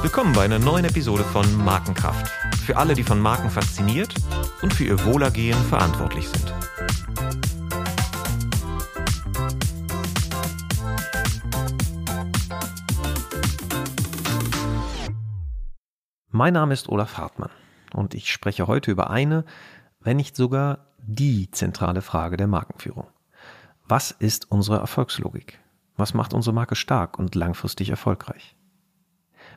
Willkommen 0.00 0.32
bei 0.32 0.46
einer 0.46 0.58
neuen 0.58 0.86
Episode 0.86 1.22
von 1.22 1.44
Markenkraft. 1.62 2.28
Für 2.64 2.78
alle, 2.78 2.94
die 2.94 3.02
von 3.02 3.20
Marken 3.20 3.50
fasziniert 3.50 4.14
und 4.62 4.72
für 4.72 4.84
ihr 4.84 5.04
Wohlergehen 5.04 5.58
verantwortlich 5.64 6.26
sind. 6.26 6.54
Mein 16.30 16.54
Name 16.54 16.72
ist 16.72 16.88
Olaf 16.88 17.18
Hartmann 17.18 17.50
und 17.92 18.14
ich 18.14 18.32
spreche 18.32 18.66
heute 18.66 18.90
über 18.90 19.10
eine, 19.10 19.44
wenn 20.00 20.16
nicht 20.16 20.36
sogar 20.36 20.86
die 21.02 21.50
zentrale 21.50 22.00
Frage 22.00 22.38
der 22.38 22.46
Markenführung. 22.46 23.08
Was 23.84 24.10
ist 24.10 24.50
unsere 24.50 24.78
Erfolgslogik? 24.78 25.60
Was 25.96 26.14
macht 26.14 26.34
unsere 26.34 26.54
Marke 26.54 26.76
stark 26.76 27.18
und 27.18 27.34
langfristig 27.34 27.90
erfolgreich? 27.90 28.54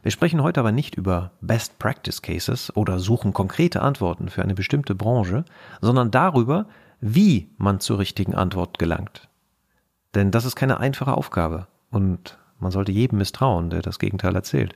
Wir 0.02 0.12
sprechen 0.12 0.42
heute 0.42 0.62
aber 0.62 0.72
nicht 0.72 0.96
über 0.96 1.32
Best 1.42 1.78
Practice 1.80 2.22
Cases 2.22 2.76
oder 2.76 3.00
suchen 3.00 3.34
konkrete 3.34 3.82
Antworten 3.82 4.30
für 4.30 4.42
eine 4.42 4.56
bestimmte 4.56 4.96
Branche, 4.96 5.44
sondern 5.82 6.12
darüber, 6.12 6.68
wie 7.02 7.50
man 7.58 7.80
zur 7.80 8.00
richtigen 8.00 8.36
Antwort 8.36 8.80
gelangt. 8.80 9.28
Denn 10.16 10.32
das 10.32 10.46
ist 10.46 10.56
keine 10.56 10.80
einfache 10.80 11.14
Aufgabe 11.14 11.68
und 11.92 12.38
man 12.60 12.72
sollte 12.72 12.92
jedem 12.92 13.18
misstrauen, 13.18 13.70
der 13.70 13.82
das 13.82 14.00
Gegenteil 14.00 14.36
erzählt. 14.36 14.76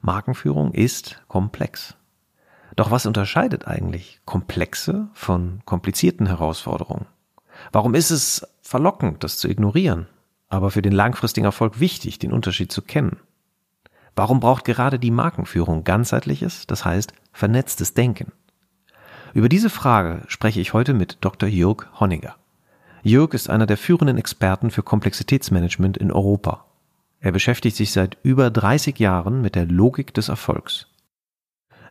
Markenführung 0.00 0.72
ist 0.72 1.22
komplex. 1.28 1.94
Doch 2.76 2.90
was 2.90 3.06
unterscheidet 3.06 3.66
eigentlich 3.66 4.20
komplexe 4.24 5.08
von 5.14 5.62
komplizierten 5.64 6.26
Herausforderungen? 6.26 7.06
Warum 7.72 7.94
ist 7.94 8.10
es 8.10 8.46
verlockend, 8.62 9.24
das 9.24 9.38
zu 9.38 9.48
ignorieren, 9.48 10.06
aber 10.48 10.70
für 10.70 10.82
den 10.82 10.92
langfristigen 10.92 11.44
Erfolg 11.44 11.80
wichtig, 11.80 12.18
den 12.18 12.32
Unterschied 12.32 12.72
zu 12.72 12.82
kennen? 12.82 13.18
Warum 14.16 14.40
braucht 14.40 14.64
gerade 14.64 14.98
die 14.98 15.10
Markenführung 15.10 15.84
ganzheitliches, 15.84 16.66
das 16.66 16.84
heißt 16.84 17.12
vernetztes 17.32 17.94
Denken? 17.94 18.32
Über 19.34 19.48
diese 19.48 19.70
Frage 19.70 20.22
spreche 20.26 20.60
ich 20.60 20.72
heute 20.72 20.94
mit 20.94 21.18
Dr. 21.20 21.48
Jörg 21.48 21.86
Honniger. 22.00 22.36
Jörg 23.02 23.32
ist 23.34 23.48
einer 23.48 23.66
der 23.66 23.76
führenden 23.76 24.18
Experten 24.18 24.70
für 24.70 24.82
Komplexitätsmanagement 24.82 25.96
in 25.96 26.10
Europa. 26.10 26.64
Er 27.20 27.32
beschäftigt 27.32 27.76
sich 27.76 27.92
seit 27.92 28.16
über 28.22 28.50
30 28.50 28.98
Jahren 28.98 29.40
mit 29.40 29.54
der 29.54 29.66
Logik 29.66 30.14
des 30.14 30.28
Erfolgs. 30.28 30.88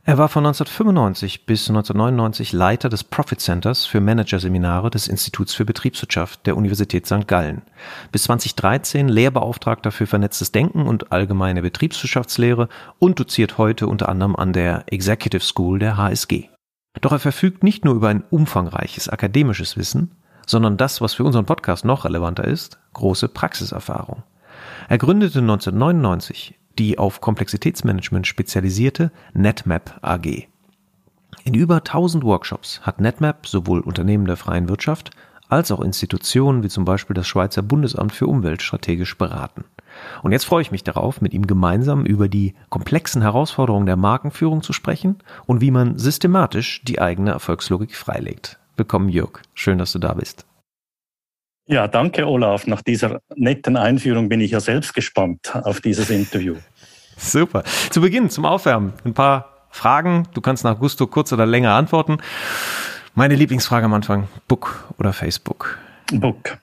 Er 0.08 0.18
war 0.18 0.30
von 0.30 0.46
1995 0.46 1.46
bis 1.46 1.68
1999 1.68 2.54
Leiter 2.54 2.88
des 2.88 3.04
Profit 3.04 3.42
Centers 3.42 3.86
für 3.86 4.00
Managerseminare 4.00 4.90
des 4.90 5.10
Instituts 5.10 5.54
für 5.54 5.66
Betriebswirtschaft 5.66 6.46
der 6.46 6.56
Universität 6.56 7.06
St. 7.06 7.28
Gallen. 7.28 7.64
Bis 8.14 8.24
2013 8.24 9.10
Lehrbeauftragter 9.10 9.92
für 9.92 10.08
vernetztes 10.08 10.54
Denken 10.54 10.88
und 10.88 11.12
allgemeine 11.12 11.62
Betriebswirtschaftslehre 11.62 12.70
und 13.00 13.20
doziert 13.20 13.58
heute 13.58 13.88
unter 13.88 14.08
anderem 14.08 14.38
an 14.38 14.54
der 14.54 14.86
Executive 14.86 15.44
School 15.44 15.78
der 15.78 15.98
HSG. 15.98 16.46
Doch 17.02 17.12
er 17.12 17.20
verfügt 17.20 17.64
nicht 17.64 17.84
nur 17.84 17.96
über 17.96 18.08
ein 18.08 18.24
umfangreiches 18.30 19.10
akademisches 19.10 19.76
Wissen, 19.76 20.16
sondern 20.46 20.78
das, 20.78 21.02
was 21.02 21.16
für 21.16 21.26
unseren 21.26 21.46
Podcast 21.46 21.84
noch 21.84 22.06
relevanter 22.06 22.46
ist, 22.46 22.80
große 22.94 23.28
Praxiserfahrung. 23.28 24.24
Er 24.88 25.00
gründete 25.00 25.40
1999 25.40 26.58
die 26.80 26.98
auf 26.98 27.22
Komplexitätsmanagement 27.22 28.28
spezialisierte 28.28 29.12
NetMap 29.34 30.00
AG. 30.02 30.48
In 31.44 31.54
über 31.54 31.78
1000 31.78 32.24
Workshops 32.24 32.82
hat 32.84 33.00
NetMap 33.00 33.48
sowohl 33.48 33.80
Unternehmen 33.82 34.26
der 34.26 34.38
freien 34.38 34.70
Wirtschaft 34.70 35.12
als 35.50 35.72
auch 35.72 35.82
Institutionen 35.82 36.64
wie 36.64 36.70
zum 36.70 36.86
Beispiel 36.86 37.14
das 37.14 37.28
Schweizer 37.28 37.62
Bundesamt 37.62 38.12
für 38.12 38.28
Umwelt 38.28 38.62
strategisch 38.62 39.18
beraten. 39.18 39.64
Und 40.22 40.32
jetzt 40.32 40.46
freue 40.46 40.62
ich 40.62 40.72
mich 40.72 40.84
darauf, 40.84 41.22
mit 41.22 41.34
ihm 41.34 41.48
gemeinsam 41.48 42.06
über 42.06 42.28
die 42.28 42.54
komplexen 42.70 43.22
Herausforderungen 43.22 43.86
der 43.86 43.96
Markenführung 43.96 44.62
zu 44.62 44.74
sprechen 44.74 45.16
und 45.46 45.62
wie 45.62 45.72
man 45.72 45.98
systematisch 45.98 46.82
die 46.84 47.00
eigene 47.02 47.32
Erfolgslogik 47.32 47.96
freilegt. 47.96 48.60
Willkommen, 48.76 49.10
Jörg. 49.10 49.42
Schön, 49.54 49.78
dass 49.78 49.92
du 49.92 50.00
da 50.00 50.14
bist. 50.14 50.47
Ja, 51.68 51.88
danke, 51.88 52.26
Olaf. 52.26 52.66
Nach 52.66 52.82
dieser 52.82 53.22
netten 53.36 53.76
Einführung 53.76 54.30
bin 54.30 54.40
ich 54.40 54.52
ja 54.52 54.62
selbst 54.62 54.94
gespannt 54.94 55.54
auf 55.54 55.82
dieses 55.82 56.10
Interview. 56.10 56.56
Super. 57.18 57.64
Zu 57.90 58.00
Beginn, 58.00 58.30
zum 58.30 58.46
Aufwärmen, 58.46 58.94
ein 59.04 59.14
paar 59.14 59.68
Fragen. 59.70 60.28
Du 60.34 60.42
kannst 60.42 60.64
nach 60.64 60.80
Gusto 60.80 61.08
kurz 61.08 61.34
oder 61.34 61.46
länger 61.46 61.74
antworten. 61.74 62.18
Meine 63.16 63.36
Lieblingsfrage 63.36 63.86
am 63.86 63.94
Anfang: 63.94 64.30
Book 64.48 64.94
oder 64.98 65.12
Facebook? 65.12 65.78
Book. 66.14 66.58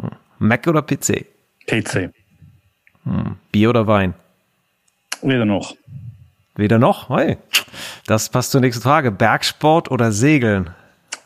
Hm. 0.00 0.10
Mac 0.38 0.66
oder 0.66 0.80
PC? 0.80 1.26
PC. 1.66 2.10
Hm. 3.04 3.36
Bier 3.52 3.70
oder 3.70 3.86
Wein? 3.86 4.14
Weder 5.20 5.44
noch. 5.44 5.76
Weder 6.54 6.78
noch? 6.78 7.10
Hey. 7.10 7.36
Das 8.06 8.30
passt 8.30 8.52
zur 8.52 8.62
nächsten 8.62 8.82
Frage. 8.82 9.10
Bergsport 9.10 9.90
oder 9.90 10.10
Segeln? 10.10 10.70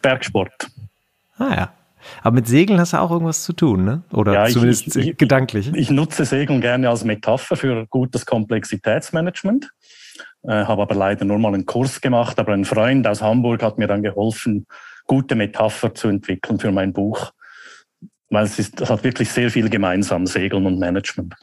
Bergsport. 0.02 0.50
Ah 1.38 1.54
ja. 1.54 1.72
Aber 2.22 2.34
mit 2.34 2.46
Segeln 2.46 2.78
hast 2.80 2.92
du 2.92 2.98
auch 2.98 3.10
irgendwas 3.10 3.44
zu 3.44 3.52
tun, 3.52 3.84
ne? 3.84 4.02
Oder 4.12 4.32
ja, 4.32 4.46
zumindest 4.46 4.96
ich, 4.96 5.08
ich, 5.08 5.16
gedanklich. 5.16 5.68
Ich, 5.68 5.76
ich, 5.76 5.90
nutze 5.90 6.24
Segeln 6.24 6.60
gerne 6.60 6.88
als 6.88 7.04
Metapher 7.04 7.56
für 7.56 7.86
gutes 7.86 8.26
Komplexitätsmanagement. 8.26 9.70
Äh, 10.42 10.64
habe 10.64 10.82
aber 10.82 10.94
leider 10.94 11.24
nur 11.24 11.38
mal 11.38 11.52
einen 11.52 11.66
Kurs 11.66 12.00
gemacht, 12.00 12.38
aber 12.38 12.52
ein 12.52 12.64
Freund 12.64 13.06
aus 13.06 13.20
Hamburg 13.20 13.62
hat 13.62 13.78
mir 13.78 13.86
dann 13.86 14.02
geholfen, 14.02 14.66
gute 15.06 15.34
Metapher 15.34 15.94
zu 15.94 16.08
entwickeln 16.08 16.58
für 16.58 16.72
mein 16.72 16.92
Buch. 16.92 17.32
Weil 18.30 18.44
es, 18.44 18.58
ist, 18.58 18.80
es 18.80 18.88
hat 18.88 19.02
wirklich 19.02 19.30
sehr 19.30 19.50
viel 19.50 19.68
gemeinsam, 19.68 20.26
Segeln 20.26 20.64
und 20.64 20.78
Management. 20.78 21.34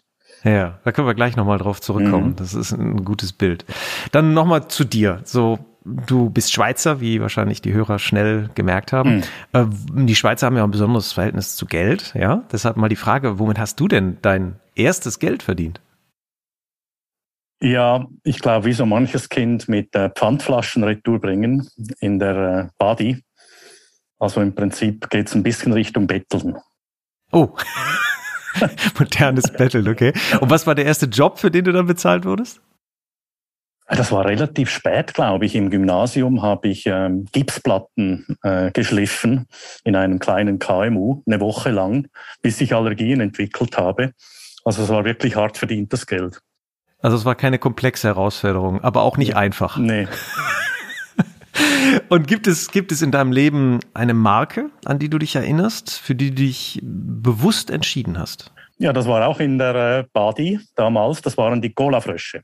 Ja, 0.44 0.80
da 0.84 0.92
können 0.92 1.08
wir 1.08 1.16
gleich 1.16 1.36
nochmal 1.36 1.58
drauf 1.58 1.82
zurückkommen. 1.82 2.30
Mhm. 2.30 2.36
Das 2.38 2.54
ist 2.54 2.72
ein 2.72 3.04
gutes 3.04 3.34
Bild. 3.34 3.66
Dann 4.12 4.34
nochmal 4.34 4.68
zu 4.68 4.84
dir. 4.84 5.20
So, 5.24 5.60
du 6.08 6.30
bist 6.30 6.52
Schweizer, 6.52 7.02
wie 7.02 7.22
wahrscheinlich 7.22 7.62
die 7.62 7.74
Hörer 7.74 8.00
schnell 8.00 8.50
gemerkt 8.56 8.94
haben. 8.94 9.24
Mhm. 9.54 10.06
Die 10.06 10.16
Schweizer 10.16 10.48
haben 10.48 10.58
ja 10.58 10.64
ein 10.64 10.72
besonderes 10.72 11.14
Verhältnis 11.14 11.56
zu 11.56 11.66
Geld, 11.66 12.14
ja. 12.16 12.44
Deshalb 12.52 12.78
mal 12.78 12.90
die 12.90 12.96
Frage, 12.96 13.40
womit 13.40 13.60
hast 13.60 13.80
du 13.80 13.88
denn 13.88 14.18
dein 14.22 14.60
erstes 14.76 15.20
Geld 15.20 15.44
verdient? 15.44 15.82
Ja, 17.62 18.06
ich 18.24 18.40
glaube, 18.40 18.66
wie 18.66 18.74
so 18.74 18.86
manches 18.86 19.30
Kind 19.30 19.68
mit 19.68 19.96
äh, 19.96 20.12
Pfandflaschen 20.12 20.84
retour 20.84 21.20
bringen 21.20 21.68
in 22.00 22.20
der 22.20 22.36
äh, 22.36 22.70
Badi. 22.78 23.24
Also 24.20 24.42
im 24.42 24.54
Prinzip 24.54 25.10
geht 25.10 25.28
es 25.28 25.36
ein 25.36 25.44
bisschen 25.44 25.74
Richtung 25.74 26.06
Betteln. 26.06 26.58
Oh. 27.32 27.56
Modernes 29.00 29.52
Betteln, 29.52 29.88
okay. 29.88 30.14
Und 30.40 30.50
was 30.50 30.68
war 30.68 30.76
der 30.76 30.86
erste 30.86 31.08
Job, 31.08 31.40
für 31.40 31.52
den 31.52 31.66
du 31.66 31.72
dann 31.72 31.88
bezahlt 31.88 32.26
wurdest? 32.26 32.62
Das 33.88 34.12
war 34.12 34.26
relativ 34.26 34.70
spät, 34.70 35.14
glaube 35.14 35.46
ich. 35.46 35.56
Im 35.56 35.70
Gymnasium 35.70 36.42
habe 36.42 36.68
ich 36.68 36.86
ähm, 36.88 37.26
Gipsplatten 37.32 38.38
äh, 38.44 38.70
geschliffen 38.72 39.48
in 39.86 39.96
einem 39.96 40.20
kleinen 40.20 40.60
KMU, 40.60 41.24
eine 41.26 41.40
Woche 41.40 41.72
lang, 41.72 42.08
bis 42.42 42.60
ich 42.60 42.76
Allergien 42.76 43.22
entwickelt 43.22 43.78
habe. 43.78 44.12
Also 44.66 44.84
es 44.84 44.90
war 44.90 45.06
wirklich 45.06 45.38
hart 45.38 45.58
verdientes 45.58 46.06
Geld. 46.06 46.42
Also 47.00 47.16
es 47.16 47.24
war 47.24 47.36
keine 47.36 47.60
komplexe 47.60 48.08
Herausforderung, 48.10 48.82
aber 48.84 49.04
auch 49.04 49.16
nicht 49.16 49.38
einfach. 49.38 49.78
Nee. 49.78 50.08
Und 52.10 52.28
gibt 52.28 52.48
es, 52.48 52.72
gibt 52.72 52.92
es 52.92 53.02
in 53.02 53.12
deinem 53.12 53.32
Leben 53.32 53.80
eine 53.94 54.14
Marke, 54.14 54.70
an 54.84 55.00
die 55.00 55.10
du 55.10 55.18
dich 55.18 55.36
erinnerst, 55.36 55.98
für 55.98 56.16
die 56.16 56.32
du 56.32 56.36
dich 56.36 56.82
bewusst 56.84 57.70
entschieden 57.70 58.20
hast? 58.20 58.52
Ja, 58.78 58.92
das 58.92 59.08
war 59.08 59.26
auch 59.28 59.40
in 59.40 59.58
der 59.58 59.76
äh, 59.76 60.04
Badi 60.12 60.60
damals. 60.76 61.22
Das 61.22 61.38
waren 61.38 61.62
die 61.62 61.74
Cola-Frösche. 61.74 62.42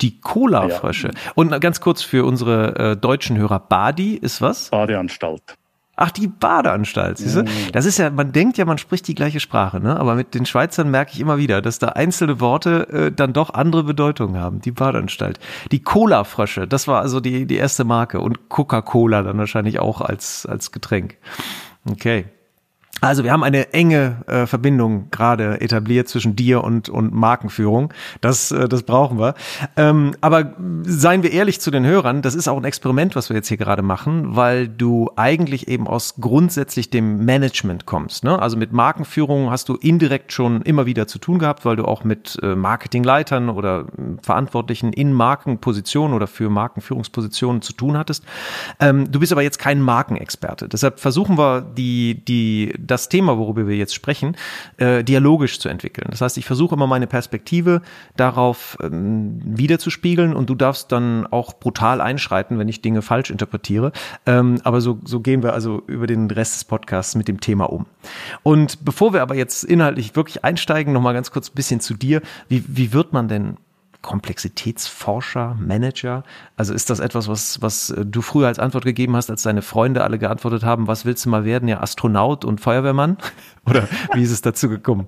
Die 0.00 0.20
Cola-Frösche. 0.20 1.08
Ja. 1.08 1.32
Und 1.34 1.58
ganz 1.60 1.80
kurz 1.80 2.02
für 2.02 2.24
unsere 2.24 2.92
äh, 2.92 2.96
deutschen 2.96 3.36
Hörer, 3.36 3.60
Badi 3.60 4.14
ist 4.14 4.40
was? 4.40 4.70
Badeanstalt. 4.70 5.56
Ach, 6.02 6.10
die 6.10 6.28
Badeanstalt. 6.28 7.18
Siehst 7.18 7.36
du? 7.36 7.44
Das 7.72 7.84
ist 7.84 7.98
ja, 7.98 8.08
man 8.08 8.32
denkt 8.32 8.56
ja, 8.56 8.64
man 8.64 8.78
spricht 8.78 9.06
die 9.06 9.14
gleiche 9.14 9.38
Sprache, 9.38 9.80
ne? 9.80 10.00
Aber 10.00 10.14
mit 10.14 10.34
den 10.34 10.46
Schweizern 10.46 10.90
merke 10.90 11.12
ich 11.12 11.20
immer 11.20 11.36
wieder, 11.36 11.60
dass 11.60 11.78
da 11.78 11.88
einzelne 11.88 12.40
Worte 12.40 12.88
äh, 12.88 13.12
dann 13.12 13.34
doch 13.34 13.52
andere 13.52 13.84
Bedeutungen 13.84 14.40
haben. 14.40 14.62
Die 14.62 14.70
Badeanstalt. 14.70 15.38
Die 15.70 15.82
Cola-Frösche, 15.82 16.66
das 16.66 16.88
war 16.88 17.02
also 17.02 17.20
die, 17.20 17.44
die 17.44 17.56
erste 17.56 17.84
Marke. 17.84 18.20
Und 18.20 18.48
Coca-Cola 18.48 19.22
dann 19.22 19.36
wahrscheinlich 19.36 19.78
auch 19.78 20.00
als, 20.00 20.46
als 20.46 20.72
Getränk. 20.72 21.18
Okay. 21.90 22.24
Also 23.00 23.24
wir 23.24 23.32
haben 23.32 23.42
eine 23.42 23.72
enge 23.72 24.22
äh, 24.26 24.46
Verbindung 24.46 25.10
gerade 25.10 25.60
etabliert 25.60 26.08
zwischen 26.08 26.36
dir 26.36 26.62
und, 26.62 26.88
und 26.88 27.14
Markenführung. 27.14 27.92
Das, 28.20 28.50
äh, 28.50 28.68
das 28.68 28.82
brauchen 28.82 29.18
wir. 29.18 29.34
Ähm, 29.76 30.14
aber 30.20 30.54
seien 30.84 31.22
wir 31.22 31.32
ehrlich 31.32 31.60
zu 31.60 31.70
den 31.70 31.86
Hörern, 31.86 32.22
das 32.22 32.34
ist 32.34 32.48
auch 32.48 32.58
ein 32.58 32.64
Experiment, 32.64 33.16
was 33.16 33.30
wir 33.30 33.36
jetzt 33.36 33.48
hier 33.48 33.56
gerade 33.56 33.82
machen, 33.82 34.36
weil 34.36 34.68
du 34.68 35.10
eigentlich 35.16 35.68
eben 35.68 35.86
aus 35.86 36.16
grundsätzlich 36.20 36.90
dem 36.90 37.24
Management 37.24 37.86
kommst. 37.86 38.24
Ne? 38.24 38.40
Also 38.40 38.56
mit 38.56 38.72
Markenführung 38.72 39.50
hast 39.50 39.68
du 39.68 39.76
indirekt 39.76 40.32
schon 40.32 40.62
immer 40.62 40.86
wieder 40.86 41.06
zu 41.06 41.18
tun 41.18 41.38
gehabt, 41.38 41.64
weil 41.64 41.76
du 41.76 41.84
auch 41.84 42.04
mit 42.04 42.38
äh, 42.42 42.54
Marketingleitern 42.54 43.48
oder 43.48 43.80
äh, 43.80 44.22
Verantwortlichen 44.22 44.92
in 44.92 45.12
Markenpositionen 45.12 46.14
oder 46.14 46.26
für 46.26 46.50
Markenführungspositionen 46.50 47.62
zu 47.62 47.72
tun 47.72 47.96
hattest. 47.96 48.24
Ähm, 48.78 49.10
du 49.10 49.20
bist 49.20 49.32
aber 49.32 49.42
jetzt 49.42 49.58
kein 49.58 49.80
Markenexperte. 49.80 50.68
Deshalb 50.68 51.00
versuchen 51.00 51.38
wir 51.38 51.62
die, 51.62 52.22
die 52.24 52.74
das 52.90 53.08
Thema, 53.08 53.38
worüber 53.38 53.66
wir 53.66 53.76
jetzt 53.76 53.94
sprechen, 53.94 54.36
äh, 54.78 55.04
dialogisch 55.04 55.58
zu 55.60 55.68
entwickeln. 55.68 56.08
Das 56.10 56.20
heißt, 56.20 56.38
ich 56.38 56.44
versuche 56.44 56.74
immer 56.74 56.86
meine 56.86 57.06
Perspektive 57.06 57.82
darauf 58.16 58.76
ähm, 58.82 59.40
wiederzuspiegeln 59.44 60.34
und 60.34 60.50
du 60.50 60.54
darfst 60.54 60.92
dann 60.92 61.26
auch 61.26 61.54
brutal 61.54 62.00
einschreiten, 62.00 62.58
wenn 62.58 62.68
ich 62.68 62.82
Dinge 62.82 63.02
falsch 63.02 63.30
interpretiere. 63.30 63.92
Ähm, 64.26 64.60
aber 64.64 64.80
so, 64.80 64.98
so 65.04 65.20
gehen 65.20 65.42
wir 65.42 65.52
also 65.52 65.82
über 65.86 66.06
den 66.06 66.30
Rest 66.30 66.54
des 66.54 66.64
Podcasts 66.64 67.14
mit 67.14 67.28
dem 67.28 67.40
Thema 67.40 67.64
um. 67.64 67.86
Und 68.42 68.84
bevor 68.84 69.12
wir 69.12 69.22
aber 69.22 69.34
jetzt 69.34 69.64
inhaltlich 69.64 70.16
wirklich 70.16 70.44
einsteigen, 70.44 70.92
noch 70.92 71.02
mal 71.02 71.14
ganz 71.14 71.30
kurz 71.30 71.50
ein 71.50 71.54
bisschen 71.54 71.80
zu 71.80 71.94
dir. 71.94 72.22
Wie, 72.48 72.64
wie 72.66 72.92
wird 72.92 73.12
man 73.12 73.28
denn 73.28 73.56
Komplexitätsforscher, 74.02 75.56
Manager? 75.60 76.24
Also 76.56 76.74
ist 76.74 76.90
das 76.90 77.00
etwas, 77.00 77.28
was, 77.28 77.60
was 77.62 77.90
äh, 77.90 78.04
du 78.06 78.22
früher 78.22 78.46
als 78.46 78.58
Antwort 78.58 78.84
gegeben 78.84 79.16
hast, 79.16 79.30
als 79.30 79.42
deine 79.42 79.62
Freunde 79.62 80.04
alle 80.04 80.18
geantwortet 80.18 80.62
haben, 80.62 80.86
was 80.86 81.04
willst 81.04 81.24
du 81.24 81.30
mal 81.30 81.44
werden? 81.44 81.68
Ja, 81.68 81.80
Astronaut 81.80 82.44
und 82.44 82.60
Feuerwehrmann? 82.60 83.18
Oder 83.66 83.88
wie 84.14 84.22
ist 84.22 84.30
es 84.30 84.42
dazu 84.42 84.68
gekommen? 84.68 85.06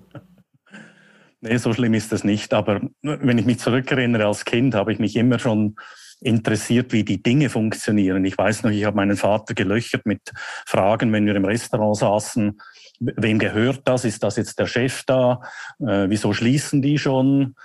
Nee, 1.41 1.57
so 1.57 1.73
schlimm 1.73 1.95
ist 1.95 2.13
es 2.13 2.23
nicht. 2.23 2.55
Aber 2.55 2.81
wenn 3.03 3.39
ich 3.39 3.47
mich 3.47 3.59
zurückerinnere, 3.59 4.27
als 4.27 4.45
Kind 4.45 4.75
habe 4.75 4.93
ich 4.93 4.99
mich 4.99 5.17
immer 5.17 5.39
schon 5.39 5.75
interessiert, 6.23 6.93
wie 6.93 7.05
die 7.05 7.23
Dinge 7.23 7.51
funktionieren. 7.51 8.25
Ich 8.25 8.39
weiß 8.39 8.63
noch, 8.63 8.71
ich 8.71 8.85
habe 8.85 8.97
meinen 8.97 9.17
Vater 9.17 9.55
gelöchert 9.55 10.07
mit 10.07 10.33
Fragen, 10.67 11.13
wenn 11.13 11.27
wir 11.27 11.35
im 11.35 11.45
Restaurant 11.45 11.97
saßen. 11.97 12.61
Wem 13.01 13.39
gehört 13.39 13.81
das? 13.85 14.05
Ist 14.05 14.23
das 14.23 14.37
jetzt 14.37 14.59
der 14.59 14.67
Chef 14.67 15.03
da? 15.05 15.41
Äh, 15.81 16.09
wieso 16.09 16.33
schließen 16.33 16.81
die 16.81 16.99
schon? 16.99 17.57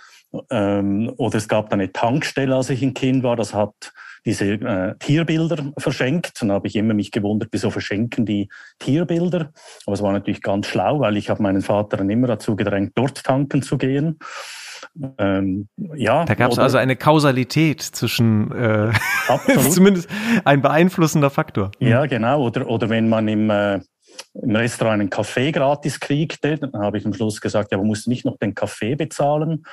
Ähm, 0.50 1.12
oder 1.18 1.38
es 1.38 1.48
gab 1.48 1.72
eine 1.72 1.92
Tankstelle, 1.92 2.56
als 2.56 2.70
ich 2.70 2.82
ein 2.82 2.94
Kind 2.94 3.24
war, 3.24 3.36
das 3.36 3.54
hat 3.54 3.94
diese 4.26 4.46
äh, 4.46 4.96
Tierbilder 5.00 5.72
verschenkt. 5.78 6.42
Und 6.42 6.52
habe 6.52 6.68
ich 6.68 6.76
immer 6.76 6.94
mich 6.94 7.12
gewundert, 7.12 7.50
wieso 7.52 7.72
verschenken 7.72 8.26
die 8.26 8.50
Tierbilder. 8.80 9.52
Aber 9.86 9.94
es 9.94 10.02
war 10.02 10.12
natürlich 10.12 10.42
ganz 10.42 10.68
schlau, 10.68 11.00
weil 11.00 11.18
ich 11.18 11.30
habe 11.30 11.42
meinen 11.42 11.62
Vater 11.62 11.98
dann 11.98 12.10
immer 12.10 12.28
dazu 12.28 12.56
gedrängt, 12.56 12.92
dort 12.96 13.24
tanken 13.24 13.62
zu 13.62 13.78
gehen. 13.78 14.20
Ähm, 15.18 15.68
ja, 15.96 16.26
da 16.26 16.34
gab 16.34 16.52
es 16.52 16.60
also 16.60 16.78
eine 16.78 16.96
Kausalität 16.96 17.82
zwischen 17.82 18.52
äh, 18.52 18.92
zumindest 19.70 20.10
ein 20.44 20.62
beeinflussender 20.62 21.30
Faktor. 21.30 21.72
Ja, 21.80 22.06
genau. 22.06 22.44
Oder, 22.44 22.68
oder 22.68 22.90
wenn 22.90 23.08
man 23.08 23.28
im, 23.28 23.50
äh, 23.50 23.80
im 24.34 24.56
Restaurant 24.56 25.00
einen 25.00 25.10
Kaffee 25.10 25.52
gratis 25.52 26.00
kriegte, 26.00 26.58
dann 26.58 26.74
habe 26.74 26.98
ich 26.98 27.06
am 27.06 27.14
Schluss 27.14 27.42
gesagt, 27.42 27.72
ja, 27.72 27.78
man 27.78 27.88
muss 27.88 28.08
nicht 28.08 28.26
noch 28.26 28.38
den 28.38 28.56
Kaffee 28.56 28.96
bezahlen. 28.96 29.64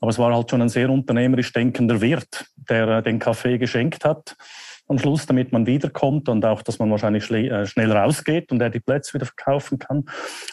Aber 0.00 0.10
es 0.10 0.18
war 0.18 0.34
halt 0.34 0.50
schon 0.50 0.62
ein 0.62 0.68
sehr 0.68 0.90
unternehmerisch 0.90 1.52
denkender 1.52 2.00
Wirt, 2.00 2.46
der 2.68 2.88
äh, 2.88 3.02
den 3.02 3.18
Kaffee 3.18 3.58
geschenkt 3.58 4.04
hat 4.04 4.36
am 4.90 4.98
Schluss, 4.98 5.26
damit 5.26 5.52
man 5.52 5.66
wiederkommt 5.66 6.30
und 6.30 6.46
auch, 6.46 6.62
dass 6.62 6.78
man 6.78 6.90
wahrscheinlich 6.90 7.30
äh, 7.30 7.66
schnell 7.66 7.92
rausgeht 7.92 8.50
und 8.50 8.62
er 8.62 8.70
die 8.70 8.80
Plätze 8.80 9.12
wieder 9.14 9.26
verkaufen 9.26 9.78
kann. 9.78 10.04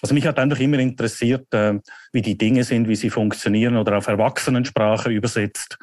Also 0.02 0.14
mich 0.14 0.28
hat 0.28 0.40
einfach 0.40 0.60
immer 0.60 0.78
interessiert, 0.78 1.54
äh, 1.54 1.80
wie 2.12 2.22
die 2.22 2.38
Dinge 2.38 2.66
sind, 2.66 2.90
wie 2.90 2.98
sie 2.98 3.10
funktionieren 3.10 3.78
oder 3.78 3.98
auf 3.98 4.08
Erwachsenensprache 4.08 5.10
übersetzt. 5.10 5.78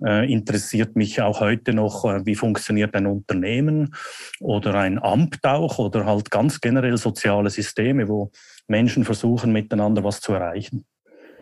interessiert 0.00 0.96
mich 0.96 1.22
auch 1.22 1.38
heute 1.40 1.72
noch, 1.72 2.04
wie 2.24 2.34
funktioniert 2.34 2.96
ein 2.96 3.06
Unternehmen 3.06 3.94
oder 4.40 4.74
ein 4.74 4.98
Amt 4.98 5.44
auch 5.44 5.78
oder 5.78 6.04
halt 6.04 6.32
ganz 6.32 6.60
generell 6.60 6.96
soziale 6.96 7.48
Systeme, 7.48 8.08
wo 8.08 8.32
Menschen 8.66 9.04
versuchen, 9.04 9.52
miteinander 9.52 10.02
was 10.02 10.20
zu 10.20 10.32
erreichen. 10.32 10.84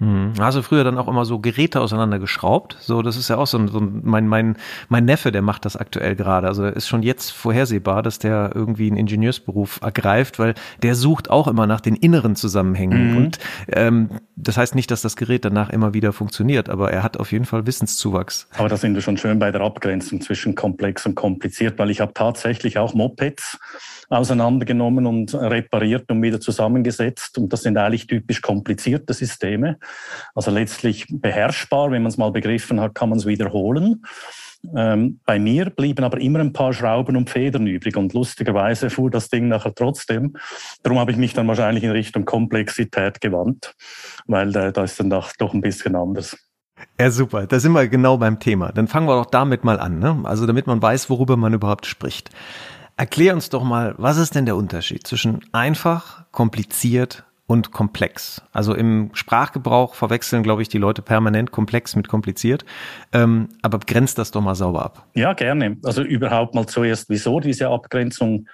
Hm. 0.03 0.33
Hast 0.41 0.57
du 0.57 0.63
früher 0.63 0.83
dann 0.83 0.99
auch 0.99 1.07
immer 1.07 1.25
so 1.25 1.39
Geräte 1.39 1.81
auseinandergeschraubt? 1.81 2.77
So, 2.81 3.03
das 3.03 3.17
ist 3.17 3.29
ja 3.29 3.37
auch 3.37 3.47
so, 3.47 3.57
ein, 3.57 3.69
so 3.69 3.79
ein, 3.79 4.01
mein, 4.03 4.27
mein, 4.27 4.57
mein 4.89 5.05
Neffe, 5.05 5.31
der 5.31 5.43
macht 5.43 5.65
das 5.65 5.77
aktuell 5.77 6.17
gerade. 6.17 6.49
Also 6.49 6.65
ist 6.65 6.89
schon 6.89 7.05
jetzt 7.05 7.31
vorhersehbar, 7.31 8.03
dass 8.03 8.19
der 8.19 8.51
irgendwie 8.53 8.89
einen 8.89 8.97
Ingenieursberuf 8.97 9.79
ergreift, 9.81 10.41
weil 10.41 10.55
der 10.83 10.97
sucht 10.97 11.31
auch 11.31 11.47
immer 11.47 11.69
nach 11.69 11.81
den 11.81 11.95
inneren 11.95 12.35
Zusammenhängen. 12.35 13.13
Mhm. 13.13 13.17
Und 13.17 13.39
ähm, 13.69 14.09
das 14.35 14.57
heißt 14.57 14.75
nicht, 14.75 14.91
dass 14.91 15.03
das 15.03 15.15
Gerät 15.15 15.45
danach 15.45 15.71
immer 15.71 15.95
wieder 15.95 16.13
funktioniert, 16.13 16.69
aber 16.69 16.91
er 16.91 17.05
hat 17.05 17.19
auf 17.19 17.31
jeden 17.31 17.45
Fall 17.45 17.65
Wissenszuwachs. 17.69 18.49
Aber 18.59 18.69
da 18.69 18.77
sind 18.77 18.97
wir 18.97 19.03
schon 19.03 19.19
schön 19.19 19.39
bei 19.39 19.53
der 19.53 19.61
Abgrenzung 19.61 20.21
zwischen 20.21 20.57
komplex 20.57 21.07
und 21.07 21.15
kompliziert, 21.15 21.79
weil 21.79 21.91
ich 21.91 22.01
habe 22.01 22.13
tatsächlich 22.13 22.77
auch 22.77 22.93
Mopeds 22.93 23.57
auseinandergenommen 24.09 25.07
und 25.07 25.35
repariert 25.35 26.11
und 26.11 26.23
wieder 26.23 26.41
zusammengesetzt. 26.41 27.39
Und 27.39 27.53
das 27.53 27.63
sind 27.63 27.79
eigentlich 27.79 28.07
typisch 28.07 28.43
komplizierte 28.43 29.15
Systeme. 29.15 29.79
Also 30.35 30.51
letztlich 30.51 31.07
beherrschbar. 31.11 31.91
Wenn 31.91 32.03
man 32.03 32.11
es 32.11 32.17
mal 32.17 32.33
begriffen 32.33 32.81
hat, 32.81 32.95
kann 32.95 33.09
man 33.09 33.19
es 33.19 33.27
wiederholen. 33.27 34.03
Ähm, 34.77 35.21
bei 35.27 35.39
mir 35.39 35.71
blieben 35.71 36.05
aber 36.05 36.21
immer 36.21 36.39
ein 36.39 36.53
paar 36.53 36.73
Schrauben 36.73 37.17
und 37.17 37.29
Federn 37.29 37.67
übrig 37.67 37.97
und 37.97 38.13
lustigerweise 38.15 38.91
fuhr 38.91 39.11
das 39.11 39.29
Ding 39.29 39.49
nachher 39.49 39.75
trotzdem. 39.75 40.37
Darum 40.83 40.99
habe 40.99 41.11
ich 41.11 41.17
mich 41.17 41.35
dann 41.35 41.49
wahrscheinlich 41.49 41.83
in 41.83 41.91
Richtung 41.91 42.25
Komplexität 42.25 43.21
gewandt, 43.21 43.75
weil 44.27 44.55
äh, 44.57 44.73
da 44.73 44.85
ist 44.85 45.01
dann 45.01 45.11
doch, 45.11 45.33
doch 45.37 45.53
ein 45.53 45.61
bisschen 45.61 45.97
anders. 45.97 46.37
Ja, 46.99 47.11
super. 47.11 47.47
Da 47.47 47.59
sind 47.59 47.73
wir 47.73 47.89
genau 47.89 48.19
beim 48.19 48.39
Thema. 48.39 48.73
Dann 48.73 48.89
fangen 48.89 49.07
wir 49.09 49.17
doch 49.17 49.31
damit 49.31 49.65
mal 49.65 49.79
an. 49.79 49.99
Ne? 49.99 50.21
Also 50.25 50.47
damit 50.47 50.67
man 50.67 50.81
weiß, 50.81 51.11
worüber 51.11 51.37
man 51.37 51.55
überhaupt 51.55 51.87
spricht. 51.87 52.31
Erklär 52.97 53.35
uns 53.35 53.51
doch 53.51 53.65
mal, 53.65 53.95
was 53.99 54.19
ist 54.19 54.35
denn 54.35 54.47
der 54.47 54.57
Unterschied 54.57 55.07
zwischen 55.07 55.41
einfach, 55.53 56.31
kompliziert 56.31 57.25
und 57.47 57.73
komplex? 57.73 58.43
Also 58.53 58.75
im 58.75 59.11
Sprachgebrauch 59.15 59.95
verwechseln, 59.95 60.43
glaube 60.43 60.63
ich, 60.63 60.69
die 60.69 60.79
Leute 60.79 61.03
permanent 61.03 61.51
komplex 61.51 61.97
mit 61.97 62.09
kompliziert. 62.09 62.65
Ähm, 63.13 63.49
aber 63.63 63.79
grenzt 63.79 64.19
das 64.19 64.31
doch 64.31 64.41
mal 64.41 64.55
sauber 64.55 64.85
ab. 64.85 65.07
Ja, 65.15 65.33
gerne. 65.33 65.77
Also 65.85 66.03
überhaupt 66.03 66.55
mal 66.55 66.67
zuerst, 66.67 67.09
wieso 67.09 67.41
diese 67.41 67.69
Abgrenzung 67.69 68.47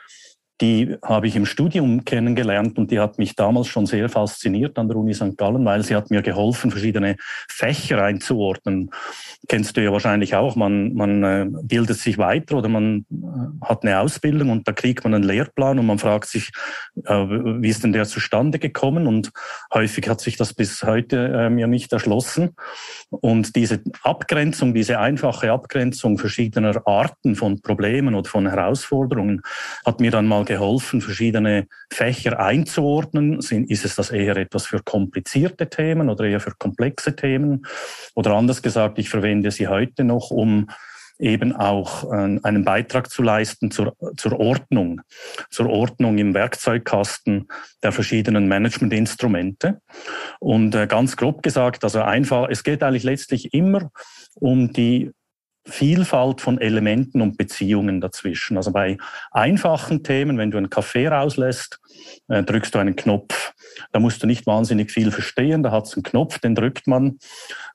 die 0.61 0.97
habe 1.03 1.29
ich 1.29 1.37
im 1.37 1.47
Studium 1.47 2.05
kennengelernt 2.05 2.79
und 2.79 2.91
die 2.91 2.99
hat 2.99 3.19
mich 3.19 3.37
damals 3.37 3.69
schon 3.69 3.87
sehr 3.87 4.09
fasziniert 4.09 4.79
an 4.79 4.89
der 4.89 4.97
Uni 4.97 5.15
St. 5.15 5.37
Gallen, 5.37 5.65
weil 5.65 5.85
sie 5.85 5.95
hat 5.95 6.11
mir 6.11 6.23
geholfen, 6.23 6.71
verschiedene 6.71 7.17
Fächer 7.49 8.03
einzuordnen. 8.03 8.91
Kennst 9.47 9.77
du 9.77 9.85
ja 9.85 9.93
wahrscheinlich 9.93 10.35
auch, 10.35 10.57
man, 10.57 10.95
man 10.95 11.23
äh, 11.23 11.47
bildet 11.63 11.99
sich 11.99 12.19
weiter 12.19 12.57
oder 12.57 12.69
man 12.69 13.07
äh, 13.11 13.67
hat 13.67 13.85
eine 13.85 14.01
Ausbildung 14.01 14.51
und 14.51 14.67
da 14.67 14.73
kriegt 14.73 15.05
man 15.05 15.15
einen 15.15 15.25
Lehrplan 15.25 15.79
und 15.79 15.87
man 15.87 15.99
fragt 15.99 16.29
sich, 16.29 16.51
äh, 17.05 17.13
wie 17.15 17.69
ist 17.69 17.85
denn 17.85 17.93
der 17.93 18.07
zustande 18.07 18.59
gekommen? 18.59 19.07
Und 19.07 19.31
häufig 19.73 20.09
hat 20.09 20.21
sich 20.21 20.37
das 20.37 20.55
bis 20.55 20.83
heute 20.83 21.51
mir 21.51 21.67
nicht 21.67 21.93
erschlossen. 21.93 22.57
Und 23.11 23.55
diese 23.55 23.81
Abgrenzung, 24.03 24.75
diese 24.75 24.99
einfache 24.99 25.53
Abgrenzung 25.53 26.19
verschiedener 26.19 26.83
Arten 26.87 27.37
von 27.37 27.61
Problemen 27.61 28.15
oder 28.15 28.29
von 28.29 28.49
Herausforderungen 28.49 29.43
hat 29.87 30.01
mir 30.01 30.11
dann 30.11 30.27
mal 30.27 30.45
geholfen, 30.49 31.01
verschiedene 31.01 31.69
Fächer 31.93 32.41
einzuordnen. 32.41 33.39
Ist 33.39 33.85
es 33.85 33.95
das 33.95 34.11
eher 34.11 34.37
etwas 34.37 34.67
für 34.67 34.83
komplizierte 34.83 35.69
Themen 35.69 36.11
oder 36.11 36.25
eher 36.25 36.41
für 36.41 36.55
komplexe 36.59 37.15
Themen? 37.15 37.65
Oder 38.17 38.33
anders 38.33 38.63
gesagt, 38.63 38.99
ich 38.99 39.09
verwende 39.09 39.53
sie 39.53 39.69
heute 39.69 40.03
noch, 40.03 40.31
um 40.31 40.67
eben 41.19 41.55
auch 41.55 42.05
äh, 42.05 42.39
einen 42.43 42.65
Beitrag 42.65 43.11
zu 43.11 43.23
leisten 43.23 43.71
zur, 43.71 43.95
zur 44.17 44.39
Ordnung, 44.39 45.01
zur 45.51 45.69
Ordnung 45.69 46.19
im 46.19 46.35
Werkzeugkasten 46.35 47.49
der 47.83 47.93
verschiedenen 47.93 48.49
Managementinstrumente. 48.49 49.81
Und 50.39 50.75
äh, 50.75 50.87
ganz 50.87 51.17
grob 51.17 51.43
gesagt, 51.43 51.85
also 51.85 52.03
einfach, 52.03 52.49
es 52.51 52.63
geht 52.63 52.83
eigentlich 52.83 53.05
letztlich 53.05 53.53
immer 53.53 53.91
um 54.35 54.73
die 54.73 55.11
Vielfalt 55.69 56.41
von 56.41 56.61
Elementen 56.61 57.21
und 57.21 57.37
Beziehungen 57.37 58.01
dazwischen. 58.01 58.57
Also 58.57 58.73
bei 58.73 58.99
einfachen 59.31 60.03
Themen, 60.03 60.39
wenn 60.39 60.51
du 60.51 60.59
einen 60.59 60.71
Kaffee 60.71 61.09
rauslässt, 61.09 61.81
äh, 62.29 62.43
drückst 62.43 62.75
du 62.75 62.79
einen 62.79 62.97
Knopf. 62.97 63.55
Da 63.93 64.01
musst 64.01 64.23
du 64.23 64.27
nicht 64.27 64.47
wahnsinnig 64.47 64.91
viel 64.91 65.11
verstehen. 65.11 65.63
Da 65.63 65.71
hat 65.71 65.87
es 65.87 65.95
einen 65.95 66.03
Knopf, 66.03 66.39
den 66.39 66.55
drückt 66.55 66.87
man. 66.87 67.19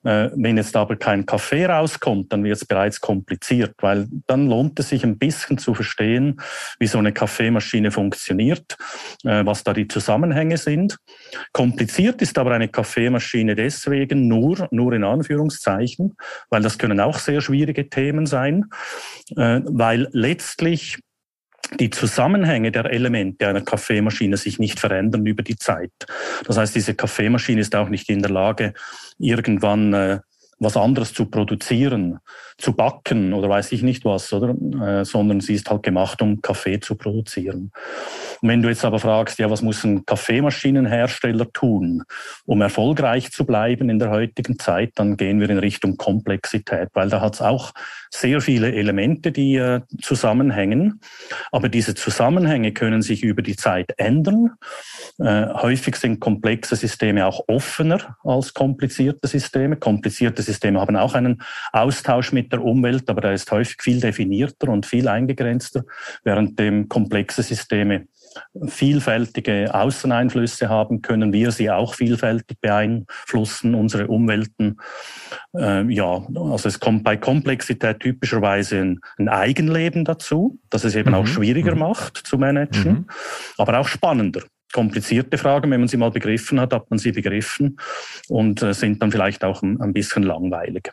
Äh, 0.04 0.30
wenn 0.34 0.56
jetzt 0.56 0.76
aber 0.76 0.96
kein 0.96 1.26
Kaffee 1.26 1.64
rauskommt, 1.66 2.32
dann 2.32 2.44
wird 2.44 2.56
es 2.56 2.64
bereits 2.64 3.00
kompliziert, 3.00 3.74
weil 3.80 4.06
dann 4.26 4.48
lohnt 4.48 4.78
es 4.78 4.90
sich 4.90 5.04
ein 5.04 5.18
bisschen 5.18 5.58
zu 5.58 5.74
verstehen, 5.74 6.40
wie 6.78 6.86
so 6.86 6.98
eine 6.98 7.12
Kaffeemaschine 7.12 7.90
funktioniert, 7.90 8.76
äh, 9.24 9.44
was 9.46 9.64
da 9.64 9.72
die 9.72 9.88
Zusammenhänge 9.88 10.58
sind. 10.58 10.98
Kompliziert 11.52 12.20
ist 12.22 12.38
aber 12.38 12.52
eine 12.52 12.68
Kaffeemaschine 12.68 13.54
deswegen 13.54 14.28
nur, 14.28 14.68
nur 14.70 14.92
in 14.92 15.04
Anführungszeichen, 15.04 16.14
weil 16.50 16.62
das 16.62 16.78
können 16.78 17.00
auch 17.00 17.18
sehr 17.18 17.40
schwierige 17.40 17.88
Themen 17.88 18.26
sein, 18.26 18.66
äh, 19.36 19.60
weil 19.64 20.08
letztlich 20.12 20.98
die 21.80 21.90
Zusammenhänge 21.90 22.72
der 22.72 22.86
Elemente 22.86 23.46
einer 23.46 23.62
Kaffeemaschine 23.62 24.36
sich 24.36 24.58
nicht 24.58 24.80
verändern 24.80 25.26
über 25.26 25.42
die 25.42 25.56
Zeit. 25.56 25.92
Das 26.46 26.56
heißt, 26.56 26.74
diese 26.74 26.94
Kaffeemaschine 26.94 27.60
ist 27.60 27.74
auch 27.74 27.88
nicht 27.88 28.08
in 28.08 28.22
der 28.22 28.30
Lage, 28.30 28.74
irgendwann 29.18 29.92
äh, 29.92 30.20
was 30.58 30.76
anderes 30.76 31.12
zu 31.12 31.26
produzieren, 31.26 32.18
zu 32.58 32.72
backen 32.72 33.32
oder 33.32 33.48
weiß 33.48 33.72
ich 33.72 33.82
nicht 33.82 34.04
was, 34.04 34.32
oder? 34.32 34.50
Äh, 34.50 35.04
sondern 35.04 35.40
sie 35.40 35.54
ist 35.54 35.70
halt 35.70 35.82
gemacht, 35.82 36.22
um 36.22 36.40
Kaffee 36.40 36.80
zu 36.80 36.94
produzieren. 36.94 37.72
Und 38.40 38.48
wenn 38.48 38.62
du 38.62 38.68
jetzt 38.68 38.84
aber 38.84 38.98
fragst, 38.98 39.38
ja, 39.38 39.50
was 39.50 39.62
muss 39.62 39.84
ein 39.84 40.04
Kaffeemaschinenhersteller 40.04 41.52
tun, 41.52 42.04
um 42.46 42.60
erfolgreich 42.60 43.32
zu 43.32 43.44
bleiben 43.44 43.90
in 43.90 43.98
der 43.98 44.10
heutigen 44.10 44.58
Zeit, 44.58 44.92
dann 44.96 45.16
gehen 45.16 45.40
wir 45.40 45.50
in 45.50 45.58
Richtung 45.58 45.96
Komplexität, 45.96 46.90
weil 46.94 47.08
da 47.08 47.20
hat 47.20 47.34
es 47.34 47.42
auch 47.42 47.72
sehr 48.10 48.40
viele 48.40 48.72
Elemente, 48.72 49.32
die 49.32 49.56
äh, 49.56 49.80
zusammenhängen. 50.00 51.00
Aber 51.50 51.68
diese 51.68 51.94
Zusammenhänge 51.94 52.72
können 52.72 53.02
sich 53.02 53.22
über 53.22 53.42
die 53.42 53.56
Zeit 53.56 53.92
ändern 53.96 54.50
Äh, 55.18 55.46
häufig 55.54 55.94
sind 55.96 56.18
komplexe 56.18 56.74
Systeme 56.74 57.24
auch 57.26 57.44
offener 57.46 58.16
als 58.24 58.52
komplizierte 58.52 59.28
Systeme. 59.28 59.76
Komplizierte 59.76 60.42
Systeme 60.42 60.80
haben 60.80 60.96
auch 60.96 61.14
einen 61.14 61.40
Austausch 61.72 62.32
mit 62.32 62.43
der 62.52 62.62
Umwelt, 62.62 63.08
aber 63.10 63.20
der 63.20 63.32
ist 63.32 63.50
häufig 63.50 63.82
viel 63.82 64.00
definierter 64.00 64.68
und 64.68 64.86
viel 64.86 65.08
eingegrenzter, 65.08 65.84
während 66.24 66.58
dem 66.58 66.88
komplexe 66.88 67.42
Systeme 67.42 68.06
vielfältige 68.66 69.72
Außeneinflüsse 69.74 70.68
haben, 70.68 71.02
können 71.02 71.32
wir 71.32 71.50
sie 71.50 71.70
auch 71.70 71.94
vielfältig 71.94 72.60
beeinflussen, 72.60 73.74
unsere 73.74 74.08
Umwelten. 74.08 74.78
Äh, 75.56 75.84
ja, 75.92 76.26
also 76.34 76.68
es 76.68 76.80
kommt 76.80 77.04
bei 77.04 77.16
Komplexität 77.16 78.00
typischerweise 78.00 78.80
ein, 78.80 79.00
ein 79.18 79.28
Eigenleben 79.28 80.04
dazu, 80.04 80.58
das 80.70 80.84
es 80.84 80.94
eben 80.94 81.10
mhm. 81.10 81.16
auch 81.16 81.26
schwieriger 81.26 81.74
mhm. 81.74 81.80
macht 81.80 82.16
zu 82.16 82.38
managen, 82.38 82.92
mhm. 82.92 83.06
aber 83.58 83.78
auch 83.78 83.88
spannender 83.88 84.42
komplizierte 84.72 85.38
Fragen. 85.38 85.70
Wenn 85.70 85.80
man 85.80 85.88
sie 85.88 85.96
mal 85.96 86.10
begriffen 86.10 86.58
hat, 86.60 86.72
hat 86.72 86.90
man 86.90 86.98
sie 86.98 87.12
begriffen 87.12 87.78
und 88.28 88.60
äh, 88.60 88.74
sind 88.74 89.00
dann 89.00 89.12
vielleicht 89.12 89.44
auch 89.44 89.62
ein, 89.62 89.80
ein 89.80 89.92
bisschen 89.92 90.24
langweilig. 90.24 90.92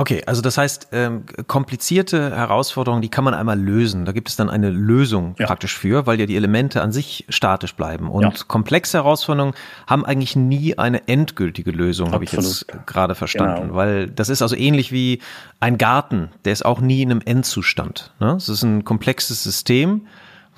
Okay, 0.00 0.22
also 0.26 0.42
das 0.42 0.56
heißt, 0.56 0.88
ähm, 0.92 1.24
komplizierte 1.48 2.30
Herausforderungen, 2.36 3.02
die 3.02 3.08
kann 3.08 3.24
man 3.24 3.34
einmal 3.34 3.58
lösen. 3.58 4.04
Da 4.04 4.12
gibt 4.12 4.28
es 4.28 4.36
dann 4.36 4.48
eine 4.48 4.70
Lösung 4.70 5.34
ja. 5.38 5.46
praktisch 5.46 5.76
für, 5.76 6.06
weil 6.06 6.20
ja 6.20 6.26
die 6.26 6.36
Elemente 6.36 6.82
an 6.82 6.92
sich 6.92 7.24
statisch 7.28 7.74
bleiben. 7.74 8.08
Und 8.08 8.22
ja. 8.22 8.32
komplexe 8.46 8.98
Herausforderungen 8.98 9.54
haben 9.88 10.04
eigentlich 10.04 10.36
nie 10.36 10.78
eine 10.78 11.08
endgültige 11.08 11.72
Lösung, 11.72 12.12
habe 12.12 12.22
ich 12.22 12.32
jetzt 12.32 12.66
gerade 12.86 13.16
verstanden. 13.16 13.62
Genau. 13.62 13.74
Weil 13.74 14.06
das 14.08 14.28
ist 14.28 14.40
also 14.40 14.54
ähnlich 14.54 14.92
wie 14.92 15.20
ein 15.58 15.78
Garten, 15.78 16.30
der 16.44 16.52
ist 16.52 16.64
auch 16.64 16.80
nie 16.80 17.02
in 17.02 17.10
einem 17.10 17.22
Endzustand. 17.24 18.12
Ne? 18.20 18.34
Es 18.36 18.48
ist 18.48 18.62
ein 18.62 18.84
komplexes 18.84 19.42
System 19.42 20.06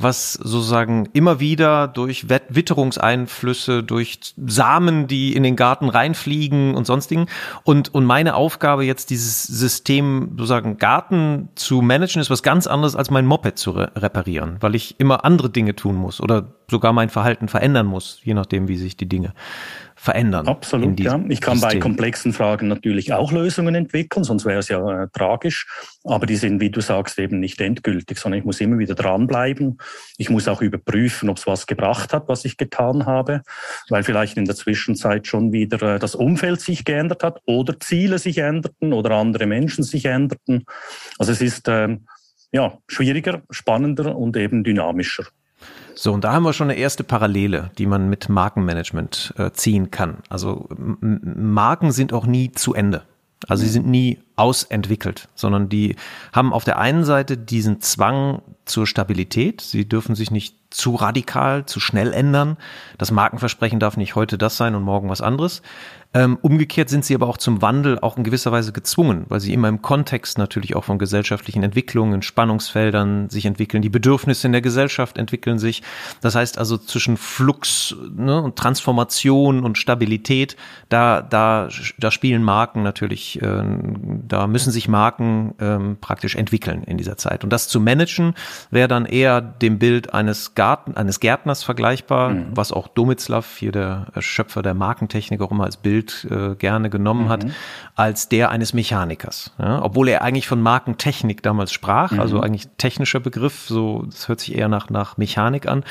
was 0.02 0.34
sozusagen 0.34 1.08
immer 1.12 1.40
wieder 1.40 1.88
durch 1.88 2.28
Witterungseinflüsse, 2.28 3.82
durch 3.82 4.18
Samen, 4.46 5.06
die 5.06 5.34
in 5.34 5.42
den 5.42 5.56
Garten 5.56 5.88
reinfliegen 5.88 6.74
und 6.74 6.86
sonstigen. 6.86 7.26
Und, 7.64 7.94
und 7.94 8.04
meine 8.04 8.34
Aufgabe 8.34 8.84
jetzt, 8.84 9.10
dieses 9.10 9.42
System 9.42 10.30
sozusagen 10.32 10.78
Garten 10.78 11.48
zu 11.54 11.82
managen, 11.82 12.20
ist 12.20 12.30
was 12.30 12.42
ganz 12.42 12.66
anderes 12.66 12.96
als 12.96 13.10
mein 13.10 13.26
Moped 13.26 13.58
zu 13.58 13.72
re 13.72 13.92
reparieren, 13.96 14.56
weil 14.60 14.74
ich 14.74 14.98
immer 14.98 15.24
andere 15.24 15.50
Dinge 15.50 15.76
tun 15.76 15.96
muss 15.96 16.20
oder 16.20 16.54
sogar 16.70 16.92
mein 16.92 17.08
Verhalten 17.08 17.48
verändern 17.48 17.86
muss, 17.86 18.20
je 18.22 18.34
nachdem, 18.34 18.68
wie 18.68 18.76
sich 18.76 18.96
die 18.96 19.08
Dinge 19.08 19.34
verändern. 20.00 20.48
Absolut, 20.48 20.98
ja. 20.98 21.20
Ich 21.28 21.42
kann 21.42 21.58
System. 21.58 21.78
bei 21.78 21.82
komplexen 21.82 22.32
Fragen 22.32 22.68
natürlich 22.68 23.12
auch 23.12 23.32
Lösungen 23.32 23.74
entwickeln, 23.74 24.24
sonst 24.24 24.46
wäre 24.46 24.60
es 24.60 24.68
ja 24.68 25.02
äh, 25.02 25.08
tragisch. 25.12 25.66
Aber 26.04 26.24
die 26.24 26.36
sind, 26.36 26.58
wie 26.62 26.70
du 26.70 26.80
sagst, 26.80 27.18
eben 27.18 27.38
nicht 27.38 27.60
endgültig, 27.60 28.16
sondern 28.16 28.38
ich 28.38 28.46
muss 28.46 28.62
immer 28.62 28.78
wieder 28.78 28.94
dranbleiben. 28.94 29.76
Ich 30.16 30.30
muss 30.30 30.48
auch 30.48 30.62
überprüfen, 30.62 31.28
ob 31.28 31.36
es 31.36 31.46
was 31.46 31.66
gebracht 31.66 32.14
hat, 32.14 32.28
was 32.28 32.46
ich 32.46 32.56
getan 32.56 33.04
habe, 33.04 33.42
weil 33.90 34.02
vielleicht 34.02 34.38
in 34.38 34.46
der 34.46 34.56
Zwischenzeit 34.56 35.26
schon 35.26 35.52
wieder 35.52 35.96
äh, 35.96 35.98
das 35.98 36.14
Umfeld 36.14 36.62
sich 36.62 36.86
geändert 36.86 37.22
hat 37.22 37.42
oder 37.44 37.78
Ziele 37.78 38.18
sich 38.18 38.38
änderten 38.38 38.94
oder 38.94 39.10
andere 39.10 39.44
Menschen 39.44 39.84
sich 39.84 40.06
änderten. 40.06 40.64
Also 41.18 41.32
es 41.32 41.42
ist 41.42 41.68
äh, 41.68 41.98
ja 42.52 42.78
schwieriger, 42.88 43.42
spannender 43.50 44.16
und 44.16 44.34
eben 44.38 44.64
dynamischer. 44.64 45.26
So, 45.94 46.12
und 46.12 46.24
da 46.24 46.32
haben 46.32 46.44
wir 46.44 46.52
schon 46.52 46.70
eine 46.70 46.78
erste 46.78 47.04
Parallele, 47.04 47.70
die 47.76 47.86
man 47.86 48.08
mit 48.08 48.28
Markenmanagement 48.28 49.34
äh, 49.36 49.50
ziehen 49.52 49.90
kann. 49.90 50.18
Also 50.28 50.68
Marken 51.00 51.92
sind 51.92 52.12
auch 52.12 52.26
nie 52.26 52.52
zu 52.52 52.74
Ende. 52.74 53.02
Also 53.48 53.64
sie 53.64 53.70
sind 53.70 53.86
nie 53.86 54.18
ausentwickelt, 54.36 55.28
sondern 55.34 55.68
die 55.68 55.96
haben 56.32 56.52
auf 56.52 56.64
der 56.64 56.78
einen 56.78 57.04
Seite 57.04 57.38
diesen 57.38 57.80
Zwang 57.80 58.42
zur 58.64 58.86
Stabilität. 58.86 59.60
Sie 59.60 59.88
dürfen 59.88 60.14
sich 60.14 60.30
nicht 60.30 60.56
zu 60.70 60.94
radikal, 60.94 61.66
zu 61.66 61.80
schnell 61.80 62.12
ändern. 62.12 62.56
Das 62.96 63.10
Markenversprechen 63.10 63.80
darf 63.80 63.96
nicht 63.96 64.14
heute 64.14 64.38
das 64.38 64.56
sein 64.56 64.74
und 64.74 64.82
morgen 64.82 65.08
was 65.08 65.20
anderes. 65.20 65.62
Ähm, 66.12 66.38
umgekehrt 66.42 66.88
sind 66.88 67.04
sie 67.04 67.14
aber 67.14 67.28
auch 67.28 67.36
zum 67.36 67.62
Wandel 67.62 68.00
auch 68.00 68.16
in 68.16 68.24
gewisser 68.24 68.50
Weise 68.50 68.72
gezwungen, 68.72 69.26
weil 69.28 69.38
sie 69.38 69.52
immer 69.52 69.68
im 69.68 69.80
Kontext 69.80 70.38
natürlich 70.38 70.74
auch 70.74 70.82
von 70.82 70.98
gesellschaftlichen 70.98 71.62
Entwicklungen, 71.62 72.22
Spannungsfeldern 72.22 73.30
sich 73.30 73.46
entwickeln. 73.46 73.80
Die 73.80 73.90
Bedürfnisse 73.90 74.48
in 74.48 74.52
der 74.52 74.60
Gesellschaft 74.60 75.18
entwickeln 75.18 75.60
sich. 75.60 75.84
Das 76.20 76.34
heißt 76.34 76.58
also 76.58 76.78
zwischen 76.78 77.16
Flux 77.16 77.94
ne, 78.12 78.42
und 78.42 78.56
Transformation 78.56 79.62
und 79.62 79.78
Stabilität, 79.78 80.56
da, 80.88 81.22
da, 81.22 81.68
da 81.98 82.10
spielen 82.10 82.42
Marken 82.42 82.82
natürlich, 82.82 83.40
äh, 83.40 83.62
da 84.26 84.48
müssen 84.48 84.72
sich 84.72 84.88
Marken 84.88 85.54
ähm, 85.60 85.98
praktisch 86.00 86.34
entwickeln 86.34 86.82
in 86.82 86.98
dieser 86.98 87.18
Zeit. 87.18 87.44
Und 87.44 87.52
das 87.52 87.68
zu 87.68 87.78
managen 87.78 88.34
wäre 88.72 88.88
dann 88.88 89.06
eher 89.06 89.40
dem 89.40 89.78
Bild 89.78 90.12
eines 90.12 90.56
Garten, 90.60 90.96
eines 90.96 91.20
Gärtners 91.20 91.62
vergleichbar, 91.62 92.30
mhm. 92.30 92.46
was 92.54 92.72
auch 92.72 92.88
Domitzlaff, 92.88 93.56
hier 93.56 93.72
der 93.72 94.06
Schöpfer 94.18 94.62
der 94.62 94.74
Markentechnik, 94.74 95.40
auch 95.40 95.50
immer 95.50 95.64
als 95.64 95.76
Bild 95.76 95.90
Bild 95.90 96.26
äh, 96.30 96.54
gerne 96.54 96.88
genommen 96.88 97.24
mhm. 97.24 97.28
hat, 97.28 97.46
als 97.96 98.28
der 98.28 98.50
eines 98.50 98.72
Mechanikers. 98.74 99.52
Ja? 99.58 99.82
Obwohl 99.82 100.08
er 100.08 100.22
eigentlich 100.22 100.46
von 100.46 100.62
Markentechnik 100.62 101.42
damals 101.42 101.72
sprach, 101.72 102.12
also 102.12 102.14
mhm. 102.14 102.20
also 102.20 102.40
eigentlich 102.40 102.68
technischer 102.78 103.20
Begriff, 103.20 103.66
so 103.66 104.04
das 104.06 104.28
hört 104.28 104.40
sich 104.40 104.54
eher 104.54 104.68
nach, 104.68 104.88
nach 104.88 105.16
Mechanik 105.16 105.66
an. 105.66 105.84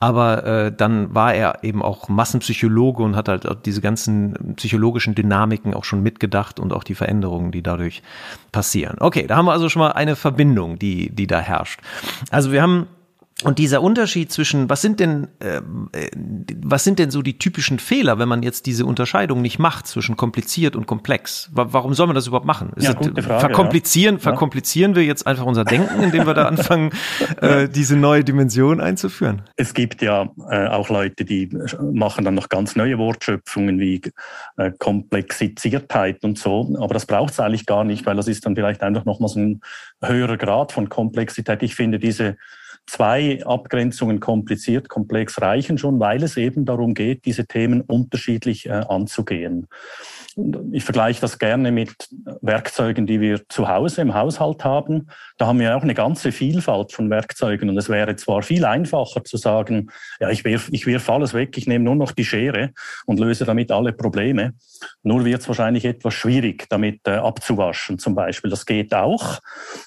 Aber 0.00 0.44
äh, 0.44 0.72
dann 0.72 1.14
war 1.14 1.34
er 1.34 1.62
eben 1.64 1.82
auch 1.82 2.08
Massenpsychologe 2.08 3.02
und 3.02 3.14
hat 3.14 3.28
halt 3.28 3.46
diese 3.66 3.80
ganzen 3.80 4.54
psychologischen 4.56 5.14
Dynamiken 5.14 5.74
auch 5.74 5.84
schon 5.84 6.02
mitgedacht 6.02 6.58
und 6.58 6.72
auch 6.72 6.84
die 6.84 6.94
Veränderungen, 6.94 7.52
die 7.52 7.62
dadurch 7.62 8.02
passieren. 8.52 8.96
Okay, 9.00 9.26
da 9.26 9.36
haben 9.36 9.46
wir 9.46 9.52
also 9.52 9.68
schon 9.68 9.80
mal 9.80 9.92
eine 9.92 10.16
Verbindung, 10.16 10.78
die, 10.78 11.10
die 11.10 11.26
da 11.26 11.40
herrscht. 11.40 11.80
Also 12.30 12.52
wir 12.52 12.62
haben 12.62 12.86
und 13.44 13.58
dieser 13.58 13.82
Unterschied 13.82 14.32
zwischen, 14.32 14.68
was 14.70 14.82
sind 14.82 15.00
denn, 15.00 15.28
ähm, 15.40 15.88
äh, 15.92 16.08
was 16.62 16.84
sind 16.84 16.98
denn 16.98 17.10
so 17.10 17.22
die 17.22 17.38
typischen 17.38 17.78
Fehler, 17.78 18.18
wenn 18.18 18.28
man 18.28 18.42
jetzt 18.42 18.66
diese 18.66 18.86
Unterscheidung 18.86 19.42
nicht 19.42 19.58
macht 19.58 19.86
zwischen 19.86 20.16
kompliziert 20.16 20.76
und 20.76 20.86
komplex? 20.86 21.50
Warum 21.52 21.94
soll 21.94 22.06
man 22.06 22.14
das 22.14 22.26
überhaupt 22.26 22.46
machen? 22.46 22.72
Ja, 22.78 22.92
Frage, 22.92 23.22
verkomplizieren, 23.22 24.16
ja. 24.16 24.20
verkomplizieren 24.20 24.94
wir 24.94 25.04
jetzt 25.04 25.26
einfach 25.26 25.44
unser 25.44 25.64
Denken, 25.64 26.02
indem 26.02 26.26
wir 26.26 26.34
da 26.34 26.44
anfangen, 26.48 26.90
äh, 27.40 27.68
diese 27.68 27.96
neue 27.96 28.24
Dimension 28.24 28.80
einzuführen? 28.80 29.42
Es 29.56 29.74
gibt 29.74 30.02
ja 30.02 30.30
äh, 30.50 30.68
auch 30.68 30.88
Leute, 30.88 31.24
die 31.24 31.50
machen 31.80 32.24
dann 32.24 32.34
noch 32.34 32.48
ganz 32.48 32.76
neue 32.76 32.98
Wortschöpfungen 32.98 33.78
wie 33.78 34.00
äh, 34.56 34.72
Komplexiziertheit 34.78 36.22
und 36.24 36.38
so. 36.38 36.76
Aber 36.80 36.94
das 36.94 37.06
braucht 37.06 37.32
es 37.32 37.40
eigentlich 37.40 37.66
gar 37.66 37.84
nicht, 37.84 38.06
weil 38.06 38.16
das 38.16 38.28
ist 38.28 38.46
dann 38.46 38.54
vielleicht 38.54 38.82
einfach 38.82 39.04
nochmal 39.04 39.28
so 39.28 39.40
ein 39.40 39.60
höherer 40.02 40.36
Grad 40.36 40.72
von 40.72 40.88
Komplexität. 40.88 41.62
Ich 41.62 41.74
finde 41.74 41.98
diese 41.98 42.36
Zwei 42.86 43.44
Abgrenzungen 43.44 44.20
kompliziert, 44.20 44.88
komplex 44.88 45.40
reichen 45.40 45.78
schon, 45.78 46.00
weil 46.00 46.22
es 46.22 46.36
eben 46.36 46.64
darum 46.64 46.94
geht, 46.94 47.24
diese 47.24 47.46
Themen 47.46 47.80
unterschiedlich 47.80 48.66
äh, 48.66 48.72
anzugehen. 48.72 49.68
Ich 50.72 50.84
vergleiche 50.84 51.20
das 51.20 51.38
gerne 51.38 51.72
mit 51.72 52.08
Werkzeugen, 52.40 53.06
die 53.06 53.20
wir 53.20 53.48
zu 53.48 53.68
Hause 53.68 54.00
im 54.00 54.14
Haushalt 54.14 54.64
haben. 54.64 55.08
Da 55.38 55.46
haben 55.46 55.60
wir 55.60 55.76
auch 55.76 55.82
eine 55.82 55.94
ganze 55.94 56.32
Vielfalt 56.32 56.92
von 56.92 57.10
Werkzeugen. 57.10 57.68
Und 57.68 57.76
es 57.76 57.88
wäre 57.88 58.16
zwar 58.16 58.42
viel 58.42 58.64
einfacher 58.64 59.24
zu 59.24 59.36
sagen, 59.36 59.90
ja, 60.20 60.30
ich 60.30 60.44
wirf, 60.44 60.68
ich 60.72 60.86
wirf 60.86 61.08
alles 61.10 61.34
weg, 61.34 61.58
ich 61.58 61.66
nehme 61.66 61.84
nur 61.84 61.96
noch 61.96 62.12
die 62.12 62.24
Schere 62.24 62.70
und 63.06 63.18
löse 63.20 63.44
damit 63.44 63.70
alle 63.70 63.92
Probleme. 63.92 64.54
Nur 65.02 65.24
wird 65.24 65.40
es 65.40 65.48
wahrscheinlich 65.48 65.84
etwas 65.84 66.14
schwierig, 66.14 66.66
damit 66.68 67.00
äh, 67.06 67.12
abzuwaschen 67.12 67.98
zum 67.98 68.14
Beispiel. 68.14 68.50
Das 68.50 68.66
geht 68.66 68.94
auch, 68.94 69.40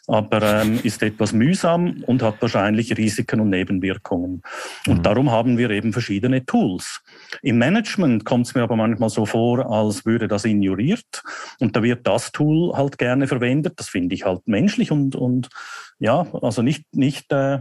aber 0.08 0.62
ähm, 0.62 0.80
ist 0.84 1.02
etwas 1.02 1.34
mühsam 1.34 2.04
und 2.06 2.22
hat 2.22 2.42
wahrscheinlich 2.42 2.96
Risiken 2.98 3.40
und 3.40 3.50
Nebenwirkungen. 3.50 4.42
Und 4.88 4.98
mhm. 5.00 5.04
darum 5.04 5.32
haben 5.32 5.58
wir 5.58 5.70
eben 5.70 5.94
verschiedene 5.94 6.46
Tools. 6.46 7.02
Im 7.42 7.58
Management 7.58 8.25
kommt 8.25 8.48
es 8.48 8.56
mir 8.56 8.64
aber 8.64 8.75
manchmal 8.75 9.10
so 9.10 9.25
vor, 9.25 9.72
als 9.72 10.06
würde 10.06 10.28
das 10.28 10.35
ignoriert. 10.44 11.24
Und 11.60 11.75
da 11.75 11.84
wird 11.84 12.06
das 12.06 12.34
Tool 12.34 12.75
halt 12.75 12.98
gerne 12.98 13.27
verwendet. 13.27 13.74
Das 13.77 13.88
finde 13.88 14.15
ich 14.15 14.25
halt 14.25 14.42
menschlich 14.46 14.92
und, 14.92 15.15
und 15.15 15.48
ja, 16.00 16.27
also 16.42 16.62
nicht, 16.62 16.84
nicht 16.94 17.32
äh, 17.32 17.60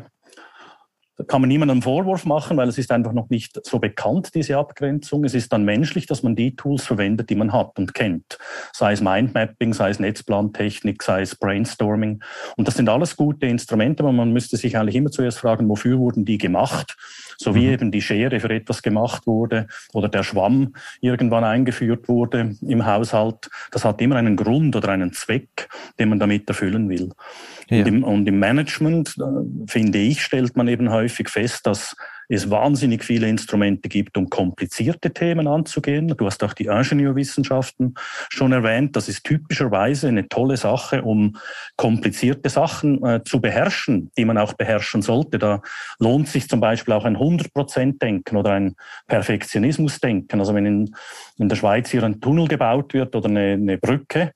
kann 1.28 1.40
man 1.40 1.48
niemandem 1.48 1.80
Vorwurf 1.80 2.24
machen, 2.24 2.56
weil 2.56 2.68
es 2.68 2.78
ist 2.78 2.90
einfach 2.90 3.12
noch 3.12 3.30
nicht 3.30 3.64
so 3.64 3.78
bekannt, 3.78 4.34
diese 4.34 4.56
Abgrenzung. 4.56 5.24
Es 5.24 5.34
ist 5.34 5.52
dann 5.52 5.64
menschlich, 5.64 6.06
dass 6.06 6.24
man 6.24 6.34
die 6.34 6.56
Tools 6.56 6.84
verwendet, 6.84 7.30
die 7.30 7.36
man 7.36 7.52
hat 7.52 7.78
und 7.78 7.94
kennt. 7.94 8.38
Sei 8.72 8.92
es 8.92 9.00
Mindmapping, 9.00 9.72
sei 9.74 9.90
es 9.90 10.00
Netzplantechnik, 10.00 11.02
sei 11.02 11.22
es 11.22 11.36
Brainstorming. 11.36 12.22
Und 12.56 12.66
das 12.66 12.74
sind 12.74 12.88
alles 12.88 13.16
gute 13.16 13.46
Instrumente, 13.46 14.02
aber 14.02 14.12
man 14.12 14.32
müsste 14.32 14.56
sich 14.56 14.76
eigentlich 14.76 14.96
immer 14.96 15.10
zuerst 15.10 15.38
fragen, 15.38 15.68
wofür 15.68 15.98
wurden 15.98 16.24
die 16.24 16.38
gemacht? 16.38 16.96
So 17.36 17.54
wie 17.54 17.66
mhm. 17.66 17.72
eben 17.72 17.90
die 17.90 18.02
Schere 18.02 18.40
für 18.40 18.50
etwas 18.50 18.82
gemacht 18.82 19.26
wurde 19.26 19.66
oder 19.92 20.08
der 20.08 20.22
Schwamm 20.22 20.74
irgendwann 21.00 21.44
eingeführt 21.44 22.08
wurde 22.08 22.56
im 22.66 22.86
Haushalt. 22.86 23.50
Das 23.70 23.84
hat 23.84 24.00
immer 24.00 24.16
einen 24.16 24.36
Grund 24.36 24.76
oder 24.76 24.88
einen 24.88 25.12
Zweck, 25.12 25.68
den 25.98 26.10
man 26.10 26.18
damit 26.18 26.48
erfüllen 26.48 26.88
will. 26.88 27.10
Ja. 27.68 27.78
Und, 27.78 27.88
im, 27.88 28.04
und, 28.04 28.26
im, 28.26 28.38
Management, 28.38 29.16
äh, 29.18 29.66
finde 29.66 29.98
ich, 29.98 30.22
stellt 30.22 30.56
man 30.56 30.68
eben 30.68 30.90
häufig 30.90 31.28
fest, 31.28 31.66
dass 31.66 31.96
es 32.28 32.50
wahnsinnig 32.50 33.04
viele 33.04 33.28
Instrumente 33.28 33.88
gibt, 33.88 34.16
um 34.16 34.28
komplizierte 34.28 35.12
Themen 35.12 35.46
anzugehen. 35.46 36.08
Du 36.08 36.26
hast 36.26 36.42
auch 36.44 36.54
die 36.54 36.66
Ingenieurwissenschaften 36.66 37.94
schon 38.30 38.52
erwähnt. 38.52 38.96
Das 38.96 39.08
ist 39.08 39.24
typischerweise 39.24 40.08
eine 40.08 40.28
tolle 40.28 40.56
Sache, 40.56 41.02
um 41.02 41.36
komplizierte 41.76 42.48
Sachen 42.48 43.04
äh, 43.04 43.22
zu 43.24 43.40
beherrschen, 43.40 44.10
die 44.16 44.24
man 44.24 44.38
auch 44.38 44.54
beherrschen 44.54 45.02
sollte. 45.02 45.38
Da 45.38 45.60
lohnt 45.98 46.28
sich 46.28 46.48
zum 46.48 46.60
Beispiel 46.60 46.94
auch 46.94 47.04
ein 47.04 47.16
100%-Denken 47.16 48.36
oder 48.36 48.52
ein 48.52 48.74
Perfektionismus-Denken. 49.06 50.40
Also 50.40 50.54
wenn 50.54 50.66
in, 50.66 50.94
in 51.38 51.48
der 51.48 51.56
Schweiz 51.56 51.90
hier 51.90 52.02
ein 52.04 52.20
Tunnel 52.20 52.48
gebaut 52.48 52.94
wird 52.94 53.14
oder 53.14 53.28
eine, 53.28 53.52
eine 53.52 53.78
Brücke, 53.78 54.32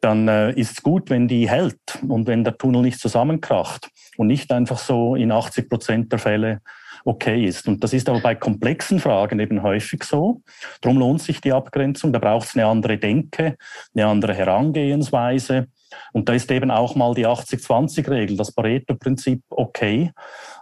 dann 0.00 0.28
äh, 0.28 0.52
ist 0.52 0.72
es 0.72 0.82
gut, 0.82 1.10
wenn 1.10 1.26
die 1.26 1.48
hält 1.48 1.80
und 2.06 2.26
wenn 2.26 2.44
der 2.44 2.56
Tunnel 2.56 2.82
nicht 2.82 3.00
zusammenkracht 3.00 3.88
und 4.16 4.28
nicht 4.28 4.52
einfach 4.52 4.78
so 4.78 5.16
in 5.16 5.32
80 5.32 5.68
Prozent 5.68 6.12
der 6.12 6.18
Fälle 6.18 6.60
okay 7.06 7.44
ist. 7.44 7.68
Und 7.68 7.82
das 7.82 7.92
ist 7.92 8.08
aber 8.08 8.20
bei 8.20 8.34
komplexen 8.34 8.98
Fragen 8.98 9.38
eben 9.38 9.62
häufig 9.62 10.02
so. 10.04 10.42
Darum 10.80 10.98
lohnt 10.98 11.22
sich 11.22 11.40
die 11.40 11.52
Abgrenzung. 11.52 12.12
Da 12.12 12.18
braucht 12.18 12.48
es 12.48 12.56
eine 12.56 12.66
andere 12.66 12.98
Denke, 12.98 13.56
eine 13.94 14.06
andere 14.06 14.34
Herangehensweise. 14.34 15.68
Und 16.12 16.28
da 16.28 16.32
ist 16.32 16.50
eben 16.50 16.70
auch 16.70 16.96
mal 16.96 17.14
die 17.14 17.26
80-20-Regel, 17.26 18.36
das 18.36 18.52
Pareto-Prinzip 18.52 19.42
okay. 19.48 20.12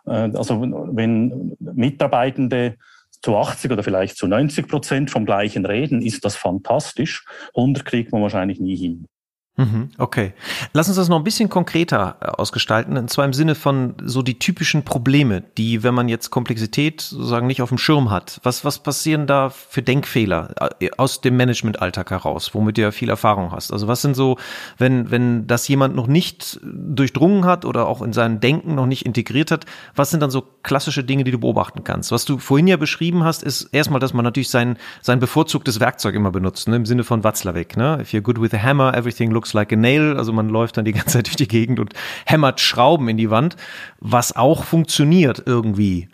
Äh, 0.06 0.10
also 0.10 0.60
wenn 0.60 1.56
Mitarbeitende 1.58 2.76
zu 3.22 3.36
80 3.36 3.70
oder 3.70 3.82
vielleicht 3.82 4.18
zu 4.18 4.26
90 4.26 4.68
Prozent 4.68 5.10
vom 5.10 5.24
gleichen 5.24 5.64
reden, 5.64 6.02
ist 6.02 6.24
das 6.26 6.36
fantastisch. 6.36 7.24
100 7.56 7.84
kriegt 7.84 8.12
man 8.12 8.20
wahrscheinlich 8.20 8.60
nie 8.60 8.76
hin. 8.76 9.06
Mhm, 9.56 9.90
okay. 9.98 10.32
Lass 10.72 10.88
uns 10.88 10.96
das 10.96 11.08
noch 11.08 11.18
ein 11.18 11.22
bisschen 11.22 11.48
konkreter 11.48 12.16
äh, 12.20 12.26
ausgestalten, 12.26 12.96
und 12.96 13.08
zwar 13.08 13.24
im 13.24 13.32
Sinne 13.32 13.54
von 13.54 13.94
so 14.02 14.22
die 14.22 14.40
typischen 14.40 14.84
Probleme, 14.84 15.44
die, 15.56 15.84
wenn 15.84 15.94
man 15.94 16.08
jetzt 16.08 16.30
Komplexität 16.30 17.00
sozusagen 17.00 17.46
nicht 17.46 17.62
auf 17.62 17.68
dem 17.68 17.78
Schirm 17.78 18.10
hat, 18.10 18.40
was, 18.42 18.64
was 18.64 18.80
passieren 18.80 19.28
da 19.28 19.50
für 19.50 19.80
Denkfehler 19.80 20.74
äh, 20.80 20.90
aus 20.96 21.20
dem 21.20 21.36
Managementalltag 21.36 22.10
heraus, 22.10 22.52
womit 22.52 22.78
du 22.78 22.82
ja 22.82 22.90
viel 22.90 23.08
Erfahrung 23.08 23.52
hast? 23.52 23.72
Also 23.72 23.86
was 23.86 24.02
sind 24.02 24.16
so, 24.16 24.38
wenn, 24.76 25.12
wenn 25.12 25.46
das 25.46 25.68
jemand 25.68 25.94
noch 25.94 26.08
nicht 26.08 26.58
durchdrungen 26.64 27.44
hat 27.44 27.64
oder 27.64 27.86
auch 27.86 28.02
in 28.02 28.12
sein 28.12 28.40
Denken 28.40 28.74
noch 28.74 28.86
nicht 28.86 29.06
integriert 29.06 29.52
hat, 29.52 29.66
was 29.94 30.10
sind 30.10 30.18
dann 30.18 30.30
so 30.30 30.42
klassische 30.64 31.04
Dinge, 31.04 31.22
die 31.22 31.30
du 31.30 31.38
beobachten 31.38 31.84
kannst? 31.84 32.10
Was 32.10 32.24
du 32.24 32.38
vorhin 32.38 32.66
ja 32.66 32.76
beschrieben 32.76 33.22
hast, 33.22 33.44
ist 33.44 33.68
erstmal, 33.70 34.00
dass 34.00 34.14
man 34.14 34.24
natürlich 34.24 34.50
sein, 34.50 34.78
sein 35.00 35.20
bevorzugtes 35.20 35.78
Werkzeug 35.78 36.16
immer 36.16 36.32
benutzt, 36.32 36.66
ne? 36.66 36.74
im 36.74 36.86
Sinne 36.86 37.04
von 37.04 37.22
Watzlawick, 37.22 37.76
ne? 37.76 37.98
If 38.00 38.10
you're 38.10 38.20
good 38.20 38.40
with 38.40 38.52
a 38.52 38.58
hammer, 38.58 38.92
everything 38.94 39.30
looks 39.30 39.43
looks 39.44 39.52
like 39.52 39.72
a 39.72 39.76
nail. 39.76 40.16
Also 40.16 40.32
man 40.32 40.48
läuft 40.48 40.76
dann 40.76 40.84
die 40.84 40.92
ganze 40.98 41.18
Zeit 41.18 41.26
durch 41.26 41.36
die 41.36 41.48
Gegend 41.48 41.78
und 41.78 41.92
hämmert 42.24 42.60
Schrauben 42.60 43.08
in 43.08 43.16
die 43.16 43.30
Wand, 43.30 43.56
was 44.00 44.34
auch 44.34 44.64
funktioniert 44.64 45.42
irgendwie, 45.44 46.08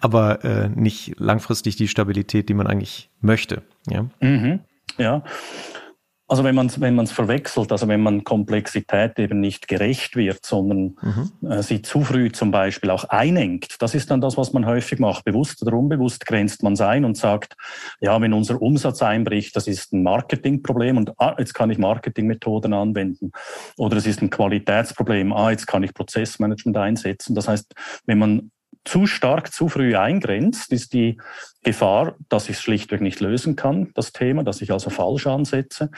aber 0.00 0.44
äh, 0.44 0.68
nicht 0.68 1.14
langfristig 1.18 1.76
die 1.76 1.88
Stabilität, 1.88 2.48
die 2.48 2.54
man 2.54 2.66
eigentlich 2.66 3.10
möchte. 3.20 3.62
Ja. 3.88 4.06
Mhm. 4.20 4.60
Ja. 4.96 5.22
Also 6.26 6.42
wenn 6.42 6.54
man 6.54 6.66
es 6.66 6.80
wenn 6.80 6.94
man's 6.94 7.12
verwechselt, 7.12 7.70
also 7.70 7.86
wenn 7.86 8.02
man 8.02 8.24
Komplexität 8.24 9.18
eben 9.18 9.40
nicht 9.40 9.68
gerecht 9.68 10.16
wird, 10.16 10.46
sondern 10.46 10.96
mhm. 11.02 11.50
äh, 11.50 11.62
sie 11.62 11.82
zu 11.82 12.02
früh 12.02 12.32
zum 12.32 12.50
Beispiel 12.50 12.88
auch 12.88 13.04
einengt, 13.04 13.76
das 13.80 13.94
ist 13.94 14.10
dann 14.10 14.22
das, 14.22 14.38
was 14.38 14.54
man 14.54 14.64
häufig 14.64 14.98
macht. 14.98 15.26
Bewusst 15.26 15.60
oder 15.62 15.76
unbewusst 15.76 16.24
grenzt 16.24 16.62
man 16.62 16.72
es 16.72 16.80
ein 16.80 17.04
und 17.04 17.18
sagt, 17.18 17.56
ja, 18.00 18.18
wenn 18.22 18.32
unser 18.32 18.62
Umsatz 18.62 19.02
einbricht, 19.02 19.54
das 19.54 19.66
ist 19.66 19.92
ein 19.92 20.02
Marketingproblem 20.02 20.96
und 20.96 21.12
ah, 21.20 21.34
jetzt 21.38 21.52
kann 21.52 21.70
ich 21.70 21.76
Marketingmethoden 21.76 22.72
anwenden. 22.72 23.30
Oder 23.76 23.98
es 23.98 24.06
ist 24.06 24.22
ein 24.22 24.30
Qualitätsproblem, 24.30 25.30
ah, 25.34 25.50
jetzt 25.50 25.66
kann 25.66 25.82
ich 25.82 25.92
Prozessmanagement 25.92 26.78
einsetzen. 26.78 27.34
Das 27.34 27.48
heißt, 27.48 27.74
wenn 28.06 28.18
man 28.18 28.50
zu 28.84 29.06
stark, 29.06 29.52
zu 29.52 29.68
früh 29.68 29.96
eingrenzt, 29.96 30.72
ist 30.72 30.92
die 30.92 31.18
Gefahr, 31.62 32.16
dass 32.28 32.48
ich 32.48 32.56
es 32.56 32.62
schlichtweg 32.62 33.00
nicht 33.00 33.20
lösen 33.20 33.56
kann, 33.56 33.90
das 33.94 34.12
Thema, 34.12 34.44
dass 34.44 34.60
ich 34.60 34.72
also 34.72 34.90
falsch 34.90 35.26
ansetze. 35.26 35.90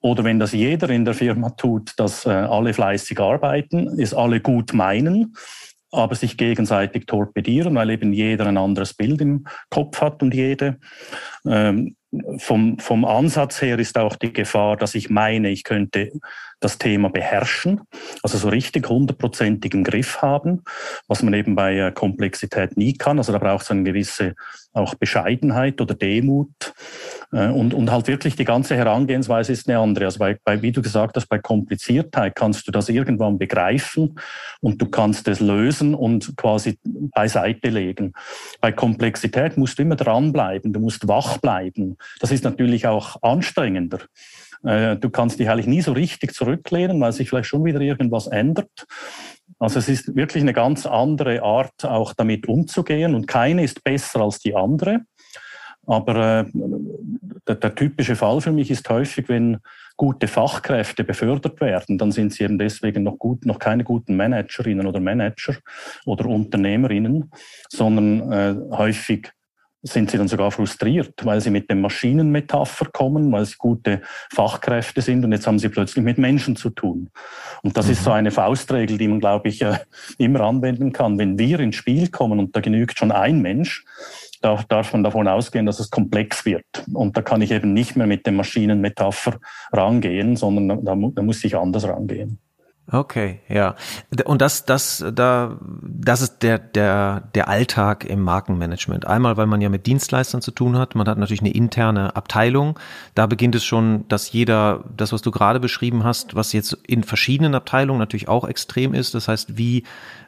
Oder 0.00 0.24
wenn 0.24 0.40
das 0.40 0.52
jeder 0.52 0.90
in 0.90 1.04
der 1.04 1.14
Firma 1.14 1.50
tut, 1.50 1.92
dass 1.98 2.26
äh, 2.26 2.30
alle 2.30 2.74
fleißig 2.74 3.20
arbeiten, 3.20 4.00
es 4.00 4.14
alle 4.14 4.40
gut 4.40 4.72
meinen, 4.72 5.36
aber 5.92 6.14
sich 6.14 6.38
gegenseitig 6.38 7.06
torpedieren, 7.06 7.74
weil 7.74 7.90
eben 7.90 8.12
jeder 8.12 8.46
ein 8.46 8.56
anderes 8.56 8.94
Bild 8.94 9.20
im 9.20 9.44
Kopf 9.68 10.00
hat 10.00 10.22
und 10.22 10.34
jede. 10.34 10.78
Ähm, 11.46 11.96
vom, 12.38 12.78
vom 12.78 13.04
Ansatz 13.04 13.62
her 13.62 13.78
ist 13.78 13.96
auch 13.98 14.16
die 14.16 14.32
Gefahr, 14.32 14.76
dass 14.76 14.94
ich 14.94 15.10
meine, 15.10 15.50
ich 15.50 15.64
könnte 15.64 16.10
das 16.62 16.78
Thema 16.78 17.10
beherrschen, 17.10 17.80
also 18.22 18.38
so 18.38 18.48
richtig 18.48 18.88
hundertprozentigen 18.88 19.84
Griff 19.84 20.22
haben, 20.22 20.62
was 21.08 21.22
man 21.22 21.34
eben 21.34 21.54
bei 21.54 21.76
äh, 21.76 21.92
Komplexität 21.92 22.76
nie 22.76 22.94
kann. 22.94 23.18
Also 23.18 23.32
da 23.32 23.38
braucht 23.38 23.64
es 23.64 23.70
eine 23.70 23.82
gewisse 23.82 24.34
auch 24.72 24.94
Bescheidenheit 24.94 25.80
oder 25.80 25.94
Demut 25.94 26.72
äh, 27.32 27.48
und, 27.48 27.74
und 27.74 27.90
halt 27.90 28.08
wirklich 28.08 28.36
die 28.36 28.44
ganze 28.44 28.76
Herangehensweise 28.76 29.52
ist 29.52 29.68
eine 29.68 29.78
andere. 29.78 30.06
Also 30.06 30.18
bei, 30.18 30.38
bei, 30.44 30.62
wie 30.62 30.72
du 30.72 30.80
gesagt 30.80 31.16
hast, 31.16 31.26
bei 31.26 31.38
Kompliziertheit 31.38 32.34
kannst 32.34 32.66
du 32.66 32.72
das 32.72 32.88
irgendwann 32.88 33.38
begreifen 33.38 34.18
und 34.60 34.80
du 34.80 34.86
kannst 34.86 35.28
es 35.28 35.40
lösen 35.40 35.94
und 35.94 36.36
quasi 36.36 36.78
beiseite 36.84 37.68
legen. 37.68 38.12
Bei 38.60 38.72
Komplexität 38.72 39.58
musst 39.58 39.78
du 39.78 39.82
immer 39.82 39.96
dranbleiben, 39.96 40.72
du 40.72 40.80
musst 40.80 41.06
wach 41.06 41.38
bleiben. 41.38 41.96
Das 42.20 42.30
ist 42.30 42.44
natürlich 42.44 42.86
auch 42.86 43.22
anstrengender. 43.22 43.98
Äh, 44.64 44.96
du 44.96 45.10
kannst 45.10 45.38
dich 45.38 45.48
eigentlich 45.48 45.66
nie 45.66 45.82
so 45.82 45.92
richtig 45.92 46.34
zurücklehnen, 46.34 47.00
weil 47.00 47.12
sich 47.12 47.28
vielleicht 47.28 47.48
schon 47.48 47.64
wieder 47.64 47.80
irgendwas 47.80 48.26
ändert. 48.26 48.86
Also 49.58 49.78
es 49.78 49.88
ist 49.88 50.16
wirklich 50.16 50.42
eine 50.42 50.52
ganz 50.52 50.86
andere 50.86 51.42
Art, 51.42 51.84
auch 51.84 52.14
damit 52.14 52.48
umzugehen 52.48 53.14
und 53.14 53.26
keine 53.26 53.62
ist 53.62 53.84
besser 53.84 54.20
als 54.20 54.38
die 54.40 54.54
andere. 54.54 55.00
Aber 55.86 56.40
äh, 56.40 56.44
der, 57.46 57.56
der, 57.56 57.74
typische 57.74 58.14
Fall 58.14 58.40
für 58.40 58.52
mich 58.52 58.70
ist 58.70 58.88
häufig, 58.88 59.28
wenn 59.28 59.58
gute 59.96 60.28
Fachkräfte 60.28 61.04
befördert 61.04 61.60
werden, 61.60 61.98
dann 61.98 62.12
sind 62.12 62.32
sie 62.32 62.44
eben 62.44 62.58
deswegen 62.58 63.02
noch 63.02 63.18
gut, 63.18 63.44
noch 63.46 63.58
keine 63.58 63.84
guten 63.84 64.16
Managerinnen 64.16 64.86
oder 64.86 65.00
Manager 65.00 65.56
oder 66.06 66.26
Unternehmerinnen, 66.26 67.30
sondern 67.68 68.32
äh, 68.32 68.76
häufig 68.76 69.32
sind 69.82 70.10
sie 70.10 70.18
dann 70.18 70.28
sogar 70.28 70.50
frustriert, 70.50 71.24
weil 71.24 71.40
sie 71.40 71.50
mit 71.50 71.70
dem 71.70 71.80
Maschinenmetapher 71.80 72.86
kommen, 72.92 73.32
weil 73.32 73.44
sie 73.44 73.56
gute 73.58 74.00
Fachkräfte 74.32 75.02
sind 75.02 75.24
und 75.24 75.32
jetzt 75.32 75.46
haben 75.46 75.58
sie 75.58 75.68
plötzlich 75.68 76.04
mit 76.04 76.18
Menschen 76.18 76.54
zu 76.54 76.70
tun. 76.70 77.10
Und 77.62 77.76
das 77.76 77.86
mhm. 77.86 77.92
ist 77.92 78.04
so 78.04 78.12
eine 78.12 78.30
Faustregel, 78.30 78.96
die 78.96 79.08
man, 79.08 79.18
glaube 79.18 79.48
ich, 79.48 79.64
immer 80.18 80.40
anwenden 80.42 80.92
kann. 80.92 81.18
Wenn 81.18 81.38
wir 81.38 81.58
ins 81.60 81.76
Spiel 81.76 82.08
kommen 82.08 82.38
und 82.38 82.54
da 82.54 82.60
genügt 82.60 82.98
schon 82.98 83.10
ein 83.10 83.42
Mensch, 83.42 83.84
da 84.40 84.62
darf 84.68 84.92
man 84.92 85.04
davon 85.04 85.28
ausgehen, 85.28 85.66
dass 85.66 85.80
es 85.80 85.90
komplex 85.90 86.44
wird. 86.44 86.64
Und 86.92 87.16
da 87.16 87.22
kann 87.22 87.42
ich 87.42 87.50
eben 87.52 87.72
nicht 87.72 87.96
mehr 87.96 88.06
mit 88.06 88.26
dem 88.26 88.36
Maschinenmetapher 88.36 89.38
rangehen, 89.72 90.36
sondern 90.36 90.84
da, 90.84 90.94
da 90.94 91.22
muss 91.22 91.44
ich 91.44 91.56
anders 91.56 91.84
rangehen. 91.84 92.38
Okay, 92.90 93.40
ja. 93.48 93.76
Und 94.24 94.42
das, 94.42 94.64
das, 94.64 95.04
da, 95.14 95.56
das 95.80 96.20
ist 96.20 96.40
der, 96.40 96.58
der, 96.58 97.20
der 97.34 97.48
Alltag 97.48 98.04
im 98.04 98.20
Markenmanagement. 98.22 99.06
Einmal, 99.06 99.36
weil 99.36 99.46
man 99.46 99.60
ja 99.60 99.68
mit 99.68 99.86
Dienstleistern 99.86 100.42
zu 100.42 100.50
tun 100.50 100.76
hat. 100.76 100.96
Man 100.96 101.08
hat 101.08 101.16
natürlich 101.16 101.42
eine 101.42 101.54
interne 101.54 102.16
Abteilung. 102.16 102.78
Da 103.14 103.26
beginnt 103.26 103.54
es 103.54 103.64
schon, 103.64 104.06
dass 104.08 104.32
jeder, 104.32 104.84
das, 104.96 105.12
was 105.12 105.22
du 105.22 105.30
gerade 105.30 105.60
beschrieben 105.60 106.02
hast, 106.02 106.34
was 106.34 106.52
jetzt 106.52 106.76
in 106.86 107.04
verschiedenen 107.04 107.54
Abteilungen 107.54 108.00
natürlich 108.00 108.28
auch 108.28 108.46
extrem 108.46 108.94
ist. 108.94 109.14
Das 109.14 109.28
heißt, 109.28 109.56
wie, 109.56 109.84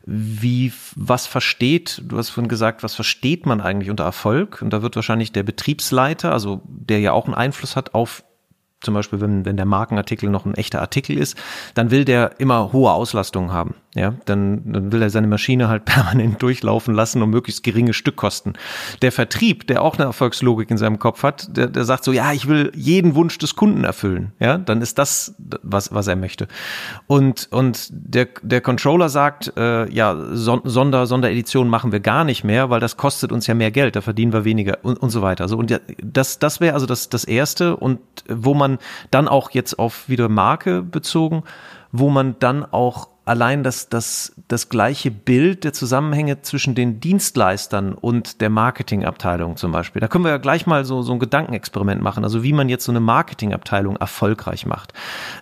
wie, 0.07 0.73
was 0.95 1.27
versteht, 1.27 2.03
du 2.05 2.19
hast 2.19 2.31
vorhin 2.31 2.49
gesagt, 2.49 2.85
was 2.85 2.95
versteht 2.95 3.47
man 3.47 3.61
eigentlich 3.61 3.91
unter 3.91 4.05
Erfolg? 4.05 4.63
Und 4.63 4.71
da 4.71 4.81
wird 4.81 4.95
wahrscheinlich 4.95 5.33
der 5.33 5.43
Betriebsleiter, 5.43 6.33
also 6.33 6.63
der 6.67 7.01
ja 7.01 7.13
auch 7.13 7.25
einen 7.25 7.35
Einfluss 7.35 7.75
hat 7.75 7.95
auf 7.95 8.23
zum 8.85 8.95
Beispiel, 8.95 9.21
wenn, 9.21 9.45
wenn 9.45 9.57
der 9.57 9.67
Markenartikel 9.67 10.31
noch 10.31 10.45
ein 10.45 10.55
echter 10.55 10.81
Artikel 10.81 11.19
ist, 11.19 11.37
dann 11.75 11.91
will 11.91 12.05
der 12.05 12.39
immer 12.39 12.73
hohe 12.73 12.93
Auslastungen 12.93 13.53
haben. 13.53 13.75
Ja, 13.95 14.15
dann, 14.25 14.73
dann 14.73 14.91
will 14.91 15.03
er 15.03 15.11
seine 15.11 15.29
Maschine 15.29 15.69
halt 15.69 15.85
permanent 15.85 16.43
durchlaufen 16.43 16.95
lassen 16.95 17.23
um 17.23 17.31
möglichst 17.31 17.63
geringe 17.63 17.93
Stückkosten. 17.93 18.55
Der 19.03 19.13
Vertrieb, 19.13 19.69
der 19.69 19.83
auch 19.83 19.97
eine 19.97 20.05
Erfolgslogik 20.07 20.71
in 20.71 20.79
seinem 20.79 20.99
Kopf 20.99 21.23
hat, 21.23 21.57
der, 21.57 21.69
der 21.69 21.85
sagt 21.85 22.03
so, 22.03 22.13
ja, 22.13 22.33
ich 22.33 22.49
will 22.49 22.73
jeden 22.75 23.15
Wunsch 23.15 23.39
des 23.39 23.55
Kunden 23.55 23.85
erfüllen. 23.85 24.33
Ja, 24.41 24.59
dann 24.59 24.83
ist 24.83 24.99
das, 24.99 25.37
was, 25.63 25.95
was 25.95 26.09
er 26.09 26.17
möchte. 26.17 26.49
Und, 27.07 27.49
und 27.53 27.89
der, 27.93 28.29
der 28.43 28.61
Controller 28.61 29.09
sagt, 29.09 29.53
äh, 29.57 29.89
ja, 29.93 30.17
Sonder, 30.35 31.07
Sonderedition 31.07 31.69
machen 31.69 31.93
wir 31.93 32.01
gar 32.01 32.25
nicht 32.25 32.43
mehr, 32.43 32.71
weil 32.71 32.81
das 32.81 32.97
kostet 32.97 33.31
uns 33.31 33.47
ja 33.47 33.55
mehr 33.55 33.71
Geld, 33.71 33.95
da 33.95 34.01
verdienen 34.01 34.33
wir 34.33 34.45
weniger 34.45 34.79
und, 34.83 35.01
und 35.01 35.11
so 35.11 35.23
weiter. 35.23 35.47
So, 35.47 35.57
und 35.57 35.81
das, 36.03 36.41
das 36.41 36.61
wäre 36.61 36.75
also 36.75 36.87
das, 36.87 37.11
das 37.11 37.25
erste 37.25 37.77
und 37.77 38.01
wo 38.29 38.55
man 38.55 38.79
dann 39.13 39.29
auch 39.29 39.51
jetzt 39.53 39.79
auf 39.79 40.09
wieder 40.09 40.29
Marke 40.29 40.83
bezogen, 40.83 41.45
wo 41.93 42.11
man 42.11 42.35
dann 42.41 42.65
auch 42.65 43.14
allein 43.25 43.63
das, 43.63 43.89
das, 43.89 44.35
das 44.49 44.69
gleiche 44.69 45.11
Bild 45.11 45.65
der 45.65 45.73
Zusammenhänge 45.73 46.43
zwischen 46.43 46.75
den 46.75 47.01
Dienstleistern 47.01 47.95
und 47.95 48.41
der 48.41 48.51
Marketingabteilung 48.51 49.57
zum 49.57 49.73
Beispiel. 49.73 50.01
Da 50.01 50.09
können 50.09 50.25
wir 50.25 50.31
ja 50.31 50.37
gleich 50.37 50.67
mal 50.67 50.85
so, 50.85 51.03
so 51.03 51.13
ein 51.13 51.19
Gedankenexperiment 51.19 52.03
machen, 52.03 52.25
also 52.25 52.43
wie 52.43 52.53
man 52.53 52.69
jetzt 52.69 52.85
so 52.85 52.93
eine 52.93 53.01
Marketingabteilung 53.01 53.97
erfolgreich 53.97 54.67
macht. 54.67 54.93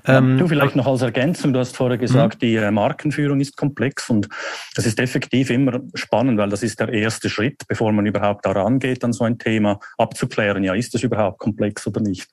Ja, 0.07 0.19
ähm, 0.19 0.39
du 0.39 0.47
vielleicht 0.47 0.77
noch 0.77 0.87
als 0.87 1.03
Ergänzung, 1.03 1.53
du 1.53 1.59
hast 1.59 1.77
vorher 1.77 1.99
gesagt, 1.99 2.37
mhm. 2.37 2.47
die 2.47 2.57
äh, 2.57 2.71
Markenführung 2.71 3.41
ist 3.41 3.57
komplex 3.57 4.09
und 4.11 4.29
das 4.77 4.87
ist 4.87 5.01
effektiv 5.01 5.51
immer 5.51 5.81
spannend, 5.95 6.39
weil 6.39 6.51
das 6.51 6.63
ist 6.63 6.79
der 6.79 6.93
erste 6.93 7.29
Schritt, 7.29 7.63
bevor 7.67 7.91
man 7.93 8.07
überhaupt 8.07 8.47
daran 8.47 8.79
geht, 8.79 9.03
an 9.03 9.13
so 9.13 9.25
ein 9.25 9.39
Thema 9.39 9.81
abzuklären, 9.99 10.63
ja, 10.63 10.75
ist 10.75 10.95
das 10.95 11.03
überhaupt 11.03 11.41
komplex 11.41 11.87
oder 11.87 12.01
nicht? 12.01 12.31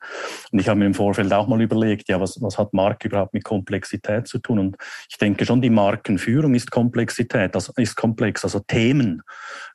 Und 0.52 0.60
ich 0.60 0.70
habe 0.70 0.80
mir 0.80 0.86
im 0.86 0.94
Vorfeld 0.94 1.34
auch 1.34 1.48
mal 1.48 1.60
überlegt, 1.60 2.08
ja, 2.08 2.22
was, 2.22 2.40
was 2.42 2.58
hat 2.60 2.74
Marke 2.74 3.08
überhaupt 3.08 3.34
mit 3.34 3.44
Komplexität 3.44 4.28
zu 4.28 4.38
tun? 4.38 4.60
Und 4.60 4.78
ich 5.10 5.18
denke 5.18 5.39
schon, 5.46 5.62
die 5.62 5.70
Markenführung 5.70 6.56
ist 6.56 6.72
Komplexität, 6.72 7.56
also 7.56 7.74
ist 7.78 7.96
komplex. 7.96 8.44
Also 8.44 8.60
Themen 8.60 9.22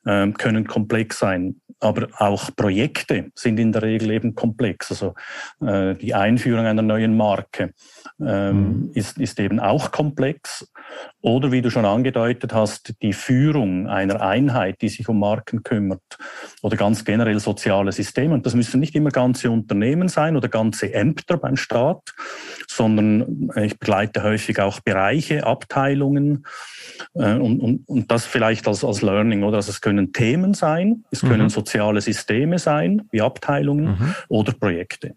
ähm, 0.05 0.33
können 0.35 0.67
komplex 0.67 1.19
sein, 1.19 1.61
aber 1.79 2.07
auch 2.17 2.49
Projekte 2.55 3.31
sind 3.35 3.59
in 3.59 3.71
der 3.71 3.81
Regel 3.83 4.11
eben 4.11 4.35
komplex. 4.35 4.91
Also 4.91 5.13
äh, 5.61 5.95
die 5.95 6.13
Einführung 6.13 6.65
einer 6.65 6.81
neuen 6.81 7.15
Marke 7.17 7.73
ähm, 8.19 8.57
mhm. 8.57 8.91
ist, 8.93 9.17
ist 9.17 9.39
eben 9.39 9.59
auch 9.59 9.91
komplex. 9.91 10.71
Oder 11.21 11.51
wie 11.51 11.61
du 11.61 11.71
schon 11.71 11.85
angedeutet 11.85 12.53
hast, 12.53 13.01
die 13.01 13.13
Führung 13.13 13.87
einer 13.87 14.21
Einheit, 14.21 14.81
die 14.81 14.89
sich 14.89 15.09
um 15.09 15.19
Marken 15.19 15.63
kümmert 15.63 16.03
oder 16.61 16.77
ganz 16.77 17.03
generell 17.03 17.39
soziale 17.39 17.91
Systeme. 17.91 18.33
Und 18.35 18.45
das 18.45 18.53
müssen 18.53 18.79
nicht 18.79 18.95
immer 18.95 19.09
ganze 19.09 19.49
Unternehmen 19.49 20.07
sein 20.07 20.35
oder 20.37 20.49
ganze 20.49 20.93
Ämter 20.93 21.37
beim 21.37 21.57
Staat, 21.57 22.13
sondern 22.67 23.49
ich 23.55 23.79
begleite 23.79 24.21
häufig 24.23 24.59
auch 24.59 24.79
Bereiche, 24.81 25.45
Abteilungen 25.45 26.45
äh, 27.15 27.33
und, 27.33 27.59
und, 27.59 27.87
und 27.87 28.11
das 28.11 28.25
vielleicht 28.25 28.67
als, 28.67 28.83
als 28.83 29.01
Learning. 29.01 29.43
Oder? 29.43 29.57
Also 29.57 29.71
es 29.71 29.81
können 29.81 30.13
Themen 30.13 30.53
sein, 30.53 31.05
es 31.09 31.21
können 31.21 31.43
mhm. 31.43 31.49
soziale 31.49 32.01
Systeme 32.01 32.59
sein, 32.59 33.03
wie 33.11 33.21
Abteilungen 33.21 33.85
mhm. 33.85 34.15
oder 34.27 34.53
Projekte. 34.53 35.15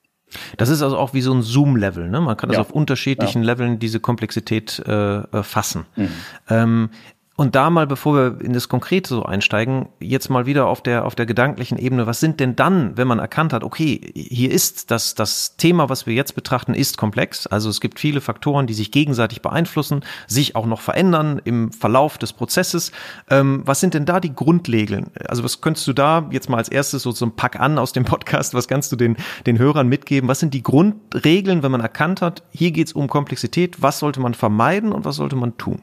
Das 0.56 0.68
ist 0.68 0.82
also 0.82 0.96
auch 0.98 1.14
wie 1.14 1.20
so 1.20 1.32
ein 1.32 1.42
Zoom-Level. 1.42 2.08
Ne? 2.08 2.20
Man 2.20 2.36
kann 2.36 2.50
also 2.50 2.60
ja. 2.60 2.66
auf 2.66 2.72
unterschiedlichen 2.72 3.42
ja. 3.42 3.52
Leveln 3.52 3.78
diese 3.78 4.00
Komplexität 4.00 4.82
äh, 4.86 5.18
äh 5.18 5.42
fassen. 5.42 5.86
Mhm. 5.96 6.10
Ähm, 6.48 6.90
und 7.38 7.54
da 7.54 7.70
mal, 7.70 7.86
bevor 7.86 8.16
wir 8.16 8.40
in 8.44 8.52
das 8.52 8.68
Konkrete 8.68 9.10
so 9.10 9.22
einsteigen, 9.22 9.90
jetzt 10.00 10.28
mal 10.28 10.44
wieder 10.46 10.66
auf 10.66 10.82
der, 10.82 11.04
auf 11.04 11.14
der 11.14 11.24
gedanklichen 11.24 11.78
Ebene, 11.78 12.04
was 12.04 12.18
sind 12.18 12.40
denn 12.40 12.56
dann, 12.56 12.96
wenn 12.96 13.06
man 13.06 13.20
erkannt 13.20 13.52
hat, 13.52 13.62
okay, 13.62 14.00
hier 14.12 14.50
ist 14.50 14.90
das, 14.90 15.14
das 15.14 15.56
Thema, 15.56 15.88
was 15.88 16.04
wir 16.04 16.14
jetzt 16.14 16.34
betrachten, 16.34 16.74
ist 16.74 16.98
komplex. 16.98 17.46
Also 17.46 17.70
es 17.70 17.80
gibt 17.80 18.00
viele 18.00 18.20
Faktoren, 18.20 18.66
die 18.66 18.74
sich 18.74 18.90
gegenseitig 18.90 19.40
beeinflussen, 19.40 20.04
sich 20.26 20.56
auch 20.56 20.66
noch 20.66 20.80
verändern 20.80 21.40
im 21.44 21.70
Verlauf 21.70 22.18
des 22.18 22.32
Prozesses. 22.32 22.90
Ähm, 23.30 23.62
was 23.64 23.78
sind 23.78 23.94
denn 23.94 24.04
da 24.04 24.18
die 24.18 24.34
Grundregeln? 24.34 25.12
Also 25.28 25.44
was 25.44 25.60
könntest 25.60 25.86
du 25.86 25.92
da 25.92 26.28
jetzt 26.32 26.50
mal 26.50 26.56
als 26.56 26.68
erstes 26.68 27.04
so 27.04 27.12
zum 27.12 27.36
Pack 27.36 27.60
an 27.60 27.78
aus 27.78 27.92
dem 27.92 28.04
Podcast, 28.04 28.52
was 28.54 28.66
kannst 28.66 28.90
du 28.90 28.96
den, 28.96 29.16
den 29.46 29.60
Hörern 29.60 29.86
mitgeben? 29.86 30.28
Was 30.28 30.40
sind 30.40 30.54
die 30.54 30.64
Grundregeln, 30.64 31.62
wenn 31.62 31.70
man 31.70 31.82
erkannt 31.82 32.20
hat, 32.20 32.42
hier 32.50 32.72
geht 32.72 32.88
es 32.88 32.94
um 32.94 33.06
Komplexität, 33.06 33.80
was 33.80 34.00
sollte 34.00 34.18
man 34.18 34.34
vermeiden 34.34 34.90
und 34.90 35.04
was 35.04 35.14
sollte 35.14 35.36
man 35.36 35.56
tun? 35.56 35.82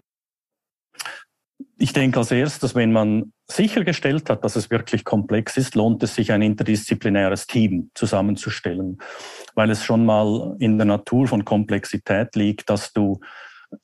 Ich 1.77 1.93
denke 1.93 2.19
als 2.19 2.31
erstes, 2.31 2.75
wenn 2.75 2.91
man 2.91 3.33
sichergestellt 3.47 4.29
hat, 4.29 4.43
dass 4.43 4.55
es 4.55 4.69
wirklich 4.69 5.03
komplex 5.03 5.57
ist, 5.57 5.75
lohnt 5.75 6.01
es 6.03 6.15
sich, 6.15 6.31
ein 6.31 6.41
interdisziplinäres 6.41 7.47
Team 7.47 7.91
zusammenzustellen, 7.93 8.97
weil 9.55 9.69
es 9.69 9.83
schon 9.83 10.05
mal 10.05 10.55
in 10.59 10.77
der 10.77 10.85
Natur 10.85 11.27
von 11.27 11.45
Komplexität 11.45 12.35
liegt, 12.35 12.69
dass 12.69 12.93
du 12.93 13.19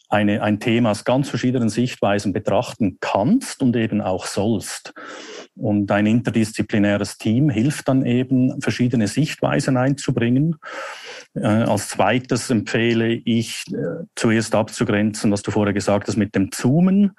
eine, 0.10 0.42
ein 0.42 0.60
Thema 0.60 0.92
aus 0.92 1.04
ganz 1.04 1.30
verschiedenen 1.30 1.70
Sichtweisen 1.70 2.34
betrachten 2.34 2.98
kannst 3.00 3.62
und 3.62 3.76
eben 3.76 4.02
auch 4.02 4.26
sollst. 4.26 4.94
Und 5.56 5.92
ein 5.92 6.06
interdisziplinäres 6.06 7.18
Team 7.18 7.50
hilft 7.50 7.88
dann 7.88 8.06
eben, 8.06 8.62
verschiedene 8.62 9.08
Sichtweisen 9.08 9.78
einzubringen. 9.78 10.58
Äh, 11.34 11.46
als 11.46 11.90
zweites 11.90 12.50
empfehle 12.50 13.14
ich 13.14 13.64
äh, 13.72 14.06
zuerst 14.16 14.54
abzugrenzen, 14.56 15.32
was 15.32 15.42
du 15.42 15.52
vorher 15.52 15.74
gesagt 15.74 16.08
hast 16.08 16.18
mit 16.18 16.36
dem 16.36 16.52
Zoomen. 16.52 17.12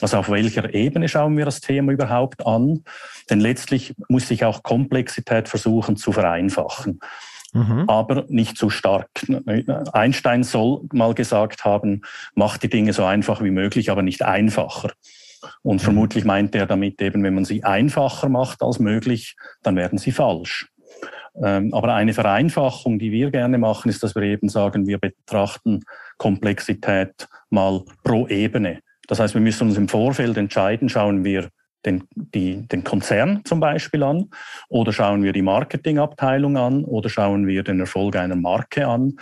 Also 0.00 0.18
auf 0.18 0.30
welcher 0.30 0.72
Ebene 0.74 1.08
schauen 1.08 1.36
wir 1.36 1.44
das 1.44 1.60
Thema 1.60 1.92
überhaupt 1.92 2.46
an? 2.46 2.84
Denn 3.30 3.40
letztlich 3.40 3.94
muss 4.08 4.28
sich 4.28 4.44
auch 4.44 4.62
Komplexität 4.62 5.48
versuchen 5.48 5.96
zu 5.96 6.12
vereinfachen. 6.12 7.00
Mhm. 7.54 7.84
aber 7.86 8.26
nicht 8.28 8.58
zu 8.58 8.68
stark. 8.68 9.08
Einstein 9.92 10.42
soll 10.42 10.82
mal 10.92 11.14
gesagt 11.14 11.64
haben, 11.64 12.02
macht 12.34 12.62
die 12.62 12.68
Dinge 12.68 12.92
so 12.92 13.04
einfach 13.04 13.42
wie 13.42 13.50
möglich, 13.50 13.90
aber 13.90 14.02
nicht 14.02 14.22
einfacher. 14.22 14.90
Und 15.62 15.76
mhm. 15.76 15.84
vermutlich 15.84 16.24
meint 16.24 16.54
er 16.54 16.66
damit 16.66 17.00
eben, 17.00 17.22
wenn 17.22 17.34
man 17.34 17.44
sie 17.44 17.64
einfacher 17.64 18.28
macht 18.28 18.62
als 18.62 18.78
möglich, 18.78 19.36
dann 19.62 19.76
werden 19.76 19.98
sie 19.98 20.12
falsch. 20.12 20.68
Ähm, 21.42 21.72
aber 21.72 21.94
eine 21.94 22.14
Vereinfachung, 22.14 22.98
die 22.98 23.12
wir 23.12 23.30
gerne 23.30 23.58
machen, 23.58 23.88
ist, 23.88 24.02
dass 24.02 24.14
wir 24.14 24.22
eben 24.22 24.48
sagen, 24.48 24.86
wir 24.86 24.98
betrachten 24.98 25.84
Komplexität 26.16 27.28
mal 27.50 27.82
pro 28.02 28.26
Ebene. 28.26 28.80
Das 29.06 29.20
heißt, 29.20 29.34
wir 29.34 29.40
müssen 29.40 29.68
uns 29.68 29.78
im 29.78 29.88
Vorfeld 29.88 30.36
entscheiden, 30.36 30.88
schauen 30.88 31.24
wir 31.24 31.48
den, 31.86 32.04
die, 32.14 32.66
den 32.66 32.84
Konzern 32.84 33.42
zum 33.44 33.60
Beispiel 33.60 34.02
an 34.02 34.30
oder 34.68 34.92
schauen 34.92 35.22
wir 35.22 35.32
die 35.32 35.42
Marketingabteilung 35.42 36.56
an 36.56 36.84
oder 36.84 37.08
schauen 37.08 37.46
wir 37.46 37.62
den 37.62 37.80
Erfolg 37.80 38.16
einer 38.16 38.36
Marke 38.36 38.86
an. 38.86 39.16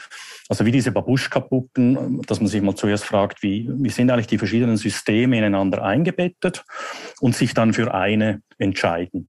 Also 0.49 0.65
wie 0.65 0.73
diese 0.73 0.93
Babuschka-Puppen, 0.93 2.23
dass 2.23 2.41
man 2.41 2.49
sich 2.49 2.63
mal 2.63 2.75
zuerst 2.75 3.05
fragt, 3.05 3.43
wie, 3.43 3.69
wie 3.71 3.91
sind 3.91 4.11
eigentlich 4.11 4.27
die 4.27 4.39
verschiedenen 4.39 4.77
Systeme 4.77 5.39
ineinander 5.39 5.83
eingebettet 5.83 6.65
und 7.21 7.35
sich 7.35 7.55
dann 7.55 7.73
für 7.73 7.93
eine 7.93 8.43
entscheiden. 8.59 9.29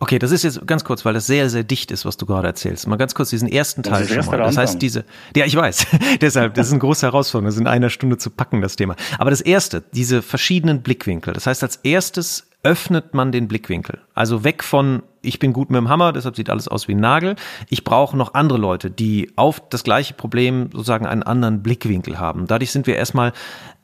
Okay, 0.00 0.20
das 0.20 0.30
ist 0.30 0.44
jetzt 0.44 0.64
ganz 0.64 0.84
kurz, 0.84 1.04
weil 1.04 1.14
das 1.14 1.26
sehr, 1.26 1.50
sehr 1.50 1.64
dicht 1.64 1.90
ist, 1.90 2.04
was 2.04 2.16
du 2.16 2.24
gerade 2.24 2.46
erzählst. 2.46 2.86
Mal 2.86 2.96
ganz 2.96 3.16
kurz 3.16 3.30
diesen 3.30 3.48
ersten 3.48 3.82
Teil 3.82 4.06
das 4.06 4.24
schon 4.24 4.26
mal. 4.26 4.38
Das 4.38 4.56
heißt, 4.56 4.80
diese, 4.80 5.04
ja, 5.34 5.44
ich 5.44 5.56
weiß. 5.56 5.86
Deshalb, 6.20 6.54
das 6.54 6.68
ist 6.68 6.72
eine 6.72 6.80
große 6.80 7.04
Herausforderung, 7.04 7.46
das 7.46 7.58
in 7.58 7.66
einer 7.66 7.90
Stunde 7.90 8.16
zu 8.16 8.30
packen, 8.30 8.62
das 8.62 8.76
Thema. 8.76 8.94
Aber 9.18 9.30
das 9.30 9.40
erste, 9.40 9.82
diese 9.92 10.22
verschiedenen 10.22 10.82
Blickwinkel. 10.82 11.34
Das 11.34 11.48
heißt, 11.48 11.64
als 11.64 11.76
erstes 11.76 12.48
öffnet 12.62 13.14
man 13.14 13.32
den 13.32 13.48
Blickwinkel. 13.48 14.00
Also 14.14 14.44
weg 14.44 14.62
von, 14.62 15.02
ich 15.20 15.40
bin 15.40 15.52
gut 15.52 15.70
mit 15.70 15.78
dem 15.78 15.88
Hammer, 15.88 16.12
deshalb 16.12 16.36
sieht 16.36 16.50
alles 16.50 16.68
aus 16.68 16.86
wie 16.86 16.94
ein 16.94 17.00
Nagel. 17.00 17.34
Ich 17.68 17.82
brauche 17.82 18.16
noch 18.16 18.34
andere 18.34 18.58
Leute, 18.58 18.90
die 18.90 19.32
auf 19.34 19.60
das 19.68 19.82
gleiche 19.82 20.14
Problem 20.14 20.70
sozusagen 20.72 21.06
einen 21.06 21.24
anderen 21.24 21.62
Blickwinkel 21.62 22.20
haben. 22.20 22.46
Dadurch 22.46 22.70
sind 22.70 22.86
wir 22.86 22.96
erstmal 22.96 23.32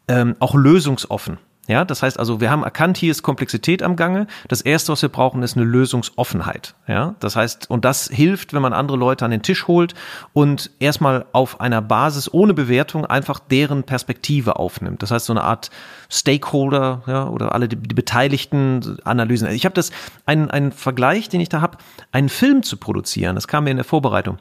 ähm, 0.07 0.37
auch 0.39 0.55
lösungsoffen. 0.55 1.39
Ja, 1.67 1.85
das 1.85 2.03
heißt 2.03 2.19
also, 2.19 2.41
wir 2.41 2.51
haben 2.51 2.63
erkannt, 2.63 2.99
hier 2.99 3.11
ist 3.11 3.23
Komplexität 3.23 3.83
am 3.83 3.97
Gange. 3.97 4.27
Das 4.49 4.61
erste, 4.61 4.93
was 4.93 5.01
wir 5.01 5.09
brauchen, 5.09 5.43
ist 5.43 5.57
eine 5.57 5.65
Lösungsoffenheit. 5.65 6.75
Ja, 6.87 7.15
das 7.21 7.37
heißt, 7.37 7.71
und 7.71 7.85
das 7.87 8.09
hilft, 8.09 8.53
wenn 8.53 8.61
man 8.61 8.75
andere 8.75 8.99
Leute 8.99 9.25
an 9.25 9.31
den 9.31 9.43
Tisch 9.43 9.67
holt 9.67 9.95
und 10.35 10.71
erstmal 10.79 11.25
auf 11.33 11.61
einer 11.61 11.81
Basis 11.81 12.33
ohne 12.33 12.53
Bewertung 12.53 13.07
einfach 13.07 13.39
deren 13.39 13.85
Perspektive 13.85 14.57
aufnimmt. 14.57 15.03
Das 15.03 15.11
heißt, 15.11 15.27
so 15.27 15.33
eine 15.33 15.43
Art 15.43 15.71
Stakeholder, 16.11 17.03
ja, 17.07 17.29
oder 17.29 17.55
alle 17.55 17.69
die, 17.69 17.77
die 17.77 17.95
Beteiligten 17.95 18.99
Analysen. 19.05 19.49
Ich 19.49 19.65
habe 19.65 19.75
das, 19.75 19.91
einen, 20.27 20.51
einen 20.51 20.73
Vergleich, 20.73 21.31
den 21.31 21.41
ich 21.41 21.49
da 21.49 21.63
habe, 21.63 21.79
einen 22.13 22.29
Film 22.29 22.63
zu 22.63 22.77
produzieren. 22.77 23.35
Das 23.37 23.49
kam 23.49 23.65
mir 23.65 23.71
in 23.71 23.79
der 23.79 23.85
Vorbereitung. 23.85 24.39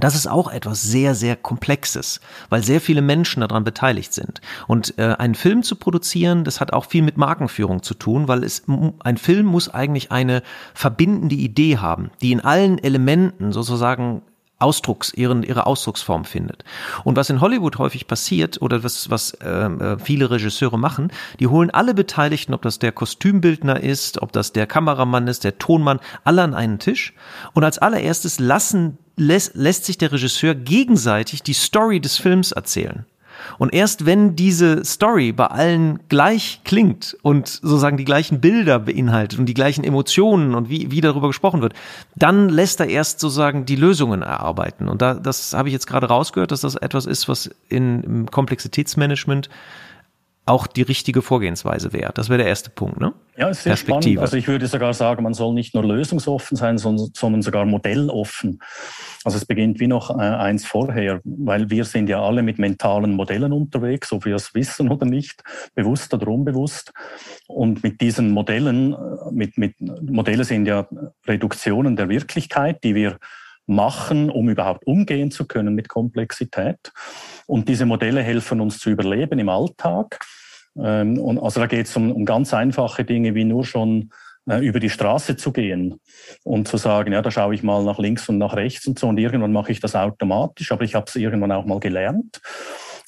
Das 0.00 0.14
ist 0.14 0.26
auch 0.26 0.50
etwas 0.50 0.82
sehr, 0.82 1.14
sehr 1.14 1.36
Komplexes, 1.36 2.20
weil 2.48 2.62
sehr 2.62 2.80
viele 2.80 3.02
Menschen 3.02 3.40
daran 3.40 3.64
beteiligt 3.64 4.12
sind. 4.12 4.40
Und 4.66 4.98
äh, 4.98 5.14
einen 5.18 5.34
Film 5.34 5.62
zu 5.62 5.76
produzieren, 5.76 6.44
das 6.44 6.60
hat 6.60 6.72
auch 6.72 6.86
viel 6.86 7.02
mit 7.02 7.16
Markenführung 7.16 7.82
zu 7.82 7.94
tun, 7.94 8.28
weil 8.28 8.44
es 8.44 8.64
ein 9.00 9.16
Film 9.16 9.46
muss 9.46 9.68
eigentlich 9.68 10.10
eine 10.10 10.42
verbindende 10.74 11.36
Idee 11.36 11.78
haben, 11.78 12.10
die 12.20 12.32
in 12.32 12.40
allen 12.40 12.78
Elementen 12.78 13.52
sozusagen 13.52 14.22
Ausdrucks, 14.64 15.12
ihren, 15.12 15.42
ihre 15.42 15.66
Ausdrucksform 15.66 16.24
findet. 16.24 16.64
Und 17.02 17.16
was 17.16 17.28
in 17.28 17.40
Hollywood 17.40 17.78
häufig 17.78 18.06
passiert 18.06 18.62
oder 18.62 18.82
was, 18.84 19.10
was 19.10 19.36
ähm, 19.42 19.80
äh, 19.80 19.98
viele 19.98 20.30
Regisseure 20.30 20.78
machen, 20.78 21.12
die 21.40 21.48
holen 21.48 21.70
alle 21.70 21.92
Beteiligten, 21.92 22.54
ob 22.54 22.62
das 22.62 22.78
der 22.78 22.92
Kostümbildner 22.92 23.80
ist, 23.80 24.22
ob 24.22 24.32
das 24.32 24.52
der 24.52 24.66
Kameramann 24.66 25.26
ist, 25.26 25.44
der 25.44 25.58
Tonmann, 25.58 26.00
alle 26.22 26.42
an 26.42 26.54
einen 26.54 26.78
Tisch. 26.78 27.12
Und 27.52 27.64
als 27.64 27.78
allererstes 27.78 28.38
lassen, 28.38 28.98
lässt, 29.16 29.54
lässt 29.54 29.84
sich 29.84 29.98
der 29.98 30.12
Regisseur 30.12 30.54
gegenseitig 30.54 31.42
die 31.42 31.54
Story 31.54 32.00
des 32.00 32.16
Films 32.16 32.52
erzählen. 32.52 33.06
Und 33.58 33.74
erst 33.74 34.06
wenn 34.06 34.36
diese 34.36 34.84
Story 34.84 35.32
bei 35.32 35.46
allen 35.46 36.00
gleich 36.08 36.60
klingt 36.64 37.16
und 37.22 37.48
sozusagen 37.48 37.96
die 37.96 38.04
gleichen 38.04 38.40
Bilder 38.40 38.78
beinhaltet 38.78 39.38
und 39.38 39.46
die 39.46 39.54
gleichen 39.54 39.84
Emotionen 39.84 40.54
und 40.54 40.68
wie, 40.68 40.90
wie 40.90 41.00
darüber 41.00 41.28
gesprochen 41.28 41.62
wird, 41.62 41.74
dann 42.16 42.48
lässt 42.48 42.80
er 42.80 42.88
erst 42.88 43.20
sozusagen 43.20 43.66
die 43.66 43.76
Lösungen 43.76 44.22
erarbeiten. 44.22 44.88
Und 44.88 45.02
da, 45.02 45.14
das 45.14 45.52
habe 45.52 45.68
ich 45.68 45.72
jetzt 45.72 45.86
gerade 45.86 46.06
rausgehört, 46.06 46.52
dass 46.52 46.62
das 46.62 46.76
etwas 46.76 47.06
ist, 47.06 47.28
was 47.28 47.50
in, 47.68 48.02
im 48.02 48.30
Komplexitätsmanagement 48.30 49.48
auch 50.46 50.66
die 50.66 50.82
richtige 50.82 51.22
Vorgehensweise 51.22 51.92
wäre. 51.92 52.12
Das 52.14 52.28
wäre 52.28 52.38
der 52.38 52.48
erste 52.48 52.70
Punkt, 52.70 53.00
ne? 53.00 53.12
Ja, 53.36 53.48
es 53.48 53.58
ist 53.58 53.64
sehr 53.64 53.76
spannend. 53.76 54.18
Also 54.18 54.36
ich 54.36 54.46
würde 54.46 54.66
sogar 54.66 54.94
sagen, 54.94 55.24
man 55.24 55.34
soll 55.34 55.54
nicht 55.54 55.74
nur 55.74 55.84
lösungsoffen 55.84 56.56
sein, 56.56 56.78
sondern 56.78 57.42
sogar 57.42 57.64
modelloffen. 57.64 58.60
Also 59.24 59.38
es 59.38 59.44
beginnt 59.44 59.80
wie 59.80 59.86
noch 59.86 60.10
äh, 60.10 60.22
eins 60.22 60.64
vorher, 60.64 61.20
weil 61.24 61.68
wir 61.70 61.84
sind 61.84 62.08
ja 62.08 62.22
alle 62.22 62.42
mit 62.42 62.58
mentalen 62.58 63.14
Modellen 63.14 63.52
unterwegs, 63.52 64.12
ob 64.12 64.24
wir 64.24 64.36
es 64.36 64.54
wissen 64.54 64.88
oder 64.88 65.06
nicht, 65.06 65.42
bewusst 65.74 66.14
oder 66.14 66.28
unbewusst. 66.28 66.92
Und 67.48 67.82
mit 67.82 68.00
diesen 68.00 68.30
Modellen, 68.30 68.92
äh, 68.92 68.96
mit, 69.32 69.58
mit 69.58 69.74
Modelle 69.80 70.44
sind 70.44 70.66
ja 70.66 70.86
Reduktionen 71.26 71.96
der 71.96 72.08
Wirklichkeit, 72.08 72.84
die 72.84 72.94
wir 72.94 73.18
machen, 73.66 74.30
um 74.30 74.48
überhaupt 74.48 74.86
umgehen 74.86 75.30
zu 75.30 75.46
können 75.46 75.74
mit 75.74 75.88
Komplexität. 75.88 76.92
Und 77.46 77.68
diese 77.68 77.86
Modelle 77.86 78.22
helfen 78.22 78.60
uns 78.60 78.78
zu 78.78 78.90
überleben 78.90 79.38
im 79.38 79.48
Alltag. 79.48 80.18
Ähm, 80.76 81.18
und 81.18 81.38
also 81.38 81.60
da 81.60 81.66
geht 81.66 81.86
es 81.86 81.96
um, 81.96 82.10
um 82.12 82.24
ganz 82.24 82.52
einfache 82.54 83.04
Dinge 83.04 83.34
wie 83.34 83.44
nur 83.44 83.64
schon 83.64 84.10
äh, 84.48 84.58
über 84.58 84.80
die 84.80 84.90
Straße 84.90 85.36
zu 85.36 85.52
gehen 85.52 86.00
und 86.42 86.68
zu 86.68 86.76
sagen, 86.76 87.12
ja, 87.12 87.22
da 87.22 87.30
schaue 87.30 87.54
ich 87.54 87.62
mal 87.62 87.82
nach 87.84 87.98
links 87.98 88.28
und 88.28 88.38
nach 88.38 88.54
rechts 88.54 88.86
und 88.86 88.98
so 88.98 89.08
und 89.08 89.18
irgendwann 89.18 89.52
mache 89.52 89.72
ich 89.72 89.80
das 89.80 89.96
automatisch, 89.96 90.72
aber 90.72 90.84
ich 90.84 90.94
habe 90.94 91.06
es 91.08 91.16
irgendwann 91.16 91.52
auch 91.52 91.64
mal 91.64 91.80
gelernt. 91.80 92.40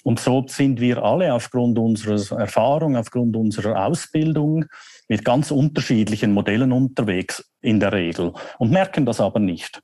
Und 0.02 0.20
so 0.20 0.44
sind 0.46 0.80
wir 0.80 1.02
alle 1.02 1.34
aufgrund 1.34 1.78
unserer 1.78 2.38
Erfahrung, 2.38 2.96
aufgrund 2.96 3.34
unserer 3.36 3.84
Ausbildung 3.84 4.66
mit 5.08 5.24
ganz 5.24 5.50
unterschiedlichen 5.50 6.32
Modellen 6.32 6.72
unterwegs 6.72 7.52
in 7.60 7.80
der 7.80 7.92
Regel 7.92 8.32
und 8.58 8.70
merken 8.70 9.06
das 9.06 9.20
aber 9.20 9.40
nicht. 9.40 9.82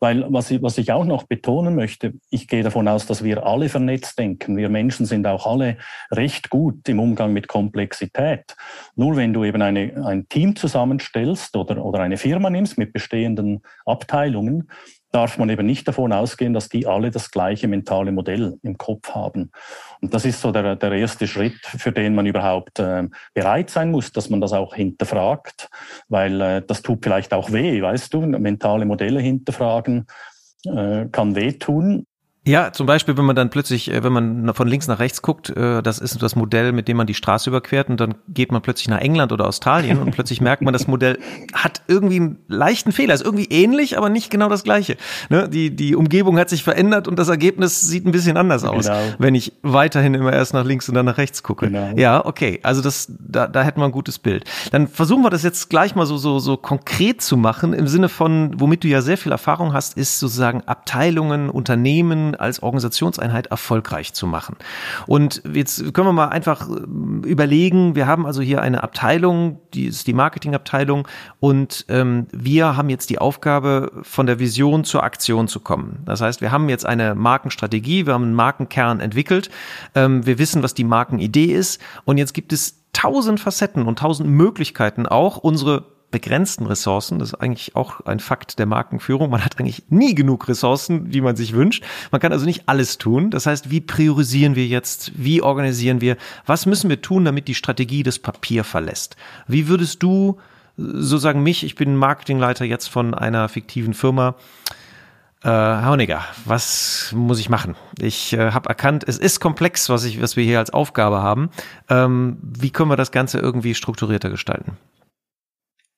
Weil 0.00 0.24
was 0.32 0.50
ich, 0.50 0.62
was 0.62 0.78
ich 0.78 0.92
auch 0.92 1.04
noch 1.04 1.24
betonen 1.24 1.74
möchte, 1.74 2.14
ich 2.30 2.48
gehe 2.48 2.62
davon 2.62 2.88
aus, 2.88 3.06
dass 3.06 3.24
wir 3.24 3.44
alle 3.46 3.68
vernetzt 3.68 4.18
denken. 4.18 4.56
Wir 4.56 4.68
Menschen 4.68 5.06
sind 5.06 5.26
auch 5.26 5.46
alle 5.46 5.78
recht 6.10 6.50
gut 6.50 6.88
im 6.88 7.00
Umgang 7.00 7.32
mit 7.32 7.48
Komplexität. 7.48 8.56
Nur 8.96 9.16
wenn 9.16 9.32
du 9.32 9.44
eben 9.44 9.62
eine, 9.62 10.04
ein 10.06 10.28
Team 10.28 10.56
zusammenstellst 10.56 11.56
oder, 11.56 11.84
oder 11.84 12.00
eine 12.00 12.16
Firma 12.16 12.50
nimmst 12.50 12.78
mit 12.78 12.92
bestehenden 12.92 13.62
Abteilungen, 13.86 14.68
darf 15.14 15.38
man 15.38 15.48
eben 15.48 15.64
nicht 15.64 15.86
davon 15.86 16.12
ausgehen, 16.12 16.54
dass 16.54 16.68
die 16.68 16.86
alle 16.86 17.10
das 17.10 17.30
gleiche 17.30 17.68
mentale 17.68 18.10
Modell 18.10 18.58
im 18.62 18.76
Kopf 18.76 19.14
haben. 19.14 19.52
Und 20.00 20.12
das 20.12 20.24
ist 20.24 20.40
so 20.40 20.50
der, 20.50 20.74
der 20.74 20.92
erste 20.92 21.28
Schritt, 21.28 21.64
für 21.64 21.92
den 21.92 22.14
man 22.14 22.26
überhaupt 22.26 22.80
äh, 22.80 23.04
bereit 23.32 23.70
sein 23.70 23.90
muss, 23.92 24.10
dass 24.12 24.28
man 24.28 24.40
das 24.40 24.52
auch 24.52 24.74
hinterfragt, 24.74 25.68
weil 26.08 26.40
äh, 26.40 26.62
das 26.66 26.82
tut 26.82 27.04
vielleicht 27.04 27.32
auch 27.32 27.52
weh, 27.52 27.80
weißt 27.80 28.12
du, 28.12 28.22
mentale 28.22 28.86
Modelle 28.86 29.20
hinterfragen 29.20 30.06
äh, 30.66 31.06
kann 31.06 31.36
wehtun. 31.36 32.06
Ja, 32.46 32.72
zum 32.72 32.86
Beispiel, 32.86 33.16
wenn 33.16 33.24
man 33.24 33.36
dann 33.36 33.48
plötzlich, 33.48 33.90
äh, 33.90 34.04
wenn 34.04 34.12
man 34.12 34.52
von 34.54 34.68
links 34.68 34.86
nach 34.86 34.98
rechts 34.98 35.22
guckt, 35.22 35.48
äh, 35.50 35.82
das 35.82 35.98
ist 35.98 36.22
das 36.22 36.36
Modell, 36.36 36.72
mit 36.72 36.88
dem 36.88 36.98
man 36.98 37.06
die 37.06 37.14
Straße 37.14 37.48
überquert 37.48 37.88
und 37.88 37.98
dann 37.98 38.16
geht 38.28 38.52
man 38.52 38.60
plötzlich 38.60 38.88
nach 38.88 39.00
England 39.00 39.32
oder 39.32 39.46
Australien 39.46 39.98
und 39.98 40.10
plötzlich 40.10 40.42
merkt 40.42 40.60
man, 40.60 40.74
das 40.74 40.86
Modell 40.86 41.18
hat 41.54 41.80
irgendwie 41.88 42.16
einen 42.16 42.38
leichten 42.48 42.92
Fehler, 42.92 43.14
ist 43.14 43.24
irgendwie 43.24 43.46
ähnlich, 43.46 43.96
aber 43.96 44.10
nicht 44.10 44.30
genau 44.30 44.50
das 44.50 44.62
gleiche. 44.62 44.96
Ne? 45.30 45.48
Die, 45.48 45.74
die 45.74 45.96
Umgebung 45.96 46.38
hat 46.38 46.50
sich 46.50 46.62
verändert 46.62 47.08
und 47.08 47.18
das 47.18 47.28
Ergebnis 47.28 47.80
sieht 47.80 48.04
ein 48.04 48.12
bisschen 48.12 48.36
anders 48.36 48.64
aus, 48.64 48.86
genau. 48.86 48.98
wenn 49.18 49.34
ich 49.34 49.54
weiterhin 49.62 50.12
immer 50.12 50.32
erst 50.32 50.52
nach 50.52 50.64
links 50.64 50.86
und 50.88 50.96
dann 50.96 51.06
nach 51.06 51.16
rechts 51.16 51.42
gucke. 51.42 51.68
Genau. 51.68 51.96
Ja, 51.96 52.26
okay, 52.26 52.60
also 52.62 52.82
das, 52.82 53.10
da, 53.20 53.46
da 53.46 53.62
hätten 53.62 53.80
wir 53.80 53.86
ein 53.86 53.92
gutes 53.92 54.18
Bild. 54.18 54.44
Dann 54.70 54.86
versuchen 54.86 55.22
wir 55.22 55.30
das 55.30 55.44
jetzt 55.44 55.70
gleich 55.70 55.94
mal 55.94 56.04
so, 56.04 56.18
so, 56.18 56.38
so 56.40 56.58
konkret 56.58 57.22
zu 57.22 57.38
machen, 57.38 57.72
im 57.72 57.88
Sinne 57.88 58.10
von, 58.10 58.60
womit 58.60 58.84
du 58.84 58.88
ja 58.88 59.00
sehr 59.00 59.16
viel 59.16 59.32
Erfahrung 59.32 59.72
hast, 59.72 59.96
ist 59.96 60.18
sozusagen 60.18 60.62
Abteilungen, 60.66 61.48
Unternehmen, 61.48 62.33
als 62.36 62.62
Organisationseinheit 62.62 63.46
erfolgreich 63.46 64.12
zu 64.12 64.26
machen. 64.26 64.56
Und 65.06 65.42
jetzt 65.52 65.94
können 65.94 66.08
wir 66.08 66.12
mal 66.12 66.28
einfach 66.28 66.68
äh, 66.68 66.72
überlegen, 67.26 67.94
wir 67.94 68.06
haben 68.06 68.26
also 68.26 68.42
hier 68.42 68.62
eine 68.62 68.82
Abteilung, 68.82 69.60
die 69.72 69.86
ist 69.86 70.06
die 70.06 70.12
Marketingabteilung 70.12 71.08
und 71.40 71.84
ähm, 71.88 72.26
wir 72.32 72.76
haben 72.76 72.88
jetzt 72.88 73.10
die 73.10 73.18
Aufgabe, 73.18 73.90
von 74.02 74.26
der 74.26 74.38
Vision 74.38 74.84
zur 74.84 75.02
Aktion 75.02 75.48
zu 75.48 75.60
kommen. 75.60 76.02
Das 76.04 76.20
heißt, 76.20 76.40
wir 76.40 76.52
haben 76.52 76.68
jetzt 76.68 76.86
eine 76.86 77.14
Markenstrategie, 77.14 78.06
wir 78.06 78.14
haben 78.14 78.24
einen 78.24 78.34
Markenkern 78.34 79.00
entwickelt, 79.00 79.50
ähm, 79.94 80.26
wir 80.26 80.38
wissen, 80.38 80.62
was 80.62 80.74
die 80.74 80.84
Markenidee 80.84 81.52
ist 81.52 81.80
und 82.04 82.18
jetzt 82.18 82.34
gibt 82.34 82.52
es 82.52 82.84
tausend 82.92 83.40
Facetten 83.40 83.86
und 83.86 83.98
tausend 83.98 84.30
Möglichkeiten 84.30 85.06
auch, 85.06 85.36
unsere 85.36 85.93
begrenzten 86.14 86.66
Ressourcen. 86.66 87.18
Das 87.18 87.30
ist 87.30 87.34
eigentlich 87.34 87.74
auch 87.74 88.00
ein 88.02 88.20
Fakt 88.20 88.60
der 88.60 88.66
Markenführung. 88.66 89.30
Man 89.30 89.44
hat 89.44 89.58
eigentlich 89.58 89.82
nie 89.88 90.14
genug 90.14 90.46
Ressourcen, 90.46 91.12
wie 91.12 91.20
man 91.20 91.34
sich 91.34 91.54
wünscht. 91.54 91.82
Man 92.12 92.20
kann 92.20 92.30
also 92.30 92.46
nicht 92.46 92.68
alles 92.68 92.98
tun. 92.98 93.30
Das 93.30 93.46
heißt, 93.46 93.72
wie 93.72 93.80
priorisieren 93.80 94.54
wir 94.54 94.64
jetzt? 94.64 95.10
Wie 95.16 95.42
organisieren 95.42 96.00
wir? 96.00 96.16
Was 96.46 96.66
müssen 96.66 96.88
wir 96.88 97.02
tun, 97.02 97.24
damit 97.24 97.48
die 97.48 97.56
Strategie 97.56 98.04
das 98.04 98.20
Papier 98.20 98.62
verlässt? 98.62 99.16
Wie 99.48 99.66
würdest 99.66 100.04
du 100.04 100.38
sozusagen 100.76 101.42
mich, 101.42 101.64
ich 101.64 101.74
bin 101.74 101.96
Marketingleiter 101.96 102.64
jetzt 102.64 102.86
von 102.86 103.12
einer 103.12 103.48
fiktiven 103.48 103.92
Firma, 103.92 104.36
äh, 105.42 105.48
Honegger, 105.48 106.24
was 106.44 107.12
muss 107.12 107.40
ich 107.40 107.48
machen? 107.48 107.74
Ich 107.98 108.34
äh, 108.34 108.52
habe 108.52 108.68
erkannt, 108.68 109.04
es 109.08 109.18
ist 109.18 109.40
komplex, 109.40 109.88
was, 109.88 110.04
ich, 110.04 110.22
was 110.22 110.36
wir 110.36 110.44
hier 110.44 110.60
als 110.60 110.70
Aufgabe 110.70 111.22
haben. 111.22 111.50
Ähm, 111.88 112.38
wie 112.40 112.70
können 112.70 112.90
wir 112.90 112.96
das 112.96 113.10
Ganze 113.10 113.40
irgendwie 113.40 113.74
strukturierter 113.74 114.30
gestalten? 114.30 114.76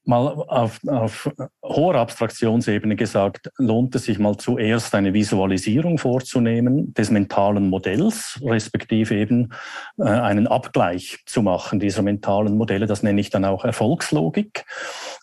Mal 0.06 0.28
auf, 0.28 0.80
auf 0.86 1.30
hoher 1.62 1.96
Abstraktionsebene 1.96 2.96
gesagt, 2.96 3.50
lohnt 3.58 3.94
es 3.94 4.04
sich 4.04 4.18
mal 4.18 4.36
zuerst 4.36 4.94
eine 4.94 5.12
Visualisierung 5.12 5.98
vorzunehmen 5.98 6.94
des 6.94 7.10
mentalen 7.10 7.68
Modells, 7.68 8.40
respektive 8.44 9.16
eben 9.16 9.52
äh, 9.98 10.04
einen 10.04 10.46
Abgleich 10.46 11.18
zu 11.26 11.42
machen 11.42 11.80
dieser 11.80 12.02
mentalen 12.02 12.56
Modelle. 12.56 12.86
Das 12.86 13.02
nenne 13.02 13.20
ich 13.20 13.30
dann 13.30 13.44
auch 13.44 13.64
Erfolgslogik. 13.64 14.64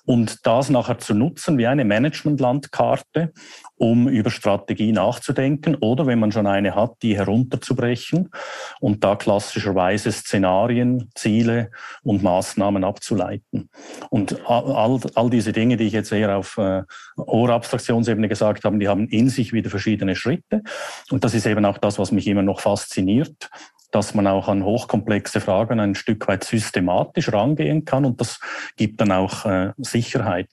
Und 0.05 0.45
das 0.45 0.69
nachher 0.69 0.97
zu 0.97 1.13
nutzen 1.13 1.57
wie 1.57 1.67
eine 1.67 1.85
Managementlandkarte, 1.85 3.31
um 3.77 4.09
über 4.09 4.29
Strategie 4.29 4.91
nachzudenken 4.91 5.75
oder 5.75 6.05
wenn 6.07 6.19
man 6.19 6.31
schon 6.31 6.45
eine 6.45 6.75
hat, 6.75 6.95
die 7.01 7.17
herunterzubrechen 7.17 8.29
und 8.81 9.03
da 9.03 9.15
klassischerweise 9.15 10.11
Szenarien, 10.11 11.09
Ziele 11.15 11.71
und 12.03 12.21
Maßnahmen 12.21 12.83
abzuleiten. 12.83 13.69
Und 14.09 14.37
all, 14.73 14.99
all 15.15 15.29
diese 15.29 15.51
Dinge, 15.51 15.77
die 15.77 15.85
ich 15.85 15.93
jetzt 15.93 16.11
eher 16.11 16.37
auf 16.37 16.57
äh, 16.57 16.83
hoher 17.17 17.49
Abstraktionsebene 17.49 18.27
gesagt 18.27 18.63
habe, 18.63 18.77
die 18.77 18.87
haben 18.87 19.07
in 19.07 19.29
sich 19.29 19.53
wieder 19.53 19.69
verschiedene 19.69 20.15
Schritte. 20.15 20.61
Und 21.09 21.23
das 21.23 21.33
ist 21.33 21.45
eben 21.45 21.65
auch 21.65 21.77
das, 21.77 21.99
was 21.99 22.11
mich 22.11 22.27
immer 22.27 22.43
noch 22.43 22.59
fasziniert 22.59 23.49
dass 23.93 24.15
man 24.15 24.25
auch 24.25 24.47
an 24.47 24.65
hochkomplexe 24.65 25.39
Fragen 25.39 25.79
ein 25.79 25.93
Stück 25.93 26.27
weit 26.27 26.43
systematisch 26.43 27.31
rangehen 27.31 27.85
kann 27.85 28.05
und 28.05 28.19
das 28.19 28.39
gibt 28.75 28.99
dann 28.99 29.11
auch 29.11 29.45
äh, 29.45 29.71
Sicherheit. 29.77 30.49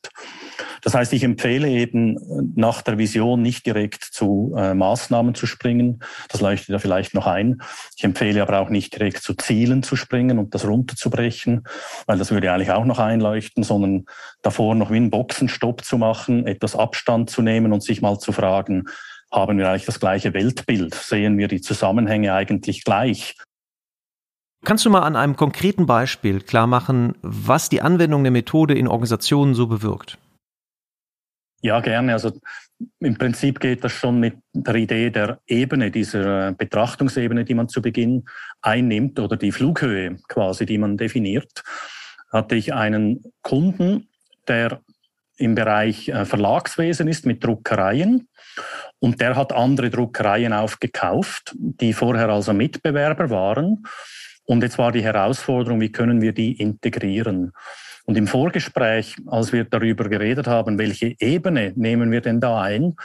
Das 0.83 0.95
heißt, 0.95 1.13
ich 1.15 1.25
empfehle 1.25 1.69
eben 1.69 2.19
nach 2.55 2.83
der 2.83 2.99
Vision 2.99 3.41
nicht 3.41 3.65
direkt 3.65 4.05
zu 4.05 4.55
äh, 4.57 4.75
Maßnahmen 4.75 5.35
zu 5.35 5.47
springen. 5.47 6.03
Das 6.29 6.43
leuchtet 6.43 6.69
ja 6.69 6.79
vielleicht 6.79 7.15
noch 7.15 7.27
ein. 7.27 7.63
Ich 7.97 8.05
empfehle 8.05 8.43
aber 8.43 8.61
auch 8.61 8.69
nicht 8.69 8.95
direkt 8.95 9.23
zu 9.23 9.35
Zielen 9.35 9.83
zu 9.83 9.97
springen 9.97 10.39
und 10.39 10.55
das 10.55 10.67
runterzubrechen, 10.67 11.65
weil 12.07 12.19
das 12.19 12.31
würde 12.31 12.53
eigentlich 12.53 12.71
auch 12.71 12.85
noch 12.85 12.99
einleuchten, 12.99 13.63
sondern 13.63 14.05
davor 14.43 14.75
noch 14.75 14.91
wie 14.91 14.97
einen 14.97 15.11
Boxenstopp 15.11 15.83
zu 15.83 15.97
machen, 15.97 16.47
etwas 16.47 16.77
Abstand 16.77 17.31
zu 17.31 17.41
nehmen 17.41 17.73
und 17.73 17.83
sich 17.83 18.03
mal 18.03 18.19
zu 18.19 18.33
fragen, 18.33 18.85
haben 19.33 19.59
wir 19.59 19.69
eigentlich 19.69 19.87
das 19.87 20.01
gleiche 20.01 20.35
Weltbild? 20.35 20.95
Sehen 20.95 21.39
wir 21.39 21.49
die 21.49 21.61
Zusammenhänge 21.61 22.35
eigentlich 22.35 22.85
gleich? 22.85 23.37
Kannst 24.65 24.85
du 24.85 24.91
mal 24.91 25.03
an 25.03 25.17
einem 25.17 25.37
konkreten 25.37 25.87
Beispiel 25.87 26.41
klar 26.41 26.67
machen, 26.67 27.15
was 27.23 27.69
die 27.69 27.81
Anwendung 27.81 28.25
der 28.25 28.31
Methode 28.31 28.75
in 28.75 28.89
Organisationen 28.89 29.55
so 29.55 29.67
bewirkt? 29.67 30.19
Ja, 31.63 31.81
gerne. 31.81 32.13
Also 32.13 32.33
im 32.99 33.17
Prinzip 33.17 33.61
geht 33.61 33.85
das 33.85 33.93
schon 33.93 34.21
mit 34.21 34.37
der 34.53 34.75
Idee 34.75 35.11
der 35.11 35.41
Ebene, 35.47 35.91
dieser 35.91 36.53
Betrachtungsebene, 36.53 37.45
die 37.45 37.55
man 37.55 37.69
zu 37.69 37.83
Beginn 37.83 38.25
einnimmt 38.63 39.19
oder 39.19 39.37
die 39.37 39.53
Flughöhe 39.53 40.17
quasi, 40.29 40.67
die 40.67 40.79
man 40.79 40.97
definiert. 40.97 41.63
Hatte 42.33 42.55
ich 42.55 42.73
einen 42.73 43.23
Kunden, 43.43 44.09
der 44.49 44.81
im 45.37 45.55
Bereich 45.55 46.09
äh, 46.09 46.25
Verlagswesen 46.25 47.09
ist 47.09 47.27
mit 47.27 47.43
Druckereien 47.43 48.29
und 48.99 49.21
der 49.21 49.37
hat 49.37 49.53
andere 49.53 49.91
Druckereien 49.91 50.53
aufgekauft, 50.53 51.55
die 51.59 51.93
vorher 51.93 52.29
also 52.29 52.53
Mitbewerber 52.53 53.31
waren. 53.31 53.85
Und 54.45 54.63
jetzt 54.63 54.79
war 54.79 54.93
die 54.93 55.03
Herausforderung, 55.03 55.81
wie 55.81 55.93
können 55.93 56.21
wir 56.21 56.33
die 56.33 56.53
integrieren? 56.61 57.53
Und 58.07 58.17
im 58.17 58.27
Vorgespräch, 58.27 59.15
als 59.27 59.53
wir 59.53 59.65
darüber 59.65 60.09
geredet 60.09 60.49
haben, 60.49 60.79
welche 60.79 61.15
Ebene 61.21 61.73
nehmen 61.77 62.11
wir 62.11 62.21
denn 62.21 62.41
da 62.41 62.61
ein, 62.61 62.97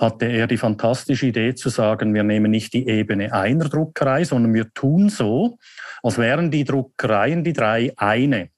hatte 0.00 0.24
er 0.24 0.46
die 0.46 0.56
fantastische 0.56 1.26
Idee 1.26 1.54
zu 1.54 1.68
sagen, 1.68 2.14
wir 2.14 2.22
nehmen 2.22 2.50
nicht 2.50 2.72
die 2.72 2.88
Ebene 2.88 3.32
einer 3.32 3.68
Druckerei, 3.68 4.24
sondern 4.24 4.54
wir 4.54 4.72
tun 4.72 5.10
so, 5.10 5.58
als 6.02 6.16
wären 6.16 6.50
die 6.50 6.64
Druckereien 6.64 7.44
die 7.44 7.52
drei 7.52 7.92
eine. 7.96 8.48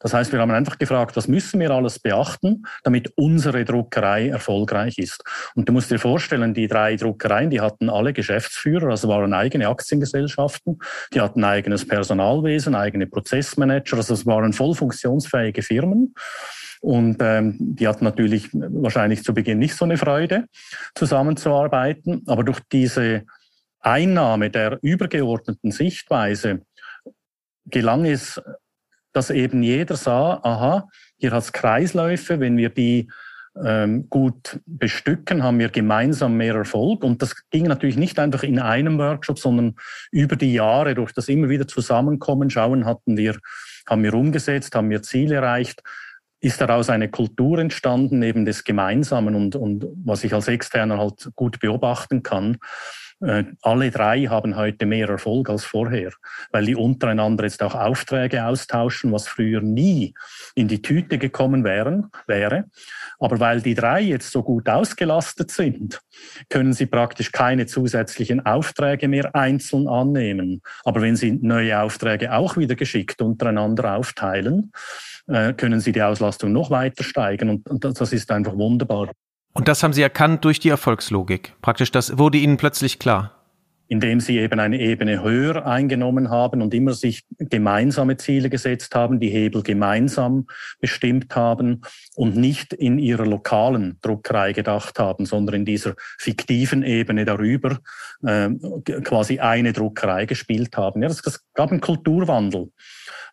Das 0.00 0.14
heißt, 0.14 0.32
wir 0.32 0.40
haben 0.40 0.50
einfach 0.50 0.78
gefragt, 0.78 1.16
was 1.16 1.28
müssen 1.28 1.60
wir 1.60 1.70
alles 1.70 1.98
beachten, 1.98 2.64
damit 2.84 3.12
unsere 3.16 3.64
Druckerei 3.64 4.28
erfolgreich 4.28 4.98
ist. 4.98 5.22
Und 5.54 5.68
du 5.68 5.72
musst 5.72 5.90
dir 5.90 5.98
vorstellen, 5.98 6.54
die 6.54 6.68
drei 6.68 6.96
Druckereien, 6.96 7.50
die 7.50 7.60
hatten 7.60 7.90
alle 7.90 8.12
Geschäftsführer, 8.12 8.90
also 8.90 9.08
waren 9.08 9.34
eigene 9.34 9.68
Aktiengesellschaften, 9.68 10.78
die 11.12 11.20
hatten 11.20 11.44
eigenes 11.44 11.86
Personalwesen, 11.86 12.74
eigene 12.74 13.06
Prozessmanager, 13.06 13.96
also 13.96 14.14
es 14.14 14.26
waren 14.26 14.52
voll 14.52 14.74
funktionsfähige 14.74 15.62
Firmen. 15.62 16.14
Und 16.80 17.18
ähm, 17.20 17.56
die 17.58 17.86
hatten 17.86 18.04
natürlich 18.04 18.48
wahrscheinlich 18.52 19.22
zu 19.22 19.34
Beginn 19.34 19.58
nicht 19.58 19.74
so 19.74 19.84
eine 19.84 19.98
Freude, 19.98 20.46
zusammenzuarbeiten. 20.94 22.22
Aber 22.26 22.42
durch 22.42 22.60
diese 22.72 23.24
Einnahme 23.80 24.50
der 24.50 24.78
übergeordneten 24.82 25.72
Sichtweise 25.72 26.62
gelang 27.66 28.06
es, 28.06 28.40
dass 29.12 29.30
eben 29.30 29.62
jeder 29.62 29.96
sah, 29.96 30.40
aha, 30.42 30.88
hier 31.16 31.32
hat 31.32 31.42
es 31.42 31.52
Kreisläufe, 31.52 32.40
wenn 32.40 32.56
wir 32.56 32.70
die 32.70 33.08
ähm, 33.62 34.08
gut 34.08 34.60
bestücken, 34.66 35.42
haben 35.42 35.58
wir 35.58 35.68
gemeinsam 35.68 36.36
mehr 36.36 36.54
Erfolg. 36.54 37.02
Und 37.02 37.20
das 37.22 37.34
ging 37.50 37.64
natürlich 37.64 37.96
nicht 37.96 38.18
einfach 38.18 38.42
in 38.42 38.58
einem 38.58 38.98
Workshop, 38.98 39.38
sondern 39.38 39.76
über 40.10 40.36
die 40.36 40.52
Jahre, 40.52 40.94
durch 40.94 41.12
das 41.12 41.28
immer 41.28 41.48
wieder 41.48 41.66
Zusammenkommen, 41.66 42.50
schauen, 42.50 42.84
hatten 42.84 43.16
wir, 43.16 43.36
haben 43.88 44.02
wir 44.04 44.14
umgesetzt, 44.14 44.74
haben 44.74 44.90
wir 44.90 45.02
Ziele 45.02 45.36
erreicht, 45.36 45.82
ist 46.40 46.60
daraus 46.60 46.88
eine 46.88 47.10
Kultur 47.10 47.58
entstanden, 47.58 48.22
eben 48.22 48.44
des 48.44 48.64
Gemeinsamen 48.64 49.34
und, 49.34 49.56
und 49.56 49.86
was 50.04 50.24
ich 50.24 50.32
als 50.32 50.48
Externer 50.48 50.98
halt 50.98 51.30
gut 51.34 51.60
beobachten 51.60 52.22
kann. 52.22 52.56
Äh, 53.20 53.44
alle 53.62 53.90
drei 53.90 54.24
haben 54.26 54.56
heute 54.56 54.86
mehr 54.86 55.08
Erfolg 55.08 55.50
als 55.50 55.64
vorher, 55.64 56.12
weil 56.52 56.64
die 56.64 56.74
untereinander 56.74 57.44
jetzt 57.44 57.62
auch 57.62 57.74
Aufträge 57.74 58.44
austauschen, 58.44 59.12
was 59.12 59.28
früher 59.28 59.60
nie 59.60 60.14
in 60.54 60.68
die 60.68 60.80
Tüte 60.80 61.18
gekommen 61.18 61.64
wären, 61.64 62.10
wäre. 62.26 62.64
Aber 63.18 63.38
weil 63.38 63.60
die 63.60 63.74
drei 63.74 64.00
jetzt 64.00 64.30
so 64.30 64.42
gut 64.42 64.68
ausgelastet 64.68 65.50
sind, 65.50 66.00
können 66.48 66.72
sie 66.72 66.86
praktisch 66.86 67.30
keine 67.30 67.66
zusätzlichen 67.66 68.46
Aufträge 68.46 69.08
mehr 69.08 69.34
einzeln 69.34 69.86
annehmen. 69.86 70.62
Aber 70.84 71.02
wenn 71.02 71.16
sie 71.16 71.32
neue 71.32 71.78
Aufträge 71.80 72.32
auch 72.32 72.56
wieder 72.56 72.74
geschickt 72.74 73.20
untereinander 73.20 73.96
aufteilen, 73.96 74.72
äh, 75.26 75.52
können 75.52 75.80
sie 75.80 75.92
die 75.92 76.02
Auslastung 76.02 76.52
noch 76.52 76.70
weiter 76.70 77.04
steigern. 77.04 77.62
Und 77.68 77.84
das 77.84 78.12
ist 78.12 78.30
einfach 78.30 78.56
wunderbar. 78.56 79.10
Und 79.52 79.68
das 79.68 79.82
haben 79.82 79.92
Sie 79.92 80.02
erkannt 80.02 80.44
durch 80.44 80.60
die 80.60 80.68
Erfolgslogik. 80.68 81.54
Praktisch, 81.60 81.90
das 81.90 82.18
wurde 82.18 82.38
Ihnen 82.38 82.56
plötzlich 82.56 82.98
klar. 82.98 83.36
Indem 83.88 84.20
Sie 84.20 84.38
eben 84.38 84.60
eine 84.60 84.78
Ebene 84.78 85.20
höher 85.20 85.66
eingenommen 85.66 86.30
haben 86.30 86.62
und 86.62 86.72
immer 86.72 86.92
sich 86.92 87.24
gemeinsame 87.38 88.16
Ziele 88.16 88.48
gesetzt 88.48 88.94
haben, 88.94 89.18
die 89.18 89.30
Hebel 89.30 89.64
gemeinsam 89.64 90.46
bestimmt 90.80 91.34
haben 91.34 91.82
und 92.14 92.36
nicht 92.36 92.72
in 92.72 93.00
Ihrer 93.00 93.26
lokalen 93.26 93.98
Druckerei 94.00 94.52
gedacht 94.52 95.00
haben, 95.00 95.26
sondern 95.26 95.56
in 95.56 95.64
dieser 95.64 95.94
fiktiven 96.18 96.84
Ebene 96.84 97.24
darüber 97.24 97.78
äh, 98.22 98.50
quasi 99.02 99.40
eine 99.40 99.72
Druckerei 99.72 100.26
gespielt 100.26 100.76
haben. 100.76 101.02
Ja, 101.02 101.08
das, 101.08 101.22
das 101.22 101.44
gab 101.54 101.72
einen 101.72 101.80
Kulturwandel. 101.80 102.70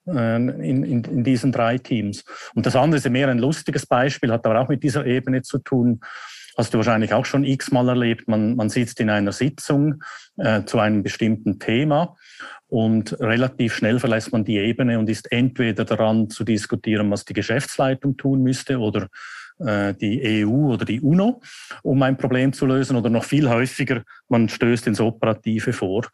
Ähm, 0.08 0.62
in, 0.62 0.84
in, 0.84 1.04
in 1.04 1.24
diesen 1.24 1.52
drei 1.52 1.78
Teams. 1.78 2.24
Und 2.56 2.66
das 2.66 2.76
andere 2.76 2.98
ist 2.98 3.10
mehr 3.10 3.28
ein 3.28 3.40
lustiges 3.40 3.86
Beispiel, 3.86 4.32
hat 4.32 4.46
aber 4.46 4.62
auch 4.62 4.70
mit 4.70 4.82
dieser 4.84 5.06
Ebene 5.06 5.42
zu 5.42 5.58
tun. 5.58 6.00
Hast 6.58 6.74
du 6.74 6.78
wahrscheinlich 6.78 7.14
auch 7.14 7.26
schon 7.26 7.44
x-mal 7.44 7.90
erlebt. 7.90 8.28
Man, 8.28 8.56
man 8.56 8.70
sitzt 8.70 9.00
in 9.00 9.10
einer 9.10 9.34
Sitzung 9.34 10.02
äh, 10.38 10.64
zu 10.64 10.80
einem 10.80 11.04
bestimmten 11.04 11.60
Thema 11.60 12.16
und 12.68 13.20
relativ 13.20 13.76
schnell 13.76 14.00
verlässt 14.00 14.32
man 14.32 14.46
die 14.46 14.58
Ebene 14.58 14.98
und 14.98 15.10
ist 15.10 15.32
entweder 15.32 15.86
daran 15.86 16.30
zu 16.30 16.44
diskutieren, 16.44 17.12
was 17.12 17.26
die 17.26 17.34
Geschäftsleitung 17.34 18.18
tun 18.18 18.42
müsste 18.42 18.80
oder 18.80 19.08
äh, 19.60 19.94
die 19.94 20.46
EU 20.46 20.74
oder 20.74 20.86
die 20.86 21.02
UNO, 21.02 21.42
um 21.84 22.02
ein 22.02 22.18
Problem 22.18 22.54
zu 22.54 22.66
lösen 22.66 22.96
oder 22.96 23.10
noch 23.10 23.24
viel 23.24 23.50
häufiger, 23.50 24.04
man 24.30 24.50
stößt 24.50 24.88
ins 24.88 25.00
Operative 25.00 25.74
vor 25.74 26.06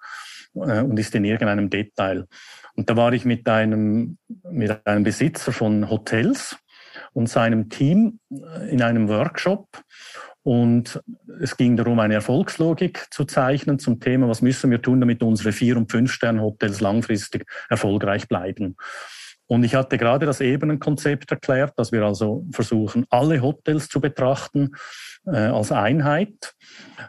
äh, 0.56 0.82
und 0.82 0.98
ist 1.00 1.16
in 1.16 1.26
irgendeinem 1.26 1.70
Detail. 1.70 2.26
Und 2.76 2.90
da 2.90 2.96
war 2.96 3.14
ich 3.14 3.26
mit 3.26 3.48
einem, 3.48 4.18
mit 4.50 4.86
einem 4.86 5.04
Besitzer 5.04 5.52
von 5.52 5.90
Hotels 5.90 6.58
und 7.14 7.30
seinem 7.30 7.70
Team 7.70 8.20
in 8.70 8.82
einem 8.82 9.08
Workshop. 9.10 9.68
Und 10.42 11.02
es 11.40 11.56
ging 11.56 11.78
darum, 11.78 12.00
eine 12.00 12.16
Erfolgslogik 12.16 13.08
zu 13.12 13.24
zeichnen 13.24 13.80
zum 13.80 14.02
Thema, 14.02 14.28
was 14.28 14.42
müssen 14.42 14.72
wir 14.72 14.82
tun, 14.82 15.00
damit 15.00 15.24
unsere 15.24 15.54
Vier- 15.54 15.78
und 15.78 15.90
Fünf-Sterne-Hotels 15.90 16.82
langfristig 16.82 17.46
erfolgreich 17.70 18.28
bleiben. 18.28 18.76
Und 19.46 19.64
ich 19.64 19.76
hatte 19.76 19.98
gerade 19.98 20.26
das 20.26 20.42
Ebenenkonzept 20.42 21.32
erklärt, 21.32 21.74
dass 21.78 21.92
wir 21.92 22.04
also 22.04 22.46
versuchen, 22.52 23.06
alle 23.10 23.42
Hotels 23.42 23.88
zu 23.88 24.02
betrachten 24.02 24.72
äh, 25.26 25.38
als 25.38 25.72
Einheit 25.72 26.56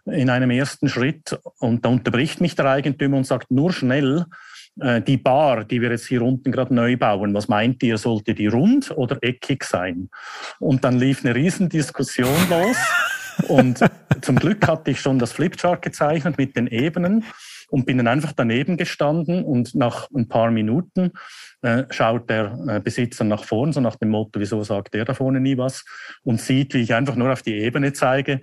in 0.04 0.30
einem 0.30 0.50
ersten 0.50 0.88
Schritt. 0.88 1.38
Und 1.58 1.84
da 1.84 1.88
unterbricht 1.88 2.40
mich 2.40 2.54
der 2.54 2.66
Eigentümer 2.66 3.16
und 3.16 3.26
sagt, 3.26 3.50
nur 3.50 3.72
schnell, 3.72 4.18
äh, 4.20 4.24
die 4.76 5.16
Bar, 5.18 5.64
die 5.64 5.80
wir 5.80 5.90
jetzt 5.90 6.06
hier 6.06 6.22
unten 6.22 6.50
gerade 6.50 6.74
neu 6.74 6.96
bauen, 6.96 7.32
was 7.32 7.46
meint 7.46 7.80
ihr, 7.84 7.96
sollte 7.96 8.34
die 8.34 8.48
rund 8.48 8.90
oder 8.90 9.18
eckig 9.22 9.62
sein? 9.62 10.10
Und 10.58 10.82
dann 10.82 10.98
lief 10.98 11.24
eine 11.24 11.34
Riesendiskussion 11.34 12.34
los. 12.50 12.76
Und 13.48 13.80
zum 14.20 14.36
Glück 14.36 14.66
hatte 14.66 14.90
ich 14.90 15.00
schon 15.00 15.18
das 15.18 15.32
Flipchart 15.32 15.82
gezeichnet 15.82 16.38
mit 16.38 16.56
den 16.56 16.66
Ebenen 16.66 17.24
und 17.68 17.86
bin 17.86 17.98
dann 17.98 18.06
einfach 18.06 18.32
daneben 18.32 18.76
gestanden 18.76 19.44
und 19.44 19.74
nach 19.74 20.08
ein 20.14 20.28
paar 20.28 20.50
Minuten 20.50 21.12
äh, 21.62 21.84
schaut 21.90 22.30
der 22.30 22.56
äh, 22.68 22.80
Besitzer 22.80 23.24
nach 23.24 23.44
vorn, 23.44 23.72
so 23.72 23.80
nach 23.80 23.96
dem 23.96 24.10
Motto, 24.10 24.38
wieso 24.38 24.62
sagt 24.62 24.94
der 24.94 25.04
da 25.04 25.14
vorne 25.14 25.40
nie 25.40 25.58
was 25.58 25.84
und 26.22 26.40
sieht, 26.40 26.74
wie 26.74 26.82
ich 26.82 26.94
einfach 26.94 27.16
nur 27.16 27.32
auf 27.32 27.42
die 27.42 27.54
Ebene 27.54 27.92
zeige 27.92 28.42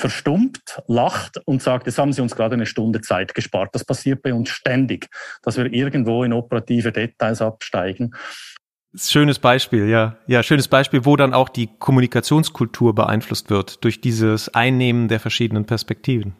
verstummt, 0.00 0.80
lacht 0.86 1.40
und 1.44 1.62
sagt, 1.62 1.86
jetzt 1.86 1.98
haben 1.98 2.12
Sie 2.12 2.22
uns 2.22 2.34
gerade 2.34 2.54
eine 2.54 2.66
Stunde 2.66 3.00
Zeit 3.00 3.34
gespart. 3.34 3.74
Das 3.74 3.84
passiert 3.84 4.22
bei 4.22 4.32
uns 4.34 4.50
ständig, 4.50 5.08
dass 5.42 5.56
wir 5.56 5.72
irgendwo 5.72 6.24
in 6.24 6.32
operative 6.32 6.92
Details 6.92 7.42
absteigen. 7.42 8.12
Schönes 8.96 9.38
Beispiel, 9.38 9.88
ja. 9.88 10.16
Ja, 10.26 10.42
schönes 10.42 10.68
Beispiel, 10.68 11.04
wo 11.04 11.16
dann 11.16 11.34
auch 11.34 11.50
die 11.50 11.68
Kommunikationskultur 11.78 12.94
beeinflusst 12.94 13.50
wird 13.50 13.84
durch 13.84 14.00
dieses 14.00 14.54
Einnehmen 14.54 15.08
der 15.08 15.20
verschiedenen 15.20 15.66
Perspektiven. 15.66 16.34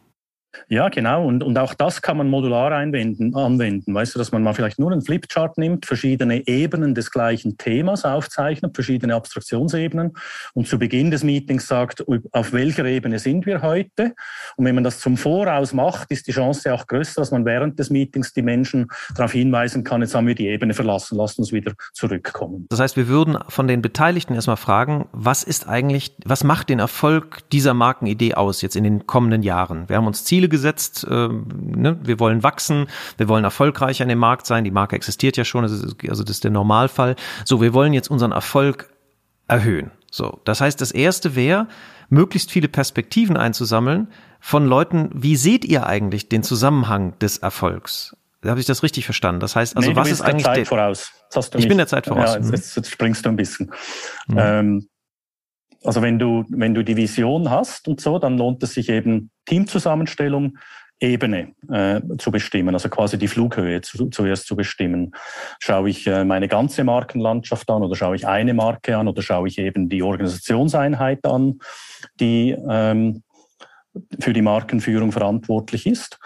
Ja, 0.67 0.89
genau. 0.89 1.25
Und, 1.25 1.43
und 1.43 1.57
auch 1.57 1.73
das 1.73 2.01
kann 2.01 2.17
man 2.17 2.29
modular 2.29 2.71
einwenden, 2.71 3.35
anwenden. 3.35 3.93
Weißt 3.93 4.15
du, 4.15 4.19
dass 4.19 4.31
man 4.31 4.43
mal 4.43 4.53
vielleicht 4.53 4.79
nur 4.79 4.91
einen 4.91 5.01
Flipchart 5.01 5.57
nimmt, 5.57 5.85
verschiedene 5.85 6.47
Ebenen 6.47 6.95
des 6.95 7.11
gleichen 7.11 7.57
Themas 7.57 8.05
aufzeichnet, 8.05 8.75
verschiedene 8.75 9.15
Abstraktionsebenen 9.15 10.13
und 10.53 10.67
zu 10.67 10.79
Beginn 10.79 11.11
des 11.11 11.23
Meetings 11.23 11.67
sagt, 11.67 12.03
auf 12.31 12.53
welcher 12.53 12.85
Ebene 12.85 13.19
sind 13.19 13.45
wir 13.45 13.61
heute? 13.61 14.13
Und 14.55 14.65
wenn 14.65 14.75
man 14.75 14.83
das 14.83 14.99
zum 14.99 15.17
Voraus 15.17 15.73
macht, 15.73 16.11
ist 16.11 16.27
die 16.27 16.31
Chance 16.31 16.73
auch 16.73 16.87
größer, 16.87 17.21
dass 17.21 17.31
man 17.31 17.45
während 17.45 17.77
des 17.79 17.89
Meetings 17.89 18.33
die 18.33 18.41
Menschen 18.41 18.87
darauf 19.15 19.31
hinweisen 19.31 19.83
kann, 19.83 20.01
jetzt 20.01 20.15
haben 20.15 20.27
wir 20.27 20.35
die 20.35 20.47
Ebene 20.47 20.73
verlassen, 20.73 21.17
lasst 21.17 21.39
uns 21.39 21.51
wieder 21.51 21.73
zurückkommen. 21.93 22.65
Das 22.69 22.79
heißt, 22.79 22.97
wir 22.97 23.07
würden 23.07 23.37
von 23.47 23.67
den 23.67 23.81
Beteiligten 23.81 24.33
erstmal 24.33 24.57
fragen, 24.57 25.07
was 25.11 25.43
ist 25.43 25.67
eigentlich, 25.67 26.15
was 26.25 26.43
macht 26.43 26.69
den 26.69 26.79
Erfolg 26.79 27.49
dieser 27.51 27.73
Markenidee 27.73 28.33
aus 28.33 28.61
jetzt 28.61 28.75
in 28.75 28.83
den 28.83 29.07
kommenden 29.07 29.43
Jahren? 29.43 29.87
Wir 29.89 29.97
haben 29.97 30.07
uns 30.07 30.23
Ziele 30.23 30.38
gesetzt. 30.47 31.05
Äh, 31.09 31.27
ne? 31.27 31.99
Wir 32.01 32.19
wollen 32.19 32.43
wachsen, 32.43 32.87
wir 33.17 33.27
wollen 33.27 33.43
erfolgreicher 33.43 34.03
in 34.03 34.09
dem 34.09 34.19
Markt 34.19 34.45
sein. 34.45 34.63
Die 34.63 34.71
Marke 34.71 34.95
existiert 34.95 35.35
ja 35.35 35.43
schon, 35.43 35.63
also 35.63 36.23
das 36.23 36.29
ist 36.29 36.43
der 36.43 36.51
Normalfall. 36.51 37.15
So, 37.43 37.61
wir 37.61 37.73
wollen 37.73 37.93
jetzt 37.93 38.09
unseren 38.09 38.31
Erfolg 38.31 38.89
erhöhen. 39.47 39.91
So, 40.11 40.39
das 40.45 40.61
heißt, 40.61 40.79
das 40.79 40.91
erste 40.91 41.35
wäre, 41.35 41.67
möglichst 42.09 42.51
viele 42.51 42.67
Perspektiven 42.67 43.37
einzusammeln 43.37 44.07
von 44.39 44.65
Leuten. 44.65 45.09
Wie 45.13 45.35
seht 45.35 45.65
ihr 45.65 45.85
eigentlich 45.85 46.29
den 46.29 46.43
Zusammenhang 46.43 47.17
des 47.19 47.39
Erfolgs? 47.39 48.15
Habe 48.45 48.59
ich 48.59 48.65
das 48.65 48.83
richtig 48.83 49.05
verstanden? 49.05 49.41
Das 49.41 49.55
heißt, 49.55 49.75
also 49.75 49.89
nee, 49.89 49.95
was 49.95 50.09
ist 50.09 50.21
eigentlich 50.21 50.45
der 50.45 50.53
Zeit 50.55 50.67
voraus? 50.67 51.11
ich 51.35 51.53
nicht. 51.55 51.67
bin 51.67 51.77
der 51.77 51.87
Zeit 51.87 52.05
voraus. 52.05 52.35
Ja, 52.35 52.39
jetzt, 52.39 52.75
jetzt 52.75 52.89
springst 52.89 53.25
du 53.25 53.29
ein 53.29 53.35
bisschen. 53.35 53.71
Mhm. 54.27 54.37
Ähm, 54.37 54.87
also 55.83 56.01
wenn 56.01 56.19
du, 56.19 56.45
wenn 56.49 56.73
du 56.73 56.83
die 56.83 56.97
Vision 56.97 57.49
hast 57.49 57.87
und 57.87 58.01
so, 58.01 58.19
dann 58.19 58.37
lohnt 58.37 58.61
es 58.63 58.73
sich 58.73 58.89
eben 58.89 59.31
Teamzusammenstellung, 59.45 60.57
Ebene 61.01 61.53
äh, 61.71 62.01
zu 62.17 62.29
bestimmen, 62.29 62.75
also 62.75 62.89
quasi 62.89 63.17
die 63.17 63.29
Flughöhe 63.29 63.79
zu, 63.79 64.09
zuerst 64.09 64.47
zu 64.47 64.57
bestimmen. 64.57 65.11
Schaue 65.59 65.89
ich 65.89 66.05
äh, 66.07 66.25
meine 66.25 66.49
ganze 66.49 66.83
Markenlandschaft 66.83 67.69
an 67.69 67.83
oder 67.83 67.95
schaue 67.95 68.17
ich 68.17 68.27
eine 68.27 68.53
Marke 68.53 68.97
an 68.97 69.07
oder 69.07 69.21
schaue 69.21 69.47
ich 69.47 69.57
eben 69.59 69.87
die 69.87 70.03
Organisationseinheit 70.03 71.25
an, 71.25 71.59
die 72.19 72.51
ähm, 72.69 73.23
für 74.19 74.33
die 74.33 74.41
Markenführung 74.41 75.13
verantwortlich 75.13 75.87
ist. 75.87 76.19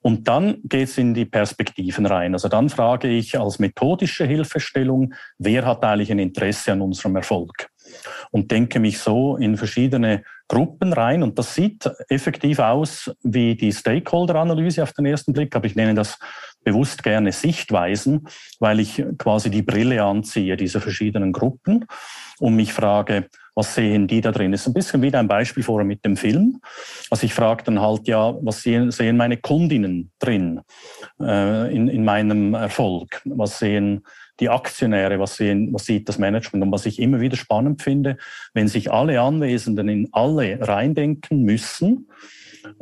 Und 0.00 0.26
dann 0.26 0.58
geht 0.64 0.88
es 0.88 0.98
in 0.98 1.14
die 1.14 1.26
Perspektiven 1.26 2.06
rein. 2.06 2.34
Also 2.34 2.48
dann 2.48 2.70
frage 2.70 3.08
ich 3.08 3.38
als 3.38 3.58
methodische 3.58 4.24
Hilfestellung, 4.24 5.14
wer 5.38 5.66
hat 5.66 5.84
eigentlich 5.84 6.10
ein 6.10 6.18
Interesse 6.18 6.72
an 6.72 6.80
unserem 6.80 7.16
Erfolg? 7.16 7.68
Und 8.30 8.50
denke 8.50 8.80
mich 8.80 8.98
so 8.98 9.36
in 9.36 9.56
verschiedene 9.56 10.24
Gruppen 10.48 10.92
rein. 10.92 11.22
Und 11.22 11.38
das 11.38 11.54
sieht 11.54 11.88
effektiv 12.08 12.58
aus 12.58 13.10
wie 13.22 13.54
die 13.54 13.72
Stakeholder-Analyse 13.72 14.82
auf 14.82 14.92
den 14.92 15.06
ersten 15.06 15.32
Blick, 15.32 15.54
aber 15.56 15.66
ich 15.66 15.76
nenne 15.76 15.94
das 15.94 16.18
bewusst 16.64 17.02
gerne 17.02 17.32
Sichtweisen, 17.32 18.26
weil 18.58 18.80
ich 18.80 19.04
quasi 19.18 19.50
die 19.50 19.62
Brille 19.62 20.02
anziehe 20.02 20.56
dieser 20.56 20.80
verschiedenen 20.80 21.32
Gruppen 21.32 21.84
und 22.38 22.56
mich 22.56 22.72
frage, 22.72 23.28
was 23.54 23.74
sehen 23.74 24.06
die 24.06 24.20
da 24.20 24.32
drin? 24.32 24.52
Das 24.52 24.62
ist 24.62 24.66
ein 24.66 24.74
bisschen 24.74 25.02
wie 25.02 25.14
ein 25.14 25.28
Beispiel 25.28 25.62
vorher 25.62 25.86
mit 25.86 26.04
dem 26.04 26.16
Film. 26.16 26.60
Also 27.10 27.24
ich 27.24 27.34
frage 27.34 27.64
dann 27.64 27.80
halt, 27.80 28.08
ja, 28.08 28.34
was 28.42 28.62
sehen, 28.62 28.90
sehen 28.90 29.16
meine 29.16 29.36
Kundinnen 29.36 30.10
drin 30.18 30.60
äh, 31.20 31.74
in, 31.74 31.88
in 31.88 32.04
meinem 32.04 32.54
Erfolg? 32.54 33.22
Was 33.24 33.58
sehen 33.58 34.02
die 34.40 34.48
Aktionäre, 34.48 35.20
was, 35.20 35.36
sehen, 35.36 35.72
was 35.72 35.84
sieht 35.84 36.08
das 36.08 36.18
Management? 36.18 36.64
Und 36.64 36.72
was 36.72 36.86
ich 36.86 36.98
immer 36.98 37.20
wieder 37.20 37.36
spannend 37.36 37.82
finde, 37.82 38.16
wenn 38.52 38.68
sich 38.68 38.90
alle 38.90 39.20
Anwesenden 39.20 39.88
in 39.88 40.08
alle 40.12 40.58
reindenken 40.60 41.42
müssen, 41.42 42.08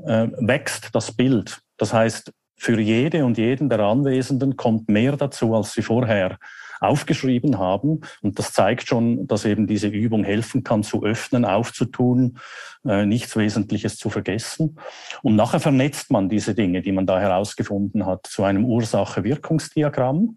äh, 0.06 0.28
wächst 0.38 0.94
das 0.94 1.12
Bild. 1.12 1.60
Das 1.76 1.92
heißt, 1.92 2.32
für 2.56 2.80
jede 2.80 3.24
und 3.24 3.38
jeden 3.38 3.68
der 3.68 3.80
Anwesenden 3.80 4.56
kommt 4.56 4.88
mehr 4.88 5.16
dazu, 5.16 5.54
als 5.54 5.72
sie 5.72 5.82
vorher 5.82 6.38
aufgeschrieben 6.82 7.58
haben. 7.58 8.00
Und 8.20 8.38
das 8.38 8.52
zeigt 8.52 8.88
schon, 8.88 9.26
dass 9.26 9.44
eben 9.44 9.66
diese 9.66 9.88
Übung 9.88 10.24
helfen 10.24 10.64
kann, 10.64 10.82
zu 10.82 11.04
öffnen, 11.04 11.44
aufzutun, 11.44 12.38
äh, 12.86 13.06
nichts 13.06 13.36
Wesentliches 13.36 13.96
zu 13.96 14.10
vergessen. 14.10 14.78
Und 15.22 15.36
nachher 15.36 15.60
vernetzt 15.60 16.10
man 16.10 16.28
diese 16.28 16.54
Dinge, 16.54 16.82
die 16.82 16.92
man 16.92 17.06
da 17.06 17.20
herausgefunden 17.20 18.06
hat, 18.06 18.26
zu 18.26 18.44
einem 18.44 18.64
Ursache-Wirkungsdiagramm 18.64 20.36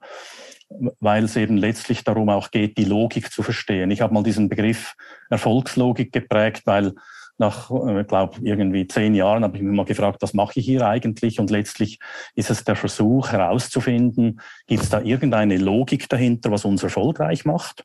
weil 0.99 1.25
es 1.25 1.35
eben 1.35 1.57
letztlich 1.57 2.03
darum 2.03 2.29
auch 2.29 2.49
geht, 2.49 2.77
die 2.77 2.85
Logik 2.85 3.31
zu 3.31 3.43
verstehen. 3.43 3.91
Ich 3.91 4.01
habe 4.01 4.13
mal 4.13 4.23
diesen 4.23 4.49
Begriff 4.49 4.95
Erfolgslogik 5.29 6.11
geprägt, 6.11 6.63
weil 6.65 6.95
nach, 7.37 7.71
äh, 7.71 8.01
ich 8.01 8.07
glaube, 8.07 8.37
irgendwie 8.41 8.87
zehn 8.87 9.13
Jahren 9.15 9.43
habe 9.43 9.57
ich 9.57 9.63
mich 9.63 9.75
mal 9.75 9.85
gefragt, 9.85 10.21
was 10.21 10.33
mache 10.33 10.59
ich 10.59 10.65
hier 10.65 10.87
eigentlich? 10.87 11.39
Und 11.39 11.49
letztlich 11.49 11.99
ist 12.35 12.49
es 12.49 12.63
der 12.63 12.75
Versuch 12.75 13.29
herauszufinden, 13.29 14.39
gibt 14.67 14.83
es 14.83 14.89
da 14.89 15.01
irgendeine 15.01 15.57
Logik 15.57 16.09
dahinter, 16.09 16.51
was 16.51 16.65
uns 16.65 16.83
erfolgreich 16.83 17.45
macht? 17.45 17.83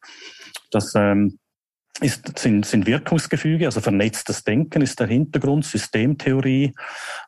Das 0.70 0.94
ähm, 0.94 1.38
ist, 2.01 2.38
sind, 2.38 2.64
sind 2.64 2.86
Wirkungsgefüge, 2.86 3.66
also 3.66 3.80
vernetztes 3.80 4.44
Denken 4.44 4.82
ist 4.82 4.98
der 5.01 5.07
Hintergrund, 5.07 5.64
Systemtheorie, 5.64 6.72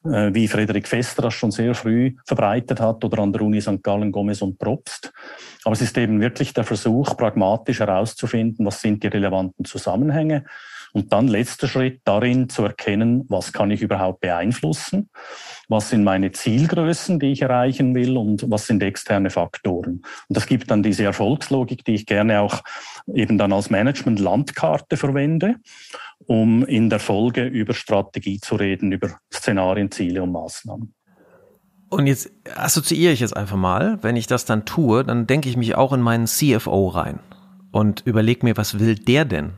äh, 0.04 0.32
wie 0.32 0.48
Frederik 0.48 0.88
Fester 0.88 1.22
das 1.22 1.34
schon 1.34 1.50
sehr 1.50 1.74
früh 1.74 2.14
verbreitet 2.26 2.80
hat 2.80 3.04
oder 3.04 3.22
an 3.22 3.32
der 3.32 3.42
Uni 3.42 3.60
St. 3.60 3.82
Gallen, 3.82 4.12
Gomez 4.12 4.40
und 4.42 4.58
Probst. 4.58 5.12
Aber 5.64 5.74
es 5.74 5.82
ist 5.82 5.98
eben 5.98 6.20
wirklich 6.20 6.54
der 6.54 6.64
Versuch, 6.64 7.16
pragmatisch 7.16 7.80
herauszufinden, 7.80 8.64
was 8.64 8.80
sind 8.80 9.02
die 9.02 9.08
relevanten 9.08 9.64
Zusammenhänge 9.64 10.44
und 10.92 11.12
dann 11.12 11.28
letzter 11.28 11.68
Schritt 11.68 12.00
darin 12.04 12.48
zu 12.48 12.62
erkennen, 12.62 13.24
was 13.28 13.52
kann 13.52 13.70
ich 13.70 13.82
überhaupt 13.82 14.20
beeinflussen, 14.20 15.08
was 15.68 15.90
sind 15.90 16.04
meine 16.04 16.32
Zielgrößen, 16.32 17.18
die 17.18 17.32
ich 17.32 17.42
erreichen 17.42 17.94
will 17.94 18.16
und 18.16 18.50
was 18.50 18.66
sind 18.66 18.82
externe 18.82 19.30
Faktoren. 19.30 20.02
Und 20.28 20.36
das 20.36 20.46
gibt 20.46 20.70
dann 20.70 20.82
diese 20.82 21.04
Erfolgslogik, 21.04 21.84
die 21.84 21.94
ich 21.94 22.06
gerne 22.06 22.40
auch 22.40 22.62
eben 23.12 23.38
dann 23.38 23.52
als 23.52 23.70
Management-Landkarte 23.70 24.96
verwende, 24.96 25.56
um 26.26 26.64
in 26.64 26.90
der 26.90 27.00
Folge 27.00 27.46
über 27.46 27.74
Strategie 27.74 28.38
zu 28.38 28.56
reden, 28.56 28.92
über 28.92 29.10
Szenarien, 29.32 29.90
Ziele 29.90 30.22
und 30.22 30.32
Maßnahmen. 30.32 30.94
Und 31.88 32.06
jetzt 32.06 32.30
assoziiere 32.54 33.12
ich 33.12 33.20
es 33.20 33.34
einfach 33.34 33.56
mal, 33.56 33.98
wenn 34.00 34.16
ich 34.16 34.26
das 34.26 34.46
dann 34.46 34.64
tue, 34.64 35.04
dann 35.04 35.26
denke 35.26 35.50
ich 35.50 35.58
mich 35.58 35.74
auch 35.74 35.92
in 35.92 36.00
meinen 36.00 36.26
CFO 36.26 36.88
rein 36.88 37.20
und 37.70 38.02
überlege 38.06 38.46
mir, 38.46 38.56
was 38.56 38.78
will 38.78 38.94
der 38.94 39.26
denn? 39.26 39.54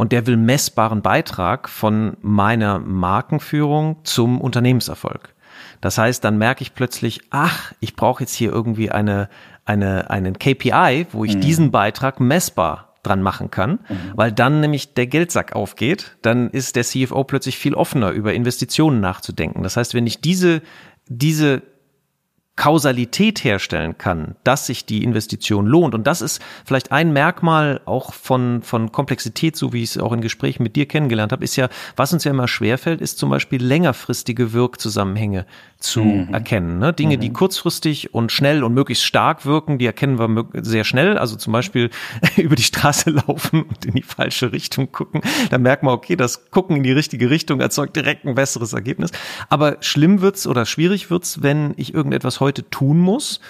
Und 0.00 0.12
der 0.12 0.26
will 0.26 0.38
messbaren 0.38 1.02
Beitrag 1.02 1.68
von 1.68 2.16
meiner 2.22 2.78
Markenführung 2.78 3.98
zum 4.02 4.40
Unternehmenserfolg. 4.40 5.34
Das 5.82 5.98
heißt, 5.98 6.24
dann 6.24 6.38
merke 6.38 6.62
ich 6.62 6.74
plötzlich, 6.74 7.20
ach, 7.28 7.74
ich 7.80 7.96
brauche 7.96 8.22
jetzt 8.22 8.34
hier 8.34 8.50
irgendwie 8.50 8.90
eine, 8.90 9.28
eine, 9.66 10.08
einen 10.08 10.38
KPI, 10.38 11.06
wo 11.12 11.26
ich 11.26 11.36
mhm. 11.36 11.40
diesen 11.42 11.70
Beitrag 11.70 12.18
messbar 12.18 12.94
dran 13.02 13.20
machen 13.20 13.50
kann, 13.50 13.72
mhm. 13.72 14.12
weil 14.14 14.32
dann 14.32 14.60
nämlich 14.60 14.94
der 14.94 15.06
Geldsack 15.06 15.54
aufgeht, 15.54 16.16
dann 16.22 16.48
ist 16.48 16.76
der 16.76 16.84
CFO 16.84 17.24
plötzlich 17.24 17.58
viel 17.58 17.74
offener 17.74 18.10
über 18.10 18.32
Investitionen 18.32 19.00
nachzudenken. 19.00 19.62
Das 19.62 19.76
heißt, 19.76 19.92
wenn 19.92 20.06
ich 20.06 20.22
diese, 20.22 20.62
diese 21.08 21.60
Kausalität 22.60 23.42
herstellen 23.42 23.96
kann, 23.96 24.36
dass 24.44 24.66
sich 24.66 24.84
die 24.84 25.02
Investition 25.02 25.66
lohnt. 25.66 25.94
Und 25.94 26.06
das 26.06 26.20
ist 26.20 26.42
vielleicht 26.66 26.92
ein 26.92 27.10
Merkmal 27.10 27.80
auch 27.86 28.12
von, 28.12 28.60
von 28.60 28.92
Komplexität, 28.92 29.56
so 29.56 29.72
wie 29.72 29.82
ich 29.82 29.92
es 29.92 29.98
auch 29.98 30.12
in 30.12 30.20
Gesprächen 30.20 30.62
mit 30.62 30.76
dir 30.76 30.84
kennengelernt 30.84 31.32
habe, 31.32 31.42
ist 31.42 31.56
ja, 31.56 31.70
was 31.96 32.12
uns 32.12 32.24
ja 32.24 32.32
immer 32.32 32.48
schwerfällt, 32.48 33.00
ist 33.00 33.18
zum 33.18 33.30
Beispiel 33.30 33.64
längerfristige 33.64 34.52
Wirkzusammenhänge 34.52 35.46
zu 35.80 36.02
mhm. 36.02 36.34
erkennen. 36.34 36.78
Ne? 36.78 36.92
Dinge, 36.92 37.16
mhm. 37.16 37.20
die 37.20 37.32
kurzfristig 37.32 38.14
und 38.14 38.30
schnell 38.30 38.62
und 38.62 38.74
möglichst 38.74 39.04
stark 39.04 39.44
wirken, 39.46 39.78
die 39.78 39.86
erkennen 39.86 40.18
wir 40.18 40.46
sehr 40.62 40.84
schnell. 40.84 41.18
Also 41.18 41.36
zum 41.36 41.52
Beispiel 41.52 41.90
über 42.36 42.54
die 42.54 42.62
Straße 42.62 43.10
laufen 43.26 43.62
und 43.62 43.84
in 43.84 43.94
die 43.94 44.02
falsche 44.02 44.52
Richtung 44.52 44.92
gucken. 44.92 45.22
Da 45.50 45.58
merkt 45.58 45.82
man, 45.82 45.94
okay, 45.94 46.14
das 46.14 46.50
Gucken 46.50 46.76
in 46.76 46.82
die 46.82 46.92
richtige 46.92 47.30
Richtung 47.30 47.60
erzeugt 47.60 47.96
direkt 47.96 48.24
ein 48.26 48.34
besseres 48.34 48.74
Ergebnis. 48.74 49.10
Aber 49.48 49.78
schlimm 49.80 50.20
wird's 50.20 50.46
oder 50.46 50.66
schwierig 50.66 51.10
wird's, 51.10 51.42
wenn 51.42 51.74
ich 51.76 51.94
irgendetwas 51.94 52.38
heute 52.38 52.60
heute 52.60 52.68
tun 52.68 52.98
muss, 52.98 53.40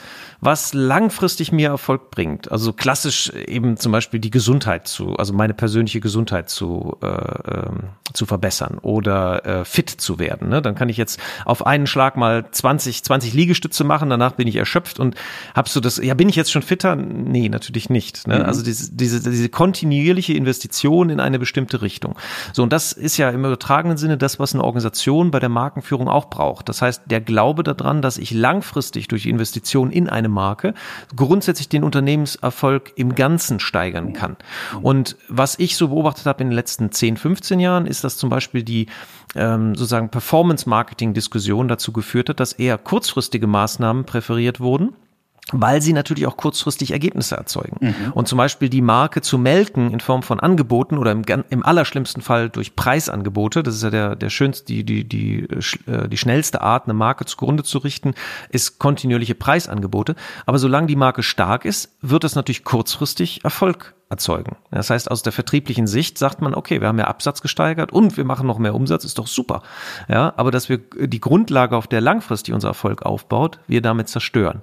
was 0.41 0.73
langfristig 0.73 1.53
mir 1.53 1.69
Erfolg 1.69 2.11
bringt. 2.11 2.51
Also 2.51 2.73
klassisch 2.73 3.31
eben 3.31 3.77
zum 3.77 3.93
Beispiel 3.93 4.21
die 4.21 4.31
Gesundheit 4.31 4.89
zu, 4.89 5.17
also 5.17 5.33
meine 5.35 5.55
persönliche 5.55 6.01
Gesundheit 6.01 6.49
zu, 6.49 6.97
äh, 7.03 7.07
äh, 7.07 7.71
zu 8.13 8.27
verbessern 8.27 8.79
oder 8.81 9.45
äh, 9.45 9.65
fit 9.65 9.91
zu 9.91 10.19
werden. 10.19 10.49
Ne? 10.49 10.63
Dann 10.63 10.75
kann 10.75 10.89
ich 10.89 10.97
jetzt 10.97 11.21
auf 11.45 11.67
einen 11.67 11.87
Schlag 11.87 12.17
mal 12.17 12.47
20, 12.51 13.05
20 13.05 13.35
Liegestütze 13.35 13.85
machen, 13.85 14.09
danach 14.09 14.33
bin 14.33 14.49
ich 14.49 14.57
erschöpft 14.57 14.99
und 14.99 15.15
hab 15.55 15.69
so 15.69 15.81
das, 15.81 15.99
ja, 15.99 16.15
bin 16.15 16.29
ich 16.29 16.37
jetzt 16.37 16.51
schon 16.51 16.63
fitter? 16.63 16.97
Nee, 16.97 17.49
natürlich 17.49 17.91
nicht. 17.91 18.27
Ne? 18.27 18.39
Mhm. 18.39 18.45
Also 18.47 18.63
diese, 18.63 18.93
diese, 18.93 19.21
diese 19.31 19.49
kontinuierliche 19.51 20.33
Investition 20.33 21.11
in 21.11 21.21
eine 21.21 21.39
bestimmte 21.39 21.83
Richtung. 21.83 22.17
So, 22.53 22.63
und 22.63 22.73
das 22.73 22.93
ist 22.93 23.19
ja 23.19 23.29
im 23.31 23.45
übertragenen 23.45 23.99
Sinne 23.99 24.17
das, 24.17 24.39
was 24.39 24.55
eine 24.55 24.65
Organisation 24.65 25.31
bei 25.31 25.39
der 25.39 25.51
Markenführung 25.51 26.09
auch 26.09 26.31
braucht. 26.31 26.69
Das 26.69 26.81
heißt, 26.81 27.03
der 27.07 27.21
Glaube 27.21 27.63
daran, 27.63 28.01
dass 28.01 28.17
ich 28.17 28.31
langfristig 28.31 29.09
durch 29.09 29.27
Investition 29.27 29.91
in 29.91 30.09
eine 30.09 30.30
Marke 30.31 30.75
grundsätzlich 31.15 31.69
den 31.69 31.85
Unternehmenserfolg 31.85 32.93
im 32.97 33.15
Ganzen 33.15 33.61
steigern 33.61 34.13
kann. 34.13 34.37
Und 34.83 35.17
was 35.29 35.59
ich 35.59 35.77
so 35.77 35.89
beobachtet 35.89 36.27
habe 36.27 36.43
in 36.43 36.49
den 36.49 36.55
letzten 36.55 36.93
10, 36.93 37.17
15 37.17 37.61
Jahren, 37.61 37.87
ist, 37.87 38.05
dass 38.05 38.17
zum 38.17 38.31
Beispiel 38.31 38.63
die 38.63 38.87
ähm, 39.35 39.75
sozusagen 39.75 40.09
Performance-Marketing-Diskussion 40.09 41.69
dazu 41.69 41.93
geführt 41.93 42.29
hat, 42.29 42.41
dass 42.41 42.53
eher 42.53 42.79
kurzfristige 42.79 43.47
Maßnahmen 43.47 44.05
präferiert 44.05 44.61
wurden 44.61 44.95
weil 45.53 45.83
sie 45.83 45.93
natürlich 45.93 46.27
auch 46.27 46.37
kurzfristig 46.37 46.93
Ergebnisse 46.93 47.37
erzeugen. 47.37 47.77
Mhm. 47.81 48.13
Und 48.13 48.29
zum 48.29 48.39
Beispiel 48.39 48.69
die 48.69 48.83
Marke 48.83 49.21
zu 49.21 49.39
melken 49.39 49.93
in 49.93 50.01
Form 50.01 50.23
von 50.23 50.41
Angeboten 50.41 50.99
oder 50.99 51.13
im, 51.13 51.23
im 51.51 51.65
allerschlimmsten 51.65 52.23
Fall 52.23 52.51
durch 52.51 52.77
Preisangebote, 52.77 53.63
das 53.63 53.77
ist 53.77 53.83
ja 53.83 53.91
der, 53.91 54.17
der 54.17 54.31
schönste, 54.31 54.67
die, 54.67 54.85
die, 54.85 55.05
die, 55.05 55.47
äh, 55.87 56.09
die 56.09 56.19
schnellste 56.19 56.61
Art, 56.61 56.85
eine 56.85 56.95
Marke 56.95 57.25
zugrunde 57.25 57.63
zu 57.63 57.79
richten, 57.79 58.15
ist 58.51 58.79
kontinuierliche 58.79 59.35
Preisangebote. 59.35 60.15
Aber 60.47 60.59
solange 60.59 60.87
die 60.87 60.97
Marke 60.97 61.23
stark 61.23 61.65
ist, 61.65 61.91
wird 62.01 62.25
es 62.25 62.35
natürlich 62.35 62.65
kurzfristig 62.65 63.45
Erfolg 63.45 63.95
erzeugen. 64.11 64.57
Das 64.73 64.91
heißt, 64.91 65.09
aus 65.09 65.23
der 65.23 65.33
vertrieblichen 65.33 65.87
Sicht 65.87 66.19
sagt 66.19 66.43
man, 66.43 66.53
okay, 66.53 66.81
wir 66.81 66.89
haben 66.89 66.99
ja 66.99 67.07
Absatz 67.07 67.43
gesteigert 67.43 67.93
und 67.93 68.17
wir 68.17 68.25
machen 68.25 68.45
noch 68.45 68.59
mehr 68.59 68.75
Umsatz, 68.75 69.05
ist 69.05 69.19
doch 69.19 69.29
super. 69.29 69.63
Ja, 70.09 70.35
aber 70.37 70.51
dass 70.51 70.69
wir 70.69 70.79
die 70.79 71.21
Grundlage, 71.21 71.77
auf 71.77 71.87
der 71.87 72.01
langfristig 72.01 72.53
unser 72.53 72.69
Erfolg 72.69 73.03
aufbaut, 73.03 73.61
wir 73.69 73.81
damit 73.81 74.09
zerstören. 74.09 74.63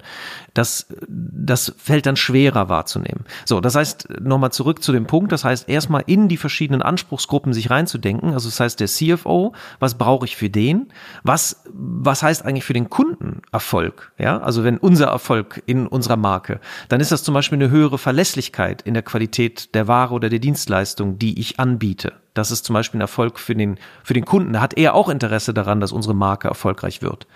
Das, 0.52 0.86
das 1.08 1.74
fällt 1.78 2.04
dann 2.04 2.16
schwerer 2.16 2.68
wahrzunehmen. 2.68 3.24
So, 3.46 3.62
das 3.62 3.74
heißt, 3.74 4.20
nochmal 4.20 4.52
zurück 4.52 4.82
zu 4.82 4.92
dem 4.92 5.06
Punkt, 5.06 5.32
das 5.32 5.44
heißt, 5.44 5.66
erstmal 5.66 6.04
in 6.06 6.28
die 6.28 6.36
verschiedenen 6.36 6.82
Anspruchsgruppen 6.82 7.54
sich 7.54 7.70
reinzudenken. 7.70 8.34
Also 8.34 8.50
das 8.50 8.60
heißt, 8.60 8.80
der 8.80 8.88
CFO, 8.88 9.54
was 9.78 9.96
brauche 9.96 10.26
ich 10.26 10.36
für 10.36 10.50
den? 10.50 10.88
Was, 11.22 11.64
was 11.72 12.22
heißt 12.22 12.44
eigentlich 12.44 12.64
für 12.64 12.74
den 12.74 12.90
Kunden 12.90 13.40
Erfolg? 13.50 14.12
Ja, 14.18 14.40
also 14.40 14.62
wenn 14.62 14.76
unser 14.76 15.06
Erfolg 15.06 15.62
in 15.64 15.86
unserer 15.86 16.18
Marke, 16.18 16.60
dann 16.90 17.00
ist 17.00 17.12
das 17.12 17.22
zum 17.22 17.32
Beispiel 17.32 17.56
eine 17.56 17.70
höhere 17.70 17.96
Verlässlichkeit 17.96 18.82
in 18.82 18.92
der 18.92 19.02
Qualität 19.02 19.37
Qualität 19.38 19.74
der 19.74 19.86
Ware 19.86 20.14
oder 20.14 20.28
der 20.28 20.40
Dienstleistung, 20.40 21.18
die 21.18 21.38
ich 21.38 21.60
anbiete. 21.60 22.12
Das 22.34 22.50
ist 22.50 22.64
zum 22.64 22.74
Beispiel 22.74 22.98
ein 22.98 23.02
Erfolg 23.02 23.38
für 23.38 23.54
den, 23.54 23.78
für 24.02 24.14
den 24.14 24.24
Kunden. 24.24 24.52
Da 24.52 24.60
hat 24.60 24.76
er 24.76 24.94
auch 24.94 25.08
Interesse 25.08 25.54
daran, 25.54 25.80
dass 25.80 25.92
unsere 25.92 26.14
Marke 26.14 26.48
erfolgreich 26.48 27.02
wird. 27.02 27.26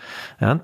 Ja, 0.40 0.60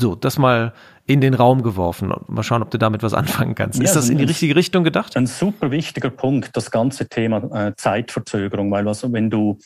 so, 0.00 0.14
das 0.16 0.38
mal 0.38 0.72
in 1.06 1.20
den 1.20 1.34
Raum 1.34 1.62
geworfen. 1.62 2.12
Mal 2.26 2.42
schauen, 2.42 2.62
ob 2.62 2.70
du 2.70 2.78
damit 2.78 3.02
was 3.02 3.14
anfangen 3.14 3.54
kannst. 3.54 3.78
Ja, 3.78 3.84
ist 3.84 3.94
das 3.94 4.08
in 4.08 4.18
die 4.18 4.24
richtige 4.24 4.56
Richtung 4.56 4.84
gedacht? 4.84 5.16
Ein 5.16 5.26
super 5.26 5.70
wichtiger 5.70 6.10
Punkt, 6.10 6.56
das 6.56 6.70
ganze 6.70 7.08
Thema 7.08 7.68
äh, 7.68 7.74
Zeitverzögerung, 7.76 8.70
weil 8.70 8.84
was, 8.84 9.10
wenn 9.12 9.30
du 9.30 9.58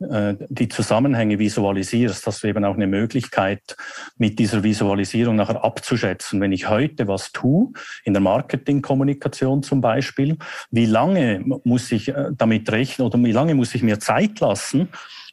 äh, 0.00 0.34
die 0.48 0.68
Zusammenhänge 0.68 1.38
visualisierst, 1.38 2.26
hast 2.26 2.42
du 2.42 2.48
eben 2.48 2.64
auch 2.64 2.74
eine 2.74 2.86
Möglichkeit, 2.86 3.76
mit 4.16 4.38
dieser 4.38 4.62
Visualisierung 4.62 5.36
nachher 5.36 5.62
abzuschätzen. 5.64 6.40
Wenn 6.40 6.52
ich 6.52 6.68
heute 6.68 7.06
was 7.06 7.32
tue, 7.32 7.72
in 8.04 8.12
der 8.12 8.22
Marketingkommunikation 8.22 9.62
zum 9.62 9.80
Beispiel, 9.80 10.36
wie 10.70 10.86
lange 10.86 11.42
muss 11.64 11.92
ich 11.92 12.08
äh, 12.08 12.30
damit 12.36 12.70
rechnen 12.72 13.06
oder 13.06 13.18
wie 13.18 13.32
lange 13.32 13.54
muss 13.54 13.74
ich 13.74 13.82
mir 13.82 14.00
Zeit 14.00 14.40
lassen, 14.40 14.88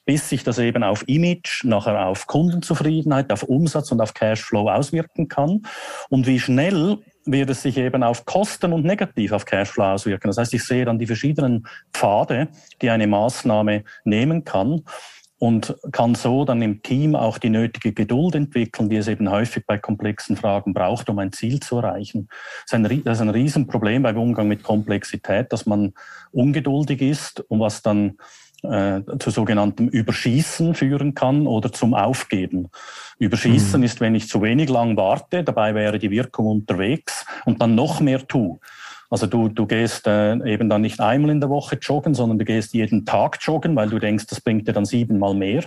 bis 0.05 0.29
sich 0.29 0.43
das 0.43 0.57
eben 0.57 0.83
auf 0.83 1.07
Image, 1.07 1.63
nachher 1.63 2.07
auf 2.07 2.27
Kundenzufriedenheit, 2.27 3.31
auf 3.31 3.43
Umsatz 3.43 3.91
und 3.91 4.01
auf 4.01 4.13
Cashflow 4.13 4.69
auswirken 4.69 5.27
kann 5.27 5.61
und 6.09 6.27
wie 6.27 6.39
schnell 6.39 6.99
wird 7.25 7.49
es 7.49 7.61
sich 7.61 7.77
eben 7.77 8.03
auf 8.03 8.25
Kosten 8.25 8.73
und 8.73 8.85
negativ 8.85 9.31
auf 9.31 9.45
Cashflow 9.45 9.85
auswirken. 9.85 10.27
Das 10.27 10.37
heißt, 10.37 10.53
ich 10.53 10.63
sehe 10.63 10.85
dann 10.85 10.99
die 10.99 11.07
verschiedenen 11.07 11.67
Pfade, 11.93 12.47
die 12.81 12.89
eine 12.89 13.07
Maßnahme 13.07 13.83
nehmen 14.03 14.43
kann 14.43 14.83
und 15.41 15.75
kann 15.91 16.13
so 16.13 16.45
dann 16.45 16.61
im 16.61 16.83
Team 16.83 17.15
auch 17.15 17.39
die 17.39 17.49
nötige 17.49 17.93
Geduld 17.93 18.35
entwickeln, 18.35 18.89
die 18.89 18.97
es 18.97 19.07
eben 19.07 19.31
häufig 19.31 19.65
bei 19.65 19.79
komplexen 19.79 20.37
Fragen 20.37 20.73
braucht, 20.73 21.09
um 21.09 21.17
ein 21.17 21.31
Ziel 21.31 21.59
zu 21.59 21.77
erreichen. 21.77 22.27
Das 22.69 22.79
ist 22.79 22.91
ein, 22.91 23.03
das 23.03 23.17
ist 23.17 23.21
ein 23.21 23.29
Riesenproblem 23.29 24.03
beim 24.03 24.19
Umgang 24.19 24.47
mit 24.47 24.61
Komplexität, 24.61 25.51
dass 25.51 25.65
man 25.65 25.93
ungeduldig 26.31 27.01
ist 27.01 27.39
und 27.39 27.59
was 27.59 27.81
dann 27.81 28.17
äh, 28.63 29.01
zu 29.19 29.29
sogenanntem 29.31 29.87
Überschießen 29.87 30.75
führen 30.75 31.15
kann 31.15 31.47
oder 31.47 31.71
zum 31.71 31.93
Aufgeben. 31.93 32.69
Überschießen 33.19 33.79
mhm. 33.79 33.85
ist, 33.85 34.01
wenn 34.01 34.15
ich 34.15 34.27
zu 34.27 34.41
wenig 34.41 34.69
lang 34.69 34.97
warte, 34.97 35.43
dabei 35.43 35.75
wäre 35.75 35.99
die 35.99 36.11
Wirkung 36.11 36.47
unterwegs 36.47 37.25
und 37.45 37.61
dann 37.61 37.75
noch 37.75 37.99
mehr 37.99 38.27
tue. 38.27 38.59
Also 39.09 39.27
du, 39.27 39.49
du 39.49 39.65
gehst 39.65 40.07
äh, 40.07 40.33
eben 40.49 40.69
dann 40.69 40.81
nicht 40.81 41.01
einmal 41.01 41.31
in 41.31 41.41
der 41.41 41.49
Woche 41.49 41.75
joggen, 41.75 42.13
sondern 42.13 42.39
du 42.39 42.45
gehst 42.45 42.73
jeden 42.73 43.05
Tag 43.05 43.39
joggen, 43.41 43.75
weil 43.75 43.89
du 43.89 43.99
denkst, 43.99 44.27
das 44.27 44.39
bringt 44.39 44.67
dir 44.67 44.73
dann 44.73 44.85
siebenmal 44.85 45.33
mehr. 45.33 45.65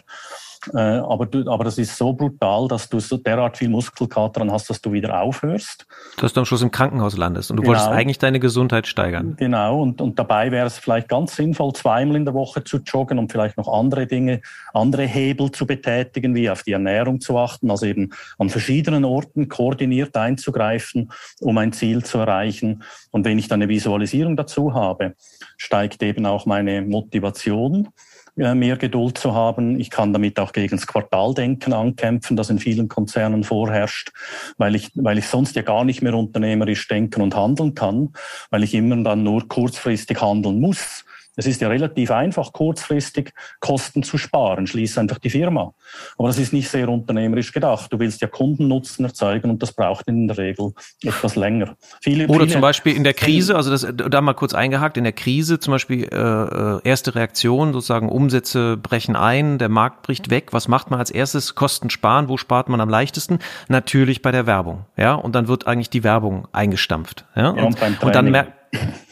Äh, 0.73 0.79
aber, 0.79 1.27
du, 1.27 1.51
aber 1.51 1.65
das 1.65 1.79
ist 1.79 1.97
so 1.97 2.13
brutal, 2.13 2.69
dass 2.69 2.89
du 2.89 3.01
so 3.01 3.17
derart 3.17 3.57
viel 3.59 3.69
Muskelkater 3.69 4.41
dann 4.41 4.53
hast, 4.53 4.71
dass 4.71 4.81
du 4.81 4.93
wieder 4.93 5.21
aufhörst. 5.21 5.87
Dass 6.19 6.33
du 6.33 6.41
am 6.41 6.47
Schluss 6.47 6.63
im 6.63 6.71
Krankenhaus 6.71 7.17
landest 7.17 7.51
und 7.51 7.57
du 7.57 7.63
genau. 7.63 7.73
wolltest 7.73 7.91
eigentlich 7.91 8.19
deine 8.19 8.41
Gesundheit 8.41 8.87
steigern. 8.87 9.37
Genau, 9.37 9.83
und, 9.83 10.01
und 10.01 10.19
dabei 10.19 10.51
wäre 10.51 10.67
es 10.67 10.79
vielleicht 10.79 11.09
ganz 11.09 11.37
sinnvoll, 11.37 11.73
zweimal 11.73 12.17
in 12.17 12.25
der 12.25 12.35
Woche 12.35 12.65
zu 12.65 12.79
joggen 12.79 13.19
und 13.19 13.31
vielleicht 13.31 13.57
noch 13.57 13.69
andere 13.69 14.07
Dinge, 14.07 14.41
andere 14.73 15.03
Hebel 15.03 15.51
zu 15.51 15.67
betätigen, 15.67 16.35
wie 16.35 16.49
auf 16.49 16.63
die 16.63 16.73
Ernährung 16.73 17.21
zu 17.21 17.37
achten, 17.39 17.71
also 17.71 17.87
eben 17.87 18.11
an 18.39 18.51
verschiedenen 18.51 19.05
Orten 19.05 19.49
koordiniert 19.49 20.17
einzugreifen, 20.17 21.11
um 21.41 21.59
ein 21.59 21.73
Ziel 21.73 22.05
zu 22.05 22.19
erreichen. 22.19 22.83
Und 23.11 23.25
wenn 23.25 23.39
ich 23.39 23.49
dann 23.49 23.63
eine 23.63 23.69
Visualisierung 23.69 24.37
dazu 24.37 24.75
habe, 24.75 25.15
steigt 25.57 26.03
eben 26.03 26.27
auch 26.27 26.47
meine 26.47 26.83
Motivation 26.83 27.89
mehr 28.37 28.77
Geduld 28.77 29.19
zu 29.19 29.35
haben. 29.35 29.79
Ich 29.79 29.91
kann 29.91 30.13
damit 30.13 30.39
auch 30.41 30.53
gegen 30.53 30.77
das 30.77 30.87
Quartaldenken 30.87 31.73
ankämpfen, 31.73 32.37
das 32.37 32.51
in 32.51 32.59
vielen 32.59 32.89
Konzernen 32.89 33.45
vorherrscht, 33.45 34.13
weil 34.59 34.75
ich, 34.75 34.91
weil 34.95 35.19
ich 35.19 35.27
sonst 35.27 35.57
ja 35.57 35.63
gar 35.63 35.85
nicht 35.85 36.03
mehr 36.03 36.15
unternehmerisch 36.15 36.89
denken 36.89 37.23
und 37.23 37.37
handeln 37.37 37.75
kann, 37.75 38.13
weil 38.51 38.65
ich 38.65 38.75
immer 38.75 39.03
dann 39.03 39.23
nur 39.23 39.47
kurzfristig 39.49 40.21
handeln 40.21 40.61
muss. 40.61 41.05
Es 41.37 41.47
ist 41.47 41.61
ja 41.61 41.69
relativ 41.69 42.11
einfach, 42.11 42.53
kurzfristig 42.53 43.33
Kosten 43.61 44.03
zu 44.03 44.19
sparen. 44.19 44.67
Schließ 44.67 44.99
einfach 44.99 45.19
die 45.19 45.31
Firma. 45.31 45.75
Aber 46.17 46.29
das 46.29 46.39
ist 46.39 46.53
nicht 46.53 46.69
sehr 46.69 46.89
unternehmerisch 46.89 47.53
gedacht. 47.53 47.93
Du 47.93 47.99
willst 47.99 48.21
ja 48.21 48.29
Kundennutzen 48.29 49.05
erzeugen 49.05 49.51
und 49.51 49.63
das 49.63 49.73
braucht 49.73 50.07
in 50.09 50.29
der 50.29 50.39
Regel 50.39 50.73
etwas 51.03 51.37
länger. 51.37 51.77
Viele, 52.01 52.27
Oder 52.27 52.41
viele 52.41 52.53
zum 52.53 52.61
Beispiel 52.61 52.97
in 52.97 53.05
der 53.05 53.15
Krise, 53.15 53.57
also 53.57 53.71
das, 53.71 53.87
da 53.93 54.21
mal 54.21 54.35
kurz 54.35 54.55
eingehakt, 54.55 54.97
in 54.97 55.05
der 55.05 55.13
Krise 55.13 55.59
zum 55.59 55.73
Beispiel 55.73 56.05
äh, 56.05 56.17
äh, 56.17 56.81
erste 56.85 57.15
Reaktion, 57.15 57.73
sozusagen 57.73 58.09
Umsätze 58.09 58.77
brechen 58.77 59.17
ein, 59.17 59.59
der 59.59 59.69
Markt 59.69 60.03
bricht 60.03 60.31
weg. 60.31 60.53
Was 60.53 60.69
macht 60.69 60.91
man 60.91 61.01
als 61.01 61.11
erstes? 61.11 61.55
Kosten 61.55 61.91
sparen. 61.91 62.29
Wo 62.29 62.37
spart 62.37 62.69
man 62.69 62.81
am 62.81 62.89
leichtesten? 62.89 63.39
Natürlich 63.69 64.23
bei 64.23 64.31
der 64.31 64.47
Werbung. 64.47 64.87
Ja, 64.97 65.15
und 65.15 65.35
dann 65.35 65.49
wird 65.49 65.67
eigentlich 65.67 65.91
die 65.91 66.05
Werbung 66.05 66.49
eingestampft. 66.53 67.25
Ja, 67.35 67.51
und, 67.51 67.81
ja, 67.81 67.87
und, 67.87 68.03
und 68.03 68.15
dann 68.15 68.31
merkt 68.31 68.53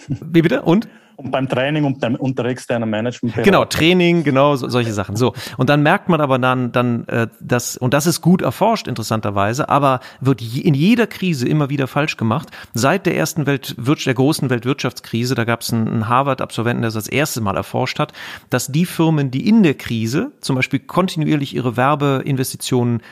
wie 0.09 0.43
bitte? 0.43 0.62
Und? 0.62 0.89
Und 1.17 1.31
beim 1.31 1.49
Training 1.49 1.85
und, 1.85 2.03
dem, 2.03 2.15
und 2.15 2.39
der 2.39 2.47
externen 2.47 2.89
Management. 2.89 3.35
Genau, 3.43 3.65
Training, 3.65 4.25
genau, 4.25 4.57
so, 4.57 4.69
solche 4.69 4.93
Sachen. 4.93 5.17
So. 5.17 5.35
Und 5.57 5.69
dann 5.69 5.83
merkt 5.83 6.09
man 6.09 6.21
aber 6.21 6.39
dann, 6.39 6.73
dann, 6.73 7.07
äh, 7.09 7.29
das, 7.41 7.77
und 7.77 7.95
das 7.95 8.07
ist 8.07 8.21
gut 8.21 8.43
erforscht, 8.43 8.89
interessanterweise, 8.89 9.69
aber 9.69 10.01
wird 10.21 10.41
in 10.41 10.75
jeder 10.75 11.07
Krise 11.07 11.47
immer 11.47 11.69
wieder 11.69 11.87
falsch 11.87 12.17
gemacht. 12.17 12.49
Seit 12.73 13.07
der 13.07 13.17
ersten 13.17 13.47
Welt, 13.47 13.77
der 13.79 14.15
großen 14.15 14.51
Weltwirtschaftskrise, 14.51 15.35
da 15.35 15.45
gab 15.45 15.61
es 15.61 15.73
einen, 15.73 15.89
einen 15.89 16.09
Harvard-Absolventen, 16.09 16.83
der 16.83 16.89
das 16.89 17.03
das 17.05 17.09
erste 17.09 17.41
Mal 17.41 17.57
erforscht 17.57 17.99
hat, 17.99 18.13
dass 18.51 18.69
die 18.69 18.87
Firmen, 18.87 19.31
die 19.31 19.49
in 19.49 19.63
der 19.63 19.75
Krise 19.75 20.33
zum 20.41 20.57
Beispiel 20.57 20.81
kontinuierlich 20.81 21.55
ihre 21.55 21.77
Werbeinvestitionen 21.77 23.03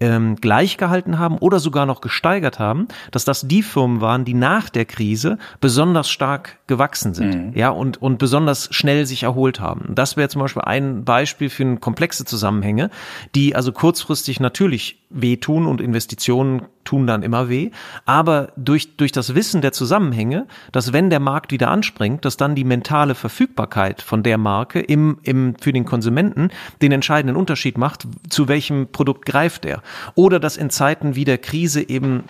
ähm, 0.00 0.36
gleich 0.36 0.76
gehalten 0.76 1.18
haben 1.18 1.38
oder 1.38 1.58
sogar 1.58 1.86
noch 1.86 2.00
gesteigert 2.00 2.58
haben, 2.58 2.88
dass 3.10 3.24
das 3.24 3.48
die 3.48 3.62
Firmen 3.62 4.00
waren, 4.00 4.24
die 4.24 4.34
nach 4.34 4.68
der 4.68 4.84
Krise 4.84 5.38
besonders 5.60 6.10
stark 6.10 6.58
gewachsen 6.66 7.14
sind, 7.14 7.34
mhm. 7.34 7.52
ja, 7.56 7.70
und, 7.70 8.00
und 8.02 8.18
besonders 8.18 8.68
schnell 8.72 9.06
sich 9.06 9.22
erholt 9.22 9.60
haben. 9.60 9.94
Das 9.94 10.16
wäre 10.16 10.28
zum 10.28 10.42
Beispiel 10.42 10.62
ein 10.62 11.04
Beispiel 11.04 11.48
für 11.48 11.76
komplexe 11.76 12.24
Zusammenhänge, 12.24 12.90
die 13.34 13.56
also 13.56 13.72
kurzfristig 13.72 14.40
natürlich 14.40 14.98
wehtun 15.10 15.66
und 15.66 15.80
Investitionen 15.80 16.62
tun 16.84 17.06
dann 17.06 17.22
immer 17.22 17.48
weh. 17.48 17.70
Aber 18.04 18.52
durch, 18.56 18.96
durch 18.96 19.12
das 19.12 19.34
Wissen 19.34 19.60
der 19.60 19.72
Zusammenhänge, 19.72 20.46
dass 20.72 20.92
wenn 20.92 21.10
der 21.10 21.20
Markt 21.20 21.52
wieder 21.52 21.70
anspringt, 21.70 22.24
dass 22.24 22.36
dann 22.36 22.54
die 22.54 22.64
mentale 22.64 23.14
Verfügbarkeit 23.14 24.02
von 24.02 24.22
der 24.22 24.38
Marke 24.38 24.80
im, 24.80 25.18
im, 25.22 25.54
für 25.60 25.72
den 25.72 25.84
Konsumenten 25.84 26.50
den 26.82 26.92
entscheidenden 26.92 27.36
Unterschied 27.36 27.78
macht, 27.78 28.06
zu 28.28 28.48
welchem 28.48 28.88
Produkt 28.88 29.26
greift 29.26 29.64
er. 29.64 29.82
Oder 30.14 30.40
dass 30.40 30.56
in 30.56 30.70
Zeiten 30.70 31.14
wie 31.14 31.24
der 31.24 31.38
Krise 31.38 31.88
eben 31.88 32.24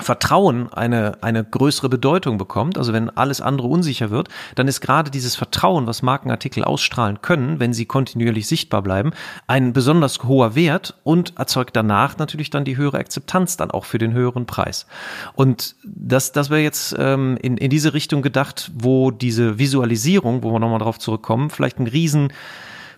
Vertrauen 0.00 0.72
eine, 0.72 1.22
eine 1.22 1.44
größere 1.44 1.88
Bedeutung 1.88 2.38
bekommt, 2.38 2.78
also 2.78 2.92
wenn 2.92 3.10
alles 3.10 3.40
andere 3.40 3.68
unsicher 3.68 4.10
wird, 4.10 4.28
dann 4.54 4.68
ist 4.68 4.80
gerade 4.80 5.10
dieses 5.10 5.36
Vertrauen, 5.36 5.86
was 5.86 6.02
Markenartikel 6.02 6.64
ausstrahlen 6.64 7.22
können, 7.22 7.60
wenn 7.60 7.72
sie 7.72 7.86
kontinuierlich 7.86 8.46
sichtbar 8.46 8.82
bleiben, 8.82 9.12
ein 9.46 9.72
besonders 9.72 10.22
hoher 10.24 10.54
Wert 10.54 10.94
und 11.04 11.38
erzeugt 11.38 11.76
danach 11.76 12.18
natürlich 12.18 12.50
dann 12.50 12.64
die 12.64 12.76
höhere 12.76 12.98
Akzeptanz 12.98 13.56
dann 13.56 13.70
auch 13.70 13.84
für 13.84 13.98
den 13.98 14.12
höheren 14.12 14.46
Preis. 14.46 14.86
Und 15.34 15.76
das, 15.84 16.32
das 16.32 16.50
wäre 16.50 16.60
jetzt 16.60 16.94
ähm, 16.98 17.38
in, 17.40 17.56
in 17.56 17.70
diese 17.70 17.94
Richtung 17.94 18.22
gedacht, 18.22 18.70
wo 18.74 19.10
diese 19.10 19.58
Visualisierung, 19.58 20.42
wo 20.42 20.52
wir 20.52 20.58
nochmal 20.58 20.78
drauf 20.78 20.98
zurückkommen, 20.98 21.50
vielleicht 21.50 21.78
ein 21.78 21.86
riesen 21.86 22.32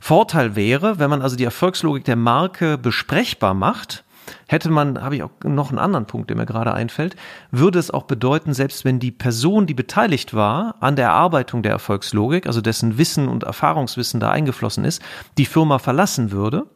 Vorteil 0.01 0.55
wäre, 0.57 0.99
wenn 0.99 1.11
man 1.11 1.23
also 1.23 1.37
die 1.37 1.45
Erfolgslogik 1.45 2.05
der 2.05 2.17
Marke 2.17 2.79
besprechbar 2.79 3.55
macht, 3.55 4.05
hätte 4.47 4.71
man, 4.71 5.03
habe 5.03 5.17
ich 5.17 5.23
auch 5.23 5.31
noch 5.45 5.71
einen 5.71 5.79
anderen 5.79 6.07
Punkt, 6.07 6.31
der 6.31 6.37
mir 6.37 6.47
gerade 6.47 6.75
einfällt, 6.75 7.17
würde 7.51 7.79
es 7.79 7.91
auch 7.91 8.05
bedeuten, 8.05 8.55
selbst 8.55 8.85
wenn 8.85 8.99
die 8.99 9.11
Person, 9.11 9.67
die 9.67 9.75
beteiligt 9.75 10.35
war 10.35 10.77
an 10.81 10.97
der 10.97 11.07
Erarbeitung 11.07 11.63
der 11.63 11.73
Erfolgslogik, 11.73 12.47
also 12.47 12.61
dessen 12.61 12.99
Wissen 12.99 13.29
und 13.29 13.45
Erfahrungswissen 13.45 14.21
da 14.21 14.31
eingeflossen 14.31 14.85
ist, 14.85 15.03
die 15.37 15.47
Firma 15.47 15.79
verlassen 15.79 16.31
würde, 16.31 16.67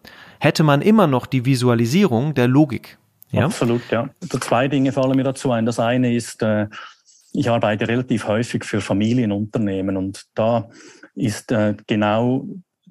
hätte 0.40 0.64
man 0.64 0.82
immer 0.82 1.06
noch 1.06 1.26
die 1.26 1.44
Visualisierung 1.44 2.34
der 2.34 2.48
Logik. 2.48 2.98
Ja? 3.30 3.46
Absolut, 3.46 3.82
ja. 3.90 4.08
Zwei 4.40 4.68
Dinge 4.68 4.92
fallen 4.92 5.16
mir 5.16 5.24
dazu 5.24 5.50
ein. 5.52 5.66
Das 5.66 5.80
eine 5.80 6.14
ist, 6.14 6.42
äh, 6.42 6.66
ich 7.32 7.48
arbeite 7.48 7.88
relativ 7.88 8.26
häufig 8.26 8.64
für 8.64 8.80
Familienunternehmen 8.80 9.96
und 9.96 10.26
da 10.34 10.68
ist 11.14 11.52
äh, 11.52 11.74
genau 11.86 12.46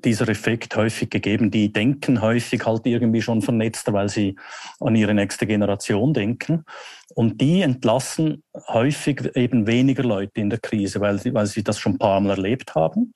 dieser 0.05 0.27
Effekt 0.29 0.75
häufig 0.75 1.09
gegeben. 1.09 1.51
Die 1.51 1.71
denken 1.71 2.21
häufig 2.21 2.65
halt 2.65 2.85
irgendwie 2.85 3.21
schon 3.21 3.41
vernetzter, 3.41 3.93
weil 3.93 4.09
sie 4.09 4.35
an 4.79 4.95
ihre 4.95 5.13
nächste 5.13 5.47
Generation 5.47 6.13
denken. 6.13 6.65
Und 7.13 7.41
die 7.41 7.61
entlassen 7.61 8.43
häufig 8.67 9.35
eben 9.35 9.67
weniger 9.67 10.03
Leute 10.03 10.39
in 10.39 10.49
der 10.49 10.59
Krise, 10.59 11.01
weil 11.01 11.19
sie, 11.19 11.33
weil 11.33 11.45
sie 11.45 11.63
das 11.63 11.79
schon 11.79 11.93
ein 11.93 11.97
paar 11.97 12.19
Mal 12.21 12.31
erlebt 12.31 12.75
haben. 12.75 13.13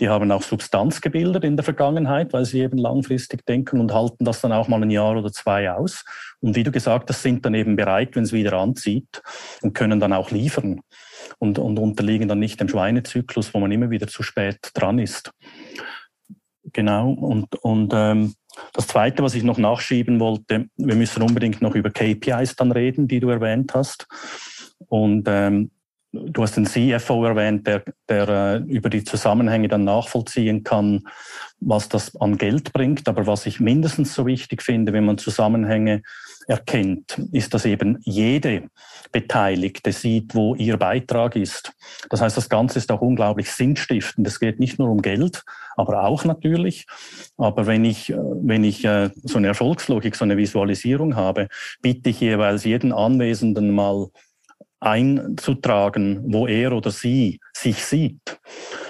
Die 0.00 0.08
haben 0.08 0.30
auch 0.30 0.42
Substanz 0.42 1.00
gebildet 1.00 1.44
in 1.44 1.56
der 1.56 1.64
Vergangenheit, 1.64 2.32
weil 2.32 2.44
sie 2.44 2.60
eben 2.60 2.78
langfristig 2.78 3.44
denken 3.46 3.80
und 3.80 3.92
halten 3.92 4.24
das 4.24 4.40
dann 4.40 4.52
auch 4.52 4.68
mal 4.68 4.82
ein 4.82 4.90
Jahr 4.90 5.16
oder 5.16 5.32
zwei 5.32 5.70
aus. 5.72 6.04
Und 6.40 6.54
wie 6.56 6.62
du 6.62 6.70
gesagt 6.70 7.08
hast, 7.08 7.22
sind 7.22 7.44
dann 7.44 7.54
eben 7.54 7.76
bereit, 7.76 8.14
wenn 8.14 8.24
es 8.24 8.32
wieder 8.32 8.52
anzieht 8.54 9.22
und 9.62 9.74
können 9.74 9.98
dann 9.98 10.12
auch 10.12 10.30
liefern 10.30 10.80
und, 11.38 11.58
und 11.58 11.78
unterliegen 11.78 12.28
dann 12.28 12.38
nicht 12.38 12.60
dem 12.60 12.68
Schweinezyklus, 12.68 13.54
wo 13.54 13.60
man 13.60 13.72
immer 13.72 13.90
wieder 13.90 14.06
zu 14.06 14.22
spät 14.22 14.58
dran 14.74 14.98
ist. 14.98 15.32
Genau. 16.74 17.12
Und, 17.12 17.54
und 17.62 17.92
ähm, 17.94 18.34
das 18.72 18.86
Zweite, 18.88 19.22
was 19.22 19.34
ich 19.34 19.42
noch 19.42 19.58
nachschieben 19.58 20.20
wollte, 20.20 20.66
wir 20.76 20.94
müssen 20.94 21.22
unbedingt 21.22 21.62
noch 21.62 21.74
über 21.74 21.90
KPIs 21.90 22.56
dann 22.56 22.72
reden, 22.72 23.08
die 23.08 23.20
du 23.20 23.30
erwähnt 23.30 23.72
hast. 23.74 24.06
Und 24.88 25.26
ähm, 25.28 25.70
du 26.14 26.42
hast 26.42 26.56
den 26.56 26.66
CFO 26.66 27.24
erwähnt, 27.24 27.66
der, 27.66 27.82
der 28.08 28.28
äh, 28.28 28.56
über 28.72 28.88
die 28.88 29.04
Zusammenhänge 29.04 29.68
dann 29.68 29.84
nachvollziehen 29.84 30.62
kann, 30.62 31.02
was 31.60 31.88
das 31.88 32.14
an 32.20 32.38
Geld 32.38 32.72
bringt. 32.72 33.08
Aber 33.08 33.26
was 33.26 33.46
ich 33.46 33.60
mindestens 33.60 34.14
so 34.14 34.26
wichtig 34.26 34.62
finde, 34.62 34.92
wenn 34.92 35.04
man 35.04 35.18
Zusammenhänge 35.18 36.02
erkennt, 36.46 37.18
ist, 37.32 37.54
dass 37.54 37.64
eben 37.64 37.98
jede 38.02 38.68
Beteiligte 39.12 39.92
sieht, 39.92 40.34
wo 40.34 40.54
ihr 40.54 40.76
Beitrag 40.76 41.36
ist. 41.36 41.72
Das 42.10 42.20
heißt, 42.20 42.36
das 42.36 42.48
Ganze 42.48 42.78
ist 42.78 42.92
auch 42.92 43.00
unglaublich 43.00 43.50
sinnstiftend. 43.50 44.26
Es 44.26 44.40
geht 44.40 44.60
nicht 44.60 44.78
nur 44.78 44.90
um 44.90 45.02
Geld, 45.02 45.42
aber 45.76 46.04
auch 46.04 46.24
natürlich. 46.24 46.86
Aber 47.36 47.66
wenn 47.66 47.84
ich, 47.84 48.10
äh, 48.10 48.16
wenn 48.16 48.64
ich 48.64 48.84
äh, 48.84 49.10
so 49.22 49.38
eine 49.38 49.48
Erfolgslogik, 49.48 50.16
so 50.16 50.24
eine 50.24 50.36
Visualisierung 50.36 51.16
habe, 51.16 51.48
bitte 51.80 52.10
ich 52.10 52.20
jeweils 52.20 52.64
jeden 52.64 52.92
Anwesenden 52.92 53.70
mal 53.70 54.08
einzutragen, 54.84 56.22
wo 56.26 56.46
er 56.46 56.72
oder 56.72 56.90
sie 56.90 57.40
sich 57.52 57.84
sieht. 57.84 58.38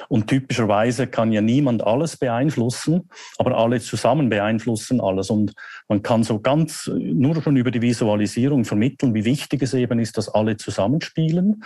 Und 0.09 0.29
typischerweise 0.29 1.07
kann 1.07 1.33
ja 1.33 1.41
niemand 1.41 1.87
alles 1.87 2.17
beeinflussen, 2.17 3.09
aber 3.39 3.57
alle 3.57 3.81
zusammen 3.81 4.29
beeinflussen 4.29 5.01
alles. 5.01 5.31
Und 5.31 5.55
man 5.89 6.03
kann 6.03 6.23
so 6.23 6.41
ganz 6.41 6.91
nur 6.95 7.41
schon 7.41 7.57
über 7.57 7.71
die 7.71 7.83
Visualisierung 7.83 8.65
vermitteln, 8.65 9.15
wie 9.15 9.25
wichtig 9.25 9.63
es 9.63 9.75
eben 9.75 9.99
ist, 9.99 10.19
dass 10.19 10.29
alle 10.29 10.57
zusammenspielen, 10.57 11.63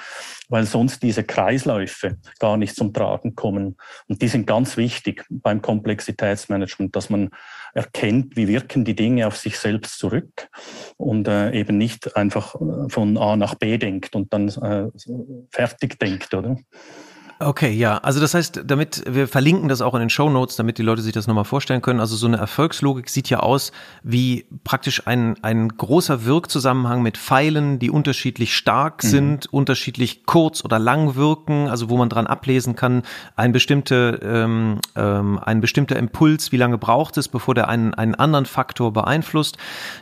weil 0.49 0.65
sonst 0.67 1.03
diese 1.03 1.25
Kreisläufe 1.25 2.19
gar 2.39 2.57
nicht 2.57 2.77
zum 2.77 2.93
Tragen 2.93 3.35
kommen. 3.35 3.77
Und 4.07 4.23
die 4.23 4.29
sind 4.29 4.47
ganz 4.47 4.77
wichtig 4.77 5.25
beim 5.31 5.63
Komplexitätsmanagement, 5.63 6.95
dass 6.95 7.11
man 7.11 7.31
erkennt, 7.75 8.37
wie 8.37 8.49
wirken 8.49 8.85
die 8.85 8.95
Dinge 8.95 9.27
auf 9.27 9.37
sich 9.37 9.59
selbst 9.59 9.99
zurück 9.99 10.49
und 10.97 11.29
äh, 11.29 11.53
eben 11.53 11.79
nicht 11.79 12.17
einfach 12.17 12.55
äh, 12.55 12.89
von 12.89 13.17
A 13.17 13.37
nach 13.37 13.55
B 13.55 13.79
denkt 13.79 14.15
und 14.15 14.33
dann 14.33 14.49
äh, 14.49 14.89
fertig 15.51 15.99
denkt, 15.99 16.35
oder? 16.35 16.57
Okay, 17.41 17.71
ja. 17.71 17.99
Also 17.99 18.19
das 18.19 18.35
heißt, 18.35 18.63
damit 18.65 19.05
wir 19.09 19.29
verlinken 19.29 19.69
das 19.69 19.81
auch 19.81 19.95
in 19.95 20.01
den 20.01 20.11
Show 20.11 20.29
Notes, 20.29 20.57
damit 20.57 20.77
die 20.79 20.83
Leute 20.83 21.03
sich 21.03 21.13
das 21.13 21.29
nochmal 21.29 21.45
vorstellen 21.45 21.83
können. 21.83 22.01
Also 22.01 22.17
so 22.17 22.27
eine 22.27 22.37
Erfolgslogik 22.37 23.09
sieht 23.09 23.31
ja 23.31 23.41
aus 23.41 23.71
wie 24.03 24.47
praktisch 24.65 25.07
ein, 25.07 25.37
ein 25.43 25.69
großer 25.69 26.25
Wirkzusammenhang 26.25 27.01
mit 27.01 27.17
Pfeilen, 27.17 27.79
die 27.79 27.91
unterschiedlich 27.91 28.57
stark 28.57 29.05
mhm. 29.05 29.09
sind, 29.09 29.53
unterschiedlich 29.53 30.27
kurz 30.27 30.65
oder 30.65 30.81
lang 30.81 31.15
wirken, 31.15 31.69
also 31.69 31.89
wo 31.91 31.97
man 31.97 32.09
dran 32.09 32.27
ablesen 32.27 32.75
kann, 32.75 33.03
ein 33.37 33.53
bestimmte, 33.53 34.19
ähm, 34.23 34.81
ähm, 34.97 35.39
ein 35.39 35.61
bestimmter 35.61 35.95
Impuls, 35.95 36.51
wie 36.51 36.57
lange 36.57 36.77
braucht 36.77 37.19
es, 37.19 37.29
bevor 37.29 37.55
der 37.55 37.69
einen, 37.69 37.95
einen 37.95 38.17
anderen 38.17 38.47
Faktor 38.47 38.93
beeinflusst. 38.93 39.59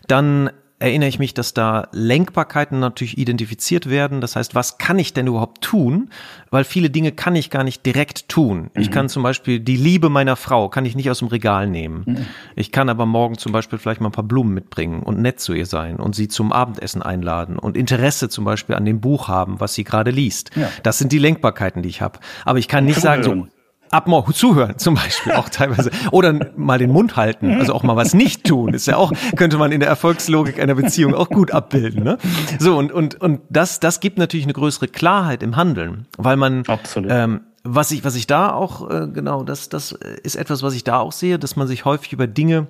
Dann 0.08 0.50
erinnere 0.78 1.08
ich 1.08 1.18
mich, 1.18 1.32
dass 1.32 1.54
da 1.54 1.88
Lenkbarkeiten 1.92 2.78
natürlich 2.78 3.16
identifiziert 3.16 3.88
werden. 3.88 4.20
Das 4.20 4.36
heißt, 4.36 4.54
was 4.54 4.76
kann 4.76 4.98
ich 4.98 5.14
denn 5.14 5.26
überhaupt 5.26 5.62
tun? 5.62 6.10
Weil 6.50 6.64
viele 6.64 6.90
Dinge 6.90 7.12
kann 7.12 7.34
ich 7.34 7.48
gar 7.48 7.64
nicht 7.64 7.86
direkt 7.86 8.28
tun. 8.28 8.70
Mhm. 8.74 8.82
Ich 8.82 8.90
kann 8.90 9.08
zum 9.08 9.22
Beispiel 9.22 9.58
die 9.58 9.76
Liebe 9.76 10.10
meiner 10.10 10.36
Frau 10.36 10.68
kann 10.68 10.84
ich 10.84 10.94
nicht 10.94 11.10
aus 11.10 11.20
dem 11.20 11.28
Regal 11.28 11.66
nehmen. 11.66 12.02
Mhm. 12.06 12.26
Ich 12.56 12.72
kann 12.72 12.90
aber 12.90 13.06
morgen 13.06 13.38
zum 13.38 13.52
Beispiel 13.52 13.78
vielleicht 13.78 14.02
mal 14.02 14.10
ein 14.10 14.12
paar 14.12 14.24
Blumen 14.24 14.52
mitbringen 14.52 15.02
und 15.02 15.20
nett 15.20 15.40
zu 15.40 15.54
ihr 15.54 15.66
sein 15.66 15.96
und 15.96 16.14
sie 16.14 16.28
zum 16.28 16.52
Abendessen 16.52 17.02
einladen 17.02 17.58
und 17.58 17.76
Interesse 17.76 18.28
zum 18.28 18.44
Beispiel 18.44 18.74
an 18.74 18.84
dem 18.84 19.00
Buch 19.00 19.28
haben, 19.28 19.60
was 19.60 19.74
sie 19.74 19.84
gerade 19.84 20.10
liest. 20.10 20.50
Ja. 20.56 20.68
Das 20.82 20.98
sind 20.98 21.10
die 21.12 21.18
Lenkbarkeiten, 21.18 21.82
die 21.82 21.88
ich 21.88 22.02
habe. 22.02 22.18
Aber 22.44 22.58
ich 22.58 22.68
kann 22.68 22.84
nicht 22.84 23.00
sagen, 23.00 23.22
so, 23.22 23.46
Abmord 23.90 24.34
zuhören 24.34 24.78
zum 24.78 24.94
Beispiel 24.94 25.32
auch 25.32 25.48
teilweise 25.48 25.90
oder 26.10 26.50
mal 26.56 26.78
den 26.78 26.90
Mund 26.90 27.16
halten, 27.16 27.52
also 27.52 27.74
auch 27.74 27.82
mal 27.82 27.96
was 27.96 28.14
nicht 28.14 28.44
tun, 28.44 28.74
ist 28.74 28.86
ja 28.86 28.96
auch 28.96 29.12
könnte 29.36 29.58
man 29.58 29.72
in 29.72 29.80
der 29.80 29.88
Erfolgslogik 29.88 30.60
einer 30.60 30.74
Beziehung 30.74 31.14
auch 31.14 31.28
gut 31.28 31.50
abbilden. 31.50 32.04
Ne? 32.04 32.18
So 32.58 32.76
und 32.76 32.92
und 32.92 33.20
und 33.20 33.40
das 33.50 33.80
das 33.80 34.00
gibt 34.00 34.18
natürlich 34.18 34.46
eine 34.46 34.52
größere 34.52 34.88
Klarheit 34.88 35.42
im 35.42 35.56
Handeln, 35.56 36.06
weil 36.16 36.36
man 36.36 36.64
Absolut. 36.66 37.10
Ähm, 37.10 37.40
was 37.64 37.90
ich 37.90 38.04
was 38.04 38.14
ich 38.14 38.26
da 38.26 38.52
auch 38.52 38.90
äh, 38.90 39.08
genau 39.08 39.42
das 39.42 39.68
das 39.68 39.92
ist 39.92 40.36
etwas, 40.36 40.62
was 40.62 40.74
ich 40.74 40.84
da 40.84 41.00
auch 41.00 41.12
sehe, 41.12 41.38
dass 41.38 41.56
man 41.56 41.66
sich 41.66 41.84
häufig 41.84 42.12
über 42.12 42.26
Dinge 42.26 42.68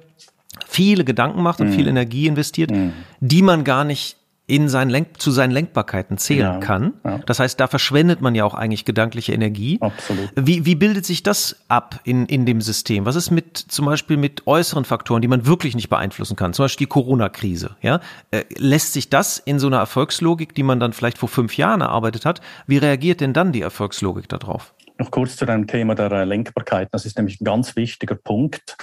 viele 0.67 1.05
Gedanken 1.05 1.43
macht 1.43 1.61
und 1.61 1.69
mm. 1.69 1.73
viel 1.73 1.87
Energie 1.87 2.27
investiert, 2.27 2.71
mm. 2.71 2.93
die 3.21 3.43
man 3.43 3.63
gar 3.63 3.85
nicht 3.85 4.17
in 4.49 4.69
seinen 4.69 4.91
Lenk 4.91 5.21
zu 5.21 5.33
seinen 5.33 5.51
Lenkbarkeiten 5.51 6.19
zählen 6.19 6.41
ja, 6.41 6.59
kann. 6.59 6.95
Ja. 7.05 7.19
Das 7.27 7.41
heißt, 7.41 7.59
da 7.59 7.67
verschwendet 7.67 8.21
man 8.21 8.35
ja 8.37 8.45
auch 8.45 8.55
eigentlich 8.55 8.85
gedankliche 8.85 9.33
Energie. 9.33 9.79
Absolut. 9.81 10.31
Wie, 10.37 10.65
wie 10.65 10.77
bildet 10.77 11.05
sich 11.05 11.25
das 11.25 11.57
ab 11.67 12.01
in, 12.05 12.27
in 12.27 12.47
dem 12.47 12.61
System? 12.61 13.07
Was 13.07 13.17
ist 13.17 13.33
mit 13.33 13.57
zum 13.57 13.87
Beispiel 13.87 14.17
mit 14.17 14.47
äußeren 14.47 14.85
Faktoren, 14.85 15.21
die 15.21 15.29
man 15.29 15.47
wirklich 15.47 15.75
nicht 15.75 15.89
beeinflussen 15.89 16.37
kann? 16.37 16.53
Zum 16.53 16.65
Beispiel 16.65 16.87
die 16.87 16.91
Corona-Krise. 16.91 17.77
Ja? 17.83 18.01
Äh, 18.31 18.45
lässt 18.57 18.93
sich 18.93 19.11
das 19.11 19.39
in 19.39 19.59
so 19.59 19.67
einer 19.67 19.79
Erfolgslogik, 19.79 20.55
die 20.55 20.63
man 20.63 20.79
dann 20.79 20.93
vielleicht 20.93 21.19
vor 21.19 21.29
fünf 21.29 21.57
Jahren 21.57 21.81
erarbeitet 21.81 22.25
hat, 22.25 22.41
wie 22.69 22.79
reagiert 22.79 23.21
denn 23.21 23.33
dann 23.33 23.51
die 23.51 23.63
Erfolgslogik 23.63 24.29
darauf? 24.29 24.75
Noch 24.99 25.11
kurz 25.11 25.37
zu 25.37 25.45
deinem 25.45 25.67
Thema 25.67 25.95
der 25.95 26.25
Lenkbarkeit. 26.25 26.89
Das 26.93 27.05
ist 27.05 27.19
nämlich 27.19 27.41
ein 27.41 27.45
ganz 27.45 27.77
wichtiger 27.77 28.15
Punkt. 28.15 28.77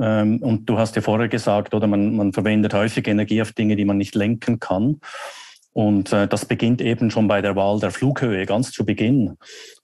Ähm, 0.00 0.38
und 0.38 0.68
du 0.68 0.78
hast 0.78 0.96
ja 0.96 1.02
vorher 1.02 1.28
gesagt, 1.28 1.74
oder 1.74 1.86
man, 1.86 2.16
man 2.16 2.32
verwendet 2.32 2.74
häufig 2.74 3.06
Energie 3.06 3.42
auf 3.42 3.52
Dinge, 3.52 3.76
die 3.76 3.84
man 3.84 3.98
nicht 3.98 4.14
lenken 4.14 4.60
kann. 4.60 5.00
Und 5.72 6.12
äh, 6.12 6.28
das 6.28 6.46
beginnt 6.46 6.80
eben 6.80 7.10
schon 7.10 7.26
bei 7.26 7.42
der 7.42 7.56
Wahl 7.56 7.80
der 7.80 7.90
Flughöhe, 7.90 8.46
ganz 8.46 8.70
zu 8.70 8.84
Beginn. 8.84 9.36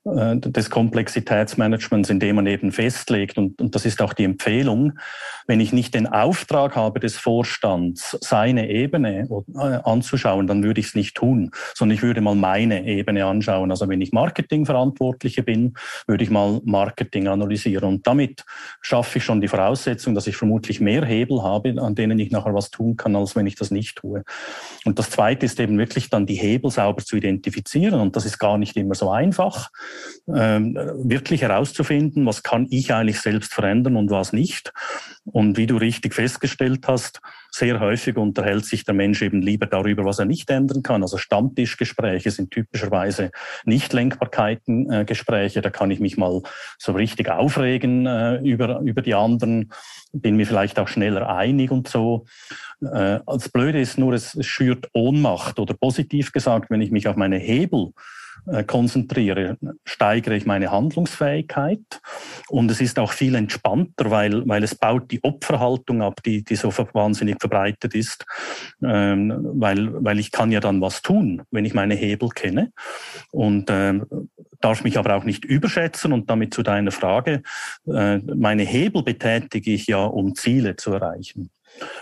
Äh, 0.06 0.38
des 0.38 0.70
Komplexitätsmanagements, 0.70 2.08
indem 2.08 2.36
man 2.36 2.46
eben 2.46 2.72
festlegt, 2.72 3.36
und, 3.36 3.60
und 3.60 3.74
das 3.74 3.84
ist 3.84 4.00
auch 4.00 4.14
die 4.14 4.24
Empfehlung, 4.24 4.98
wenn 5.46 5.60
ich 5.60 5.74
nicht 5.74 5.92
den 5.92 6.06
Auftrag 6.06 6.74
habe 6.74 7.00
des 7.00 7.18
Vorstands, 7.18 8.16
seine 8.22 8.70
Ebene 8.70 9.28
äh, 9.56 9.58
anzuschauen, 9.58 10.46
dann 10.46 10.64
würde 10.64 10.80
ich 10.80 10.86
es 10.86 10.94
nicht 10.94 11.16
tun, 11.16 11.50
sondern 11.74 11.96
ich 11.96 12.02
würde 12.02 12.22
mal 12.22 12.34
meine 12.34 12.86
Ebene 12.86 13.26
anschauen. 13.26 13.70
Also 13.70 13.90
wenn 13.90 14.00
ich 14.00 14.10
Marketingverantwortliche 14.10 15.42
bin, 15.42 15.74
würde 16.06 16.24
ich 16.24 16.30
mal 16.30 16.62
Marketing 16.64 17.28
analysieren. 17.28 17.84
Und 17.84 18.06
damit 18.06 18.46
schaffe 18.80 19.18
ich 19.18 19.24
schon 19.24 19.42
die 19.42 19.48
Voraussetzung, 19.48 20.14
dass 20.14 20.26
ich 20.26 20.36
vermutlich 20.36 20.80
mehr 20.80 21.04
Hebel 21.04 21.42
habe, 21.42 21.74
an 21.78 21.94
denen 21.94 22.18
ich 22.18 22.30
nachher 22.30 22.54
was 22.54 22.70
tun 22.70 22.96
kann, 22.96 23.16
als 23.16 23.36
wenn 23.36 23.46
ich 23.46 23.56
das 23.56 23.70
nicht 23.70 23.96
tue. 23.96 24.22
Und 24.86 24.98
das 24.98 25.10
Zweite 25.10 25.44
ist 25.44 25.60
eben 25.60 25.76
wirklich 25.76 26.08
dann 26.08 26.24
die 26.24 26.36
Hebel 26.36 26.70
sauber 26.70 27.04
zu 27.04 27.16
identifizieren. 27.16 28.00
Und 28.00 28.16
das 28.16 28.24
ist 28.24 28.38
gar 28.38 28.56
nicht 28.56 28.78
immer 28.78 28.94
so 28.94 29.10
einfach 29.10 29.68
wirklich 30.26 31.42
herauszufinden, 31.42 32.24
was 32.24 32.42
kann 32.42 32.66
ich 32.70 32.92
eigentlich 32.94 33.20
selbst 33.20 33.52
verändern 33.52 33.96
und 33.96 34.10
was 34.10 34.32
nicht. 34.32 34.72
Und 35.24 35.56
wie 35.56 35.66
du 35.66 35.76
richtig 35.76 36.14
festgestellt 36.14 36.86
hast, 36.86 37.20
sehr 37.50 37.80
häufig 37.80 38.16
unterhält 38.16 38.64
sich 38.64 38.84
der 38.84 38.94
Mensch 38.94 39.22
eben 39.22 39.42
lieber 39.42 39.66
darüber, 39.66 40.04
was 40.04 40.18
er 40.18 40.24
nicht 40.24 40.48
ändern 40.50 40.82
kann. 40.82 41.02
Also 41.02 41.18
Stammtischgespräche 41.18 42.30
sind 42.30 42.50
typischerweise 42.50 43.30
nicht 43.64 43.92
Lenkbarkeitengespräche. 43.92 45.58
Äh, 45.58 45.62
da 45.62 45.70
kann 45.70 45.90
ich 45.90 46.00
mich 46.00 46.16
mal 46.16 46.42
so 46.78 46.92
richtig 46.92 47.28
aufregen 47.28 48.06
äh, 48.06 48.36
über, 48.36 48.80
über 48.80 49.02
die 49.02 49.14
anderen, 49.14 49.72
bin 50.12 50.36
mir 50.36 50.46
vielleicht 50.46 50.78
auch 50.78 50.88
schneller 50.88 51.28
einig 51.28 51.70
und 51.70 51.88
so. 51.88 52.24
Äh, 52.80 53.20
das 53.26 53.48
Blöde 53.48 53.80
ist 53.80 53.98
nur, 53.98 54.14
es 54.14 54.36
schürt 54.44 54.88
Ohnmacht 54.92 55.58
oder 55.58 55.74
positiv 55.74 56.32
gesagt, 56.32 56.70
wenn 56.70 56.80
ich 56.80 56.90
mich 56.90 57.08
auf 57.08 57.16
meine 57.16 57.38
Hebel 57.38 57.92
konzentriere, 58.66 59.56
steigere 59.84 60.36
ich 60.36 60.46
meine 60.46 60.70
Handlungsfähigkeit. 60.70 62.00
Und 62.48 62.70
es 62.70 62.80
ist 62.80 62.98
auch 62.98 63.12
viel 63.12 63.34
entspannter, 63.34 64.10
weil, 64.10 64.46
weil 64.48 64.62
es 64.62 64.74
baut 64.74 65.10
die 65.10 65.22
Opferhaltung 65.22 66.02
ab, 66.02 66.22
die, 66.24 66.42
die 66.44 66.56
so 66.56 66.70
wahnsinnig 66.92 67.36
verbreitet 67.40 67.94
ist. 67.94 68.24
Ähm, 68.82 69.32
weil, 69.54 70.04
weil 70.04 70.18
ich 70.18 70.30
kann 70.30 70.52
ja 70.52 70.60
dann 70.60 70.80
was 70.80 71.02
tun, 71.02 71.42
wenn 71.50 71.64
ich 71.64 71.74
meine 71.74 71.94
Hebel 71.94 72.30
kenne. 72.30 72.72
Und 73.30 73.68
ähm, 73.70 74.06
darf 74.60 74.84
mich 74.84 74.98
aber 74.98 75.16
auch 75.16 75.24
nicht 75.24 75.44
überschätzen. 75.44 76.12
Und 76.12 76.30
damit 76.30 76.54
zu 76.54 76.62
deiner 76.62 76.92
Frage, 76.92 77.42
äh, 77.86 78.18
meine 78.18 78.62
Hebel 78.62 79.02
betätige 79.02 79.72
ich 79.72 79.86
ja, 79.86 80.04
um 80.04 80.34
Ziele 80.34 80.76
zu 80.76 80.92
erreichen. 80.92 81.50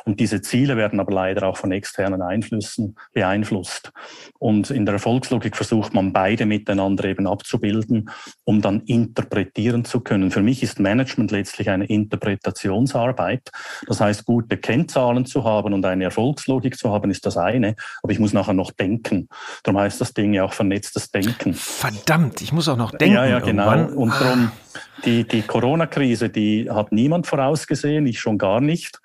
Und 0.05 0.21
diese 0.21 0.41
Ziele 0.41 0.77
werden 0.77 1.01
aber 1.01 1.13
leider 1.13 1.47
auch 1.47 1.57
von 1.57 1.73
externen 1.73 2.23
Einflüssen 2.23 2.97
beeinflusst. 3.13 3.93
Und 4.39 4.71
in 4.71 4.87
der 4.87 4.95
Erfolgslogik 4.95 5.57
versucht 5.57 5.95
man 5.95 6.13
beide 6.13 6.47
miteinander 6.47 7.05
eben 7.05 7.27
abzubilden, 7.27 8.11
um 8.45 8.63
dann 8.63 8.81
interpretieren 8.83 9.85
zu 9.85 10.01
können. 10.01 10.31
Für 10.31 10.43
mich 10.43 10.63
ist 10.63 10.81
Management 10.81 11.31
letztlich 11.31 11.71
eine 11.71 11.87
Interpretationsarbeit. 11.87 13.51
Das 13.87 14.01
heißt, 14.01 14.25
gute 14.25 14.57
Kennzahlen 14.57 15.27
zu 15.27 15.45
haben 15.45 15.75
und 15.75 15.85
eine 15.85 16.05
Erfolgslogik 16.05 16.77
zu 16.77 16.91
haben, 16.91 17.11
ist 17.11 17.27
das 17.27 17.37
eine. 17.37 17.75
Aber 18.03 18.13
ich 18.13 18.19
muss 18.19 18.33
nachher 18.33 18.55
noch 18.55 18.73
denken. 18.73 19.29
Darum 19.63 19.81
heißt 19.81 20.01
das 20.01 20.15
Ding 20.15 20.35
ja 20.35 20.45
auch 20.45 20.53
vernetztes 20.53 21.11
Denken. 21.11 21.55
Verdammt, 21.55 22.41
ich 22.41 22.53
muss 22.53 22.69
auch 22.69 22.77
noch 22.77 22.93
denken. 22.93 23.15
Ja, 23.15 23.27
ja, 23.27 23.41
genau. 23.41 23.71
Irgendwann. 23.73 23.97
Und 23.97 24.21
darum, 24.21 24.53
die, 25.05 25.25
die 25.25 25.43
Corona-Krise, 25.43 26.29
die 26.29 26.71
hat 26.71 26.93
niemand 26.93 27.27
vorausgesehen, 27.27 28.07
ich 28.07 28.21
schon 28.21 28.39
gar 28.39 28.61
nicht. 28.61 29.01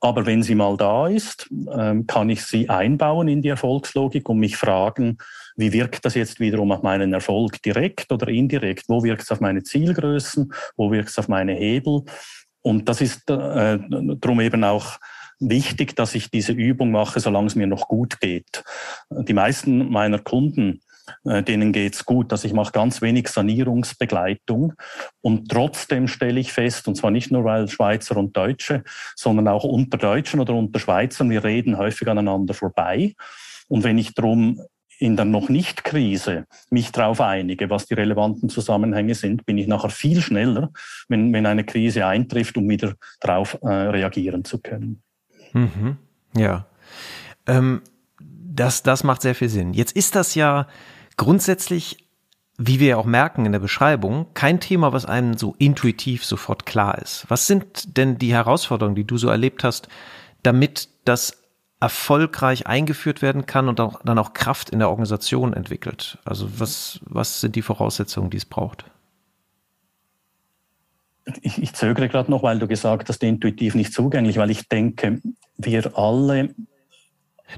Aber 0.00 0.26
wenn 0.26 0.42
sie 0.42 0.54
mal 0.54 0.76
da 0.76 1.08
ist, 1.08 1.48
ähm, 1.72 2.06
kann 2.06 2.30
ich 2.30 2.44
sie 2.44 2.68
einbauen 2.68 3.28
in 3.28 3.42
die 3.42 3.48
Erfolgslogik 3.48 4.28
und 4.28 4.38
mich 4.38 4.56
fragen, 4.56 5.18
wie 5.56 5.72
wirkt 5.72 6.04
das 6.04 6.14
jetzt 6.14 6.38
wiederum 6.38 6.72
auf 6.72 6.82
meinen 6.82 7.12
Erfolg 7.12 7.62
direkt 7.62 8.12
oder 8.12 8.28
indirekt? 8.28 8.84
Wo 8.88 9.02
wirkt 9.02 9.22
es 9.22 9.32
auf 9.32 9.40
meine 9.40 9.62
Zielgrößen? 9.62 10.52
Wo 10.76 10.90
wirkt 10.90 11.08
es 11.08 11.18
auf 11.18 11.28
meine 11.28 11.54
Hebel? 11.54 12.02
Und 12.62 12.88
das 12.88 13.00
ist 13.00 13.30
äh, 13.30 13.78
darum 13.78 14.40
eben 14.40 14.64
auch 14.64 14.98
wichtig, 15.38 15.96
dass 15.96 16.14
ich 16.14 16.30
diese 16.30 16.52
Übung 16.52 16.90
mache, 16.90 17.20
solange 17.20 17.46
es 17.46 17.54
mir 17.54 17.66
noch 17.66 17.88
gut 17.88 18.20
geht. 18.20 18.64
Die 19.10 19.34
meisten 19.34 19.90
meiner 19.90 20.18
Kunden 20.18 20.80
denen 21.24 21.72
geht's 21.72 22.04
gut. 22.04 22.32
Also 22.32 22.46
ich 22.46 22.54
mache 22.54 22.72
ganz 22.72 23.02
wenig 23.02 23.28
Sanierungsbegleitung 23.28 24.74
und 25.20 25.50
trotzdem 25.50 26.08
stelle 26.08 26.40
ich 26.40 26.52
fest, 26.52 26.88
und 26.88 26.96
zwar 26.96 27.10
nicht 27.10 27.30
nur 27.30 27.44
weil 27.44 27.68
Schweizer 27.68 28.16
und 28.16 28.36
Deutsche, 28.36 28.82
sondern 29.14 29.48
auch 29.48 29.64
unter 29.64 29.98
Deutschen 29.98 30.40
oder 30.40 30.54
unter 30.54 30.78
Schweizern, 30.78 31.30
wir 31.30 31.44
reden 31.44 31.78
häufig 31.78 32.08
aneinander 32.08 32.54
vorbei. 32.54 33.14
Und 33.68 33.84
wenn 33.84 33.98
ich 33.98 34.14
drum 34.14 34.60
in 34.98 35.16
der 35.16 35.24
noch 35.24 35.48
nicht 35.48 35.84
Krise 35.84 36.46
mich 36.70 36.90
darauf 36.92 37.20
einige, 37.20 37.68
was 37.68 37.86
die 37.86 37.94
relevanten 37.94 38.48
Zusammenhänge 38.48 39.14
sind, 39.14 39.44
bin 39.44 39.58
ich 39.58 39.66
nachher 39.66 39.90
viel 39.90 40.20
schneller, 40.20 40.70
wenn, 41.08 41.32
wenn 41.32 41.46
eine 41.46 41.64
Krise 41.64 42.06
eintrifft, 42.06 42.56
um 42.56 42.68
wieder 42.68 42.94
darauf 43.20 43.58
äh, 43.62 43.68
reagieren 43.68 44.44
zu 44.44 44.58
können. 44.58 45.02
Mhm. 45.52 45.98
Ja. 46.34 46.66
Ähm, 47.46 47.82
das, 48.18 48.82
das 48.82 49.04
macht 49.04 49.22
sehr 49.22 49.34
viel 49.34 49.50
Sinn. 49.50 49.74
Jetzt 49.74 49.94
ist 49.94 50.14
das 50.14 50.34
ja 50.34 50.66
grundsätzlich 51.16 52.06
wie 52.58 52.80
wir 52.80 52.88
ja 52.88 52.96
auch 52.96 53.04
merken 53.04 53.44
in 53.44 53.52
der 53.52 53.58
Beschreibung, 53.58 54.26
kein 54.34 54.60
Thema, 54.60 54.92
was 54.92 55.04
einem 55.04 55.36
so 55.36 55.54
intuitiv 55.58 56.24
sofort 56.24 56.64
klar 56.64 56.98
ist. 56.98 57.26
Was 57.28 57.46
sind 57.46 57.96
denn 57.96 58.18
die 58.18 58.32
Herausforderungen, 58.32 58.96
die 58.96 59.04
du 59.04 59.18
so 59.18 59.28
erlebt 59.28 59.62
hast, 59.62 59.88
damit 60.42 60.88
das 61.04 61.42
erfolgreich 61.80 62.66
eingeführt 62.66 63.20
werden 63.20 63.44
kann 63.44 63.68
und 63.68 63.78
auch, 63.80 64.00
dann 64.02 64.18
auch 64.18 64.32
Kraft 64.32 64.70
in 64.70 64.78
der 64.78 64.88
Organisation 64.88 65.52
entwickelt? 65.52 66.18
Also 66.24 66.48
was, 66.58 67.00
was 67.02 67.40
sind 67.40 67.56
die 67.56 67.62
Voraussetzungen, 67.62 68.30
die 68.30 68.38
es 68.38 68.46
braucht? 68.46 68.86
Ich, 71.42 71.60
ich 71.60 71.74
zögere 71.74 72.08
gerade 72.08 72.30
noch, 72.30 72.42
weil 72.42 72.58
du 72.58 72.68
gesagt 72.68 73.08
hast, 73.08 73.22
intuitiv 73.22 73.74
nicht 73.74 73.92
zugänglich, 73.92 74.38
weil 74.38 74.50
ich 74.50 74.68
denke, 74.68 75.20
wir 75.58 75.98
alle 75.98 76.54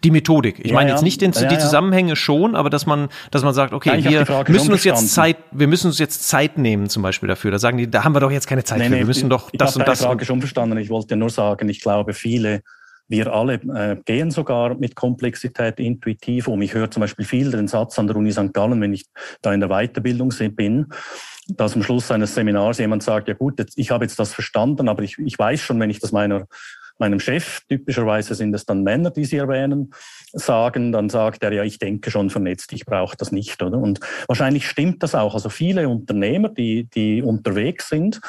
die 0.04 0.10
Methodik. 0.10 0.58
Ich 0.60 0.70
ja, 0.70 0.74
meine 0.74 0.90
jetzt 0.90 1.02
nicht 1.02 1.20
den, 1.20 1.32
ja, 1.32 1.44
die 1.48 1.58
Zusammenhänge 1.58 2.16
schon, 2.16 2.54
aber 2.54 2.70
dass 2.70 2.86
man, 2.86 3.08
dass 3.30 3.42
man 3.42 3.54
sagt, 3.54 3.72
okay, 3.72 4.04
wir 4.04 4.26
müssen 4.48 4.72
uns 4.72 4.84
jetzt 4.84 5.12
Zeit, 5.12 5.36
wir 5.50 5.66
müssen 5.66 5.88
uns 5.88 5.98
jetzt 5.98 6.28
Zeit 6.28 6.58
nehmen, 6.58 6.88
zum 6.88 7.02
Beispiel 7.02 7.28
dafür. 7.28 7.50
Da 7.50 7.58
sagen 7.58 7.78
die, 7.78 7.90
da 7.90 8.04
haben 8.04 8.14
wir 8.14 8.20
doch 8.20 8.30
jetzt 8.30 8.46
keine 8.46 8.64
Zeit 8.64 8.78
nee, 8.78 8.84
für. 8.84 8.90
Nee, 8.90 8.98
wir 8.98 9.06
müssen 9.06 9.30
doch 9.30 9.48
ich 9.52 9.58
das 9.58 9.76
und 9.76 9.86
das. 9.86 10.00
Ich 10.00 10.04
habe 10.04 10.14
Frage 10.14 10.24
schon 10.24 10.40
verstanden. 10.40 10.78
Ich 10.78 10.90
wollte 10.90 11.16
nur 11.16 11.30
sagen, 11.30 11.68
ich 11.68 11.80
glaube, 11.80 12.12
viele 12.12 12.62
wir 13.08 13.32
alle 13.32 13.54
äh, 13.54 13.96
gehen 14.04 14.30
sogar 14.30 14.74
mit 14.74 14.94
Komplexität 14.94 15.80
intuitiv 15.80 16.46
um. 16.46 16.60
Ich 16.60 16.74
höre 16.74 16.90
zum 16.90 17.00
Beispiel 17.00 17.24
viel 17.24 17.50
den 17.50 17.66
Satz 17.66 17.98
an 17.98 18.06
der 18.06 18.16
Uni 18.16 18.30
St. 18.32 18.52
Gallen, 18.52 18.80
wenn 18.80 18.92
ich 18.92 19.06
da 19.40 19.52
in 19.52 19.60
der 19.60 19.70
Weiterbildung 19.70 20.30
bin, 20.54 20.86
dass 21.48 21.74
am 21.74 21.82
Schluss 21.82 22.10
eines 22.10 22.34
Seminars 22.34 22.78
jemand 22.78 23.02
sagt, 23.02 23.28
ja 23.28 23.34
gut, 23.34 23.58
jetzt, 23.58 23.78
ich 23.78 23.90
habe 23.90 24.04
jetzt 24.04 24.18
das 24.18 24.34
verstanden, 24.34 24.88
aber 24.88 25.02
ich, 25.02 25.18
ich 25.18 25.38
weiß 25.38 25.60
schon, 25.60 25.80
wenn 25.80 25.88
ich 25.88 26.00
das 26.00 26.12
meiner 26.12 26.46
meinem 26.98 27.20
Chef, 27.20 27.60
typischerweise 27.68 28.34
sind 28.34 28.54
es 28.54 28.66
dann 28.66 28.82
Männer, 28.82 29.10
die 29.10 29.24
Sie 29.24 29.36
erwähnen, 29.36 29.92
sagen, 30.32 30.92
dann 30.92 31.08
sagt 31.08 31.42
er, 31.42 31.52
ja, 31.52 31.64
ich 31.64 31.78
denke 31.78 32.10
schon 32.10 32.30
vernetzt, 32.30 32.72
ich 32.72 32.84
brauche 32.84 33.16
das 33.16 33.32
nicht, 33.32 33.62
oder? 33.62 33.78
Und 33.78 34.00
wahrscheinlich 34.26 34.68
stimmt 34.68 35.02
das 35.02 35.14
auch. 35.14 35.34
Also 35.34 35.48
viele 35.48 35.88
Unternehmer, 35.88 36.48
die, 36.48 36.84
die 36.84 37.22
unterwegs 37.22 37.88
sind, 37.88 38.20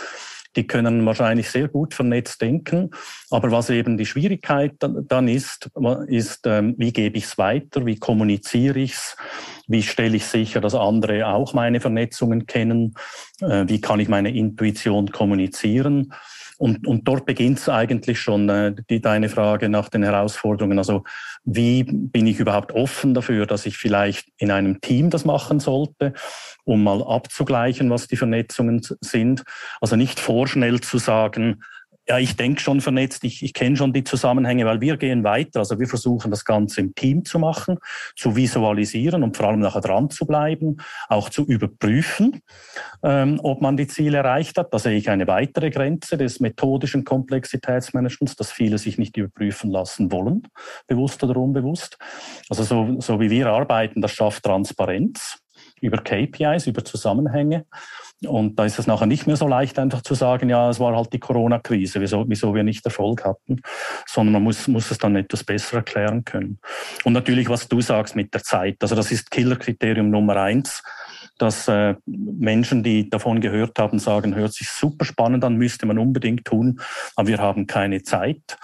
die 0.56 0.66
können 0.66 1.06
wahrscheinlich 1.06 1.50
sehr 1.50 1.68
gut 1.68 1.94
vernetzt 1.94 2.42
denken. 2.42 2.90
Aber 3.30 3.52
was 3.52 3.70
eben 3.70 3.98
die 3.98 4.06
Schwierigkeit 4.06 4.74
dann 4.80 5.28
ist, 5.28 5.70
ist, 6.08 6.48
ähm, 6.48 6.76
wie 6.78 6.92
gebe 6.92 7.18
ich 7.18 7.26
es 7.26 7.38
weiter, 7.38 7.86
wie 7.86 7.98
kommuniziere 7.98 8.80
ich 8.80 8.94
es, 8.94 9.16
wie 9.68 9.84
stelle 9.84 10.18
ich 10.18 10.26
sicher, 10.26 10.62
dass 10.62 10.74
andere 10.74 11.28
auch 11.28 11.54
meine 11.54 11.80
Vernetzungen 11.80 12.48
kennen, 12.48 12.96
äh, 13.42 13.66
wie 13.68 13.82
kann 13.82 14.00
ich 14.00 14.10
meine 14.10 14.36
Intuition 14.36 15.12
kommunizieren. 15.12 16.14
Und, 16.58 16.86
und 16.86 17.08
dort 17.08 17.26
beginnt 17.26 17.60
es 17.60 17.70
eigentlich 17.70 18.20
schon, 18.20 18.50
äh, 18.50 18.76
die, 18.90 19.00
deine 19.00 19.30
Frage 19.30 19.70
nach 19.70 19.88
den 19.88 20.04
Herausforderungen. 20.04 20.78
Also 20.78 21.04
wie 21.46 21.84
bin 21.84 22.28
ich 22.28 22.40
überhaupt 22.40 22.74
offen 22.74 23.14
dafür, 23.14 23.46
dass 23.46 23.66
ich 23.66 23.78
vielleicht 23.78 24.28
in 24.38 24.52
einem 24.52 24.82
Team 24.82 25.10
das 25.10 25.24
machen 25.24 25.62
sollte, 25.62 26.14
um 26.66 26.84
mal 26.84 27.02
abzugleichen, 27.02 27.90
was 27.90 28.08
die 28.08 28.18
Vernetzungen 28.18 28.82
sind. 29.00 29.44
Also 29.80 29.96
nicht 29.96 30.20
vorschnell 30.20 30.82
zu 30.82 30.98
sagen, 30.98 31.62
ja, 32.10 32.18
ich 32.18 32.36
denke 32.36 32.60
schon 32.60 32.82
vernetzt, 32.82 33.24
ich, 33.24 33.44
ich 33.44 33.54
kenne 33.54 33.78
schon 33.78 33.94
die 33.94 34.04
Zusammenhänge, 34.04 34.66
weil 34.66 34.82
wir 34.82 34.98
gehen 34.98 35.24
weiter. 35.24 35.60
Also 35.60 35.80
wir 35.80 35.88
versuchen 35.88 36.32
das 36.32 36.44
Ganze 36.44 36.82
im 36.82 36.96
Team 36.96 37.24
zu 37.24 37.38
machen, 37.38 37.78
zu 38.16 38.36
visualisieren 38.36 39.22
und 39.22 39.38
vor 39.38 39.48
allem 39.48 39.60
nachher 39.60 39.82
dran 39.82 40.10
zu 40.10 40.26
bleiben, 40.26 40.78
auch 41.08 41.30
zu 41.30 41.46
überprüfen, 41.46 42.42
ähm, 43.04 43.40
ob 43.44 43.62
man 43.62 43.78
die 43.78 43.86
Ziele 43.86 44.18
erreicht 44.18 44.58
hat. 44.58 44.74
Da 44.74 44.80
sehe 44.80 44.98
ich 44.98 45.12
eine 45.12 45.28
weitere 45.28 45.70
Grenze 45.70 46.18
des 46.18 46.40
methodischen 46.40 47.04
Komplexitätsmanagements, 47.04 48.36
dass 48.36 48.52
viele 48.52 48.80
sich 48.80 48.98
nicht 48.98 49.16
überprüfen 49.16 49.70
lassen 49.70 50.12
wollen, 50.12 50.48
bewusst 50.88 51.24
oder 51.24 51.38
unbewusst. 51.38 52.00
Also 52.50 52.64
so, 52.64 53.00
so 53.00 53.20
wie 53.20 53.30
wir 53.30 53.50
arbeiten, 53.50 54.02
das 54.02 54.14
schafft 54.14 54.44
Transparenz 54.44 55.38
über 55.80 56.00
KPIs, 56.00 56.66
über 56.66 56.84
Zusammenhänge. 56.84 57.66
Und 58.26 58.60
da 58.60 58.66
ist 58.66 58.78
es 58.78 58.88
nachher 58.88 59.06
nicht 59.06 59.28
mehr 59.28 59.38
so 59.38 59.48
leicht, 59.48 59.80
einfach 59.80 60.02
zu 60.02 60.14
sagen, 60.14 60.50
ja, 60.50 60.70
es 60.70 60.80
war 60.80 60.96
halt 60.96 61.14
die 61.14 61.20
Corona-Krise, 61.20 62.02
wieso, 62.02 62.26
wieso 62.28 62.54
wir 62.54 62.64
nicht 62.64 62.86
Erfolg 62.86 63.24
hatten, 63.24 63.62
sondern 64.06 64.34
man 64.34 64.44
muss, 64.44 64.68
muss 64.68 64.92
es 64.92 64.98
dann 64.98 65.16
etwas 65.16 65.44
besser 65.44 65.78
erklären 65.78 66.26
können. 66.26 66.60
Und 67.06 67.14
natürlich, 67.14 67.48
was 67.48 67.70
du 67.70 67.80
sagst 67.80 68.18
mit 68.18 68.34
der 68.34 68.44
Zeit, 68.44 68.78
also 68.82 68.96
das 68.96 69.12
ist 69.12 69.32
Killerkriterium 69.32 70.10
Nummer 70.10 70.36
eins, 70.36 70.84
dass 71.38 71.70
äh, 71.70 71.96
Menschen, 72.06 72.84
die 72.84 73.10
davon 73.10 73.40
gehört 73.40 73.80
haben, 73.80 74.00
sagen, 74.00 74.36
hört 74.36 74.54
sich 74.54 74.70
super 74.70 75.06
spannend 75.06 75.46
an, 75.46 75.56
müsste 75.56 75.86
man 75.86 75.98
unbedingt 75.98 76.44
tun, 76.44 76.82
aber 77.16 77.30
wir 77.30 77.38
haben 77.38 77.68
keine 77.68 78.04
Zeit. 78.04 78.58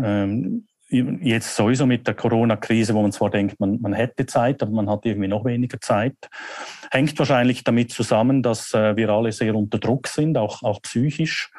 Ähm, 0.00 0.66
jetzt 0.92 1.56
sowieso 1.56 1.86
mit 1.86 2.06
der 2.06 2.14
Corona-Krise, 2.14 2.94
wo 2.94 3.02
man 3.02 3.12
zwar 3.12 3.30
denkt, 3.30 3.58
man, 3.60 3.80
man 3.80 3.92
hätte 3.92 4.26
Zeit, 4.26 4.62
aber 4.62 4.72
man 4.72 4.90
hat 4.90 5.04
irgendwie 5.04 5.28
noch 5.28 5.44
weniger 5.44 5.80
Zeit, 5.80 6.16
hängt 6.90 7.18
wahrscheinlich 7.18 7.64
damit 7.64 7.92
zusammen, 7.92 8.42
dass 8.42 8.74
äh, 8.74 8.96
wir 8.96 9.08
alle 9.10 9.32
sehr 9.32 9.54
unter 9.54 9.78
Druck 9.78 10.08
sind, 10.08 10.36
auch, 10.36 10.62
auch 10.62 10.82
psychisch. 10.82 11.50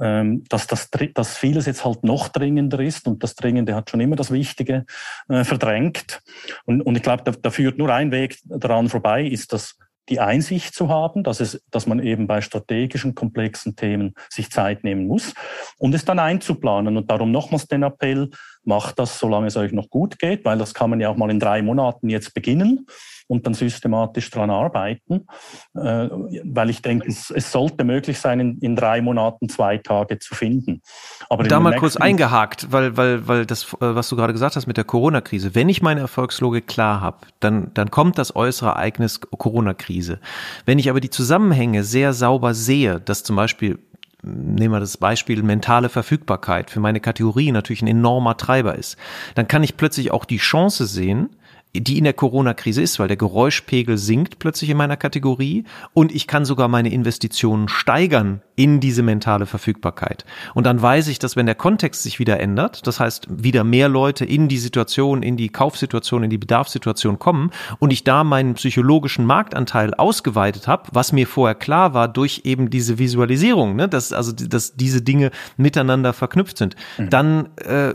Ähm, 0.00 0.44
dass, 0.48 0.68
das, 0.68 0.90
dass 1.14 1.36
vieles 1.36 1.66
jetzt 1.66 1.84
halt 1.84 2.04
noch 2.04 2.28
dringender 2.28 2.78
ist 2.78 3.08
und 3.08 3.24
das 3.24 3.34
Dringende 3.34 3.74
hat 3.74 3.90
schon 3.90 3.98
immer 3.98 4.14
das 4.14 4.30
Wichtige 4.30 4.86
äh, 5.28 5.42
verdrängt. 5.42 6.22
Und, 6.66 6.82
und 6.82 6.96
ich 6.96 7.02
glaube, 7.02 7.24
da, 7.24 7.32
da 7.32 7.50
führt 7.50 7.78
nur 7.78 7.92
ein 7.92 8.12
Weg 8.12 8.38
daran 8.44 8.88
vorbei, 8.88 9.24
ist 9.26 9.52
das 9.52 9.76
die 10.08 10.20
Einsicht 10.20 10.74
zu 10.74 10.88
haben, 10.88 11.22
dass, 11.22 11.40
es, 11.40 11.62
dass 11.70 11.86
man 11.86 12.00
eben 12.00 12.26
bei 12.26 12.40
strategischen, 12.40 13.14
komplexen 13.14 13.76
Themen 13.76 14.14
sich 14.30 14.50
Zeit 14.50 14.84
nehmen 14.84 15.06
muss 15.06 15.34
und 15.78 15.94
es 15.94 16.04
dann 16.04 16.18
einzuplanen. 16.18 16.96
Und 16.96 17.10
darum 17.10 17.30
nochmals 17.30 17.66
den 17.66 17.82
Appell, 17.82 18.30
macht 18.64 18.98
das, 18.98 19.18
solange 19.18 19.46
es 19.46 19.56
euch 19.56 19.72
noch 19.72 19.88
gut 19.88 20.18
geht, 20.18 20.44
weil 20.44 20.58
das 20.58 20.74
kann 20.74 20.90
man 20.90 21.00
ja 21.00 21.08
auch 21.08 21.16
mal 21.16 21.30
in 21.30 21.40
drei 21.40 21.62
Monaten 21.62 22.10
jetzt 22.10 22.34
beginnen 22.34 22.86
und 23.28 23.46
dann 23.46 23.54
systematisch 23.54 24.30
dran 24.30 24.50
arbeiten, 24.50 25.26
äh, 25.74 26.08
weil 26.44 26.70
ich 26.70 26.82
denke, 26.82 27.06
es, 27.06 27.30
es 27.30 27.52
sollte 27.52 27.84
möglich 27.84 28.18
sein, 28.18 28.40
in, 28.40 28.58
in, 28.58 28.74
drei 28.74 29.00
Monaten 29.00 29.48
zwei 29.48 29.78
Tage 29.78 30.18
zu 30.18 30.34
finden. 30.34 30.82
Aber 31.28 31.44
da 31.44 31.60
mal 31.60 31.76
kurz 31.76 31.96
eingehakt, 31.96 32.72
weil, 32.72 32.96
weil, 32.96 33.28
weil 33.28 33.46
das, 33.46 33.64
äh, 33.74 33.76
was 33.80 34.08
du 34.08 34.16
gerade 34.16 34.32
gesagt 34.32 34.56
hast 34.56 34.66
mit 34.66 34.76
der 34.76 34.84
Corona-Krise, 34.84 35.54
wenn 35.54 35.68
ich 35.68 35.82
meine 35.82 36.00
Erfolgslogik 36.00 36.66
klar 36.66 37.00
habe, 37.00 37.18
dann, 37.40 37.70
dann 37.74 37.90
kommt 37.90 38.18
das 38.18 38.34
äußere 38.34 38.70
Ereignis 38.70 39.20
Corona-Krise. 39.20 40.20
Wenn 40.64 40.78
ich 40.78 40.88
aber 40.90 41.00
die 41.00 41.10
Zusammenhänge 41.10 41.84
sehr 41.84 42.14
sauber 42.14 42.54
sehe, 42.54 43.00
dass 43.00 43.22
zum 43.22 43.36
Beispiel 43.36 43.78
nehmen 44.22 44.74
wir 44.74 44.80
das 44.80 44.96
Beispiel 44.96 45.42
mentale 45.42 45.88
Verfügbarkeit 45.88 46.70
für 46.70 46.80
meine 46.80 47.00
Kategorie 47.00 47.52
natürlich 47.52 47.82
ein 47.82 47.88
enormer 47.88 48.36
Treiber 48.36 48.74
ist, 48.74 48.96
dann 49.34 49.46
kann 49.46 49.62
ich 49.62 49.76
plötzlich 49.76 50.10
auch 50.10 50.24
die 50.24 50.38
Chance 50.38 50.86
sehen, 50.86 51.30
die 51.74 51.98
in 51.98 52.04
der 52.04 52.12
Corona-Krise 52.12 52.82
ist, 52.82 52.98
weil 52.98 53.08
der 53.08 53.16
Geräuschpegel 53.16 53.98
sinkt 53.98 54.38
plötzlich 54.38 54.70
in 54.70 54.76
meiner 54.76 54.96
Kategorie 54.96 55.64
und 55.92 56.14
ich 56.14 56.26
kann 56.26 56.44
sogar 56.44 56.68
meine 56.68 56.92
Investitionen 56.92 57.68
steigern 57.68 58.42
in 58.58 58.80
diese 58.80 59.04
mentale 59.04 59.46
Verfügbarkeit. 59.46 60.24
Und 60.52 60.64
dann 60.64 60.82
weiß 60.82 61.06
ich, 61.06 61.20
dass 61.20 61.36
wenn 61.36 61.46
der 61.46 61.54
Kontext 61.54 62.02
sich 62.02 62.18
wieder 62.18 62.40
ändert, 62.40 62.88
das 62.88 62.98
heißt 62.98 63.28
wieder 63.30 63.62
mehr 63.62 63.88
Leute 63.88 64.24
in 64.24 64.48
die 64.48 64.58
Situation, 64.58 65.22
in 65.22 65.36
die 65.36 65.48
Kaufsituation, 65.48 66.24
in 66.24 66.30
die 66.30 66.38
Bedarfssituation 66.38 67.20
kommen 67.20 67.52
und 67.78 67.92
ich 67.92 68.02
da 68.02 68.24
meinen 68.24 68.54
psychologischen 68.54 69.24
Marktanteil 69.24 69.94
ausgeweitet 69.94 70.66
habe, 70.66 70.88
was 70.92 71.12
mir 71.12 71.28
vorher 71.28 71.54
klar 71.54 71.94
war 71.94 72.08
durch 72.08 72.40
eben 72.44 72.68
diese 72.68 72.98
Visualisierung, 72.98 73.76
ne, 73.76 73.88
dass 73.88 74.12
also 74.12 74.32
dass 74.32 74.74
diese 74.74 75.02
Dinge 75.02 75.30
miteinander 75.56 76.12
verknüpft 76.12 76.58
sind, 76.58 76.74
mhm. 76.98 77.10
dann 77.10 77.48
äh, 77.58 77.94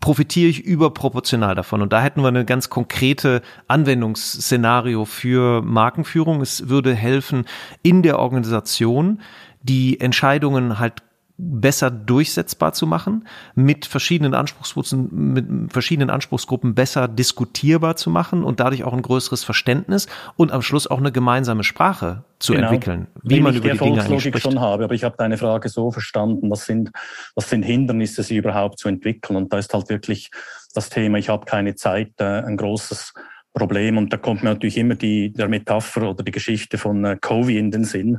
profitiere 0.00 0.50
ich 0.50 0.64
überproportional 0.64 1.54
davon. 1.54 1.80
Und 1.80 1.92
da 1.92 2.02
hätten 2.02 2.22
wir 2.22 2.28
eine 2.28 2.44
ganz 2.44 2.70
konkrete 2.70 3.40
Anwendungsszenario 3.68 5.04
für 5.04 5.62
Markenführung. 5.62 6.40
Es 6.40 6.68
würde 6.68 6.92
helfen, 6.92 7.44
in 7.82 8.02
der 8.02 8.18
Organisation 8.18 9.20
die 9.68 10.00
Entscheidungen 10.00 10.78
halt 10.78 11.02
besser 11.38 11.90
durchsetzbar 11.90 12.72
zu 12.72 12.86
machen, 12.86 13.26
mit 13.54 13.84
verschiedenen 13.84 14.32
Anspruchsgruppen, 14.32 15.34
mit 15.34 15.72
verschiedenen 15.72 16.08
Anspruchsgruppen 16.08 16.74
besser 16.74 17.08
diskutierbar 17.08 17.96
zu 17.96 18.08
machen 18.08 18.42
und 18.42 18.58
dadurch 18.58 18.84
auch 18.84 18.94
ein 18.94 19.02
größeres 19.02 19.44
Verständnis 19.44 20.06
und 20.36 20.50
am 20.50 20.62
Schluss 20.62 20.86
auch 20.86 20.98
eine 20.98 21.12
gemeinsame 21.12 21.62
Sprache 21.62 22.24
zu 22.38 22.54
genau. 22.54 22.68
entwickeln, 22.68 23.08
wie 23.22 23.36
Wenn 23.36 23.42
man 23.42 23.52
ich 23.52 23.58
über 23.58 23.72
die, 23.72 23.78
die 23.78 23.84
Dinge 23.84 24.20
spricht. 24.20 24.40
schon 24.40 24.60
habe, 24.60 24.84
aber 24.84 24.94
ich 24.94 25.04
habe 25.04 25.16
deine 25.18 25.36
Frage 25.36 25.68
so 25.68 25.90
verstanden, 25.90 26.50
was 26.50 26.64
sind, 26.64 26.90
was 27.34 27.50
sind 27.50 27.64
Hindernisse, 27.64 28.22
sie 28.22 28.36
überhaupt 28.36 28.78
zu 28.78 28.88
entwickeln 28.88 29.36
und 29.36 29.52
da 29.52 29.58
ist 29.58 29.74
halt 29.74 29.90
wirklich 29.90 30.30
das 30.74 30.88
Thema, 30.88 31.18
ich 31.18 31.28
habe 31.28 31.44
keine 31.44 31.74
Zeit, 31.74 32.12
äh, 32.18 32.24
ein 32.24 32.56
großes 32.56 33.12
Problem. 33.56 33.96
Und 33.96 34.12
da 34.12 34.18
kommt 34.18 34.42
mir 34.42 34.50
natürlich 34.50 34.76
immer 34.76 34.94
die, 34.94 35.32
der 35.32 35.48
Metapher 35.48 36.10
oder 36.10 36.22
die 36.22 36.30
Geschichte 36.30 36.76
von 36.76 37.04
äh, 37.04 37.16
Covey 37.18 37.58
in 37.58 37.70
den 37.70 37.84
Sinn, 37.84 38.18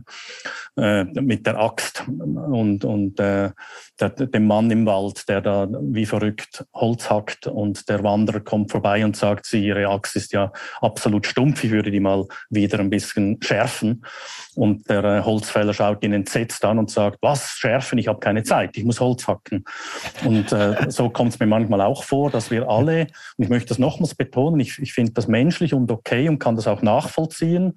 äh, 0.77 1.03
mit 1.03 1.45
der 1.45 1.59
Axt 1.59 2.03
und, 2.07 2.83
und 2.83 3.19
äh, 3.19 3.51
der, 3.99 4.09
dem 4.09 4.47
Mann 4.47 4.71
im 4.71 4.87
Wald, 4.87 5.29
der 5.29 5.41
da 5.41 5.67
wie 5.81 6.07
verrückt 6.07 6.65
Holz 6.73 7.09
hackt 7.09 7.45
und 7.45 7.87
der 7.87 8.03
Wanderer 8.03 8.39
kommt 8.39 8.71
vorbei 8.71 9.05
und 9.05 9.15
sagt, 9.15 9.45
sie, 9.45 9.65
ihre 9.65 9.87
Axt 9.87 10.15
ist 10.15 10.33
ja 10.33 10.51
absolut 10.81 11.27
stumpf, 11.27 11.63
ich 11.63 11.71
würde 11.71 11.91
die 11.91 11.99
mal 11.99 12.25
wieder 12.49 12.79
ein 12.79 12.89
bisschen 12.89 13.37
schärfen. 13.41 14.03
Und 14.57 14.89
der 14.89 15.03
äh, 15.03 15.21
Holzfäller 15.21 15.71
schaut 15.71 16.03
ihn 16.03 16.13
entsetzt 16.13 16.65
an 16.65 16.79
und 16.79 16.89
sagt, 16.89 17.19
was, 17.21 17.51
schärfen, 17.51 17.99
ich 17.99 18.07
habe 18.07 18.19
keine 18.19 18.41
Zeit, 18.41 18.75
ich 18.75 18.83
muss 18.83 18.99
Holz 18.99 19.27
hacken. 19.27 19.63
Und 20.25 20.51
äh, 20.51 20.89
so 20.89 21.09
kommt 21.09 21.33
es 21.33 21.39
mir 21.39 21.45
manchmal 21.45 21.79
auch 21.81 22.03
vor, 22.03 22.31
dass 22.31 22.49
wir 22.49 22.67
alle, 22.67 23.01
und 23.37 23.43
ich 23.43 23.49
möchte 23.49 23.69
das 23.69 23.77
nochmals 23.77 24.15
betonen, 24.15 24.59
ich, 24.59 24.79
ich 24.79 24.93
finde 24.93 25.11
das 25.11 25.27
menschlich 25.27 25.75
und 25.75 25.91
okay 25.91 26.27
und 26.27 26.39
kann 26.39 26.55
das 26.55 26.67
auch 26.67 26.81
nachvollziehen, 26.81 27.75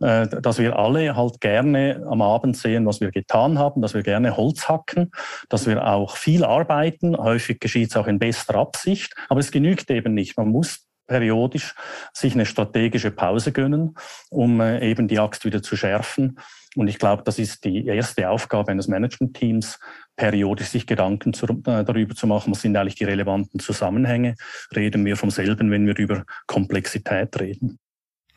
äh, 0.00 0.26
dass 0.26 0.58
wir 0.58 0.76
alle 0.76 1.14
halt 1.14 1.40
gerne 1.40 2.04
am 2.10 2.20
Abend 2.22 2.56
sehen, 2.56 2.86
was 2.86 3.00
wir 3.00 3.12
getan 3.12 3.60
haben, 3.60 3.80
dass 3.80 3.94
wir 3.94 4.02
gerne 4.02 4.36
Holz 4.36 4.68
hacken, 4.68 5.12
dass 5.48 5.68
wir 5.68 5.86
auch 5.86 6.16
viel 6.16 6.44
arbeiten. 6.44 7.16
Häufig 7.16 7.60
geschieht 7.60 7.90
es 7.90 7.96
auch 7.96 8.08
in 8.08 8.18
bester 8.18 8.56
Absicht, 8.56 9.14
aber 9.28 9.38
es 9.38 9.52
genügt 9.52 9.92
eben 9.92 10.12
nicht. 10.12 10.36
Man 10.36 10.48
muss 10.48 10.85
periodisch 11.06 11.74
sich 12.12 12.34
eine 12.34 12.46
strategische 12.46 13.10
Pause 13.10 13.52
gönnen, 13.52 13.94
um 14.30 14.60
äh, 14.60 14.88
eben 14.88 15.08
die 15.08 15.18
Axt 15.18 15.44
wieder 15.44 15.62
zu 15.62 15.76
schärfen. 15.76 16.38
Und 16.74 16.88
ich 16.88 16.98
glaube, 16.98 17.22
das 17.24 17.38
ist 17.38 17.64
die 17.64 17.86
erste 17.86 18.28
Aufgabe 18.28 18.70
eines 18.70 18.86
Managementteams, 18.86 19.78
periodisch 20.16 20.68
sich 20.68 20.86
Gedanken 20.86 21.32
zu, 21.32 21.46
äh, 21.46 21.84
darüber 21.84 22.14
zu 22.14 22.26
machen, 22.26 22.52
was 22.52 22.60
sind 22.60 22.76
eigentlich 22.76 22.96
die 22.96 23.04
relevanten 23.04 23.60
Zusammenhänge. 23.60 24.34
Reden 24.74 25.04
wir 25.04 25.16
vom 25.16 25.30
selben, 25.30 25.70
wenn 25.70 25.86
wir 25.86 25.96
über 25.96 26.24
Komplexität 26.46 27.40
reden. 27.40 27.78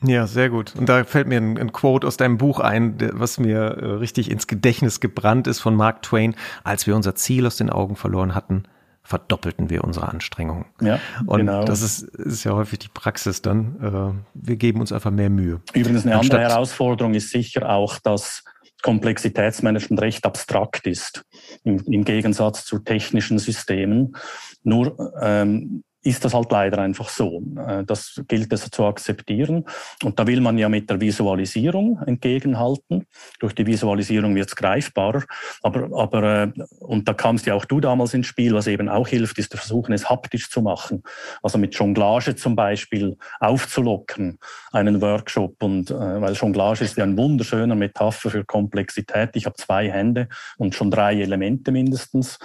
Ja, 0.02 0.26
sehr 0.26 0.48
gut. 0.48 0.74
Und 0.76 0.88
da 0.88 1.04
fällt 1.04 1.26
mir 1.26 1.36
ein, 1.36 1.58
ein 1.58 1.72
Quote 1.72 2.06
aus 2.06 2.16
deinem 2.16 2.38
Buch 2.38 2.58
ein, 2.60 2.96
was 3.12 3.38
mir 3.38 3.58
äh, 3.58 3.84
richtig 3.96 4.30
ins 4.30 4.46
Gedächtnis 4.46 5.00
gebrannt 5.00 5.46
ist 5.46 5.60
von 5.60 5.76
Mark 5.76 6.02
Twain, 6.02 6.34
als 6.64 6.86
wir 6.86 6.96
unser 6.96 7.14
Ziel 7.14 7.46
aus 7.46 7.56
den 7.56 7.68
Augen 7.68 7.96
verloren 7.96 8.34
hatten, 8.34 8.62
verdoppelten 9.10 9.70
wir 9.70 9.82
unsere 9.82 10.08
Anstrengungen. 10.08 10.66
Ja, 10.80 11.00
und 11.26 11.40
genau. 11.40 11.64
das 11.64 11.82
ist, 11.82 12.02
ist 12.02 12.44
ja 12.44 12.52
häufig 12.52 12.78
die 12.78 12.88
Praxis 12.88 13.42
dann. 13.42 13.76
Äh, 13.82 14.22
wir 14.34 14.56
geben 14.56 14.80
uns 14.80 14.92
einfach 14.92 15.10
mehr 15.10 15.28
Mühe. 15.28 15.60
Übrigens 15.74 16.06
eine 16.06 16.16
Anstatt 16.16 16.38
andere 16.38 16.52
Herausforderung 16.52 17.14
ist 17.14 17.30
sicher 17.30 17.68
auch, 17.68 17.98
dass 17.98 18.44
Komplexitätsmanagement 18.82 20.00
recht 20.00 20.24
abstrakt 20.24 20.86
ist, 20.86 21.24
im, 21.64 21.82
im 21.86 22.04
Gegensatz 22.04 22.64
zu 22.64 22.78
technischen 22.78 23.40
Systemen. 23.40 24.16
Nur 24.62 25.12
ähm, 25.20 25.82
ist 26.02 26.24
das 26.24 26.32
halt 26.32 26.50
leider 26.50 26.78
einfach 26.78 27.08
so. 27.08 27.42
Äh, 27.56 27.84
das 27.84 28.20
gilt 28.26 28.52
es 28.52 28.70
zu 28.70 28.84
akzeptieren. 28.84 29.66
Und 30.02 30.18
da 30.18 30.26
will 30.26 30.40
man 30.40 30.56
ja 30.56 30.68
mit 30.68 30.88
der 30.88 31.00
Visualisierung 31.00 32.00
entgegenhalten. 32.06 33.06
Durch 33.38 33.54
die 33.54 33.66
Visualisierung 33.66 34.34
wird 34.34 34.48
es 34.48 34.56
greifbarer. 34.56 35.24
Aber, 35.62 35.90
aber 36.00 36.22
äh, 36.44 36.52
und 36.80 37.06
da 37.06 37.12
kamst 37.12 37.46
ja 37.46 37.54
auch 37.54 37.66
du 37.66 37.80
damals 37.80 38.14
ins 38.14 38.26
Spiel, 38.26 38.54
was 38.54 38.66
eben 38.66 38.88
auch 38.88 39.08
hilft, 39.08 39.38
ist 39.38 39.54
versuchen, 39.54 39.92
es 39.92 40.08
haptisch 40.08 40.48
zu 40.48 40.62
machen. 40.62 41.02
Also 41.42 41.58
mit 41.58 41.74
Jonglage 41.74 42.34
zum 42.34 42.56
Beispiel 42.56 43.16
aufzulockern, 43.40 44.38
einen 44.72 45.02
Workshop. 45.02 45.62
Und 45.62 45.90
äh, 45.90 46.20
weil 46.20 46.32
Jonglage 46.32 46.84
ist 46.84 46.96
ja 46.96 47.04
ein 47.04 47.18
wunderschöner 47.18 47.74
Metapher 47.74 48.30
für 48.30 48.44
Komplexität. 48.44 49.30
Ich 49.34 49.44
habe 49.44 49.56
zwei 49.56 49.90
Hände 49.90 50.28
und 50.56 50.74
schon 50.74 50.90
drei 50.90 51.20
Elemente 51.20 51.72
mindestens. 51.72 52.38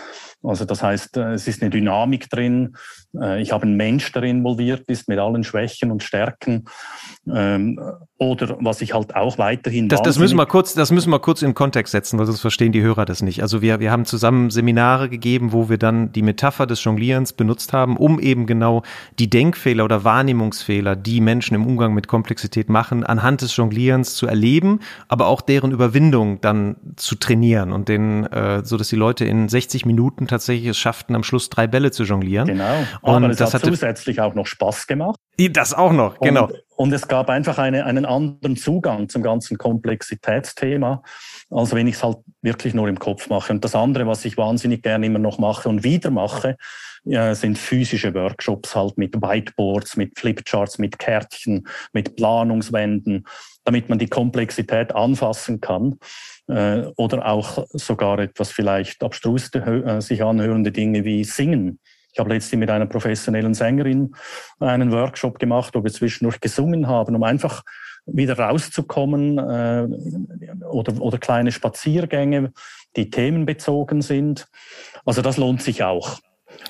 Also 0.44 0.66
das 0.66 0.84
heißt, 0.84 1.18
es 1.18 1.48
ist 1.48 1.62
eine 1.62 1.70
Dynamik 1.70 2.30
drin 2.30 2.76
ich 3.40 3.52
habe 3.52 3.64
einen 3.64 3.78
Mensch, 3.78 4.12
der 4.12 4.24
involviert 4.24 4.88
ist 4.88 5.08
mit 5.08 5.20
allen 5.20 5.44
Schwächen 5.44 5.92
und 5.92 6.04
Stärken. 6.04 6.66
Ähm, 7.28 7.80
oder 8.18 8.58
was 8.62 8.82
ich 8.82 8.94
halt 8.94 9.14
auch 9.16 9.38
weiterhin. 9.38 9.90
Das, 9.90 10.02
das 10.02 10.18
müssen 10.18 10.38
wir 10.38 10.46
kurz, 10.46 10.74
das 10.74 10.92
müssen 10.92 11.10
wir 11.10 11.20
kurz 11.20 11.42
in 11.42 11.54
Kontext 11.54 11.92
setzen, 11.92 12.18
weil 12.18 12.26
sonst 12.26 12.40
verstehen 12.40 12.72
die 12.72 12.82
Hörer 12.82 13.04
das 13.04 13.22
nicht. 13.22 13.42
Also 13.42 13.62
wir, 13.62 13.82
wir 13.82 13.92
haben 13.92 14.06
zusammen 14.06 14.52
Seminare 14.52 15.10
gegeben, 15.10 15.52
wo 15.52 15.68
wir 15.70 15.78
dann 15.78 16.14
die 16.14 16.22
Metapher 16.22 16.66
des 16.66 16.84
Jonglierens 16.84 17.34
benutzt 17.34 17.74
haben, 17.74 17.98
um 17.98 18.20
eben 18.20 18.46
genau 18.46 18.84
die 19.20 19.30
Denkfehler 19.30 19.84
oder 19.84 20.06
Wahrnehmungsfehler, 20.06 20.96
die 20.96 21.20
Menschen 21.20 21.56
im 21.56 21.66
Umgang 21.66 21.94
mit 21.94 22.08
Komplexität 22.08 22.70
machen, 22.70 23.04
anhand 23.04 23.42
des 23.42 23.56
Jonglierens 23.58 24.16
zu 24.16 24.28
erleben, 24.28 24.80
aber 25.10 25.28
auch 25.28 25.42
deren 25.42 25.72
Überwindung 25.72 26.40
dann 26.40 26.78
zu 26.96 27.16
trainieren 27.16 27.74
und 27.74 27.90
den, 27.90 28.26
äh, 28.28 28.64
so 28.64 28.78
dass 28.78 28.88
die 28.88 28.96
Leute 28.96 29.26
in 29.26 29.50
60 29.50 29.86
Minuten 29.86 30.28
tatsächlich 30.28 30.70
es 30.70 30.78
schafften, 30.78 31.16
am 31.16 31.24
Schluss 31.24 31.50
drei 31.50 31.68
Bälle 31.68 31.92
zu 31.92 32.04
jonglieren. 32.04 32.48
Genau. 32.48 32.84
Und 33.06 33.24
aber 33.24 33.30
es 33.30 33.38
das 33.38 33.54
hat 33.54 33.64
zusätzlich 33.64 34.20
auch 34.20 34.34
noch 34.34 34.48
Spaß 34.48 34.88
gemacht. 34.88 35.20
Das 35.38 35.76
auch 35.76 35.92
noch, 35.92 36.20
genau. 36.20 36.46
Und, 36.46 36.64
und 36.76 36.94
es 36.94 37.08
gab 37.08 37.30
einfach 37.30 37.60
eine, 37.60 37.86
einen 37.86 38.06
anderen 38.06 38.58
Zugang 38.58 39.10
zum 39.10 39.22
ganzen 39.22 39.60
Komplexitätsthema, 39.60 41.04
als 41.52 41.76
wenn 41.76 41.86
ich 41.86 41.96
es 41.96 42.04
halt 42.04 42.18
wirklich 42.42 42.74
nur 42.74 42.88
im 42.88 42.98
Kopf 42.98 43.30
mache. 43.30 43.54
Und 43.54 43.64
das 43.64 43.76
andere, 43.76 44.08
was 44.08 44.26
ich 44.26 44.38
wahnsinnig 44.38 44.82
gerne 44.82 45.06
immer 45.06 45.20
noch 45.20 45.38
mache 45.38 45.70
und 45.70 45.84
wieder 45.84 46.10
mache, 46.10 46.58
ja, 47.04 47.36
sind 47.36 47.60
physische 47.60 48.16
Workshops 48.16 48.76
halt 48.76 48.98
mit 48.98 49.16
Whiteboards, 49.22 49.98
mit 49.98 50.18
Flipcharts, 50.18 50.80
mit 50.80 50.98
Kärtchen, 50.98 51.68
mit 51.94 52.16
Planungswänden, 52.16 53.28
damit 53.66 53.88
man 53.88 54.00
die 54.00 54.08
Komplexität 54.08 54.96
anfassen 54.96 55.62
kann 55.62 56.00
äh, 56.48 56.88
oder 56.96 57.28
auch 57.28 57.68
sogar 57.72 58.18
etwas 58.18 58.52
vielleicht 58.52 59.04
abstrus 59.04 59.54
äh, 59.54 60.02
sich 60.02 60.24
anhörende 60.24 60.72
Dinge 60.72 61.06
wie 61.06 61.24
Singen 61.24 61.80
ich 62.16 62.20
habe 62.20 62.34
letztens 62.34 62.62
mit 62.62 62.70
einer 62.70 62.86
professionellen 62.86 63.54
Sängerin 63.54 64.16
einen 64.62 64.94
Workshop 64.94 65.38
gemacht, 65.38 65.76
wo 65.76 65.84
wir 65.84 65.92
zwischendurch 65.92 66.40
gesungen 66.40 66.88
haben, 66.88 67.14
um 67.14 67.24
einfach 67.24 67.62
wieder 68.06 68.40
rauszukommen 68.40 69.38
äh, 69.38 69.88
oder, 70.66 71.02
oder 71.02 71.18
kleine 71.18 71.52
Spaziergänge, 71.52 72.54
die 72.96 73.10
themenbezogen 73.10 74.02
sind. 74.02 74.48
Also 75.04 75.22
das 75.22 75.36
lohnt 75.36 75.62
sich 75.62 75.84
auch. 75.84 76.20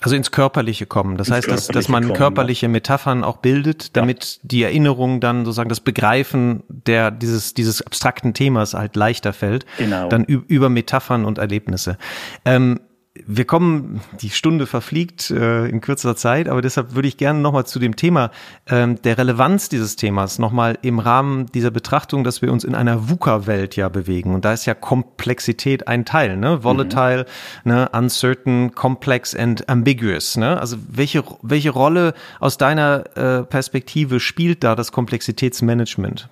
Also 0.02 0.16
ins 0.16 0.32
Körperliche 0.32 0.88
kommen. 0.88 1.16
Das 1.16 1.28
ins 1.28 1.38
heißt, 1.38 1.52
dass, 1.52 1.68
dass 1.68 1.90
man 1.90 2.06
kommen, 2.06 2.16
körperliche 2.16 2.68
Metaphern 2.68 3.24
auch 3.24 3.38
bildet, 3.38 3.96
damit 3.96 4.38
ja. 4.38 4.40
die 4.42 4.64
Erinnerung 4.64 5.20
dann 5.20 5.46
sozusagen 5.46 5.70
das 5.70 5.80
Begreifen 5.80 6.64
der, 6.70 7.12
dieses, 7.12 7.54
dieses 7.54 7.84
abstrakten 7.84 8.34
Themas 8.34 8.74
halt 8.74 8.96
leichter 8.96 9.32
fällt. 9.32 9.68
Genau. 9.78 10.10
Dann 10.10 10.26
über 10.26 10.70
Metaphern 10.70 11.24
und 11.24 11.38
Erlebnisse. 11.38 12.00
Ähm, 12.46 12.80
wir 13.26 13.46
kommen, 13.46 14.02
die 14.20 14.30
Stunde 14.30 14.68
verfliegt 14.68 15.32
äh, 15.32 15.68
in 15.68 15.80
kürzer 15.80 16.16
Zeit, 16.16 16.50
aber 16.50 16.62
deshalb 16.62 16.96
würde 16.96 17.08
ich 17.08 17.16
gerne 17.16 17.40
nochmal 17.40 17.66
zu 17.66 17.80
dem 17.80 17.96
Thema 17.96 18.30
ähm, 18.68 19.02
der 19.02 19.18
Relevanz 19.18 19.70
dieses 19.70 19.96
Themas 19.96 20.38
nochmal 20.38 20.78
im 20.82 21.00
Rahmen 21.00 21.46
dieser 21.48 21.72
Betrachtung, 21.72 22.26
dass 22.26 22.42
wir 22.42 22.52
uns 22.52 22.66
in 22.66 22.76
einer 22.76 23.10
VUCA-Welt 23.10 23.78
ja 23.78 23.88
bewegen. 23.88 24.34
Und 24.34 24.44
da 24.44 24.52
ist 24.52 24.66
ja 24.66 24.74
Komplexität 24.74 25.88
ein 25.88 26.04
Teil, 26.04 26.36
ne? 26.36 26.64
Volatile, 26.64 27.26
mhm. 27.64 27.72
ne? 27.72 27.90
uncertain, 27.94 28.76
complex 28.76 29.34
and 29.34 29.70
ambiguous. 29.70 30.36
Ne? 30.36 30.60
Also 30.60 30.78
welche, 30.90 31.24
welche 31.42 31.70
Rolle 31.70 32.14
aus 32.40 32.58
deiner 32.58 33.18
äh, 33.18 33.44
Perspektive 33.44 34.20
spielt 34.20 34.64
da 34.64 34.76
das 34.76 34.92
Komplexitätsmanagement? 34.92 36.28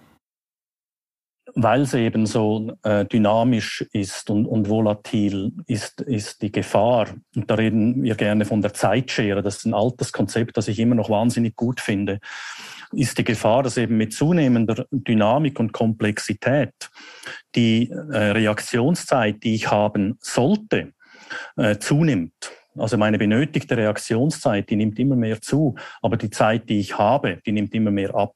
Weil 1.55 1.81
es 1.81 1.93
eben 1.93 2.25
so 2.25 2.71
äh, 2.83 3.05
dynamisch 3.05 3.85
ist 3.91 4.29
und, 4.29 4.45
und 4.45 4.69
volatil, 4.69 5.51
ist, 5.67 6.01
ist 6.01 6.41
die 6.41 6.51
Gefahr, 6.51 7.07
und 7.35 7.49
da 7.49 7.55
reden 7.55 8.03
wir 8.03 8.15
gerne 8.15 8.45
von 8.45 8.61
der 8.61 8.73
Zeitschere, 8.73 9.41
das 9.41 9.57
ist 9.57 9.65
ein 9.65 9.73
altes 9.73 10.11
Konzept, 10.11 10.57
das 10.57 10.67
ich 10.67 10.79
immer 10.79 10.95
noch 10.95 11.09
wahnsinnig 11.09 11.55
gut 11.55 11.79
finde, 11.79 12.19
ist 12.91 13.17
die 13.17 13.23
Gefahr, 13.23 13.63
dass 13.63 13.77
eben 13.77 13.97
mit 13.97 14.13
zunehmender 14.13 14.85
Dynamik 14.91 15.59
und 15.59 15.73
Komplexität 15.73 16.73
die 17.55 17.89
äh, 17.89 18.17
Reaktionszeit, 18.17 19.43
die 19.43 19.55
ich 19.55 19.71
haben 19.71 20.17
sollte, 20.19 20.93
äh, 21.57 21.77
zunimmt. 21.77 22.51
Also 22.75 22.97
meine 22.97 23.19
benötigte 23.19 23.77
Reaktionszeit, 23.77 24.69
die 24.69 24.75
nimmt 24.75 24.97
immer 24.97 25.15
mehr 25.15 25.41
zu, 25.41 25.75
aber 26.01 26.17
die 26.17 26.31
Zeit, 26.31 26.69
die 26.69 26.79
ich 26.79 26.97
habe, 26.97 27.39
die 27.45 27.51
nimmt 27.51 27.73
immer 27.75 27.91
mehr 27.91 28.15
ab. 28.15 28.35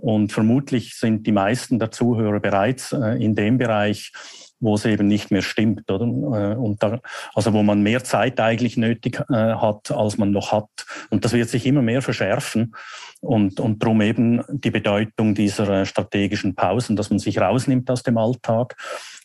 Und 0.00 0.32
vermutlich 0.32 0.94
sind 0.96 1.26
die 1.26 1.32
meisten 1.32 1.78
der 1.78 1.90
Zuhörer 1.90 2.40
bereits 2.40 2.92
äh, 2.92 3.22
in 3.22 3.34
dem 3.34 3.58
Bereich, 3.58 4.12
wo 4.60 4.74
es 4.74 4.84
eben 4.84 5.06
nicht 5.06 5.30
mehr 5.30 5.42
stimmt, 5.42 5.90
oder? 5.90 6.04
Äh, 6.04 6.56
und 6.56 6.82
da, 6.82 7.00
also 7.34 7.52
wo 7.52 7.62
man 7.62 7.82
mehr 7.82 8.04
Zeit 8.04 8.40
eigentlich 8.40 8.76
nötig 8.76 9.20
äh, 9.30 9.34
hat, 9.34 9.90
als 9.90 10.18
man 10.18 10.30
noch 10.30 10.52
hat. 10.52 10.68
Und 11.10 11.24
das 11.24 11.32
wird 11.32 11.48
sich 11.48 11.66
immer 11.66 11.82
mehr 11.82 12.02
verschärfen. 12.02 12.74
Und, 13.20 13.60
und 13.60 13.82
darum 13.82 14.00
eben 14.00 14.42
die 14.48 14.70
Bedeutung 14.70 15.34
dieser 15.34 15.84
strategischen 15.86 16.54
Pausen, 16.54 16.96
dass 16.96 17.10
man 17.10 17.18
sich 17.18 17.40
rausnimmt 17.40 17.90
aus 17.90 18.02
dem 18.02 18.16
Alltag 18.16 18.76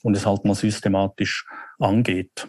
und 0.01 0.17
es 0.17 0.25
halt 0.25 0.45
mal 0.45 0.55
systematisch 0.55 1.45
angeht. 1.79 2.47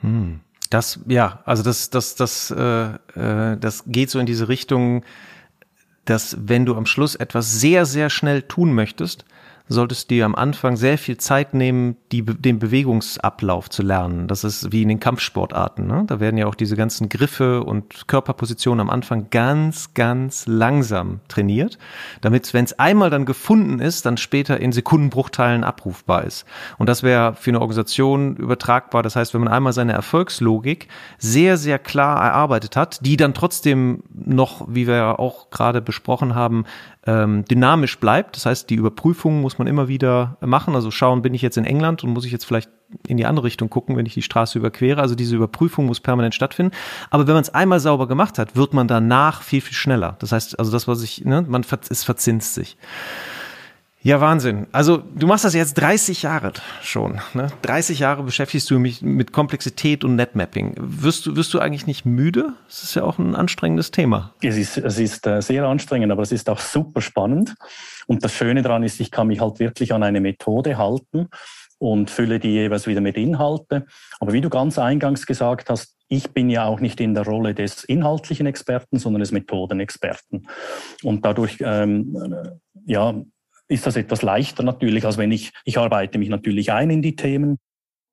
Hm. 0.00 0.40
Das, 0.70 1.00
ja, 1.06 1.42
also 1.44 1.62
das, 1.62 1.90
das, 1.90 2.14
das, 2.14 2.50
äh, 2.50 2.98
das 3.14 3.84
geht 3.86 4.10
so 4.10 4.18
in 4.18 4.26
diese 4.26 4.48
Richtung, 4.48 5.04
dass 6.04 6.36
wenn 6.40 6.66
du 6.66 6.74
am 6.74 6.86
Schluss 6.86 7.14
etwas 7.14 7.60
sehr, 7.60 7.86
sehr 7.86 8.10
schnell 8.10 8.42
tun 8.42 8.72
möchtest, 8.74 9.24
solltest 9.66 10.10
du 10.10 10.16
dir 10.16 10.26
am 10.26 10.34
Anfang 10.34 10.76
sehr 10.76 10.98
viel 10.98 11.16
Zeit 11.16 11.54
nehmen, 11.54 11.96
die, 12.12 12.22
den 12.22 12.58
Bewegungsablauf 12.58 13.70
zu 13.70 13.82
lernen. 13.82 14.28
Das 14.28 14.44
ist 14.44 14.72
wie 14.72 14.82
in 14.82 14.88
den 14.88 15.00
Kampfsportarten. 15.00 15.86
Ne? 15.86 16.04
Da 16.06 16.20
werden 16.20 16.36
ja 16.36 16.46
auch 16.46 16.54
diese 16.54 16.76
ganzen 16.76 17.08
Griffe 17.08 17.64
und 17.64 18.06
Körperpositionen 18.06 18.80
am 18.80 18.90
Anfang 18.90 19.30
ganz, 19.30 19.94
ganz 19.94 20.46
langsam 20.46 21.20
trainiert, 21.28 21.78
damit, 22.20 22.52
wenn 22.52 22.66
es 22.66 22.78
einmal 22.78 23.08
dann 23.08 23.24
gefunden 23.24 23.80
ist, 23.80 24.04
dann 24.04 24.18
später 24.18 24.60
in 24.60 24.72
Sekundenbruchteilen 24.72 25.64
abrufbar 25.64 26.24
ist. 26.24 26.44
Und 26.76 26.88
das 26.90 27.02
wäre 27.02 27.34
für 27.34 27.50
eine 27.50 27.60
Organisation 27.60 28.36
übertragbar. 28.36 29.02
Das 29.02 29.16
heißt, 29.16 29.32
wenn 29.32 29.40
man 29.40 29.52
einmal 29.52 29.72
seine 29.72 29.92
Erfolgslogik 29.92 30.88
sehr, 31.16 31.56
sehr 31.56 31.78
klar 31.78 32.22
erarbeitet 32.22 32.76
hat, 32.76 33.04
die 33.04 33.16
dann 33.16 33.32
trotzdem 33.32 34.02
noch, 34.12 34.66
wie 34.68 34.86
wir 34.86 34.96
ja 34.96 35.18
auch 35.18 35.48
gerade 35.48 35.80
besprochen 35.80 36.34
haben, 36.34 36.64
ähm, 37.06 37.44
dynamisch 37.44 37.98
bleibt. 37.98 38.36
Das 38.36 38.46
heißt, 38.46 38.70
die 38.70 38.76
Überprüfung 38.76 39.40
muss 39.40 39.58
man 39.58 39.66
immer 39.66 39.88
wieder 39.88 40.36
machen. 40.40 40.74
Also 40.74 40.90
schauen, 40.90 41.22
bin 41.22 41.34
ich 41.34 41.42
jetzt 41.42 41.56
in 41.56 41.64
England 41.64 42.02
und 42.04 42.10
muss 42.10 42.24
ich 42.24 42.32
jetzt 42.32 42.44
vielleicht 42.44 42.70
in 43.06 43.16
die 43.16 43.26
andere 43.26 43.46
Richtung 43.46 43.70
gucken, 43.70 43.96
wenn 43.96 44.06
ich 44.06 44.14
die 44.14 44.22
Straße 44.22 44.58
überquere. 44.58 45.00
Also 45.00 45.14
diese 45.14 45.36
Überprüfung 45.36 45.86
muss 45.86 46.00
permanent 46.00 46.34
stattfinden. 46.34 46.74
Aber 47.10 47.26
wenn 47.26 47.34
man 47.34 47.42
es 47.42 47.50
einmal 47.50 47.80
sauber 47.80 48.08
gemacht 48.08 48.38
hat, 48.38 48.56
wird 48.56 48.72
man 48.72 48.88
danach 48.88 49.42
viel, 49.42 49.60
viel 49.60 49.74
schneller. 49.74 50.16
Das 50.20 50.32
heißt, 50.32 50.58
also 50.58 50.70
das, 50.70 50.88
was 50.88 51.02
ich, 51.02 51.24
ne, 51.24 51.44
man, 51.46 51.64
es 51.90 52.04
verzinst 52.04 52.54
sich. 52.54 52.76
Ja, 54.04 54.20
Wahnsinn. 54.20 54.66
Also 54.70 54.98
du 54.98 55.26
machst 55.26 55.46
das 55.46 55.54
jetzt 55.54 55.80
30 55.80 56.24
Jahre 56.24 56.52
schon. 56.82 57.22
Ne? 57.32 57.46
30 57.62 58.00
Jahre 58.00 58.22
beschäftigst 58.22 58.70
du 58.70 58.78
mich 58.78 59.00
mit 59.00 59.32
Komplexität 59.32 60.04
und 60.04 60.14
Netmapping. 60.14 60.74
Wirst 60.76 61.24
du, 61.24 61.36
wirst 61.36 61.54
du 61.54 61.58
eigentlich 61.58 61.86
nicht 61.86 62.04
müde? 62.04 62.52
Das 62.68 62.82
ist 62.82 62.94
ja 62.96 63.02
auch 63.02 63.16
ein 63.16 63.34
anstrengendes 63.34 63.92
Thema. 63.92 64.34
Es 64.42 64.58
ist, 64.58 64.76
es 64.76 64.98
ist 64.98 65.26
äh, 65.26 65.40
sehr 65.40 65.64
anstrengend, 65.64 66.12
aber 66.12 66.22
es 66.22 66.32
ist 66.32 66.50
auch 66.50 66.58
super 66.58 67.00
spannend. 67.00 67.54
Und 68.06 68.22
das 68.22 68.34
Schöne 68.34 68.60
daran 68.60 68.82
ist, 68.82 69.00
ich 69.00 69.10
kann 69.10 69.28
mich 69.28 69.40
halt 69.40 69.58
wirklich 69.58 69.94
an 69.94 70.02
eine 70.02 70.20
Methode 70.20 70.76
halten 70.76 71.30
und 71.78 72.10
fülle 72.10 72.38
die 72.38 72.50
jeweils 72.50 72.86
wieder 72.86 73.00
mit 73.00 73.16
Inhalte. 73.16 73.86
Aber 74.20 74.34
wie 74.34 74.42
du 74.42 74.50
ganz 74.50 74.78
eingangs 74.78 75.24
gesagt 75.24 75.70
hast, 75.70 75.96
ich 76.08 76.30
bin 76.32 76.50
ja 76.50 76.66
auch 76.66 76.80
nicht 76.80 77.00
in 77.00 77.14
der 77.14 77.24
Rolle 77.24 77.54
des 77.54 77.84
inhaltlichen 77.84 78.46
Experten, 78.46 78.98
sondern 78.98 79.20
des 79.20 79.32
Methodenexperten. 79.32 80.46
Und 81.02 81.24
dadurch 81.24 81.56
ähm, 81.60 82.14
äh, 82.16 82.50
ja, 82.84 83.14
ist 83.74 83.86
das 83.86 83.96
etwas 83.96 84.22
leichter 84.22 84.62
natürlich, 84.62 85.04
als 85.04 85.18
wenn 85.18 85.32
ich, 85.32 85.52
ich 85.64 85.78
arbeite 85.78 86.18
mich 86.18 86.28
natürlich 86.28 86.72
ein 86.72 86.90
in 86.90 87.02
die 87.02 87.16
Themen, 87.16 87.58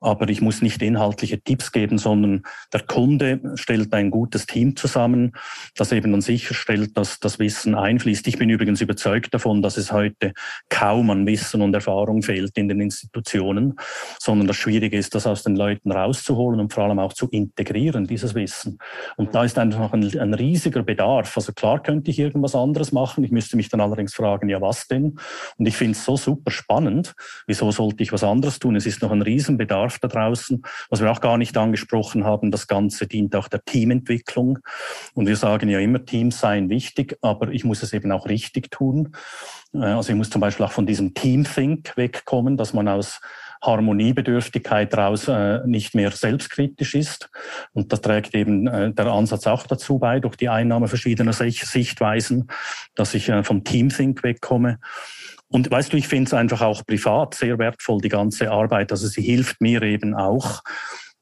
aber 0.02 0.28
ich 0.30 0.41
muss 0.41 0.62
nicht 0.62 0.82
inhaltliche 0.82 1.39
Tipps 1.39 1.72
geben, 1.72 1.99
sondern 1.99 2.41
der 2.74 2.82
Kunde 2.82 3.39
stellt 3.56 3.93
ein 3.93 4.10
gutes 4.10 4.47
Team 4.47 4.76
zusammen, 4.76 5.34
das 5.76 5.91
eben 5.91 6.12
dann 6.12 6.22
sicherstellt, 6.22 6.97
dass 6.97 7.20
das 7.20 7.38
Wissen 7.38 7.76
einfließt. 7.76 8.28
Ich 8.28 8.39
bin 8.39 8.49
übrigens 8.49 8.82
überzeugt 8.82 9.34
davon, 9.34 9.62
dass 9.62 9.78
es 9.78 9.91
heute 9.91 10.34
kaum 10.70 11.12
an 11.12 11.28
Wissen 11.28 11.62
und 11.62 11.74
Erfahrung 11.74 12.24
fehlt 12.24 12.58
in 12.58 12.68
den 12.68 12.82
Institutionen, 12.82 13.76
sondern 14.20 14.47
das 14.47 14.58
Schwierige 14.58 14.97
ist, 14.97 15.14
das 15.14 15.28
aus 15.28 15.43
den 15.43 15.56
Leuten 15.56 15.91
rauszuholen 15.91 16.60
und 16.60 16.74
vor 16.74 16.86
allem 16.86 16.99
auch 16.99 17.14
zu 17.14 17.30
integrieren, 17.30 18.08
dieses 18.08 18.34
Wissen. 18.34 18.80
Und 19.18 19.36
da 19.36 19.43
ist 19.43 19.60
einfach 19.60 19.93
ein, 19.93 20.20
ein 20.20 20.34
riesiger 20.34 20.82
Bedarf. 20.82 21.38
Also 21.38 21.54
klar 21.54 21.82
könnte 21.82 22.10
ich 22.10 22.18
irgendwas 22.18 22.56
anderes 22.56 22.91
machen. 22.91 23.24
Ich 23.24 23.32
müsste 23.32 23.56
mich 23.56 23.70
dann 23.70 23.82
allerdings 23.82 24.16
fragen, 24.16 24.49
ja 24.49 24.62
was 24.62 24.88
denn? 24.88 25.18
Und 25.58 25.66
ich 25.68 25.78
finde 25.78 25.91
es 25.91 26.04
so 26.04 26.18
super 26.18 26.49
spannend. 26.49 27.14
Wieso 27.45 27.70
sollte 27.70 28.02
ich 28.02 28.12
was 28.12 28.24
anderes 28.24 28.58
tun? 28.58 28.76
Es 28.76 28.88
ist 28.88 29.04
noch 29.04 29.12
ein 29.12 29.22
Riesenbedarf 29.22 29.91
Bedarf 30.00 30.00
da 30.00 30.08
draußen. 30.08 30.62
Was 30.89 31.02
wir 31.02 31.12
auch 31.12 31.22
gar 31.22 31.38
nicht 31.38 31.58
angesprochen 31.58 32.24
haben, 32.24 32.52
das 32.52 32.68
Ganze 32.68 33.08
dient 33.08 33.36
auch 33.36 33.48
der 33.48 33.64
Teamentwicklung. 33.64 34.60
Und 35.14 35.28
wir 35.28 35.36
sagen 35.36 35.70
ja 35.70 35.80
immer, 35.80 36.06
Teams 36.06 36.39
seien 36.39 36.70
wichtig, 36.70 37.18
aber 37.22 37.50
ich 37.50 37.64
muss 37.64 37.84
es 37.84 37.94
eben 37.94 38.12
auch 38.12 38.28
richtig 38.28 38.72
tun. 38.72 39.16
Äh, 39.74 39.80
also 39.80 40.12
ich 40.12 40.18
muss 40.18 40.30
zum 40.30 40.42
Beispiel 40.42 40.66
auch 40.66 40.72
von 40.72 40.86
diesem 40.86 41.14
Teamthink 41.14 41.94
wegkommen, 41.96 42.58
dass 42.58 42.74
man 42.74 42.88
aus 42.88 43.20
Harmoniebedürftigkeit 43.64 44.92
daraus 44.92 45.28
äh, 45.28 45.60
nicht 45.66 45.94
mehr 45.94 46.10
selbstkritisch 46.12 46.96
ist. 46.96 47.30
Und 47.74 47.94
das 47.94 48.02
trägt 48.02 48.34
eben 48.34 48.66
äh, 48.68 48.92
der 48.92 49.08
Ansatz 49.08 49.46
auch 49.46 49.68
dazu 49.68 50.00
bei, 50.00 50.20
durch 50.20 50.36
die 50.36 50.50
Einnahme 50.50 50.88
verschiedener 50.88 51.34
Sichtweisen, 51.34 52.48
dass 52.96 53.14
ich 53.14 53.30
äh, 53.30 53.44
vom 53.44 53.64
Teamthink 53.64 54.24
wegkomme. 54.24 54.80
Und 55.52 55.70
weißt 55.70 55.93
du, 55.93 55.97
ich 55.97 56.08
finde 56.08 56.30
es 56.30 56.34
einfach 56.34 56.62
auch 56.62 56.86
privat 56.86 57.36
sehr 57.36 57.60
wertvoll, 57.60 57.99
die 58.02 58.10
ganze 58.10 58.49
Arbeit. 58.49 58.91
Also 58.91 59.08
sie 59.08 59.22
hilft 59.22 59.62
mir 59.62 59.82
eben 59.84 60.16
auch, 60.16 60.64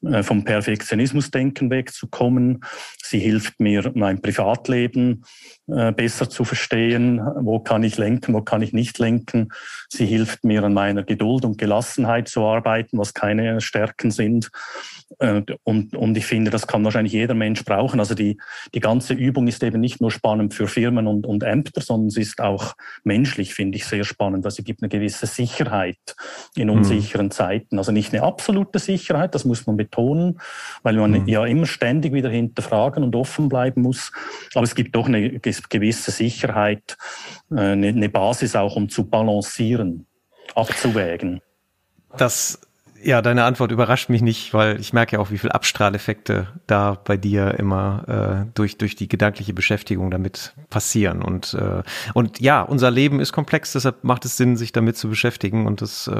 äh, 0.04 0.24
vom 0.24 0.46
Perfektionismusdenken 0.46 1.70
wegzukommen. 1.70 2.62
Sie 3.04 3.20
hilft 3.20 3.60
mir, 3.60 3.92
mein 3.96 4.22
Privatleben 4.22 5.26
besser 5.96 6.30
zu 6.30 6.44
verstehen. 6.44 7.22
Wo 7.42 7.60
kann 7.60 7.84
ich 7.84 7.98
lenken, 7.98 8.34
wo 8.34 8.42
kann 8.42 8.62
ich 8.62 8.74
nicht 8.74 9.00
lenken? 9.00 9.50
Sie 9.90 10.06
hilft 10.06 10.44
mir, 10.44 10.64
an 10.64 10.74
meiner 10.74 11.04
Geduld 11.04 11.46
und 11.46 11.58
Gelassenheit 11.58 12.28
zu 12.28 12.44
arbeiten, 12.44 12.98
was 12.98 13.14
keine 13.14 13.62
Stärken 13.62 14.12
sind. 14.12 14.50
Äh, 15.18 15.42
und, 15.64 15.96
und 15.96 16.18
ich 16.18 16.26
finde, 16.26 16.52
das 16.52 16.68
kann 16.68 16.84
wahrscheinlich 16.84 17.14
jeder 17.14 17.34
Mensch 17.34 17.66
brauchen. 17.66 18.00
Also 18.00 18.16
die, 18.16 18.38
die 18.74 18.80
ganze 18.80 19.14
Übung 19.14 19.48
ist 19.48 19.64
eben 19.64 19.82
nicht 19.82 20.02
nur 20.02 20.12
spannend 20.12 20.54
für 20.54 20.68
Firmen 20.68 21.08
und, 21.08 21.26
und 21.26 21.44
Ämter, 21.44 21.82
sondern 21.82 22.10
sie 22.10 22.22
ist 22.22 22.40
auch 22.40 22.74
menschlich, 23.04 23.54
finde 23.54 23.78
ich, 23.78 23.86
sehr 23.86 24.04
spannend. 24.04 24.46
Also 24.46 24.58
sie 24.58 24.64
gibt 24.64 24.82
eine 24.82 24.90
gewisse 24.90 25.26
Sicherheit 25.26 25.98
in 26.56 26.68
mhm. 26.68 26.76
unsicheren 26.76 27.28
mhm. 27.28 27.32
Zeiten. 27.32 27.78
Also 27.78 27.92
nicht 27.92 28.14
eine 28.14 28.24
absolute 28.24 28.80
Sicherheit, 28.80 29.34
das 29.36 29.46
muss 29.46 29.66
man 29.66 29.78
betonen, 29.78 30.40
weil 30.84 30.96
man 30.96 31.12
mhm. 31.12 31.28
ja 31.28 31.46
immer 31.46 31.66
ständig 31.66 32.14
wieder 32.14 32.30
hinterfragen 32.30 33.04
und 33.04 33.16
offen 33.16 33.50
bleiben 33.50 33.82
muss. 33.82 34.12
Aber 34.54 34.64
es 34.64 34.76
gibt 34.76 34.96
doch 34.96 35.08
eine 35.08 35.40
gewisse 35.40 35.59
Sicherheit, 36.12 36.98
äh, 37.52 37.72
eine 37.72 38.10
Basis 38.10 38.56
auch, 38.56 38.76
um 38.76 38.90
zu 38.90 39.10
balancieren, 39.10 40.08
abzuwägen. 40.56 41.42
Das 42.18 42.60
ja, 43.04 43.22
deine 43.22 43.44
Antwort 43.44 43.72
überrascht 43.72 44.10
mich 44.10 44.22
nicht, 44.22 44.54
weil 44.54 44.80
ich 44.80 44.94
merke 44.94 45.16
ja 45.16 45.22
auch, 45.22 45.32
wie 45.32 45.38
viel 45.38 45.52
Abstrahleffekte 45.52 46.48
da 46.68 46.98
bei 47.04 47.18
dir 47.18 47.56
immer 47.58 48.46
äh, 48.48 48.52
durch 48.54 48.78
durch 48.78 48.96
die 48.96 49.08
gedankliche 49.08 49.54
Beschäftigung 49.54 50.12
damit 50.12 50.54
passieren 50.70 51.22
und 51.22 51.54
äh, 51.54 51.84
und 52.14 52.40
ja, 52.40 52.62
unser 52.62 52.92
Leben 52.92 53.20
ist 53.20 53.32
komplex, 53.32 53.74
deshalb 53.74 54.04
macht 54.04 54.26
es 54.26 54.38
Sinn, 54.38 54.58
sich 54.58 54.72
damit 54.72 54.98
zu 54.98 55.10
beschäftigen 55.10 55.66
und 55.66 55.82
das 55.82 56.08
äh, 56.08 56.14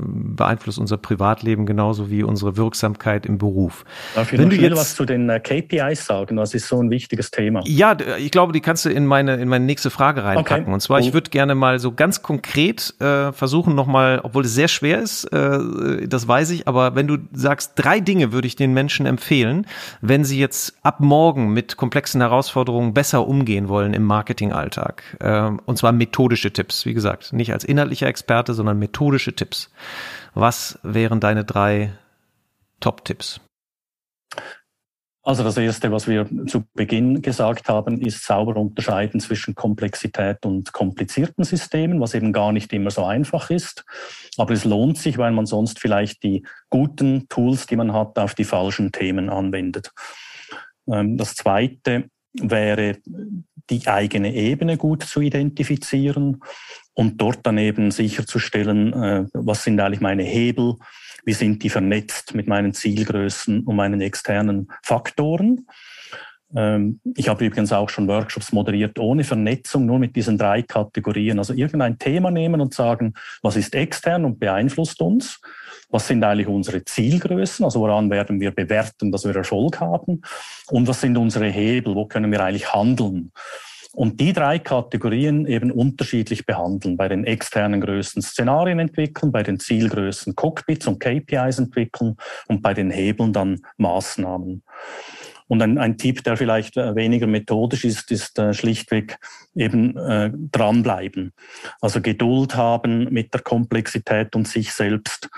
beeinflusst 0.00 0.78
unser 0.78 0.96
Privatleben 0.96 1.66
genauso 1.66 2.10
wie 2.10 2.22
unsere 2.22 2.56
Wirksamkeit 2.56 3.26
im 3.26 3.38
Beruf. 3.38 3.84
Darf 4.14 4.32
ich 4.32 4.38
Wenn 4.38 4.48
noch 4.48 4.56
du 4.56 4.62
jetzt 4.62 4.78
was 4.78 4.94
zu 4.94 5.04
den 5.04 5.28
äh, 5.28 5.40
KPIs 5.40 6.06
sagen? 6.06 6.36
Das 6.36 6.54
ist 6.54 6.68
so 6.68 6.82
ein 6.82 6.90
wichtiges 6.90 7.30
Thema. 7.30 7.62
Ja, 7.66 7.96
ich 8.18 8.30
glaube, 8.30 8.52
die 8.52 8.60
kannst 8.60 8.84
du 8.84 8.90
in 8.90 9.06
meine 9.06 9.36
in 9.36 9.48
meine 9.48 9.64
nächste 9.64 9.90
Frage 9.90 10.24
reinpacken. 10.24 10.64
Okay. 10.64 10.72
Und 10.72 10.80
zwar, 10.80 11.00
ich 11.00 11.12
würde 11.12 11.30
gerne 11.30 11.54
mal 11.54 11.78
so 11.78 11.92
ganz 11.92 12.22
konkret 12.22 12.94
äh, 13.00 13.32
versuchen, 13.32 13.74
nochmal, 13.74 14.20
obwohl 14.22 14.44
es 14.44 14.54
sehr 14.54 14.68
schwer 14.68 15.00
ist, 15.00 15.24
äh, 15.32 16.06
das 16.06 16.21
das 16.22 16.28
weiß 16.28 16.50
ich, 16.50 16.68
aber 16.68 16.94
wenn 16.94 17.08
du 17.08 17.18
sagst, 17.32 17.72
drei 17.74 17.98
Dinge 17.98 18.32
würde 18.32 18.46
ich 18.46 18.54
den 18.54 18.72
Menschen 18.72 19.06
empfehlen, 19.06 19.66
wenn 20.00 20.24
sie 20.24 20.38
jetzt 20.38 20.76
ab 20.82 21.00
morgen 21.00 21.52
mit 21.52 21.76
komplexen 21.76 22.20
Herausforderungen 22.20 22.94
besser 22.94 23.26
umgehen 23.26 23.68
wollen 23.68 23.92
im 23.92 24.04
Marketingalltag. 24.04 25.02
Äh, 25.18 25.50
und 25.66 25.78
zwar 25.78 25.90
methodische 25.90 26.52
Tipps, 26.52 26.86
wie 26.86 26.94
gesagt, 26.94 27.32
nicht 27.32 27.52
als 27.52 27.64
inhaltlicher 27.64 28.06
Experte, 28.06 28.54
sondern 28.54 28.78
methodische 28.78 29.34
Tipps. 29.34 29.72
Was 30.34 30.78
wären 30.84 31.18
deine 31.18 31.44
drei 31.44 31.92
Top-Tipps? 32.78 33.40
Also 35.24 35.44
das 35.44 35.56
Erste, 35.56 35.92
was 35.92 36.08
wir 36.08 36.28
zu 36.48 36.64
Beginn 36.74 37.22
gesagt 37.22 37.68
haben, 37.68 38.00
ist 38.00 38.24
sauber 38.24 38.56
unterscheiden 38.56 39.20
zwischen 39.20 39.54
Komplexität 39.54 40.44
und 40.44 40.72
komplizierten 40.72 41.44
Systemen, 41.44 42.00
was 42.00 42.14
eben 42.14 42.32
gar 42.32 42.50
nicht 42.50 42.72
immer 42.72 42.90
so 42.90 43.04
einfach 43.04 43.50
ist. 43.50 43.84
Aber 44.36 44.52
es 44.52 44.64
lohnt 44.64 44.98
sich, 44.98 45.18
weil 45.18 45.30
man 45.30 45.46
sonst 45.46 45.78
vielleicht 45.78 46.24
die 46.24 46.44
guten 46.70 47.28
Tools, 47.28 47.66
die 47.66 47.76
man 47.76 47.92
hat, 47.92 48.18
auf 48.18 48.34
die 48.34 48.44
falschen 48.44 48.90
Themen 48.90 49.30
anwendet. 49.30 49.92
Ähm, 50.88 51.16
das 51.16 51.36
Zweite 51.36 52.10
wäre, 52.32 52.96
die 53.70 53.86
eigene 53.86 54.34
Ebene 54.34 54.76
gut 54.76 55.04
zu 55.04 55.20
identifizieren 55.20 56.40
und 56.94 57.20
dort 57.20 57.40
dann 57.46 57.58
eben 57.58 57.90
sicherzustellen, 57.90 58.92
äh, 58.92 59.24
was 59.32 59.64
sind 59.64 59.80
eigentlich 59.80 60.00
meine 60.00 60.22
Hebel, 60.22 60.76
wie 61.24 61.32
sind 61.32 61.62
die 61.62 61.70
vernetzt 61.70 62.34
mit 62.34 62.48
meinen 62.48 62.74
Zielgrößen 62.74 63.64
und 63.64 63.76
meinen 63.76 64.00
externen 64.00 64.68
Faktoren. 64.82 65.66
Ähm, 66.54 67.00
ich 67.16 67.28
habe 67.28 67.44
übrigens 67.44 67.72
auch 67.72 67.88
schon 67.88 68.08
Workshops 68.08 68.52
moderiert 68.52 68.98
ohne 68.98 69.24
Vernetzung, 69.24 69.86
nur 69.86 69.98
mit 69.98 70.16
diesen 70.16 70.36
drei 70.36 70.62
Kategorien. 70.62 71.38
Also 71.38 71.54
irgendein 71.54 71.98
Thema 71.98 72.30
nehmen 72.30 72.60
und 72.60 72.74
sagen, 72.74 73.14
was 73.42 73.56
ist 73.56 73.74
extern 73.74 74.24
und 74.24 74.38
beeinflusst 74.38 75.00
uns? 75.00 75.40
Was 75.88 76.08
sind 76.08 76.24
eigentlich 76.24 76.48
unsere 76.48 76.84
Zielgrößen? 76.84 77.64
Also 77.64 77.80
woran 77.80 78.10
werden 78.10 78.40
wir 78.40 78.50
bewerten, 78.50 79.12
dass 79.12 79.24
wir 79.24 79.36
Erfolg 79.36 79.80
haben? 79.80 80.22
Und 80.68 80.88
was 80.88 81.00
sind 81.00 81.16
unsere 81.16 81.46
Hebel? 81.46 81.94
Wo 81.94 82.06
können 82.06 82.32
wir 82.32 82.42
eigentlich 82.42 82.72
handeln? 82.72 83.32
Und 83.94 84.20
die 84.20 84.32
drei 84.32 84.58
Kategorien 84.58 85.46
eben 85.46 85.70
unterschiedlich 85.70 86.46
behandeln. 86.46 86.96
Bei 86.96 87.08
den 87.08 87.24
externen 87.24 87.80
Größen 87.80 88.22
Szenarien 88.22 88.78
entwickeln, 88.78 89.32
bei 89.32 89.42
den 89.42 89.60
Zielgrößen 89.60 90.34
Cockpits 90.34 90.86
und 90.86 90.98
KPIs 90.98 91.58
entwickeln 91.58 92.16
und 92.48 92.62
bei 92.62 92.72
den 92.72 92.90
Hebeln 92.90 93.32
dann 93.32 93.60
Maßnahmen. 93.76 94.62
Und 95.48 95.60
ein, 95.60 95.76
ein 95.76 95.98
Tipp, 95.98 96.24
der 96.24 96.38
vielleicht 96.38 96.78
äh, 96.78 96.94
weniger 96.94 97.26
methodisch 97.26 97.84
ist, 97.84 98.10
ist 98.10 98.38
äh, 98.38 98.54
schlichtweg 98.54 99.18
eben 99.54 99.98
äh, 99.98 100.30
dranbleiben. 100.50 101.34
Also 101.82 102.00
Geduld 102.00 102.56
haben 102.56 103.12
mit 103.12 103.34
der 103.34 103.42
Komplexität 103.42 104.34
und 104.34 104.48
sich 104.48 104.72
selbst 104.72 105.28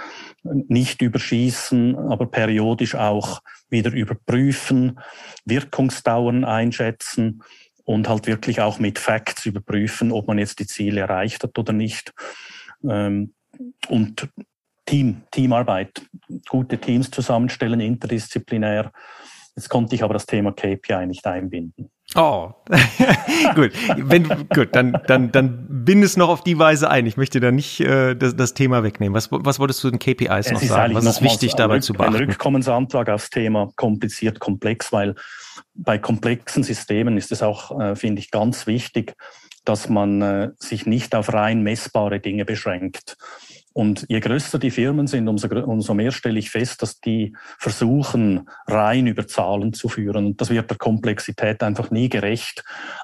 nicht 0.44 1.02
überschießen, 1.02 1.96
aber 1.96 2.26
periodisch 2.26 2.94
auch 2.94 3.40
wieder 3.70 3.92
überprüfen, 3.92 5.00
Wirkungsdauern 5.46 6.44
einschätzen 6.44 7.42
und 7.85 8.09
halt 8.09 8.26
wirklich 8.26 8.61
auch 8.61 8.78
mit 8.78 8.99
Facts 8.99 9.47
überprüfen, 9.47 10.12
ob 10.12 10.26
man 10.26 10.39
jetzt 10.39 10.59
die 10.59 10.66
Ziele 10.66 11.03
erreicht 11.03 11.43
hat 11.43 11.59
oder 11.59 11.72
nicht. 11.72 12.12
Ähm, 12.89 13.35
und 13.89 14.28
Team, 14.87 15.22
Teamarbeit, 15.30 16.03
gute 16.49 16.78
Teams 16.78 17.11
zusammenstellen, 17.11 17.80
interdisziplinär. 17.80 18.93
Jetzt 19.57 19.68
konnte 19.68 19.95
ich 19.95 20.03
aber 20.03 20.14
das 20.14 20.26
Thema 20.26 20.53
KPI 20.53 21.07
nicht 21.07 21.26
einbinden. 21.26 21.91
Oh, 22.16 22.51
gut. 23.55 23.72
Wenn, 23.97 24.28
gut, 24.49 24.68
dann, 24.72 25.01
dann, 25.07 25.32
dann 25.32 25.85
binde 25.85 26.05
es 26.05 26.16
noch 26.16 26.28
auf 26.28 26.43
die 26.43 26.59
Weise 26.59 26.91
ein. 26.91 27.07
Ich 27.07 27.16
möchte 27.16 27.41
da 27.41 27.51
nicht 27.51 27.80
äh, 27.80 28.14
das, 28.14 28.37
das 28.37 28.55
Thema 28.55 28.82
wegnehmen. 28.82 29.14
Was, 29.14 29.28
was 29.30 29.59
wolltest 29.59 29.82
du 29.85 29.91
den 29.91 29.99
KPIs 29.99 30.47
es 30.47 30.53
noch 30.53 30.61
sagen? 30.62 30.95
Was 30.95 31.07
ist 31.07 31.22
wichtig 31.22 31.55
dabei 31.55 31.78
zu 31.78 31.93
beachten? 31.93 32.16
Ein 32.16 32.24
Rückkommensantrag 32.24 33.09
aufs 33.09 33.30
Thema 33.30 33.70
kompliziert, 33.76 34.39
komplex, 34.39 34.93
weil 34.93 35.14
bei 35.74 35.98
komplexen 35.98 36.62
Systemen 36.62 37.16
ist 37.16 37.32
es 37.32 37.42
auch, 37.42 37.78
äh, 37.80 37.96
finde 37.96 38.20
ich, 38.20 38.30
ganz 38.30 38.66
wichtig, 38.66 39.14
dass 39.64 39.88
man 39.88 40.22
äh, 40.22 40.50
sich 40.59 40.86
nicht 40.86 41.14
auf 41.14 41.32
rein 41.32 41.62
messbare 41.62 42.20
Dinge 42.20 42.44
beschränkt. 42.44 43.16
Und 43.75 44.07
je 44.09 44.20
größer 44.20 44.61
die 44.61 44.70
Firmen 44.70 45.09
sind, 45.09 45.27
umso, 45.27 45.49
umso 45.49 45.95
mehr 45.95 46.12
stelle 46.12 46.39
ich 46.39 46.49
fest, 46.51 46.81
dass 46.81 47.01
die 47.01 47.37
versuchen, 47.59 48.49
rein 48.68 49.09
über 49.09 49.27
Zahlen 49.27 49.72
zu 49.72 49.89
führen. 49.89 50.27
Und 50.27 50.41
das 50.41 50.51
wird 50.51 50.70
der 50.70 50.79
Komplexität 50.79 51.61
einfach 51.61 51.91
nie 51.91 52.09
gerecht. 52.09 52.62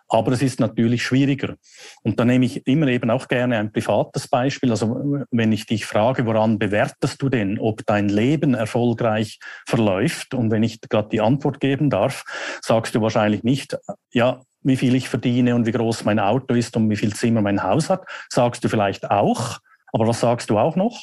Aber 0.09 0.31
es 0.31 0.43
ist 0.43 0.61
natürlich 0.61 1.03
schwieriger. 1.03 1.57
Und 2.05 2.21
da 2.21 2.25
nehme 2.25 2.45
ich 2.45 2.69
immer 2.69 2.87
eben 2.87 3.11
auch 3.11 3.27
gerne 3.27 3.59
ein 3.59 3.73
privates 3.73 4.29
Beispiel. 4.29 4.71
Also 4.71 5.25
wenn 5.33 5.51
ich 5.51 5.67
dich 5.67 5.87
frage, 5.87 6.25
woran 6.25 6.61
bewertest 6.61 7.21
du 7.21 7.29
denn, 7.29 7.59
ob 7.59 7.85
dein 7.87 8.09
Leben 8.09 8.55
erfolgreich 8.55 9.41
verläuft? 9.67 10.35
Und 10.35 10.53
wenn 10.53 10.63
ich 10.63 10.81
gerade 10.83 11.09
die 11.09 11.21
Antwort 11.21 11.59
geben 11.59 11.91
darf, 11.91 12.25
sagst 12.63 12.95
du 12.95 13.03
wahrscheinlich 13.03 13.43
nicht, 13.43 13.77
ja, 14.13 14.41
wie 14.63 14.77
viel 14.77 14.95
ich 14.95 15.09
verdiene 15.09 15.57
und 15.57 15.67
wie 15.67 15.73
groß 15.73 16.05
mein 16.05 16.21
Auto 16.21 16.55
ist 16.55 16.77
und 16.77 16.89
wie 16.91 16.97
viel 16.97 17.13
Zimmer 17.13 17.43
mein 17.43 17.65
Haus 17.65 17.91
hat. 17.91 18.05
Sagst 18.29 18.63
du 18.63 18.69
vielleicht 18.69 19.11
auch. 19.11 19.59
Aber 19.93 20.07
was 20.07 20.21
sagst 20.21 20.51
du 20.51 20.59
auch 20.59 20.77
noch? 20.77 20.99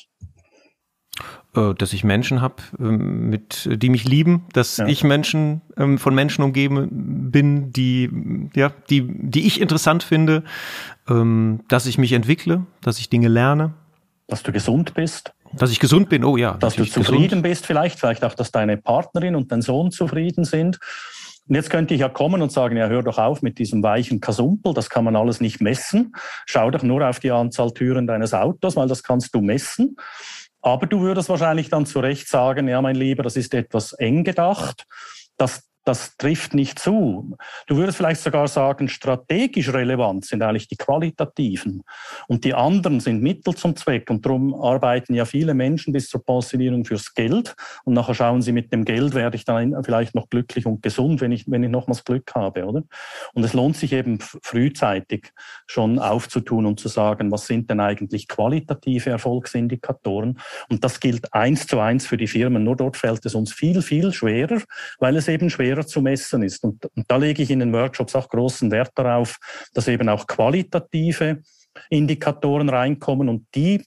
Äh, 1.56 1.74
dass 1.74 1.94
ich 1.94 2.04
Menschen 2.04 2.42
habe, 2.42 2.56
ähm, 2.80 3.30
mit 3.30 3.68
die 3.72 3.90
mich 3.90 4.04
lieben, 4.04 4.46
dass 4.54 4.78
ja. 4.78 4.86
ich 4.86 5.04
Menschen 5.04 5.62
ähm, 5.76 5.98
von 5.98 6.14
Menschen 6.14 6.44
umgeben 6.44 7.32
bin, 7.32 7.72
die 7.74 8.10
ja 8.56 8.72
die 8.90 9.08
die 9.08 9.48
ich 9.48 9.60
interessant 9.60 10.04
finde, 10.04 10.44
ähm, 11.10 11.62
dass 11.70 11.86
ich 11.88 11.98
mich 11.98 12.14
entwickle, 12.14 12.66
dass 12.82 13.00
ich 13.00 13.10
Dinge 13.10 13.30
lerne, 13.30 13.74
dass 14.28 14.44
du 14.44 14.52
gesund 14.52 14.94
bist, 14.94 15.34
dass 15.54 15.72
ich 15.72 15.80
gesund 15.80 16.10
bin. 16.10 16.24
Oh 16.24 16.38
ja, 16.38 16.54
dass 16.54 16.76
du 16.76 16.86
zufrieden 16.86 17.24
gesund. 17.24 17.44
bist 17.44 17.66
vielleicht, 17.66 18.00
vielleicht 18.00 18.24
auch, 18.24 18.36
dass 18.36 18.52
deine 18.52 18.78
Partnerin 18.78 19.36
und 19.36 19.52
dein 19.52 19.62
Sohn 19.62 19.90
zufrieden 19.92 20.44
sind. 20.44 20.80
Und 21.48 21.56
jetzt 21.56 21.70
könnte 21.70 21.94
ich 21.94 22.02
ja 22.02 22.10
kommen 22.10 22.42
und 22.42 22.52
sagen, 22.52 22.78
ja, 22.78 22.88
hör 22.88 23.04
doch 23.04 23.18
auf 23.18 23.42
mit 23.42 23.58
diesem 23.58 23.82
weichen 23.84 24.20
Kasumpel, 24.20 24.74
das 24.74 24.90
kann 24.90 25.06
man 25.06 25.16
alles 25.16 25.40
nicht 25.40 25.62
messen. 25.62 26.14
Schau 26.46 26.70
doch 26.72 26.84
nur 26.84 27.08
auf 27.08 27.20
die 27.20 27.32
Anzahl 27.32 27.72
Türen 27.72 28.08
deines 28.08 28.34
Autos, 28.34 28.76
weil 28.76 28.88
das 28.88 29.04
kannst 29.04 29.34
du 29.34 29.42
messen. 29.42 29.96
Aber 30.62 30.88
du 30.88 31.00
würdest 31.02 31.30
wahrscheinlich 31.30 31.70
dann 31.70 31.86
zu 31.86 32.00
Recht 32.00 32.28
sagen, 32.28 32.68
ja, 32.68 32.82
mein 32.82 32.96
Lieber, 32.96 33.24
das 33.24 33.38
ist 33.38 33.54
etwas 33.54 33.94
eng 33.94 34.24
gedacht. 34.24 34.86
Das 35.38 35.64
das 35.88 36.18
trifft 36.18 36.54
nicht 36.54 36.80
zu. 36.80 37.38
Du 37.66 37.78
würdest 37.78 37.98
vielleicht 37.98 38.20
sogar 38.20 38.50
sagen, 38.50 38.90
strategisch 38.90 39.72
relevant 39.72 40.26
sind 40.26 40.42
eigentlich 40.42 40.68
die 40.68 40.76
qualitativen. 40.76 41.84
Und 42.28 42.44
die 42.44 42.54
anderen 42.54 43.00
sind 43.00 43.24
Mittel 43.24 43.56
zum 43.56 43.76
Zweck. 43.78 44.10
Und 44.10 44.26
darum 44.26 44.54
arbeiten 44.54 45.14
ja 45.14 45.24
viele 45.24 45.54
Menschen 45.54 45.94
bis 45.94 46.10
zur 46.10 46.26
Pensionierung 46.26 46.84
fürs 46.84 47.14
Geld. 47.14 47.56
Und 47.86 47.94
nachher 47.94 48.16
schauen 48.16 48.42
sie, 48.42 48.52
mit 48.52 48.74
dem 48.74 48.84
Geld 48.84 49.14
werde 49.14 49.38
ich 49.38 49.46
dann 49.46 49.82
vielleicht 49.84 50.14
noch 50.14 50.30
glücklich 50.30 50.66
und 50.66 50.82
gesund, 50.82 51.22
wenn 51.22 51.32
ich, 51.32 51.50
wenn 51.50 51.64
ich 51.64 51.70
nochmals 51.70 52.04
Glück 52.04 52.36
habe, 52.36 52.66
oder? 52.66 52.84
Und 53.34 53.44
es 53.44 53.54
lohnt 53.54 53.78
sich 53.78 53.94
eben 53.94 54.20
frühzeitig 54.20 55.32
schon 55.68 56.00
aufzutun 56.00 56.66
und 56.66 56.82
zu 56.82 56.90
sagen, 56.90 57.32
was 57.32 57.48
sind 57.48 57.70
denn 57.70 57.80
eigentlich 57.80 58.28
qualitative 58.28 59.10
Erfolgsindikatoren? 59.10 60.40
Und 60.70 60.84
das 60.84 61.00
gilt 61.00 61.34
eins 61.34 61.66
zu 61.66 61.80
eins 61.80 62.06
für 62.06 62.18
die 62.18 62.28
Firmen. 62.28 62.66
Nur 62.66 62.76
dort 62.76 62.98
fällt 62.98 63.26
es 63.26 63.36
uns 63.36 63.54
viel, 63.54 63.82
viel 63.82 64.12
schwerer, 64.12 64.62
weil 65.00 65.16
es 65.16 65.30
eben 65.30 65.50
schwerer 65.50 65.77
schwerer 65.78 65.86
zu 65.86 66.02
messen 66.02 66.44
ist. 66.44 66.64
Und, 66.64 66.86
und 66.96 67.06
da 67.08 67.18
lege 67.18 67.44
ich 67.44 67.52
in 67.52 67.60
den 67.60 67.74
Workshops 67.74 68.16
auch 68.16 68.30
großen 68.30 68.72
Wert 68.72 68.92
darauf, 68.96 69.38
dass 69.74 69.88
eben 69.88 70.10
auch 70.10 70.26
qualitative 70.28 71.42
Indikatoren 71.90 72.70
reinkommen 72.70 73.30
und 73.30 73.46
die 73.54 73.84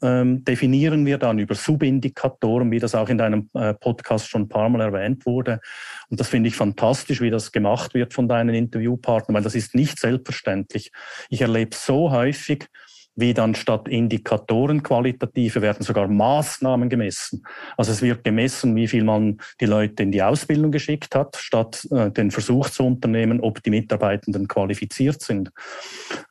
ähm, 0.00 0.42
definieren 0.44 1.04
wir 1.04 1.18
dann 1.18 1.38
über 1.38 1.54
Subindikatoren, 1.54 2.70
wie 2.70 2.78
das 2.78 2.94
auch 2.94 3.08
in 3.08 3.18
deinem 3.18 3.50
äh, 3.52 3.74
Podcast 3.74 4.28
schon 4.28 4.42
ein 4.42 4.48
paar 4.48 4.68
Mal 4.68 4.80
erwähnt 4.80 5.26
wurde. 5.26 5.60
Und 6.08 6.18
das 6.18 6.28
finde 6.28 6.48
ich 6.48 6.56
fantastisch, 6.56 7.20
wie 7.20 7.30
das 7.30 7.52
gemacht 7.52 7.92
wird 7.92 8.14
von 8.14 8.26
deinen 8.26 8.54
Interviewpartnern, 8.54 9.34
weil 9.34 9.42
das 9.42 9.54
ist 9.54 9.74
nicht 9.74 9.98
selbstverständlich. 9.98 10.92
Ich 11.28 11.42
erlebe 11.42 11.76
so 11.76 12.10
häufig, 12.10 12.68
wie 13.14 13.34
dann 13.34 13.54
statt 13.54 13.88
Indikatoren 13.88 14.82
qualitative 14.82 15.60
werden 15.60 15.82
sogar 15.82 16.08
Maßnahmen 16.08 16.88
gemessen. 16.88 17.42
Also 17.76 17.92
es 17.92 18.00
wird 18.00 18.24
gemessen, 18.24 18.74
wie 18.74 18.88
viel 18.88 19.04
man 19.04 19.38
die 19.60 19.66
Leute 19.66 20.02
in 20.02 20.12
die 20.12 20.22
Ausbildung 20.22 20.72
geschickt 20.72 21.14
hat, 21.14 21.36
statt 21.36 21.86
äh, 21.90 22.10
den 22.10 22.30
Versuch 22.30 22.70
zu 22.70 22.84
unternehmen, 22.84 23.40
ob 23.40 23.62
die 23.62 23.70
Mitarbeitenden 23.70 24.48
qualifiziert 24.48 25.20
sind. 25.20 25.50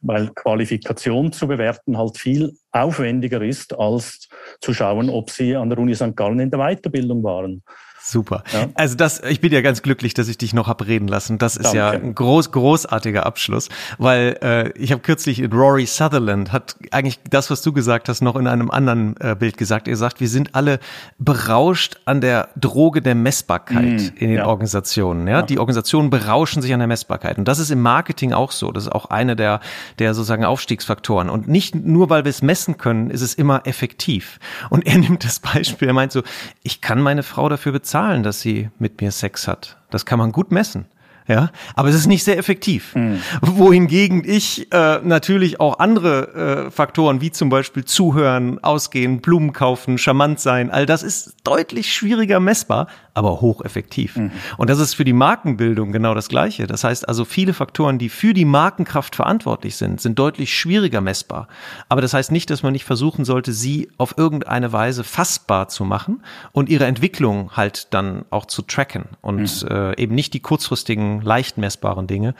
Weil 0.01 0.29
Qualifikation 0.29 1.31
zu 1.31 1.47
bewerten 1.47 1.97
halt 1.97 2.17
viel 2.17 2.53
aufwendiger 2.71 3.41
ist, 3.41 3.77
als 3.77 4.27
zu 4.59 4.73
schauen, 4.73 5.09
ob 5.09 5.29
sie 5.29 5.55
an 5.55 5.69
der 5.69 5.77
Uni 5.77 5.93
St. 5.93 6.15
Gallen 6.15 6.39
in 6.39 6.51
der 6.51 6.59
Weiterbildung 6.59 7.23
waren. 7.23 7.63
Super. 8.03 8.43
Ja. 8.51 8.67
Also 8.73 8.95
das, 8.95 9.21
ich 9.23 9.41
bin 9.41 9.53
ja 9.53 9.61
ganz 9.61 9.81
glücklich, 9.81 10.13
dass 10.13 10.27
ich 10.27 10.37
dich 10.37 10.53
noch 10.53 10.67
hab 10.67 10.85
reden 10.85 11.07
lassen. 11.07 11.37
Das 11.37 11.55
ist 11.55 11.65
Danke. 11.65 11.77
ja 11.77 11.89
ein 11.91 12.15
groß, 12.15 12.51
großartiger 12.51 13.25
Abschluss, 13.25 13.69
weil 13.99 14.37
äh, 14.41 14.71
ich 14.77 14.91
habe 14.91 15.01
kürzlich 15.01 15.41
Rory 15.51 15.85
Sutherland 15.85 16.51
hat 16.51 16.75
eigentlich 16.91 17.19
das, 17.29 17.49
was 17.49 17.61
du 17.61 17.71
gesagt 17.71 18.09
hast, 18.09 18.21
noch 18.21 18.35
in 18.35 18.47
einem 18.47 18.71
anderen 18.71 19.15
äh, 19.19 19.35
Bild 19.35 19.57
gesagt. 19.57 19.87
Er 19.87 19.97
sagt, 19.97 20.19
wir 20.19 20.29
sind 20.29 20.55
alle 20.55 20.79
berauscht 21.19 21.97
an 22.05 22.21
der 22.21 22.49
Droge 22.55 23.01
der 23.01 23.15
Messbarkeit 23.15 23.83
mm, 23.83 24.17
in 24.17 24.29
den 24.29 24.37
ja. 24.37 24.45
Organisationen. 24.47 25.27
Ja? 25.27 25.39
ja? 25.39 25.41
die 25.43 25.59
Organisationen 25.59 26.09
berauschen 26.09 26.61
sich 26.61 26.73
an 26.73 26.79
der 26.79 26.87
Messbarkeit 26.87 27.37
und 27.37 27.47
das 27.47 27.59
ist 27.59 27.69
im 27.69 27.81
Marketing 27.81 28.33
auch 28.33 28.51
so. 28.51 28.71
Das 28.71 28.85
ist 28.85 28.91
auch 28.91 29.05
eine 29.05 29.35
der 29.35 29.61
der 29.99 30.13
sozusagen 30.13 30.43
Aufstiegsfaktoren. 30.45 31.29
Und 31.29 31.47
nicht 31.47 31.75
nur, 31.75 32.09
weil 32.09 32.25
wir 32.25 32.29
es 32.29 32.41
messen 32.41 32.77
können, 32.77 33.09
ist 33.09 33.21
es 33.21 33.35
immer 33.35 33.61
effektiv. 33.65 34.39
Und 34.69 34.85
er 34.85 34.97
nimmt 34.97 35.23
das 35.23 35.39
Beispiel. 35.39 35.87
Er 35.87 35.93
meint 35.93 36.11
so, 36.11 36.23
ich 36.63 36.81
kann 36.81 37.01
meine 37.01 37.23
Frau 37.23 37.47
dafür 37.47 37.71
bezahlen 37.71 37.90
bezahlen, 37.91 38.23
dass 38.23 38.39
sie 38.39 38.69
mit 38.79 39.01
mir 39.01 39.11
Sex 39.11 39.49
hat. 39.49 39.75
Das 39.89 40.05
kann 40.05 40.17
man 40.17 40.31
gut 40.31 40.49
messen. 40.49 40.85
Ja, 41.27 41.49
aber 41.75 41.89
es 41.89 41.95
ist 41.95 42.07
nicht 42.07 42.23
sehr 42.23 42.37
effektiv. 42.37 42.95
Mhm. 42.95 43.19
Wohingegen 43.41 44.23
ich 44.25 44.71
äh, 44.71 44.99
natürlich 45.03 45.59
auch 45.59 45.79
andere 45.79 46.67
äh, 46.67 46.71
Faktoren 46.71 47.19
wie 47.19 47.31
zum 47.31 47.49
Beispiel 47.49 47.83
zuhören, 47.83 48.63
ausgehen, 48.63 49.19
Blumen 49.19 49.51
kaufen, 49.51 49.97
charmant 49.97 50.39
sein, 50.39 50.71
all 50.71 50.85
das 50.85 51.03
ist 51.03 51.35
deutlich 51.43 51.93
schwieriger 51.93 52.39
messbar, 52.39 52.87
aber 53.13 53.41
hocheffektiv. 53.41 54.17
Mhm. 54.17 54.31
Und 54.57 54.69
das 54.69 54.79
ist 54.79 54.93
für 54.93 55.03
die 55.03 55.13
Markenbildung 55.13 55.91
genau 55.91 56.13
das 56.13 56.29
Gleiche. 56.29 56.67
Das 56.67 56.83
heißt 56.83 57.07
also, 57.07 57.25
viele 57.25 57.53
Faktoren, 57.53 57.97
die 57.97 58.09
für 58.09 58.33
die 58.33 58.45
Markenkraft 58.45 59.15
verantwortlich 59.15 59.75
sind, 59.75 60.01
sind 60.01 60.17
deutlich 60.17 60.53
schwieriger 60.57 61.01
messbar. 61.01 61.47
Aber 61.89 62.01
das 62.01 62.13
heißt 62.13 62.31
nicht, 62.31 62.49
dass 62.49 62.63
man 62.63 62.73
nicht 62.73 62.85
versuchen 62.85 63.25
sollte, 63.25 63.53
sie 63.53 63.89
auf 63.97 64.17
irgendeine 64.17 64.71
Weise 64.71 65.03
fassbar 65.03 65.67
zu 65.67 65.83
machen 65.83 66.23
und 66.51 66.69
ihre 66.69 66.85
Entwicklung 66.85 67.51
halt 67.51 67.93
dann 67.93 68.25
auch 68.29 68.45
zu 68.45 68.61
tracken 68.61 69.05
und 69.21 69.63
mhm. 69.63 69.67
äh, 69.69 70.01
eben 70.01 70.15
nicht 70.15 70.33
die 70.33 70.39
kurzfristigen, 70.39 71.21
leicht 71.21 71.57
messbaren 71.57 72.07
Dinge 72.07 72.35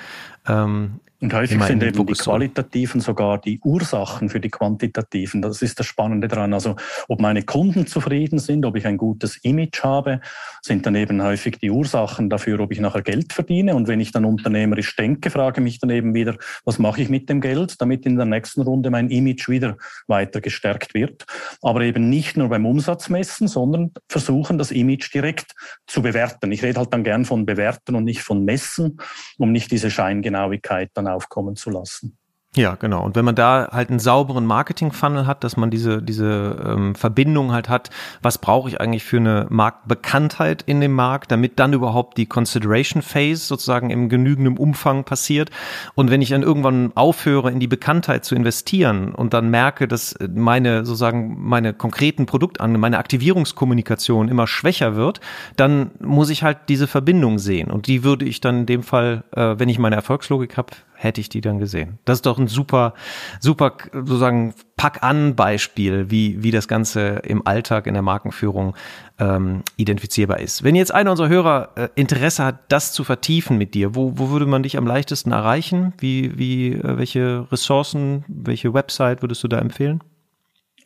ähm, 0.48 1.00
und 1.22 1.36
häufig 1.36 1.62
sind 1.62 1.84
eben 1.84 2.04
die 2.08 2.14
qualitativen 2.14 3.00
sogar 3.00 3.40
die 3.40 3.60
Ursachen 3.64 4.28
für 4.30 4.40
die 4.40 4.50
quantitativen. 4.50 5.44
Das 5.44 5.62
ist 5.62 5.80
das 5.80 5.86
Spannende 5.86 6.28
daran. 6.28 6.52
Also 6.52 6.76
ob 7.08 7.22
meine 7.22 7.44
Kunden 7.44 7.86
zufrieden 7.86 8.40
sind, 8.40 8.66
ob 8.66 8.76
ich 8.76 8.88
ein 8.88 8.98
gutes 8.98 9.38
Image 9.38 9.84
habe, 9.84 10.20
sind 10.64 10.84
dann 10.88 10.96
eben 10.96 11.22
häufig 11.22 11.60
die 11.60 11.70
Ursachen 11.70 12.28
dafür, 12.32 12.60
ob 12.60 12.72
ich 12.72 12.80
nachher 12.80 13.04
Geld 13.04 13.34
verdiene. 13.34 13.76
Und 13.76 13.88
wenn 13.88 14.00
ich 14.00 14.12
dann 14.12 14.26
unternehmerisch 14.26 14.96
denke, 14.96 15.30
frage 15.30 15.62
mich 15.62 15.80
dann 15.80 15.92
eben 15.92 16.16
wieder, 16.16 16.38
was 16.66 16.80
mache 16.80 17.04
ich 17.04 17.10
mit 17.10 17.30
dem 17.30 17.40
Geld, 17.40 17.80
damit 17.80 18.08
in 18.08 18.16
der 18.16 18.26
nächsten 18.26 18.62
Runde 18.62 18.90
mein 18.90 19.12
Image 19.12 19.48
wieder 19.48 19.78
weiter 20.08 20.42
gestärkt 20.42 20.96
wird. 20.96 21.26
Aber 21.62 21.82
eben 21.82 22.10
nicht 22.10 22.36
nur 22.36 22.50
beim 22.50 22.66
Umsatz 22.66 23.10
messen, 23.10 23.48
sondern 23.48 23.92
versuchen, 24.10 24.58
das 24.58 24.72
Image 24.72 25.14
direkt 25.14 25.54
zu 25.86 26.02
bewerten. 26.02 26.52
Ich 26.52 26.64
rede 26.64 26.80
halt 26.80 26.92
dann 26.92 27.04
gern 27.04 27.26
von 27.26 27.46
bewerten 27.46 27.94
und 27.94 28.06
nicht 28.06 28.22
von 28.22 28.44
messen, 28.44 28.98
um 29.38 29.52
nicht 29.52 29.72
diese 29.72 29.92
Scheingenauigkeit 29.92 30.90
dann 30.96 31.11
aufkommen 31.12 31.56
zu 31.56 31.70
lassen. 31.70 32.18
Ja, 32.54 32.76
genau. 32.76 33.02
Und 33.06 33.16
wenn 33.16 33.24
man 33.24 33.36
da 33.36 33.70
halt 33.72 33.90
einen 33.90 34.00
sauberen 34.00 34.46
Marketing-Funnel 34.46 35.26
hat, 35.26 35.46
dass 35.46 35.56
man 35.56 35.72
diese, 35.72 36.02
diese 36.02 36.62
ähm, 36.66 36.96
Verbindung 36.96 37.54
halt 37.54 37.70
hat, 37.70 37.92
was 38.22 38.40
brauche 38.40 38.68
ich 38.68 38.82
eigentlich 38.82 39.06
für 39.06 39.18
eine 39.18 39.48
Marktbekanntheit 39.50 40.62
in 40.64 40.82
dem 40.82 40.92
Markt, 40.92 41.32
damit 41.32 41.60
dann 41.60 41.72
überhaupt 41.72 42.18
die 42.18 42.26
Consideration 42.26 43.04
Phase 43.04 43.46
sozusagen 43.46 43.90
im 43.90 44.10
genügenden 44.10 44.58
Umfang 44.58 45.06
passiert. 45.06 45.50
Und 45.96 46.12
wenn 46.12 46.22
ich 46.22 46.28
dann 46.28 46.44
irgendwann 46.44 46.92
aufhöre, 46.94 47.50
in 47.52 47.62
die 47.62 47.68
Bekanntheit 47.68 48.26
zu 48.26 48.36
investieren 48.36 49.16
und 49.16 49.34
dann 49.34 49.50
merke, 49.50 49.88
dass 49.88 50.16
meine 50.20 50.84
sozusagen 50.84 51.38
meine 51.40 51.74
konkreten 51.74 52.26
Produkte, 52.26 52.68
meine 52.68 52.98
Aktivierungskommunikation 52.98 54.28
immer 54.28 54.46
schwächer 54.46 54.98
wird, 54.98 55.22
dann 55.56 55.92
muss 56.02 56.30
ich 56.30 56.44
halt 56.44 56.58
diese 56.68 56.88
Verbindung 56.88 57.40
sehen. 57.40 57.72
Und 57.72 57.88
die 57.88 58.04
würde 58.04 58.26
ich 58.26 58.42
dann 58.42 58.60
in 58.60 58.66
dem 58.66 58.84
Fall, 58.84 59.24
äh, 59.32 59.56
wenn 59.58 59.70
ich 59.70 59.80
meine 59.80 59.96
Erfolgslogik 59.96 60.58
habe, 60.58 60.74
hätte 61.02 61.20
ich 61.20 61.30
die 61.30 61.42
dann 61.42 61.58
gesehen. 61.58 61.98
Das 62.06 62.20
ist 62.20 62.26
doch 62.26 62.38
ein 62.38 62.48
super, 62.48 62.94
super 63.40 63.74
sozusagen 63.92 64.54
Pack-an-Beispiel, 64.78 66.12
wie, 66.12 66.44
wie 66.44 66.52
das 66.52 66.68
Ganze 66.68 67.22
im 67.24 67.46
Alltag 67.46 67.88
in 67.88 67.94
der 67.94 68.04
Markenführung 68.04 68.76
ähm, 69.20 69.64
identifizierbar 69.78 70.40
ist. 70.40 70.64
Wenn 70.64 70.76
jetzt 70.76 70.94
einer 70.94 71.12
unserer 71.12 71.30
Hörer 71.30 71.70
äh, 71.76 71.90
Interesse 71.96 72.46
hat, 72.46 72.60
das 72.70 72.94
zu 72.94 73.04
vertiefen 73.04 73.58
mit 73.58 73.74
dir, 73.74 73.96
wo, 73.96 74.18
wo 74.18 74.30
würde 74.30 74.46
man 74.46 74.64
dich 74.64 74.78
am 74.78 74.86
leichtesten 74.86 75.32
erreichen? 75.32 75.94
Wie, 75.98 76.38
wie, 76.38 76.74
äh, 76.74 76.98
welche 76.98 77.48
Ressourcen, 77.52 78.24
welche 78.28 78.74
Website 78.74 79.24
würdest 79.24 79.44
du 79.44 79.48
da 79.48 79.60
empfehlen? 79.60 80.04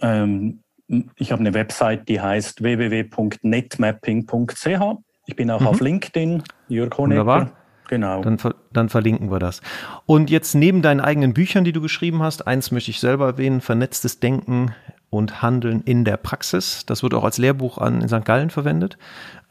Ähm, 0.02 0.60
ich 1.18 1.32
habe 1.32 1.40
eine 1.42 1.54
Website, 1.54 2.08
die 2.08 2.22
heißt 2.22 2.62
www.netmapping.ch. 2.62 4.68
Ich 5.28 5.36
bin 5.36 5.50
auch 5.52 5.62
mhm. 5.62 5.68
auf 5.68 5.82
LinkedIn, 5.82 6.44
Jörg 6.68 6.96
Honecker. 6.98 7.26
Wunderbar. 7.26 7.65
Genau. 7.88 8.22
Dann, 8.22 8.38
dann, 8.74 8.90
verlinken 8.90 9.32
wir 9.32 9.40
das. 9.40 9.62
Und 10.06 10.30
jetzt 10.30 10.56
neben 10.56 10.82
deinen 10.82 11.00
eigenen 11.00 11.34
Büchern, 11.34 11.64
die 11.64 11.72
du 11.72 11.82
geschrieben 11.82 12.24
hast, 12.24 12.48
eins 12.48 12.72
möchte 12.72 12.92
ich 12.92 13.00
selber 13.00 13.26
erwähnen, 13.26 13.62
Vernetztes 13.62 14.20
Denken 14.20 14.74
und 15.10 15.42
Handeln 15.42 15.82
in 15.86 16.04
der 16.04 16.18
Praxis. 16.18 16.86
Das 16.86 17.04
wird 17.04 17.14
auch 17.14 17.24
als 17.24 17.38
Lehrbuch 17.38 17.78
an, 17.78 18.02
in 18.02 18.10
St. 18.10 18.26
Gallen 18.26 18.50
verwendet, 18.50 18.98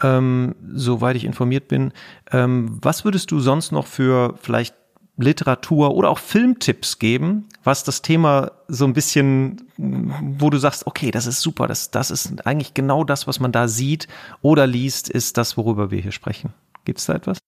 ähm, 0.02 0.54
soweit 0.72 1.16
ich 1.16 1.24
informiert 1.24 1.68
bin. 1.68 1.92
Ähm, 2.32 2.78
was 2.82 3.04
würdest 3.04 3.30
du 3.30 3.40
sonst 3.40 3.72
noch 3.72 3.86
für 3.86 4.34
vielleicht 4.40 4.74
Literatur 5.16 5.94
oder 5.94 6.10
auch 6.10 6.18
Filmtipps 6.18 6.98
geben, 6.98 7.48
was 7.62 7.84
das 7.84 8.02
Thema 8.02 8.50
so 8.66 8.84
ein 8.84 8.94
bisschen, 8.94 9.62
wo 9.76 10.50
du 10.50 10.58
sagst, 10.58 10.86
okay, 10.86 11.12
das 11.12 11.26
ist 11.26 11.40
super, 11.40 11.68
das, 11.68 11.92
das 11.92 12.10
ist 12.10 12.46
eigentlich 12.46 12.74
genau 12.74 13.04
das, 13.04 13.26
was 13.26 13.38
man 13.38 13.52
da 13.52 13.68
sieht 13.68 14.08
oder 14.42 14.66
liest, 14.66 15.08
ist 15.08 15.38
das, 15.38 15.56
worüber 15.56 15.90
wir 15.92 16.00
hier 16.00 16.12
sprechen. 16.12 16.52
Gibt 16.84 16.98
es 16.98 17.06
da 17.06 17.14
etwas? 17.14 17.38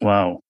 Wow. 0.00 0.40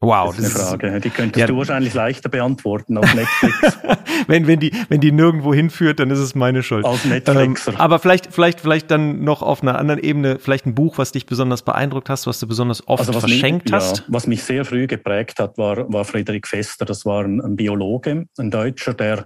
Wow, 0.00 0.36
das 0.36 0.44
ist 0.44 0.56
eine 0.56 0.78
Frage. 0.78 1.00
Die 1.00 1.08
könntest 1.08 1.40
ja, 1.40 1.46
du 1.46 1.56
wahrscheinlich 1.56 1.94
leichter 1.94 2.28
beantworten 2.28 2.98
auf 2.98 3.14
Netflix. 3.14 3.78
wenn, 4.26 4.46
wenn, 4.46 4.60
die, 4.60 4.70
wenn 4.90 5.00
die 5.00 5.10
nirgendwo 5.10 5.54
hinführt, 5.54 6.00
dann 6.00 6.10
ist 6.10 6.18
es 6.18 6.34
meine 6.34 6.62
Schuld. 6.62 6.84
Als 6.84 7.06
Netflixer. 7.06 7.72
Ähm, 7.72 7.76
aber 7.78 7.98
vielleicht, 7.98 8.32
vielleicht, 8.32 8.60
vielleicht 8.60 8.90
dann 8.90 9.24
noch 9.24 9.40
auf 9.40 9.62
einer 9.62 9.78
anderen 9.78 9.98
Ebene, 10.00 10.38
vielleicht 10.38 10.66
ein 10.66 10.74
Buch, 10.74 10.98
was 10.98 11.12
dich 11.12 11.24
besonders 11.24 11.62
beeindruckt 11.62 12.10
hast, 12.10 12.26
was 12.26 12.38
du 12.38 12.46
besonders 12.46 12.86
oft 12.86 13.08
also 13.08 13.18
verschenkt 13.18 13.66
mich, 13.66 13.72
hast. 13.72 13.98
Ja, 13.98 14.04
was 14.08 14.26
mich 14.26 14.44
sehr 14.44 14.66
früh 14.66 14.86
geprägt 14.86 15.38
hat, 15.40 15.56
war, 15.56 15.90
war 15.90 16.04
Friedrich 16.04 16.44
Fester. 16.46 16.84
Das 16.84 17.06
war 17.06 17.24
ein, 17.24 17.40
ein 17.40 17.56
Biologe, 17.56 18.26
ein 18.36 18.50
Deutscher, 18.50 18.92
der 18.92 19.24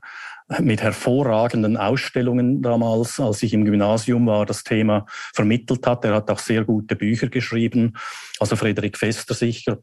mit 0.59 0.83
hervorragenden 0.83 1.77
Ausstellungen 1.77 2.61
damals, 2.61 3.21
als 3.21 3.43
ich 3.43 3.55
im 3.55 3.65
Gymnasium 3.65 4.27
war, 4.27 4.47
das 4.47 4.65
Thema 4.65 5.07
vermittelt 5.33 5.87
hat. 5.87 6.05
Er 6.05 6.15
hat 6.15 6.31
auch 6.31 6.41
sehr 6.41 6.65
gute 6.65 6.97
Bücher 6.97 7.29
geschrieben, 7.29 7.95
also 8.41 8.57
Friedrich 8.57 8.97
Fester 8.97 9.35
sicher. 9.35 9.79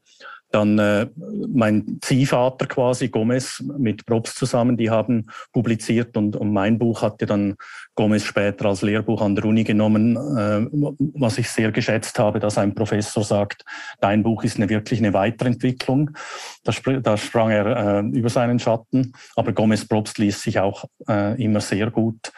Dann 0.52 0.80
äh, 0.80 1.08
mein 1.50 2.00
Ziehvater 2.02 2.68
quasi, 2.68 3.10
Gomez, 3.10 3.62
mit 3.78 4.06
Probst 4.06 4.38
zusammen, 4.38 4.78
die 4.78 4.90
haben 4.90 5.28
publiziert 5.52 6.16
und, 6.16 6.36
und 6.38 6.54
mein 6.54 6.78
Buch 6.78 7.02
hatte 7.02 7.26
dann 7.26 7.56
Gomez 7.98 8.24
später 8.24 8.66
als 8.68 8.84
Lehrbuch 8.84 9.22
an 9.22 9.36
der 9.36 9.46
Uni 9.46 9.64
genommen, 9.64 10.16
äh, 10.16 10.68
was 11.20 11.40
ich 11.40 11.50
sehr 11.50 11.72
geschätzt 11.72 12.18
habe, 12.20 12.40
dass 12.40 12.58
ein 12.58 12.76
Professor 12.76 13.24
sagt, 13.24 13.66
dein 14.00 14.24
Buch 14.24 14.44
ist 14.44 14.58
eine, 14.58 14.70
wirklich 14.70 15.00
eine 15.00 15.14
Weiterentwicklung. 15.14 16.12
Da, 16.64 16.72
da 17.02 17.18
sprang 17.18 17.50
er 17.50 17.66
äh, 17.66 18.18
über 18.18 18.30
seinen 18.30 18.60
Schatten, 18.60 19.14
aber 19.36 19.52
Gomez 19.52 19.86
Probst 19.86 20.20
ließ 20.20 20.44
sich 20.44 20.60
auch 20.60 20.86
äh, 21.10 21.44
immer 21.44 21.60
sehr 21.60 21.90
gut 21.90 22.32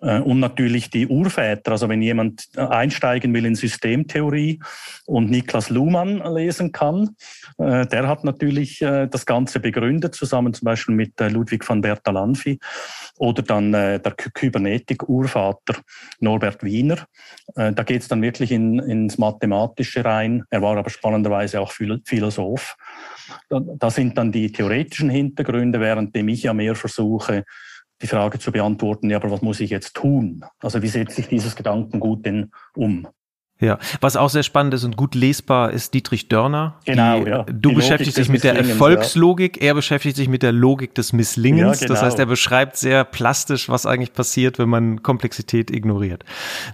und 0.00 0.40
natürlich 0.40 0.90
die 0.90 1.06
Urväter. 1.06 1.72
Also 1.72 1.88
wenn 1.88 2.00
jemand 2.00 2.48
einsteigen 2.56 3.34
will 3.34 3.44
in 3.44 3.54
Systemtheorie 3.54 4.60
und 5.06 5.30
Niklas 5.30 5.68
Luhmann 5.68 6.22
lesen 6.34 6.72
kann, 6.72 7.16
äh, 7.58 7.86
der 7.86 8.08
hat 8.08 8.24
natürlich 8.24 8.80
äh, 8.80 9.06
das 9.08 9.26
Ganze 9.26 9.60
begründet, 9.60 10.14
zusammen 10.14 10.54
zum 10.54 10.64
Beispiel 10.64 10.94
mit 10.94 11.20
Ludwig 11.20 11.68
van 11.68 11.82
Bertalanffy 11.82 12.58
oder 13.18 13.42
dann 13.42 13.72
der 13.72 14.00
Kybernetik-Urvater 14.00 15.76
Norbert 16.20 16.64
Wiener. 16.64 17.06
Da 17.54 17.70
geht 17.70 18.02
es 18.02 18.08
dann 18.08 18.22
wirklich 18.22 18.50
in, 18.50 18.78
ins 18.78 19.18
Mathematische 19.18 20.04
rein. 20.04 20.44
Er 20.48 20.62
war 20.62 20.76
aber 20.78 20.88
spannenderweise 20.88 21.60
auch 21.60 21.72
Philosoph. 21.72 22.76
Da 23.48 23.90
sind 23.90 24.16
dann 24.16 24.32
die 24.32 24.50
theoretischen 24.50 25.10
Hintergründe, 25.10 25.80
währenddem 25.80 26.28
ich 26.28 26.44
ja 26.44 26.54
mehr 26.54 26.74
versuche, 26.74 27.44
die 28.02 28.06
Frage 28.06 28.38
zu 28.38 28.52
beantworten, 28.52 29.10
ja, 29.10 29.18
aber 29.18 29.30
was 29.30 29.42
muss 29.42 29.60
ich 29.60 29.70
jetzt 29.70 29.94
tun? 29.94 30.44
Also 30.60 30.82
wie 30.82 30.88
setze 30.88 31.20
ich 31.20 31.28
dieses 31.28 31.56
Gedankengut 31.56 32.24
denn 32.24 32.50
um? 32.74 33.06
Ja, 33.60 33.78
was 34.00 34.16
auch 34.16 34.30
sehr 34.30 34.42
spannend 34.42 34.72
ist 34.72 34.84
und 34.84 34.96
gut 34.96 35.14
lesbar 35.14 35.70
ist 35.70 35.92
Dietrich 35.92 36.28
Dörner. 36.28 36.76
Genau, 36.86 37.22
die, 37.22 37.30
ja. 37.30 37.42
Du 37.44 37.68
die 37.68 37.74
beschäftigst 37.74 38.16
dich 38.16 38.30
mit 38.30 38.42
der 38.42 38.56
Erfolgslogik, 38.56 39.58
ja. 39.58 39.68
er 39.68 39.74
beschäftigt 39.74 40.16
sich 40.16 40.28
mit 40.28 40.42
der 40.42 40.52
Logik 40.52 40.94
des 40.94 41.12
Misslingens. 41.12 41.80
Ja, 41.80 41.86
genau. 41.86 41.94
Das 41.94 42.02
heißt, 42.02 42.18
er 42.18 42.26
beschreibt 42.26 42.78
sehr 42.78 43.04
plastisch, 43.04 43.68
was 43.68 43.84
eigentlich 43.84 44.14
passiert, 44.14 44.58
wenn 44.58 44.70
man 44.70 45.02
Komplexität 45.02 45.70
ignoriert. 45.70 46.24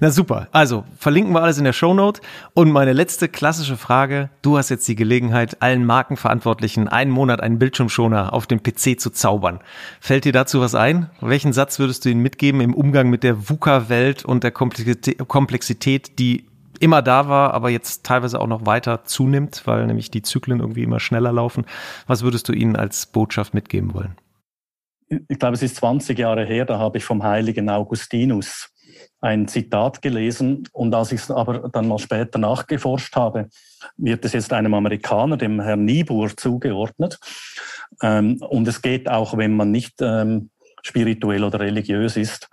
Na 0.01 0.11
super. 0.11 0.47
Also, 0.53 0.85
verlinken 0.97 1.33
wir 1.35 1.43
alles 1.43 1.59
in 1.59 1.65
der 1.65 1.73
Shownote. 1.73 2.21
Und 2.55 2.71
meine 2.71 2.93
letzte 2.93 3.29
klassische 3.29 3.77
Frage. 3.77 4.31
Du 4.43 4.57
hast 4.57 4.69
jetzt 4.69 4.87
die 4.87 4.95
Gelegenheit, 4.95 5.61
allen 5.61 5.85
Markenverantwortlichen 5.85 6.87
einen 6.87 7.11
Monat 7.11 7.41
einen 7.41 7.59
Bildschirmschoner 7.59 8.33
auf 8.33 8.47
dem 8.47 8.63
PC 8.63 9.01
zu 9.01 9.11
zaubern. 9.11 9.59
Fällt 10.01 10.25
dir 10.25 10.33
dazu 10.33 10.61
was 10.61 10.77
ein? 10.77 11.11
Welchen 11.21 11.53
Satz 11.53 11.81
würdest 11.81 12.05
du 12.05 12.11
ihnen 12.11 12.23
mitgeben 12.23 12.61
im 12.61 12.75
Umgang 12.75 13.11
mit 13.11 13.25
der 13.25 13.49
VUCA-Welt 13.49 14.25
und 14.25 14.45
der 14.45 14.53
Komplexität, 14.53 16.19
die 16.19 16.45
immer 16.79 17.03
da 17.03 17.29
war, 17.29 17.55
aber 17.55 17.71
jetzt 17.71 18.05
teilweise 18.05 18.41
auch 18.41 18.47
noch 18.47 18.67
weiter 18.67 19.05
zunimmt, 19.05 19.63
weil 19.67 19.87
nämlich 19.87 20.11
die 20.11 20.23
Zyklen 20.23 20.61
irgendwie 20.61 20.83
immer 20.83 21.01
schneller 21.01 21.33
laufen. 21.33 21.65
Was 22.07 22.23
würdest 22.23 22.49
du 22.49 22.53
ihnen 22.53 22.77
als 22.77 23.07
Botschaft 23.07 23.55
mitgeben 23.55 23.95
wollen? 23.95 24.17
Ich 25.09 25.39
glaube, 25.39 25.55
es 25.55 25.63
ist 25.63 25.77
20 25.77 26.19
Jahre 26.19 26.45
her, 26.45 26.65
da 26.65 26.79
habe 26.79 26.99
ich 26.99 27.05
vom 27.05 27.23
heiligen 27.23 27.71
Augustinus 27.71 28.71
ein 29.21 29.49
Zitat 29.49 30.03
gelesen 30.03 30.69
und 30.73 30.95
als 30.95 31.13
ich 31.13 31.21
es 31.21 31.31
aber 31.31 31.69
dann 31.71 31.89
mal 31.89 31.99
später 31.99 32.39
nachgeforscht 32.39 33.17
habe, 33.17 33.49
wird 33.97 34.25
es 34.25 34.33
jetzt 34.33 34.53
einem 34.53 34.75
Amerikaner, 34.75 35.37
dem 35.37 35.61
Herrn 35.61 35.85
Niebuhr, 35.85 36.37
zugeordnet. 36.37 37.19
Ähm, 38.03 38.39
und 38.41 38.69
es 38.69 38.83
geht 38.83 39.09
auch, 39.09 39.37
wenn 39.37 39.57
man 39.57 39.71
nicht 39.71 40.01
ähm, 40.01 40.51
spirituell 40.83 41.45
oder 41.45 41.61
religiös 41.61 42.17
ist, 42.17 42.49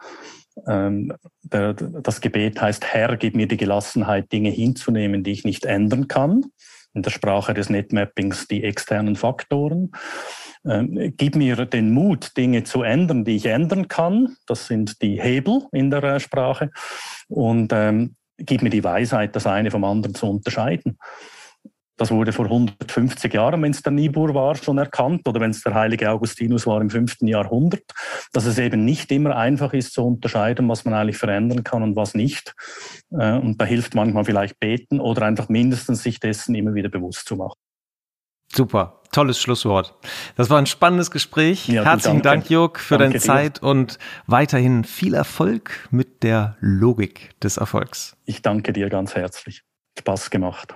ähm, 0.68 1.14
das 1.42 2.22
Gebet 2.22 2.62
heißt, 2.62 2.86
Herr, 2.86 3.18
gib 3.18 3.36
mir 3.36 3.48
die 3.48 3.58
Gelassenheit, 3.58 4.32
Dinge 4.32 4.50
hinzunehmen, 4.50 5.24
die 5.24 5.32
ich 5.32 5.44
nicht 5.44 5.66
ändern 5.66 6.08
kann. 6.08 6.46
In 6.94 7.02
der 7.02 7.10
Sprache 7.10 7.54
des 7.54 7.70
Netmappings 7.70 8.48
die 8.48 8.64
externen 8.64 9.16
Faktoren. 9.16 9.92
Ähm, 10.66 11.14
gib 11.18 11.36
mir 11.36 11.66
den 11.66 11.92
Mut, 11.92 12.38
Dinge 12.38 12.64
zu 12.64 12.84
ändern, 12.84 13.26
die 13.26 13.36
ich 13.36 13.48
ändern 13.48 13.88
kann. 13.88 14.36
Das 14.46 14.68
sind 14.68 15.02
die 15.02 15.22
Hebel 15.22 15.64
in 15.72 15.90
der 15.90 16.04
äh, 16.04 16.20
Sprache. 16.20 16.72
Und 17.28 17.74
ähm, 17.74 18.16
gib 18.38 18.62
mir 18.62 18.70
die 18.70 18.84
Weisheit, 18.84 19.36
das 19.36 19.48
eine 19.48 19.72
vom 19.72 19.84
anderen 19.84 20.16
zu 20.16 20.30
unterscheiden. 20.30 20.98
Das 21.98 22.10
wurde 22.10 22.32
vor 22.32 22.46
150 22.46 23.34
Jahren, 23.34 23.62
wenn 23.62 23.72
es 23.72 23.84
der 23.84 23.92
Niebuhr 23.92 24.34
war, 24.34 24.56
schon 24.56 24.80
erkannt 24.80 25.28
oder 25.28 25.40
wenn 25.40 25.52
es 25.52 25.62
der 25.62 25.76
heilige 25.76 26.10
Augustinus 26.10 26.66
war 26.66 26.82
im 26.82 26.90
5. 26.90 27.18
Jahrhundert, 27.22 27.84
dass 28.32 28.46
es 28.46 28.58
eben 28.58 28.84
nicht 28.84 29.12
immer 29.12 29.36
einfach 29.36 29.74
ist 29.74 29.94
zu 29.94 30.04
unterscheiden, 30.04 30.68
was 30.70 30.86
man 30.86 30.96
eigentlich 30.96 31.18
verändern 31.18 31.64
kann 31.64 31.84
und 31.84 31.96
was 31.96 32.16
nicht. 32.16 32.54
Äh, 33.12 33.34
und 33.34 33.62
da 33.62 33.66
hilft 33.66 33.94
manchmal 33.94 34.26
vielleicht 34.26 34.60
beten 34.60 35.00
oder 35.00 35.24
einfach 35.24 35.50
mindestens 35.50 36.02
sich 36.02 36.20
dessen 36.20 36.56
immer 36.56 36.74
wieder 36.74 36.90
bewusst 36.90 37.28
zu 37.28 37.36
machen. 37.36 37.58
Super, 38.52 39.02
tolles 39.12 39.40
Schlusswort. 39.40 39.96
Das 40.36 40.50
war 40.50 40.60
ein 40.60 40.68
spannendes 40.68 41.10
Gespräch. 41.10 41.68
Ja, 41.68 41.84
Herzlichen 41.84 42.22
Dank, 42.22 42.50
Jörg, 42.50 42.78
für 42.78 42.98
danke 42.98 43.20
deine 43.20 43.22
Zeit 43.22 43.62
dir. 43.62 43.68
und 43.68 43.98
weiterhin 44.28 44.84
viel 44.84 45.16
Erfolg 45.16 45.88
mit 45.90 46.22
der 46.24 46.56
Logik 46.60 47.32
des 47.40 47.58
Erfolgs. 47.58 48.16
Ich 48.26 48.42
danke 48.44 48.74
dir 48.74 48.90
ganz 48.90 49.16
herzlich. 49.16 49.64
Spaß 49.98 50.30
gemacht. 50.30 50.76